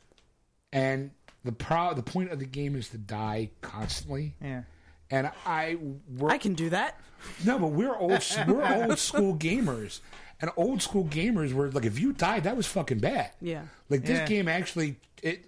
and 0.72 1.12
the 1.44 1.52
pro- 1.52 1.94
the 1.94 2.02
point 2.02 2.30
of 2.30 2.38
the 2.38 2.44
game 2.46 2.76
is 2.76 2.88
to 2.90 2.98
die 2.98 3.50
constantly. 3.62 4.34
Yeah. 4.42 4.62
And 5.10 5.30
I 5.46 5.78
we're, 6.18 6.30
I 6.30 6.38
can 6.38 6.54
do 6.54 6.70
that. 6.70 6.98
no, 7.44 7.58
but 7.58 7.68
we're 7.68 7.94
old 7.96 8.22
we're 8.46 8.74
old 8.86 8.98
school 8.98 9.36
gamers, 9.36 10.00
and 10.40 10.50
old 10.56 10.82
school 10.82 11.04
gamers 11.04 11.52
were 11.52 11.70
like, 11.70 11.84
if 11.84 11.98
you 11.98 12.12
died, 12.12 12.44
that 12.44 12.56
was 12.56 12.66
fucking 12.66 12.98
bad. 12.98 13.30
Yeah. 13.40 13.62
Like 13.88 14.02
this 14.02 14.18
Yeah. 14.18 14.26
game 14.26 14.48
actually, 14.48 14.96
it 15.22 15.44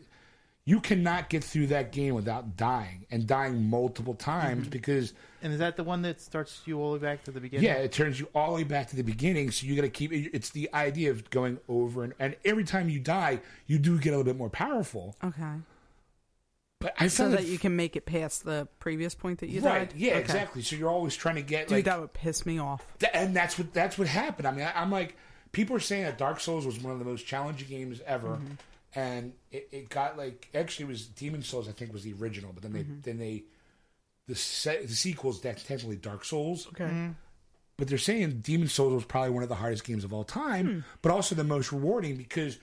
you 0.69 0.81
cannot 0.81 1.29
get 1.31 1.45
through 1.45 1.69
that 1.69 1.93
game 1.93 2.15
without 2.15 2.57
dying 2.57 3.07
and 3.11 3.25
dying 3.27 3.71
multiple 3.71 4.15
times 4.15 4.63
Mm-hmm. 4.63 4.71
because 4.71 5.15
And 5.43 5.53
is 5.53 5.61
that 5.61 5.77
the 5.77 5.85
one 5.85 6.03
that 6.03 6.21
starts 6.21 6.61
you 6.67 6.81
all 6.81 6.93
the 6.93 6.99
way 6.99 7.03
back 7.13 7.23
to 7.25 7.31
the 7.31 7.41
beginning? 7.41 7.65
yeah, 7.65 7.75
it 7.77 7.93
turns 7.93 8.19
you 8.19 8.29
all 8.35 8.49
the 8.49 8.55
way 8.57 8.65
back 8.65 8.89
to 8.91 8.97
the 8.97 9.05
beginning. 9.05 9.51
So 9.53 9.67
you 9.67 9.77
got 9.77 9.83
to 9.83 9.89
keep. 9.89 10.13
It's 10.13 10.51
the 10.51 10.69
idea 10.75 11.11
of 11.13 11.31
going 11.31 11.59
over 11.69 12.03
and 12.05 12.13
and 12.19 12.35
every 12.45 12.65
time 12.65 12.89
you 12.89 12.99
die, 12.99 13.41
you 13.67 13.79
do 13.79 13.97
get 13.99 14.11
a 14.11 14.17
little 14.19 14.25
bit 14.25 14.37
more 14.37 14.51
powerful. 14.51 15.15
Okay. 15.23 15.53
But 16.81 16.95
I 16.99 17.09
So 17.09 17.25
found 17.25 17.35
that 17.35 17.47
you 17.47 17.59
can 17.59 17.75
make 17.75 17.97
it 17.97 18.05
past 18.05 18.45
the 18.45 18.69
previous 18.81 19.15
point 19.15 19.39
that 19.41 19.49
you 19.49 19.61
right, 19.63 19.89
died. 19.89 19.95
yeah, 19.99 20.11
Okay. 20.13 20.21
exactly. 20.21 20.63
So 20.63 20.77
you're 20.77 20.91
always 20.91 21.17
trying 21.17 21.37
to 21.37 21.43
get 21.43 21.69
Dude, 21.69 21.79
like 21.79 21.85
that 21.87 22.01
would 22.01 22.13
piss 22.13 22.45
me 22.45 22.59
off. 22.59 22.85
Th- 22.99 23.11
and 23.15 23.35
that's 23.35 23.57
what 23.59 23.73
that's 23.73 23.97
what 23.97 24.09
happened. 24.09 24.47
I 24.47 24.51
mean, 24.51 24.67
I, 24.67 24.81
I'm 24.83 24.91
like, 24.91 25.17
people 25.53 25.75
are 25.77 25.81
saying 25.81 26.03
that 26.05 26.19
Dark 26.19 26.39
Souls 26.41 26.67
was 26.67 26.79
one 26.81 26.93
of 26.93 26.99
the 26.99 27.05
most 27.07 27.25
challenging 27.27 27.69
games 27.69 28.01
ever, 28.07 28.29
Mm-hmm. 28.31 28.55
And 28.97 29.33
it, 29.53 29.69
it 29.71 29.89
got 29.89 30.17
like 30.19 30.49
actually 30.55 30.87
it 30.87 30.89
was 30.89 31.07
Demon 31.07 31.43
Souls. 31.43 31.69
I 31.69 31.73
think 31.73 31.93
was 31.93 32.03
the 32.03 32.15
original, 32.21 32.53
but 32.53 32.63
then 32.65 32.73
they 32.73 32.81
Mm-hmm. 32.81 33.01
then 33.03 33.19
they 33.19 33.45
the 34.27 34.35
se- 34.35 34.87
the 34.87 34.95
sequels 34.95 35.41
that's 35.41 35.63
technically 35.63 35.97
Dark 35.97 36.25
Souls. 36.25 36.67
Okay. 36.69 36.85
Mm-hmm. 36.85 37.11
But 37.77 37.89
they're 37.89 37.99
saying 37.99 38.41
Demon 38.41 38.69
Souls 38.69 38.95
was 38.95 39.05
probably 39.05 39.31
one 39.31 39.43
of 39.43 39.49
the 39.51 39.55
hardest 39.55 39.85
games 39.85 40.03
of 40.03 40.13
all 40.13 40.25
time, 40.25 40.85
but 41.03 41.13
also 41.13 41.35
the 41.35 41.45
most 41.45 41.71
rewarding 41.73 42.17
because 42.17 42.59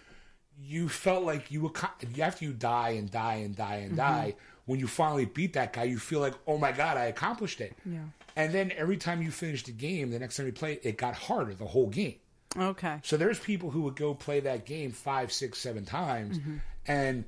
you 0.59 0.89
felt 0.89 1.23
like 1.23 1.51
you 1.51 1.71
ac- 1.75 2.21
after 2.21 2.45
you 2.45 2.51
die 2.53 2.89
and 2.91 3.09
die 3.11 3.35
and 3.35 3.55
die 3.55 3.75
and 3.75 3.95
die. 3.95 4.35
When 4.65 4.79
you 4.79 4.87
finally 4.87 5.25
beat 5.25 5.53
that 5.53 5.73
guy, 5.73 5.83
you 5.83 5.99
feel 5.99 6.19
like, 6.21 6.33
oh 6.47 6.57
my 6.57 6.71
god, 6.71 6.95
I 6.97 7.05
accomplished 7.05 7.59
it. 7.61 7.75
Yeah. 7.85 7.99
And 8.37 8.53
then 8.53 8.71
every 8.77 8.95
time 8.97 9.21
you 9.21 9.29
finished 9.29 9.65
the 9.65 9.71
game, 9.73 10.09
the 10.09 10.17
next 10.19 10.37
time 10.37 10.45
you 10.45 10.53
played, 10.53 10.79
it 10.83 10.97
got 10.97 11.13
harder 11.15 11.53
the 11.53 11.65
whole 11.65 11.89
game. 11.89 12.15
Okay. 12.57 12.99
So 13.03 13.17
there's 13.17 13.39
people 13.39 13.71
who 13.71 13.81
would 13.81 13.95
go 13.95 14.13
play 14.13 14.39
that 14.41 14.65
game 14.65 14.91
five, 14.91 15.31
six, 15.31 15.59
seven 15.59 15.85
times, 15.85 16.39
mm-hmm. 16.39 16.57
and 16.87 17.25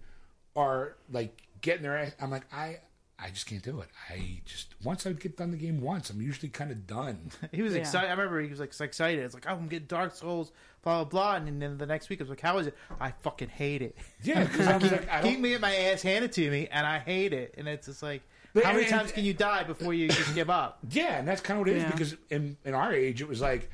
are 0.55 0.95
like 1.11 1.41
getting 1.61 1.83
their 1.83 1.97
ass. 1.97 2.11
I'm 2.21 2.29
like, 2.31 2.45
I, 2.53 2.79
I 3.17 3.29
just 3.29 3.45
can't 3.47 3.63
do 3.63 3.79
it. 3.81 3.87
I 4.09 4.41
just 4.45 4.75
once 4.83 5.05
I 5.07 5.13
get 5.13 5.37
done 5.37 5.51
the 5.51 5.57
game 5.57 5.81
once, 5.81 6.09
I'm 6.09 6.21
usually 6.21 6.49
kind 6.49 6.71
of 6.71 6.85
done. 6.85 7.31
He 7.51 7.61
was 7.61 7.73
Yeah. 7.73 7.79
excited. 7.79 8.07
I 8.07 8.11
remember 8.11 8.41
he 8.41 8.49
was 8.49 8.59
like 8.59 8.73
so 8.73 8.85
excited. 8.85 9.23
It's 9.23 9.33
like, 9.33 9.45
oh, 9.47 9.53
I'm 9.53 9.67
getting 9.67 9.87
Dark 9.87 10.13
Souls, 10.15 10.51
blah 10.83 11.03
blah 11.03 11.09
blah. 11.09 11.35
And 11.35 11.61
then 11.61 11.77
the 11.77 11.85
next 11.85 12.09
week, 12.09 12.19
I 12.19 12.23
was 12.23 12.29
like, 12.29 12.41
how 12.41 12.57
is 12.59 12.67
it? 12.67 12.75
I 12.99 13.11
fucking 13.11 13.49
hate 13.49 13.81
it. 13.81 13.95
Yeah, 14.23 14.43
because 14.43 14.67
I 14.67 14.77
was 14.77 14.91
like, 14.91 15.09
I 15.09 15.21
Keep 15.21 15.39
me 15.39 15.53
at 15.55 15.61
my 15.61 15.75
ass 15.75 16.01
handed 16.01 16.33
to 16.33 16.51
me, 16.51 16.67
and 16.71 16.85
I 16.85 16.99
hate 16.99 17.33
it. 17.33 17.55
And 17.57 17.67
it's 17.67 17.87
just 17.87 18.03
like, 18.03 18.21
But- 18.53 18.63
how 18.65 18.71
many 18.73 18.83
and- 18.83 18.91
times 18.93 19.11
can 19.11 19.23
you 19.25 19.33
die 19.33 19.63
before 19.63 19.93
you 19.93 20.07
just 20.09 20.35
give 20.35 20.49
up? 20.49 20.79
Yeah, 20.89 21.17
and 21.17 21.27
that's 21.27 21.41
kind 21.41 21.59
of 21.59 21.65
what 21.65 21.69
it 21.73 21.77
is 21.77 21.83
Yeah. 21.83 21.91
because 21.91 22.15
in 22.29 22.57
in 22.65 22.73
our 22.73 22.93
age, 22.93 23.21
it 23.21 23.27
was 23.27 23.41
like 23.41 23.69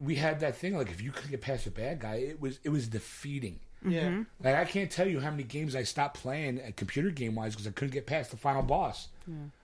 we 0.00 0.16
had 0.16 0.40
that 0.40 0.56
thing 0.56 0.76
like 0.76 0.90
if 0.90 1.00
you 1.00 1.10
couldn't 1.10 1.30
get 1.30 1.40
past 1.40 1.66
a 1.66 1.70
bad 1.70 2.00
guy, 2.00 2.16
it 2.16 2.40
was 2.40 2.58
it 2.64 2.68
was 2.68 2.88
defeating. 2.88 3.60
Yeah, 3.84 4.08
mm-hmm. 4.08 4.22
Like 4.42 4.54
I 4.56 4.64
can't 4.64 4.90
tell 4.90 5.06
you 5.06 5.20
how 5.20 5.30
many 5.30 5.42
games 5.42 5.76
I 5.76 5.84
stopped 5.84 6.20
playing 6.20 6.60
at 6.60 6.76
computer 6.76 7.10
game 7.10 7.34
wise 7.34 7.52
because 7.52 7.66
I 7.66 7.70
couldn't 7.70 7.92
get 7.92 8.06
past 8.06 8.30
the 8.30 8.36
final 8.36 8.62
boss. 8.62 9.08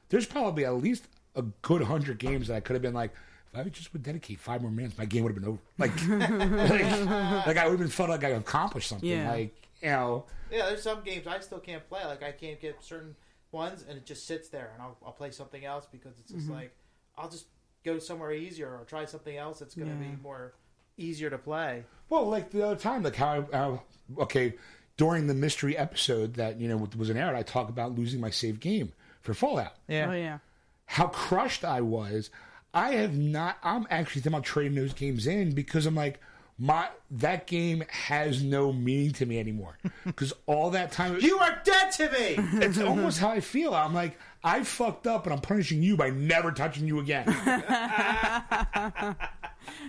There's 0.09 0.27
probably 0.27 0.65
at 0.65 0.75
least 0.75 1.07
a 1.35 1.43
good 1.63 1.83
hundred 1.83 2.19
games 2.19 2.49
that 2.49 2.55
I 2.55 2.61
could 2.61 2.75
have 2.75 2.83
been 2.83 2.95
like, 2.95 3.13
if 3.53 3.59
I 3.59 3.69
just 3.69 3.93
would 3.93 4.03
dedicate 4.03 4.41
five 4.41 4.63
more 4.63 4.71
minutes, 4.71 4.97
my 4.99 5.05
game 5.05 5.25
would 5.25 5.33
have 5.35 5.43
been 5.43 5.51
over. 5.51 5.61
Like, 5.79 5.93
like, 6.09 7.47
like 7.47 7.57
I 7.57 7.65
would 7.65 7.73
have 7.73 7.79
been 7.79 7.89
felt 7.89 8.11
like 8.11 8.25
I 8.25 8.29
accomplished 8.29 8.89
something. 8.89 9.09
Yeah. 9.09 9.31
Like 9.31 9.55
you 9.83 9.89
know, 9.89 10.25
yeah. 10.51 10.67
There's 10.67 10.83
some 10.83 11.03
games 11.03 11.27
I 11.27 11.41
still 11.41 11.59
can't 11.59 11.87
play. 11.89 12.05
Like 12.05 12.23
I 12.23 12.33
can't 12.33 12.61
get 12.61 12.83
certain 12.83 13.15
ones, 13.51 13.85
and 13.89 13.97
it 13.97 14.07
just 14.07 14.27
sits 14.27 14.49
there, 14.49 14.71
and 14.75 14.83
I'll, 14.83 14.97
I'll 15.05 15.13
play 15.13 15.31
something 15.31 15.65
else 15.65 15.87
because 15.91 16.19
it's 16.19 16.33
just 16.33 16.47
mm-hmm. 16.47 16.55
like 16.55 16.73
I'll 17.17 17.29
just 17.29 17.47
go 17.85 17.99
somewhere 17.99 18.33
easier 18.33 18.69
or 18.69 18.85
try 18.85 19.05
something 19.05 19.37
else 19.37 19.59
that's 19.59 19.75
going 19.75 19.89
to 19.89 19.95
Yeah. 19.95 20.11
be 20.13 20.23
more 20.23 20.55
easier 20.97 21.31
to 21.31 21.39
play. 21.39 21.85
Well, 22.09 22.27
like 22.29 22.51
the 22.51 22.65
other 22.65 22.77
time, 22.77 23.03
like 23.03 23.17
how, 23.17 23.47
how 23.53 23.83
okay, 24.19 24.55
during 24.97 25.27
the 25.27 25.35
mystery 25.35 25.77
episode 25.77 26.35
that 26.35 26.61
you 26.61 26.69
know 26.69 26.89
was 26.97 27.11
an 27.11 27.17
error, 27.17 27.35
I 27.35 27.43
talk 27.43 27.69
about 27.69 27.95
losing 27.97 28.21
my 28.21 28.31
save 28.31 28.61
game 28.61 28.93
for 29.23 29.35
Fallout. 29.35 29.75
Yeah, 29.89 30.09
Oh 30.11 30.13
yeah. 30.15 30.39
How 30.87 31.07
crushed 31.07 31.65
I 31.65 31.81
was. 31.81 32.31
I 32.75 32.93
have 32.93 33.17
not. 33.17 33.57
I'm 33.63 33.87
actually 33.91 34.21
thinking 34.23 34.35
about 34.39 34.45
trading 34.45 34.75
those 34.75 34.93
games 34.93 35.27
in 35.27 35.53
because 35.55 35.87
I'm 35.87 35.95
like, 35.95 36.21
my 36.59 36.89
that 37.11 37.47
game 37.47 37.83
has 37.89 38.43
no 38.43 38.73
meaning 38.73 39.13
to 39.15 39.27
me 39.27 39.39
anymore. 39.41 39.79
Because 40.05 40.33
all 40.47 40.71
that 40.71 40.93
time, 40.93 41.19
you 41.21 41.39
are 41.39 41.61
dead 41.65 41.91
to 41.93 42.11
me. 42.11 42.37
it's 42.67 42.79
almost 42.79 43.19
how 43.21 43.31
I 43.31 43.41
feel. 43.41 43.75
I'm 43.75 43.95
like, 43.95 44.19
I 44.44 44.64
fucked 44.64 45.06
up, 45.06 45.24
and 45.27 45.32
I'm 45.32 45.40
punishing 45.40 45.82
you 45.82 45.97
by 45.97 46.10
never 46.10 46.51
touching 46.51 46.86
you 46.86 47.01
again. 47.01 47.27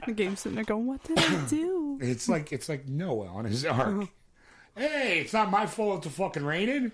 The 0.06 0.14
game's 0.14 0.42
sitting 0.42 0.56
there 0.56 0.66
going, 0.66 0.86
"What 0.86 1.04
did 1.04 1.20
I 1.20 1.46
do?" 1.48 1.98
It's 2.02 2.28
like 2.28 2.52
it's 2.52 2.70
like 2.70 2.88
Noah 2.88 3.28
on 3.28 3.46
his 3.46 3.66
ark. 3.66 4.08
hey, 4.76 5.20
it's 5.20 5.34
not 5.34 5.50
my 5.50 5.66
fault 5.66 6.00
it's 6.00 6.08
a 6.08 6.10
fucking 6.10 6.44
raining. 6.44 6.92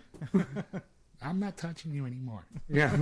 I'm 1.22 1.40
not 1.40 1.58
touching 1.58 1.94
you 1.94 2.06
anymore. 2.06 2.46
Yeah, 2.70 2.96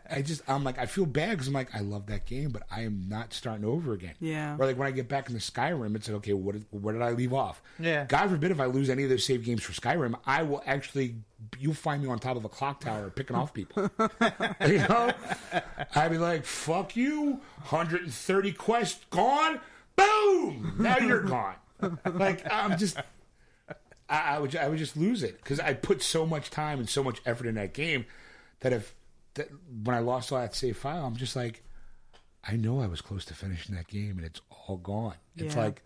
I 0.10 0.22
just 0.22 0.42
I'm 0.48 0.64
like 0.64 0.78
I 0.78 0.86
feel 0.86 1.06
bad 1.06 1.30
because 1.30 1.48
I'm 1.48 1.54
like 1.54 1.74
I 1.74 1.80
love 1.80 2.06
that 2.06 2.24
game, 2.24 2.50
but 2.50 2.62
I 2.70 2.82
am 2.82 3.06
not 3.08 3.34
starting 3.34 3.64
over 3.64 3.92
again. 3.92 4.14
Yeah. 4.20 4.56
Or 4.58 4.66
like 4.66 4.78
when 4.78 4.88
I 4.88 4.90
get 4.90 5.08
back 5.08 5.28
into 5.28 5.40
Skyrim, 5.40 5.94
it's 5.94 6.08
like 6.08 6.16
okay, 6.18 6.32
what 6.32 6.52
did, 6.54 6.64
where 6.70 6.94
did 6.94 7.02
I 7.02 7.10
leave 7.10 7.34
off? 7.34 7.62
Yeah. 7.78 8.06
God 8.06 8.30
forbid 8.30 8.50
if 8.50 8.60
I 8.60 8.66
lose 8.66 8.88
any 8.88 9.04
of 9.04 9.10
those 9.10 9.24
save 9.24 9.44
games 9.44 9.62
for 9.62 9.72
Skyrim, 9.72 10.14
I 10.26 10.42
will 10.42 10.62
actually 10.66 11.16
you'll 11.58 11.74
find 11.74 12.02
me 12.02 12.08
on 12.08 12.18
top 12.18 12.36
of 12.36 12.44
a 12.44 12.48
clock 12.48 12.80
tower 12.80 13.10
picking 13.10 13.36
off 13.36 13.52
people. 13.52 13.90
you 14.66 14.78
know, 14.78 15.12
I'd 15.94 16.10
be 16.10 16.18
like, 16.18 16.44
"Fuck 16.44 16.96
you, 16.96 17.40
130 17.68 18.52
quests 18.52 19.04
gone, 19.10 19.60
boom, 19.96 20.76
now 20.78 20.98
you're 20.98 21.22
gone." 21.22 21.56
like 22.14 22.50
I'm 22.50 22.78
just, 22.78 22.96
I, 24.08 24.36
I 24.36 24.38
would, 24.38 24.54
I 24.56 24.68
would 24.68 24.78
just 24.78 24.96
lose 24.96 25.22
it 25.22 25.38
because 25.38 25.60
I 25.60 25.74
put 25.74 26.02
so 26.02 26.26
much 26.26 26.50
time 26.50 26.78
and 26.78 26.88
so 26.88 27.02
much 27.02 27.20
effort 27.24 27.46
in 27.46 27.54
that 27.56 27.72
game 27.74 28.04
that 28.60 28.72
if 28.72 28.94
that 29.34 29.48
when 29.82 29.96
I 29.96 30.00
lost 30.00 30.30
all 30.32 30.38
that 30.38 30.54
save 30.54 30.76
file, 30.76 31.04
I'm 31.06 31.16
just 31.16 31.34
like, 31.36 31.62
I 32.46 32.56
know 32.56 32.80
I 32.80 32.86
was 32.86 33.00
close 33.00 33.24
to 33.26 33.34
finishing 33.34 33.74
that 33.74 33.88
game 33.88 34.16
and 34.18 34.24
it's 34.26 34.40
all 34.68 34.76
gone. 34.76 35.14
It's 35.36 35.54
Yeah. 35.54 35.62
like. 35.62 35.82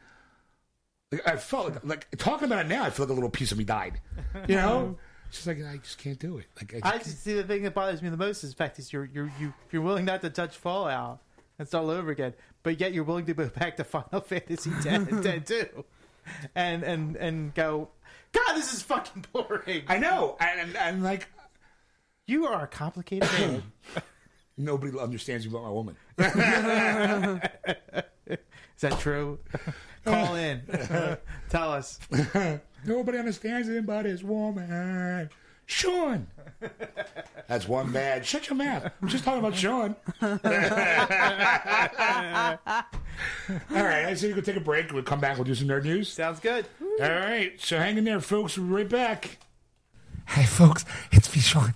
Like, 1.10 1.26
I 1.26 1.36
felt 1.36 1.72
like, 1.72 1.84
like 1.84 2.06
talking 2.18 2.44
about 2.44 2.66
it 2.66 2.68
now. 2.68 2.84
I 2.84 2.90
feel 2.90 3.06
like 3.06 3.10
a 3.10 3.14
little 3.14 3.30
piece 3.30 3.50
of 3.50 3.56
me 3.56 3.64
died. 3.64 3.98
You 4.46 4.56
know, 4.56 4.98
it's 5.28 5.36
just 5.44 5.46
like 5.46 5.56
I 5.64 5.78
just 5.78 5.96
can't 5.96 6.18
do 6.18 6.36
it. 6.36 6.44
Like 6.56 6.74
I 6.74 6.80
just, 6.80 6.94
I 6.94 6.98
just 6.98 7.24
see 7.24 7.32
the 7.32 7.44
thing 7.44 7.62
that 7.62 7.72
bothers 7.72 8.02
me 8.02 8.10
the 8.10 8.16
most 8.18 8.44
is 8.44 8.50
the 8.50 8.56
fact 8.56 8.78
is 8.78 8.92
you're 8.92 9.06
you're 9.06 9.32
you 9.40 9.54
you're 9.72 9.80
willing 9.80 10.04
not 10.04 10.20
to 10.20 10.28
touch 10.28 10.54
Fallout 10.58 11.20
and 11.58 11.66
start 11.66 11.84
all 11.84 11.90
over 11.90 12.10
again, 12.10 12.34
but 12.62 12.78
yet 12.78 12.92
you're 12.92 13.04
willing 13.04 13.24
to 13.24 13.32
go 13.32 13.46
back 13.58 13.78
to 13.78 13.84
Final 13.84 14.20
Fantasy 14.20 14.70
X 14.70 14.84
and 14.86 15.22
10 15.22 15.44
too, 15.44 15.84
and 16.54 16.82
and 16.82 17.16
and 17.16 17.54
go, 17.54 17.88
God, 18.47 18.56
this 18.56 18.73
is 18.73 18.82
fucking 18.82 19.27
boring. 19.32 19.82
I 19.89 19.98
know, 19.98 20.36
and, 20.40 20.60
and, 20.60 20.77
and 20.77 21.02
like 21.02 21.28
You 22.27 22.47
are 22.47 22.65
a 22.65 22.66
complicated 22.66 23.28
man. 23.39 23.62
nobody 24.56 24.98
understands 24.98 25.44
you 25.44 25.51
but 25.51 25.62
my 25.62 25.70
woman. 25.70 25.97
Is 28.28 28.82
that 28.82 28.98
true? 29.01 29.39
Call 30.05 30.36
in, 30.36 30.62
tell 31.51 31.73
us. 31.73 31.98
Nobody 32.85 33.19
understands 33.19 33.69
him 33.69 33.85
but 33.86 34.05
his 34.05 34.23
woman. 34.23 35.28
Sean. 35.68 36.26
That's 37.46 37.68
one 37.68 37.92
bad. 37.92 38.24
Shut 38.26 38.48
your 38.48 38.56
mouth. 38.56 38.90
I'm 39.00 39.08
just 39.08 39.22
talking 39.22 39.38
about 39.38 39.54
Sean. 39.54 39.94
All 40.22 40.38
right, 43.70 44.06
I 44.06 44.14
said 44.14 44.30
we 44.30 44.34
go 44.34 44.40
take 44.40 44.56
a 44.56 44.60
break. 44.60 44.90
We'll 44.92 45.02
come 45.02 45.20
back. 45.20 45.36
We'll 45.36 45.44
do 45.44 45.54
some 45.54 45.68
nerd 45.68 45.84
news. 45.84 46.10
Sounds 46.10 46.40
good. 46.40 46.64
All 47.00 47.10
right, 47.10 47.52
so 47.60 47.76
hang 47.78 47.98
in 47.98 48.04
there, 48.04 48.18
folks. 48.20 48.56
We'll 48.56 48.66
be 48.66 48.72
right 48.72 48.88
back. 48.88 49.38
Hey, 50.26 50.44
folks, 50.44 50.86
it's 51.12 51.32
me, 51.34 51.40
Sean. 51.42 51.74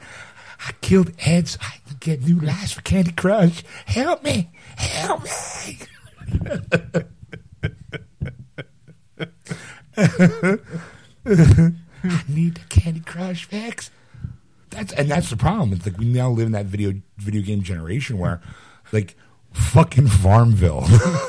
I 0.66 0.72
killed 0.80 1.12
Ed 1.20 1.48
so 1.48 1.60
I 1.62 1.76
can 1.86 1.98
get 2.00 2.22
new 2.22 2.40
lives 2.40 2.72
for 2.72 2.80
Candy 2.80 3.12
Crush. 3.12 3.62
Help 3.84 4.24
me. 4.24 4.50
Help 4.76 5.22
me. 5.24 5.78
I 12.10 12.22
need 12.28 12.56
the 12.56 12.64
Candy 12.68 13.00
Crush 13.00 13.44
fix. 13.44 13.90
That's 14.70 14.92
and 14.94 15.10
that's 15.10 15.30
the 15.30 15.36
problem. 15.36 15.72
It's 15.72 15.84
like 15.86 15.98
we 15.98 16.06
now 16.06 16.30
live 16.30 16.46
in 16.46 16.52
that 16.52 16.66
video 16.66 16.94
video 17.18 17.42
game 17.42 17.62
generation 17.62 18.18
where, 18.18 18.40
like, 18.90 19.14
fucking 19.52 20.08
Farmville. 20.08 20.86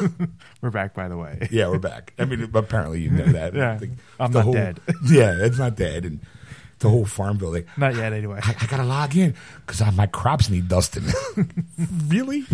We're 0.62 0.72
back, 0.72 0.94
by 0.94 1.10
the 1.10 1.18
way. 1.18 1.48
yeah, 1.52 1.68
we're 1.68 1.78
back. 1.78 2.14
I 2.18 2.24
mean, 2.24 2.50
apparently 2.54 3.02
you 3.02 3.10
know 3.10 3.26
that. 3.26 3.54
Yeah. 3.54 3.78
Like, 3.82 3.90
I'm 4.18 4.32
not 4.32 4.50
dead. 4.54 4.80
Yeah, 5.06 5.36
it's 5.40 5.58
not 5.58 5.76
dead, 5.76 6.06
and 6.06 6.22
the 6.80 6.90
whole 6.90 7.06
Farmville. 7.06 7.52
Like, 7.52 7.68
Not 7.78 7.96
yet, 7.96 8.14
anyway. 8.14 8.40
I, 8.42 8.56
I 8.62 8.66
gotta 8.68 8.86
log 8.86 9.18
in 9.18 9.36
because 9.66 9.82
my 9.94 10.08
crops 10.08 10.50
need 10.50 10.70
dusting. 10.70 11.04
really? 12.08 12.46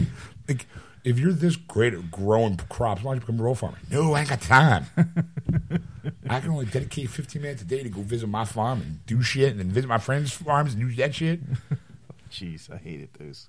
Like, 0.48 0.66
if 1.04 1.18
you're 1.20 1.32
this 1.34 1.56
great 1.56 1.94
at 1.94 2.12
growing 2.12 2.58
crops, 2.70 3.04
why 3.04 3.12
don't 3.12 3.18
you 3.18 3.22
become 3.22 3.40
a 3.40 3.44
row 3.44 3.54
farmer? 3.54 3.78
No, 3.90 4.14
I 4.14 4.22
ain't 4.22 4.30
got 4.30 4.42
time. 4.42 4.86
I 6.30 6.40
can 6.40 6.52
only 6.52 6.66
dedicate 6.66 7.10
15 7.10 7.42
minutes 7.42 7.62
a 7.62 7.66
day 7.66 7.84
to 7.84 7.90
go 7.90 8.02
visit 8.02 8.28
my 8.28 8.46
farm 8.46 8.82
and 8.82 9.06
do 9.06 9.22
shit, 9.22 9.52
and 9.52 9.60
then 9.60 9.70
visit 9.70 9.88
my 9.88 9.98
friends' 9.98 10.32
farms 10.32 10.74
and 10.74 10.82
do 10.88 10.96
that 10.96 11.16
shit. 11.16 11.40
Jeez, 12.32 12.72
I 12.72 12.78
hated 12.78 13.10
those. 13.18 13.48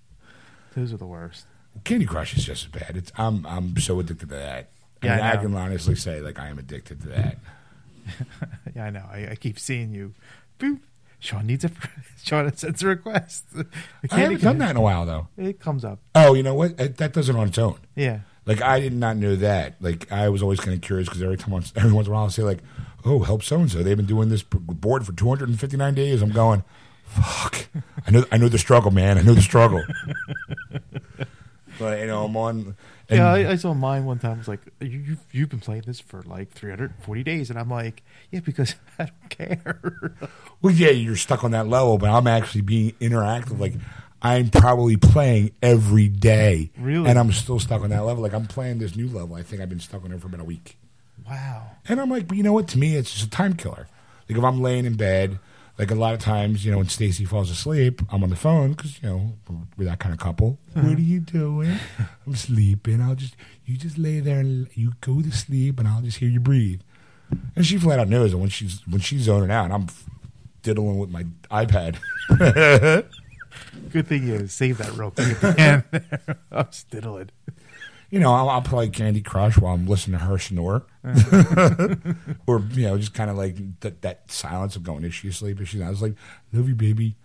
Those 0.75 0.93
are 0.93 0.97
the 0.97 1.07
worst. 1.07 1.47
Candy 1.85 2.07
Crush 2.07 2.37
is 2.37 2.45
just 2.45 2.65
as 2.67 2.71
bad. 2.71 2.97
It's 2.97 3.13
I'm 3.17 3.47
I'm 3.47 3.77
so 3.77 4.01
addicted 4.01 4.29
to 4.31 4.37
that. 4.37 4.71
I, 5.03 5.07
Yeah, 5.07 5.17
mean, 5.17 5.25
I 5.25 5.33
I, 5.33 5.37
can 5.37 5.55
honestly 5.55 5.95
say 5.95 6.21
like 6.21 6.39
I 6.39 6.49
am 6.49 6.59
addicted 6.59 7.01
to 7.03 7.09
that. 7.09 7.39
Yeah, 8.75 8.87
I 8.87 8.91
know. 8.91 9.05
I, 9.11 9.29
I 9.33 9.35
keep 9.37 9.59
seeing 9.59 9.93
you. 9.93 10.15
Boop. 10.59 10.81
Sean 11.21 11.47
needs 11.47 11.65
a. 11.65 11.71
Sean 12.23 12.55
sends 12.57 12.83
a 12.83 12.87
request. 12.87 13.45
The 13.53 13.67
I 14.05 14.07
candy 14.09 14.23
haven't 14.23 14.41
done 14.41 14.59
that 14.59 14.71
in 14.71 14.77
a 14.77 14.81
while 14.81 15.07
though. 15.07 15.29
It 15.37 15.61
comes 15.61 15.85
up. 15.85 16.01
Oh, 16.15 16.35
you 16.35 16.43
know 16.43 16.55
what? 16.55 16.77
That 16.79 16.97
that 16.97 17.13
does 17.13 17.29
it 17.29 17.37
on 17.37 17.49
its 17.49 17.59
own. 17.59 17.79
Yeah. 17.95 18.21
Like 18.47 18.63
I 18.63 18.81
did 18.81 18.95
not 18.95 19.17
know 19.17 19.37
that. 19.37 19.77
Like 19.81 20.11
I 20.11 20.29
was 20.31 20.43
always 20.43 20.59
kind 20.59 20.75
of 20.75 20.81
curious 20.81 21.09
because 21.09 21.23
every 21.23 21.37
time, 21.37 21.53
once, 21.53 21.73
every 21.77 21.93
once 21.93 22.07
in 22.07 22.13
a 22.13 22.15
while, 22.15 22.25
I'll 22.25 22.31
say 22.31 22.43
like, 22.43 22.61
"Oh, 23.05 23.21
help 23.21 23.43
so 23.43 23.61
and 23.61 23.71
so." 23.71 23.83
They've 23.83 23.97
been 23.97 24.07
doing 24.07 24.29
this 24.31 24.43
board 24.43 25.07
for 25.07 25.13
259 25.13 25.95
days. 25.95 26.23
I'm 26.23 26.33
going, 26.33 26.65
"Fuck." 27.05 27.69
I 28.07 28.11
know. 28.11 28.25
I 28.33 28.39
know 28.39 28.49
the 28.49 28.59
struggle, 28.59 28.91
man. 28.91 29.19
I 29.19 29.23
know 29.23 29.35
the 29.35 29.43
struggle. 29.43 29.85
but 31.79 32.01
you 32.01 32.07
know, 32.07 32.25
I'm 32.25 32.37
on. 32.37 32.77
And, 33.11 33.19
yeah, 33.19 33.29
I, 33.33 33.51
I 33.51 33.57
saw 33.57 33.75
mine 33.75 34.05
one 34.05 34.19
time. 34.19 34.35
I 34.35 34.39
was 34.39 34.49
like, 34.49 34.61
you, 34.81 34.89
you've, 34.99 35.25
you've 35.33 35.49
been 35.49 35.61
playing 35.61 35.83
this 35.87 36.01
for 36.01 36.23
like 36.23 36.51
340 36.53 37.23
days. 37.25 37.51
And 37.51 37.59
I'm 37.59 37.69
like, 37.69 38.03
yeah, 38.31 38.41
because 38.41 38.77
I 38.99 39.07
don't 39.07 39.29
care. 39.29 40.13
well, 40.63 40.73
yeah, 40.73 40.91
you're 40.91 41.17
stuck 41.17 41.43
on 41.45 41.51
that 41.51 41.67
level, 41.69 41.99
but 41.99 42.09
I'm 42.09 42.27
actually 42.27 42.61
being 42.63 42.93
interactive. 43.01 43.59
Like 43.59 43.75
I'm 44.23 44.49
probably 44.51 44.97
playing 44.97 45.51
every 45.63 46.09
day, 46.09 46.71
Really? 46.79 47.09
and 47.11 47.19
I'm 47.19 47.33
still 47.33 47.59
stuck 47.59 47.83
on 47.83 47.91
that 47.91 48.05
level. 48.05 48.23
Like 48.23 48.35
I'm 48.35 48.47
playing 48.47 48.79
this 48.79 48.95
new 48.95 49.09
level. 49.09 49.35
I 49.35 49.43
think 49.43 49.61
I've 49.61 49.69
been 49.69 49.81
stuck 49.81 50.05
on 50.05 50.13
it 50.13 50.21
for 50.21 50.29
about 50.29 50.41
a 50.41 50.45
week. 50.45 50.77
wow. 51.27 51.71
And 51.89 52.01
I'm 52.01 52.11
like, 52.11 52.29
but 52.29 52.37
you 52.37 52.43
know 52.43 52.53
what? 52.53 52.69
To 52.69 52.79
me, 52.79 52.97
it's 52.97 53.13
just 53.13 53.27
a 53.27 53.31
time 53.31 53.55
killer. 53.55 53.89
Like 54.29 54.39
if 54.39 54.45
I'm 54.45 54.61
laying 54.61 54.85
in 54.85 54.95
bed, 54.95 55.39
like 55.81 55.91
a 55.91 55.95
lot 55.95 56.13
of 56.13 56.21
times, 56.21 56.63
you 56.63 56.71
know, 56.71 56.77
when 56.77 56.89
Stacy 56.89 57.25
falls 57.25 57.51
asleep, 57.51 58.03
I'm 58.13 58.23
on 58.23 58.29
the 58.29 58.37
phone 58.37 58.73
because 58.73 59.03
you 59.03 59.09
know 59.09 59.33
we're 59.79 59.87
that 59.87 59.99
kind 59.99 60.13
of 60.13 60.21
couple. 60.21 60.59
Uh-huh. 60.77 60.87
What 60.87 60.99
are 60.99 61.01
you 61.01 61.21
doing? 61.21 61.75
I'm 62.27 62.37
sleeping. 62.37 63.01
I'll 63.01 63.15
just 63.15 63.35
you 63.65 63.79
just 63.79 63.97
lay 63.97 64.21
there 64.21 64.41
and 64.41 64.69
you 64.75 64.93
go 65.01 65.23
to 65.23 65.33
sleep, 65.33 65.79
and 65.79 65.89
I'll 65.89 66.03
just 66.03 66.19
hear 66.19 66.29
you 66.29 66.39
breathe. 66.39 66.83
And 67.57 67.65
she 67.65 67.79
flat 67.79 67.99
out 67.99 68.09
knows 68.09 68.33
that 68.33 68.37
when 68.37 68.51
she's 68.51 68.87
when 68.87 69.01
she's 69.01 69.23
zoning 69.23 69.51
out, 69.51 69.71
I'm 69.71 69.87
diddling 70.63 70.99
with 70.99 71.09
my 71.09 71.25
iPad. 71.51 71.97
Good 73.91 74.07
thing 74.07 74.29
you 74.29 74.47
saved 74.49 74.81
that 74.81 74.93
real 74.99 75.13
quick 75.13 75.43
at 75.43 75.57
the 75.57 75.61
end. 76.29 76.37
I'm 76.53 76.71
stiddling. 76.73 77.31
You 78.11 78.19
know, 78.19 78.33
I'll, 78.33 78.49
I'll 78.49 78.63
play 78.63 78.89
Candy 78.89 79.23
Crush 79.23 79.57
while 79.57 79.75
I'm 79.75 79.87
listening 79.87 80.19
to 80.19 80.25
her 80.25 80.39
snore, 80.39 80.85
uh-huh. 81.05 81.95
or 82.47 82.61
you 82.73 82.83
know, 82.83 82.99
just 82.99 83.15
kind 83.15 83.31
of 83.31 83.37
like 83.37 83.81
that 83.81 84.03
that 84.03 84.31
silence 84.31 84.75
of 84.77 84.83
going, 84.83 85.05
"Is 85.05 85.15
she 85.15 85.29
asleep? 85.29 85.61
Is 85.61 85.69
she 85.69 85.79
not?" 85.79 85.87
I 85.87 85.91
was 85.91 86.03
like, 86.03 86.15
"Love 86.53 86.69
you, 86.69 86.75
baby." 86.75 87.17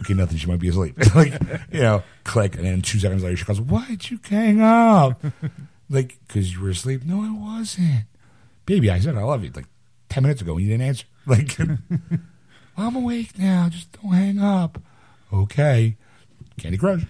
okay, 0.00 0.14
nothing. 0.14 0.36
She 0.36 0.48
might 0.48 0.58
be 0.58 0.68
asleep. 0.68 0.96
like, 1.14 1.32
you 1.72 1.80
know, 1.80 2.02
click, 2.24 2.56
and 2.56 2.64
then 2.64 2.82
two 2.82 2.98
seconds 2.98 3.22
later, 3.22 3.36
she 3.36 3.44
goes, 3.44 3.60
"Why'd 3.60 4.10
you 4.10 4.18
hang 4.24 4.60
up?" 4.60 5.22
like, 5.88 6.18
because 6.26 6.52
you 6.52 6.60
were 6.60 6.70
asleep. 6.70 7.04
No, 7.04 7.22
I 7.22 7.58
wasn't, 7.58 8.04
baby. 8.66 8.90
I 8.90 8.98
said 8.98 9.16
I 9.16 9.22
love 9.22 9.44
you 9.44 9.52
like 9.54 9.66
ten 10.08 10.24
minutes 10.24 10.42
ago, 10.42 10.54
and 10.54 10.62
you 10.62 10.68
didn't 10.68 10.86
answer. 10.86 11.06
Like, 11.26 11.56
I'm 12.76 12.96
awake 12.96 13.38
now. 13.38 13.68
Just 13.68 13.92
don't 13.92 14.12
hang 14.12 14.40
up. 14.40 14.82
Okay. 15.32 15.96
Candy 16.60 16.76
Crush, 16.76 17.06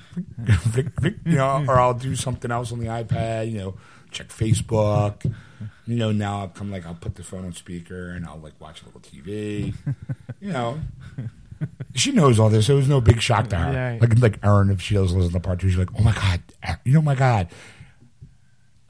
you 1.02 1.14
know, 1.24 1.64
or 1.66 1.80
I'll 1.80 1.94
do 1.94 2.14
something 2.14 2.50
else 2.50 2.70
on 2.70 2.78
the 2.78 2.86
iPad, 2.86 3.50
you 3.50 3.58
know, 3.58 3.74
check 4.12 4.28
Facebook. 4.28 5.24
You 5.86 5.96
know, 5.96 6.12
now 6.12 6.40
I'll 6.40 6.48
come 6.48 6.70
like 6.70 6.86
I'll 6.86 6.94
put 6.94 7.16
the 7.16 7.24
phone 7.24 7.44
on 7.44 7.52
speaker 7.52 8.10
and 8.10 8.24
I'll 8.24 8.38
like 8.38 8.58
watch 8.60 8.82
a 8.82 8.86
little 8.86 9.00
TV. 9.00 9.74
You 10.40 10.52
know, 10.52 10.80
she 11.94 12.12
knows 12.12 12.38
all 12.38 12.48
this. 12.48 12.68
It 12.68 12.74
was 12.74 12.88
no 12.88 13.00
big 13.00 13.20
shock 13.20 13.48
to 13.48 13.56
her. 13.56 13.72
Yeah. 13.72 13.98
Like 14.00 14.18
like 14.18 14.38
Erin, 14.44 14.70
if 14.70 14.80
she 14.80 14.94
doesn't 14.94 15.18
listen 15.18 15.32
to 15.32 15.40
part 15.40 15.58
two, 15.60 15.68
she's 15.68 15.78
like, 15.78 15.90
"Oh 15.98 16.02
my 16.02 16.14
god, 16.14 16.40
you 16.84 16.92
know, 16.92 17.02
my 17.02 17.14
god, 17.14 17.48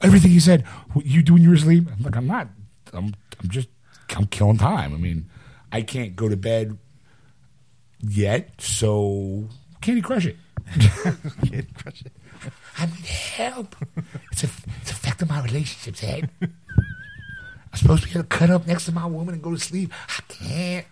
everything 0.01 0.31
you 0.31 0.39
said, 0.39 0.61
what 0.93 1.05
you 1.05 1.21
do 1.23 1.33
when 1.33 1.41
you're 1.41 1.55
asleep." 1.55 1.87
I'm 1.91 2.03
like, 2.03 2.15
"I'm 2.15 2.27
not. 2.27 2.47
I'm 2.93 3.13
I'm 3.41 3.49
just 3.49 3.67
I'm 4.15 4.27
killing 4.27 4.57
time. 4.57 4.93
I 4.93 4.97
mean, 4.97 5.29
I 5.71 5.81
can't 5.81 6.15
go 6.15 6.29
to 6.29 6.37
bed 6.37 6.77
yet, 7.99 8.61
so 8.61 9.49
Candy 9.81 10.01
Crush 10.01 10.27
it." 10.27 10.37
Candy 11.41 11.67
Crush 11.75 12.01
it. 12.05 12.11
I 12.77 12.85
need 12.85 13.05
help. 13.05 13.75
It's, 14.31 14.43
a, 14.43 14.49
it's 14.81 14.91
affecting 14.91 15.27
my 15.27 15.43
relationships, 15.43 16.03
Ed. 16.03 16.29
I'm 16.41 16.49
supposed 17.75 18.03
to 18.03 18.07
be 18.09 18.13
able 18.13 18.23
to 18.23 18.27
cut 18.27 18.49
up 18.49 18.67
next 18.67 18.85
to 18.85 18.91
my 18.91 19.05
woman 19.05 19.33
and 19.33 19.43
go 19.43 19.51
to 19.51 19.59
sleep. 19.59 19.91
I 20.09 20.21
can't. 20.33 20.85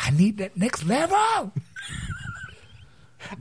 I 0.00 0.10
need 0.10 0.38
that 0.38 0.56
next 0.56 0.84
level. 0.84 1.52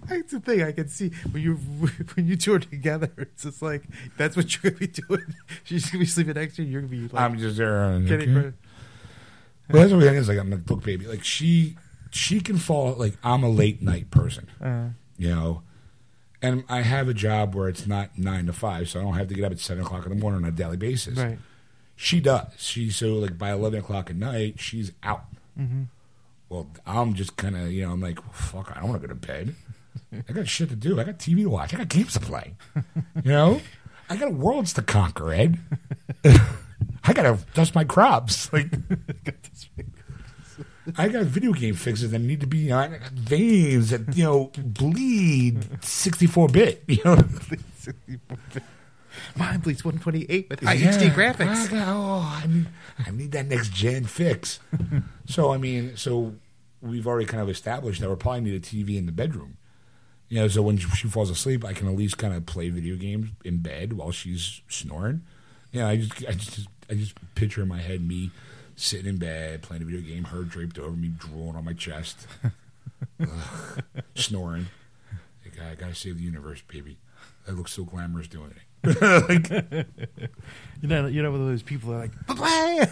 That's 0.10 0.32
the 0.32 0.40
thing 0.40 0.64
I 0.64 0.72
can 0.74 0.90
see 0.90 1.12
when 1.32 1.42
you 1.44 1.56
when 1.56 2.28
you 2.28 2.36
two 2.36 2.54
are 2.56 2.60
together. 2.60 3.10
It's 3.18 3.44
just 3.44 3.62
like 3.62 3.84
that's 4.18 4.36
what 4.36 4.52
you're 4.62 4.72
gonna 4.72 4.80
be 4.80 4.88
doing. 4.88 5.34
She's 5.64 5.90
gonna 5.90 6.00
be 6.00 6.06
sleeping 6.06 6.34
next 6.34 6.56
to 6.58 6.64
you. 6.64 6.72
You're 6.72 6.82
gonna 6.82 6.92
be 6.92 7.08
like 7.08 7.22
I'm 7.24 7.38
just 7.38 7.58
there. 7.58 7.84
and- 7.92 8.08
Candy 8.08 8.26
okay. 8.36 8.54
Well, 9.70 9.82
that's 9.82 9.94
what 9.94 10.04
it 10.04 10.14
is. 10.16 10.28
Like 10.30 10.40
I'm 10.40 10.50
like, 10.50 10.70
look, 10.70 10.84
baby. 10.84 11.06
Like 11.08 11.24
she, 11.24 11.78
she 12.12 12.40
can 12.42 12.58
fall. 12.58 12.94
Like 12.96 13.16
I'm 13.24 13.44
a 13.44 13.50
late 13.50 13.82
night 13.82 14.10
person. 14.12 14.48
Uh, 14.62 14.90
you 15.18 15.30
know. 15.34 15.62
And 16.40 16.64
I 16.70 16.82
have 16.82 17.08
a 17.08 17.14
job 17.16 17.56
where 17.56 17.68
it's 17.68 17.88
not 17.88 18.18
nine 18.18 18.46
to 18.46 18.54
five, 18.54 18.90
so 18.90 19.00
I 19.00 19.04
don't 19.04 19.16
have 19.16 19.28
to 19.30 19.34
get 19.34 19.44
up 19.46 19.52
at 19.52 19.60
seven 19.60 19.84
o'clock 19.84 20.06
in 20.06 20.10
the 20.10 20.16
morning 20.22 20.44
on 20.44 20.50
a 20.50 20.52
daily 20.52 20.78
basis. 20.78 21.18
right. 21.18 21.40
She 21.96 22.20
does. 22.20 22.48
She 22.58 22.92
so 22.92 23.16
like 23.16 23.40
by 23.40 23.52
eleven 23.52 23.80
o'clock 23.80 24.12
at 24.12 24.16
night, 24.16 24.60
she's 24.60 24.92
out. 25.02 25.26
Mm-hmm. 25.60 25.84
Well, 26.50 26.68
I'm 26.86 27.16
just 27.16 27.38
kind 27.38 27.58
of 27.58 27.72
you 27.72 27.86
know 27.86 27.92
I'm 27.92 28.02
like 28.02 28.20
fuck. 28.32 28.72
I 28.76 28.80
don't 28.80 28.90
want 28.90 29.02
to 29.02 29.08
go 29.08 29.14
to 29.14 29.20
bed. 29.20 29.56
I 30.30 30.32
got 30.32 30.48
shit 30.48 30.70
to 30.70 30.76
do. 30.76 31.00
I 31.00 31.04
got 31.06 31.18
TV 31.18 31.38
to 31.42 31.48
watch. 31.50 31.74
I 31.74 31.78
got 31.78 31.90
games 31.90 32.14
to 32.14 32.20
play. 32.20 32.54
You 33.24 33.32
know, 33.32 33.62
I 34.12 34.16
got 34.16 34.32
worlds 34.32 34.74
to 34.74 34.84
conquer, 34.84 35.34
Ed. 35.34 35.60
I 36.24 37.14
gotta 37.14 37.40
dust 37.56 37.74
my 37.74 37.84
crops. 37.84 38.54
Like 38.54 38.70
I 40.98 41.10
got 41.10 41.26
video 41.26 41.52
game 41.54 41.76
fixes 41.76 42.12
that 42.12 42.20
need 42.20 42.42
to 42.42 42.48
be. 42.48 42.60
You 42.60 42.70
know, 42.70 42.98
veins 43.14 43.90
that 43.90 44.16
you 44.16 44.24
know 44.24 44.52
bleed 44.56 45.84
64 45.84 46.48
bit. 46.50 46.84
You 46.88 47.04
know. 47.04 47.18
sixty 47.78 48.20
four 48.28 48.38
bit. 48.54 48.64
Mine 49.36 49.60
bleeds 49.60 49.84
128 49.84 50.50
with 50.50 50.60
high 50.62 50.74
Yeah, 50.74 50.92
HD 50.92 51.12
I 51.12 51.14
graphics. 51.16 51.72
got- 51.72 51.88
oh, 51.88 52.40
I 52.44 52.48
need, 52.48 52.68
I 53.06 53.12
need 53.12 53.32
that 53.32 53.48
next 53.48 53.74
gen 53.74 54.04
fix. 54.06 54.60
so 55.26 55.52
I 55.52 55.58
mean, 55.58 55.98
so 55.98 56.36
we've 56.82 57.08
already 57.08 57.26
kind 57.26 57.42
of 57.42 57.50
established 57.50 58.00
that 58.02 58.08
we'll 58.08 58.18
probably 58.18 58.42
need 58.42 58.54
a 58.54 58.60
TV 58.60 58.98
in 58.98 59.06
the 59.08 59.12
bedroom. 59.12 59.58
You 60.30 60.42
know, 60.42 60.48
so 60.48 60.62
when 60.62 60.78
she 60.78 61.08
falls 61.08 61.30
asleep, 61.30 61.66
I 61.66 61.74
can 61.74 61.88
at 61.88 61.96
least 61.96 62.18
kind 62.18 62.34
of 62.34 62.46
play 62.46 62.70
video 62.70 62.96
games 62.96 63.30
in 63.44 63.58
bed 63.58 63.94
while 63.94 64.12
she's 64.12 64.62
snoring. 64.68 65.22
You 65.72 65.80
know, 65.82 65.88
I 65.88 65.98
just, 65.98 66.14
I 66.28 66.32
just, 66.34 66.68
I 66.90 66.94
just 66.96 67.14
picture 67.36 67.62
in 67.62 67.68
my 67.70 67.80
head 67.80 68.02
me 68.06 68.32
sitting 68.78 69.08
in 69.08 69.18
bed 69.18 69.62
playing 69.64 69.82
a 69.84 69.86
video 69.86 70.00
game, 70.02 70.24
her 70.26 70.44
draped 70.44 70.80
over 70.80 70.96
me, 70.96 71.10
drooling 71.10 71.56
on 71.58 71.66
my 71.66 71.74
chest, 71.74 72.26
Ugh, 73.20 73.84
snoring. 74.16 74.68
Like, 75.44 75.60
I 75.72 75.76
gotta 75.76 75.96
save 75.96 76.18
the 76.18 76.24
universe, 76.24 76.62
baby. 76.68 76.98
I 77.48 77.52
look 77.52 77.68
so 77.68 77.84
glamorous 77.84 78.28
doing 78.30 78.52
it. 78.52 78.58
You 80.82 80.88
know, 80.88 81.08
you're 81.08 81.24
not 81.24 81.32
one 81.32 81.42
of 81.42 81.48
those 81.48 81.64
people 81.64 81.90
that 81.90 81.96
are 81.96 82.02
like, 82.02 82.28
"Blah, 82.28 82.86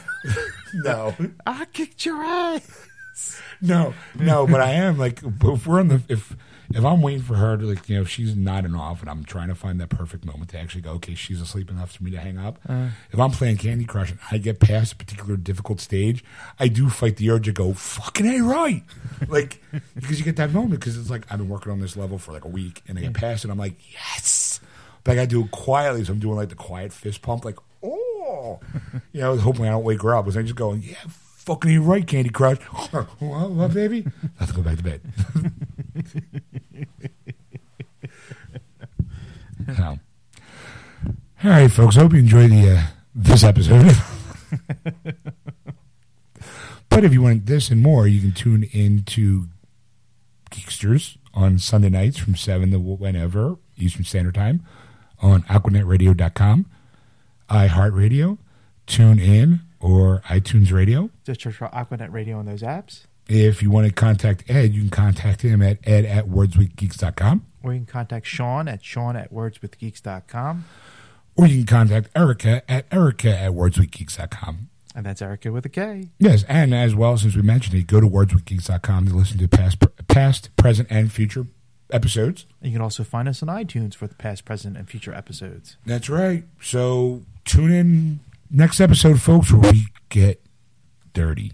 No. 0.74 1.16
I 1.46 1.66
kicked 1.66 2.04
your 2.04 2.18
ass. 2.24 3.40
no, 3.62 3.94
no, 4.16 4.48
but 4.48 4.60
I 4.60 4.72
am 4.72 4.98
like 4.98 5.22
if 5.24 5.68
we're 5.68 5.80
on 5.80 5.90
the 5.90 6.02
if 6.10 6.36
if 6.74 6.84
I'm 6.84 7.02
waiting 7.02 7.22
for 7.22 7.36
her 7.36 7.58
to 7.58 7.66
like 7.66 7.88
you 7.90 7.96
know 7.96 8.02
if 8.02 8.10
she's 8.10 8.36
nodding 8.36 8.76
off 8.76 9.02
and 9.02 9.10
I'm 9.10 9.24
trying 9.24 9.50
to 9.50 9.56
find 9.56 9.80
that 9.82 9.90
perfect 9.90 10.26
moment 10.26 10.50
to 10.52 10.60
actually 10.60 10.82
go 10.82 10.92
okay 10.92 11.16
she's 11.16 11.42
asleep 11.42 11.70
enough 11.70 11.94
for 11.94 12.04
me 12.04 12.12
to 12.12 12.20
hang 12.20 12.38
up. 12.38 12.60
Uh. 12.68 12.90
if 13.12 13.20
I'm 13.20 13.32
playing 13.32 13.58
Candy 13.58 13.86
Crush 13.86 14.12
and 14.12 14.20
I 14.32 14.38
get 14.38 14.60
past 14.60 14.94
a 14.94 14.96
particular 14.96 15.38
difficult 15.38 15.80
stage, 15.80 16.24
I 16.60 16.68
do 16.68 16.90
fight 16.90 17.18
the 17.18 17.30
urge 17.30 17.46
to 17.46 17.52
go 17.52 17.74
fucking 17.74 18.26
a 18.26 18.42
right, 18.42 18.84
like 19.28 19.62
because 19.96 20.20
you 20.20 20.26
get 20.26 20.38
that 20.38 20.52
moment 20.52 20.80
because 20.80 20.98
it's 20.98 21.10
like 21.10 21.26
I've 21.32 21.40
been 21.40 21.50
working 21.50 21.72
on 21.72 21.80
this 21.80 21.96
level 21.96 22.18
for 22.18 22.32
like 22.32 22.46
a 22.46 22.50
week 22.50 22.82
and 22.88 22.98
I 22.98 23.02
get 23.02 23.14
past 23.14 23.46
it 23.46 23.52
I'm 23.52 23.58
like 23.58 23.76
yes, 23.94 24.60
but 25.04 25.12
I 25.12 25.16
got 25.16 25.22
to 25.22 25.28
do 25.28 25.44
it 25.44 25.52
quietly 25.52 26.04
so 26.04 26.14
I'm 26.14 26.20
doing 26.20 26.36
like 26.36 26.50
the 26.50 26.56
quiet 26.56 26.94
fist 26.94 27.22
pump 27.22 27.46
like 27.46 27.58
oh, 27.84 28.60
you 29.12 29.22
know 29.22 29.38
hoping 29.38 29.66
I 29.66 29.70
don't 29.70 29.84
wake 29.84 30.02
her 30.02 30.16
up 30.16 30.26
because 30.26 30.38
I'm 30.38 30.46
just 30.46 30.56
going 30.56 30.82
yeah. 30.84 30.96
Fucking 31.46 31.70
you 31.70 31.84
right, 31.84 32.06
Candy 32.08 32.30
Crush. 32.32 32.58
what, 33.20 33.74
baby? 33.74 34.06
Let's 34.40 34.52
go 34.52 34.64
back 34.64 34.78
to 34.78 34.84
bed. 34.84 35.02
So, 39.76 39.84
all 39.84 41.50
right, 41.50 41.72
folks. 41.72 41.98
I 41.98 42.02
hope 42.02 42.14
you 42.14 42.20
enjoyed 42.20 42.52
the 42.52 42.78
uh, 42.78 42.84
this 43.16 43.44
episode. 43.44 43.92
but 46.88 47.04
if 47.04 47.12
you 47.12 47.24
want 47.24 47.48
this 47.48 47.72
and 47.72 47.82
more, 47.82 48.08
you 48.08 48.22
can 48.22 48.32
tune 48.32 48.70
into 48.74 49.48
Geeksters 50.52 51.18
on 51.34 51.58
Sunday 51.58 51.90
nights 51.90 52.20
from 52.20 52.36
seven 52.36 52.70
to 52.72 52.78
whenever 52.78 53.56
Eastern 53.76 54.04
Standard 54.04 54.36
Time 54.36 54.64
on 55.20 55.42
AquanetRadio.com, 55.44 56.68
iHeartRadio, 57.50 58.38
Tune 58.86 59.18
In, 59.18 59.62
or 59.86 60.22
iTunes 60.26 60.72
Radio. 60.72 61.12
Just 61.24 61.42
search 61.42 61.56
for 61.56 61.68
Aquanet 61.68 62.12
Radio 62.12 62.40
on 62.40 62.46
those 62.46 62.64
apps. 62.64 63.06
If 63.28 63.62
you 63.62 63.70
want 63.70 63.88
to 63.88 63.94
contact 63.94 64.44
Ed, 64.50 64.74
you 64.74 64.82
can 64.82 64.90
contact 64.90 65.42
him 65.42 65.62
at 65.62 65.78
ed 65.84 66.06
at 66.06 66.26
wordswithgeeks.com. 66.26 67.46
Or 67.64 67.74
you 67.74 67.80
can 67.80 67.86
contact 67.86 68.26
Sean 68.26 68.68
at 68.68 68.84
Sean 68.84 69.16
at 69.16 69.32
wordswithgeeks.com. 69.32 70.66
Or 71.36 71.46
you 71.48 71.58
can 71.58 71.66
contact 71.66 72.10
Erika 72.16 72.70
at 72.70 72.86
erika 72.92 73.38
at 73.38 73.52
wordswithgeeks.com. 73.52 74.70
And 74.96 75.06
that's 75.06 75.22
Erika 75.22 75.52
with 75.52 75.66
a 75.66 75.70
K. 75.70 76.10
Yes, 76.20 76.46
and 76.48 76.74
as 76.74 76.96
well, 76.96 77.18
since 77.18 77.36
we 77.36 77.42
mentioned 77.42 77.76
it, 77.76 77.86
go 77.86 78.00
to 78.00 78.08
wordswithgeeks.com 78.08 79.08
to 79.08 79.14
listen 79.14 79.38
to 79.40 79.48
past, 79.48 79.84
past, 80.08 80.56
present, 80.56 80.88
and 80.90 81.12
future 81.12 81.48
episodes. 81.92 82.46
You 82.62 82.72
can 82.72 82.82
also 82.82 83.04
find 83.04 83.28
us 83.28 83.44
on 83.44 83.50
iTunes 83.50 83.94
for 83.94 84.08
the 84.08 84.16
past, 84.16 84.46
present, 84.46 84.78
and 84.78 84.90
future 84.90 85.14
episodes. 85.14 85.78
That's 85.86 86.10
right. 86.10 86.46
So 86.62 87.24
tune 87.44 87.72
in 87.72 88.20
next 88.50 88.80
episode, 88.80 89.22
folks, 89.22 89.52
where 89.52 89.72
we 89.72 89.88
get 90.10 90.42
dirty. 91.14 91.54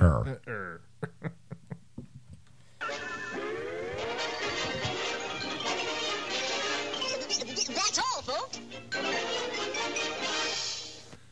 Er. 0.00 0.38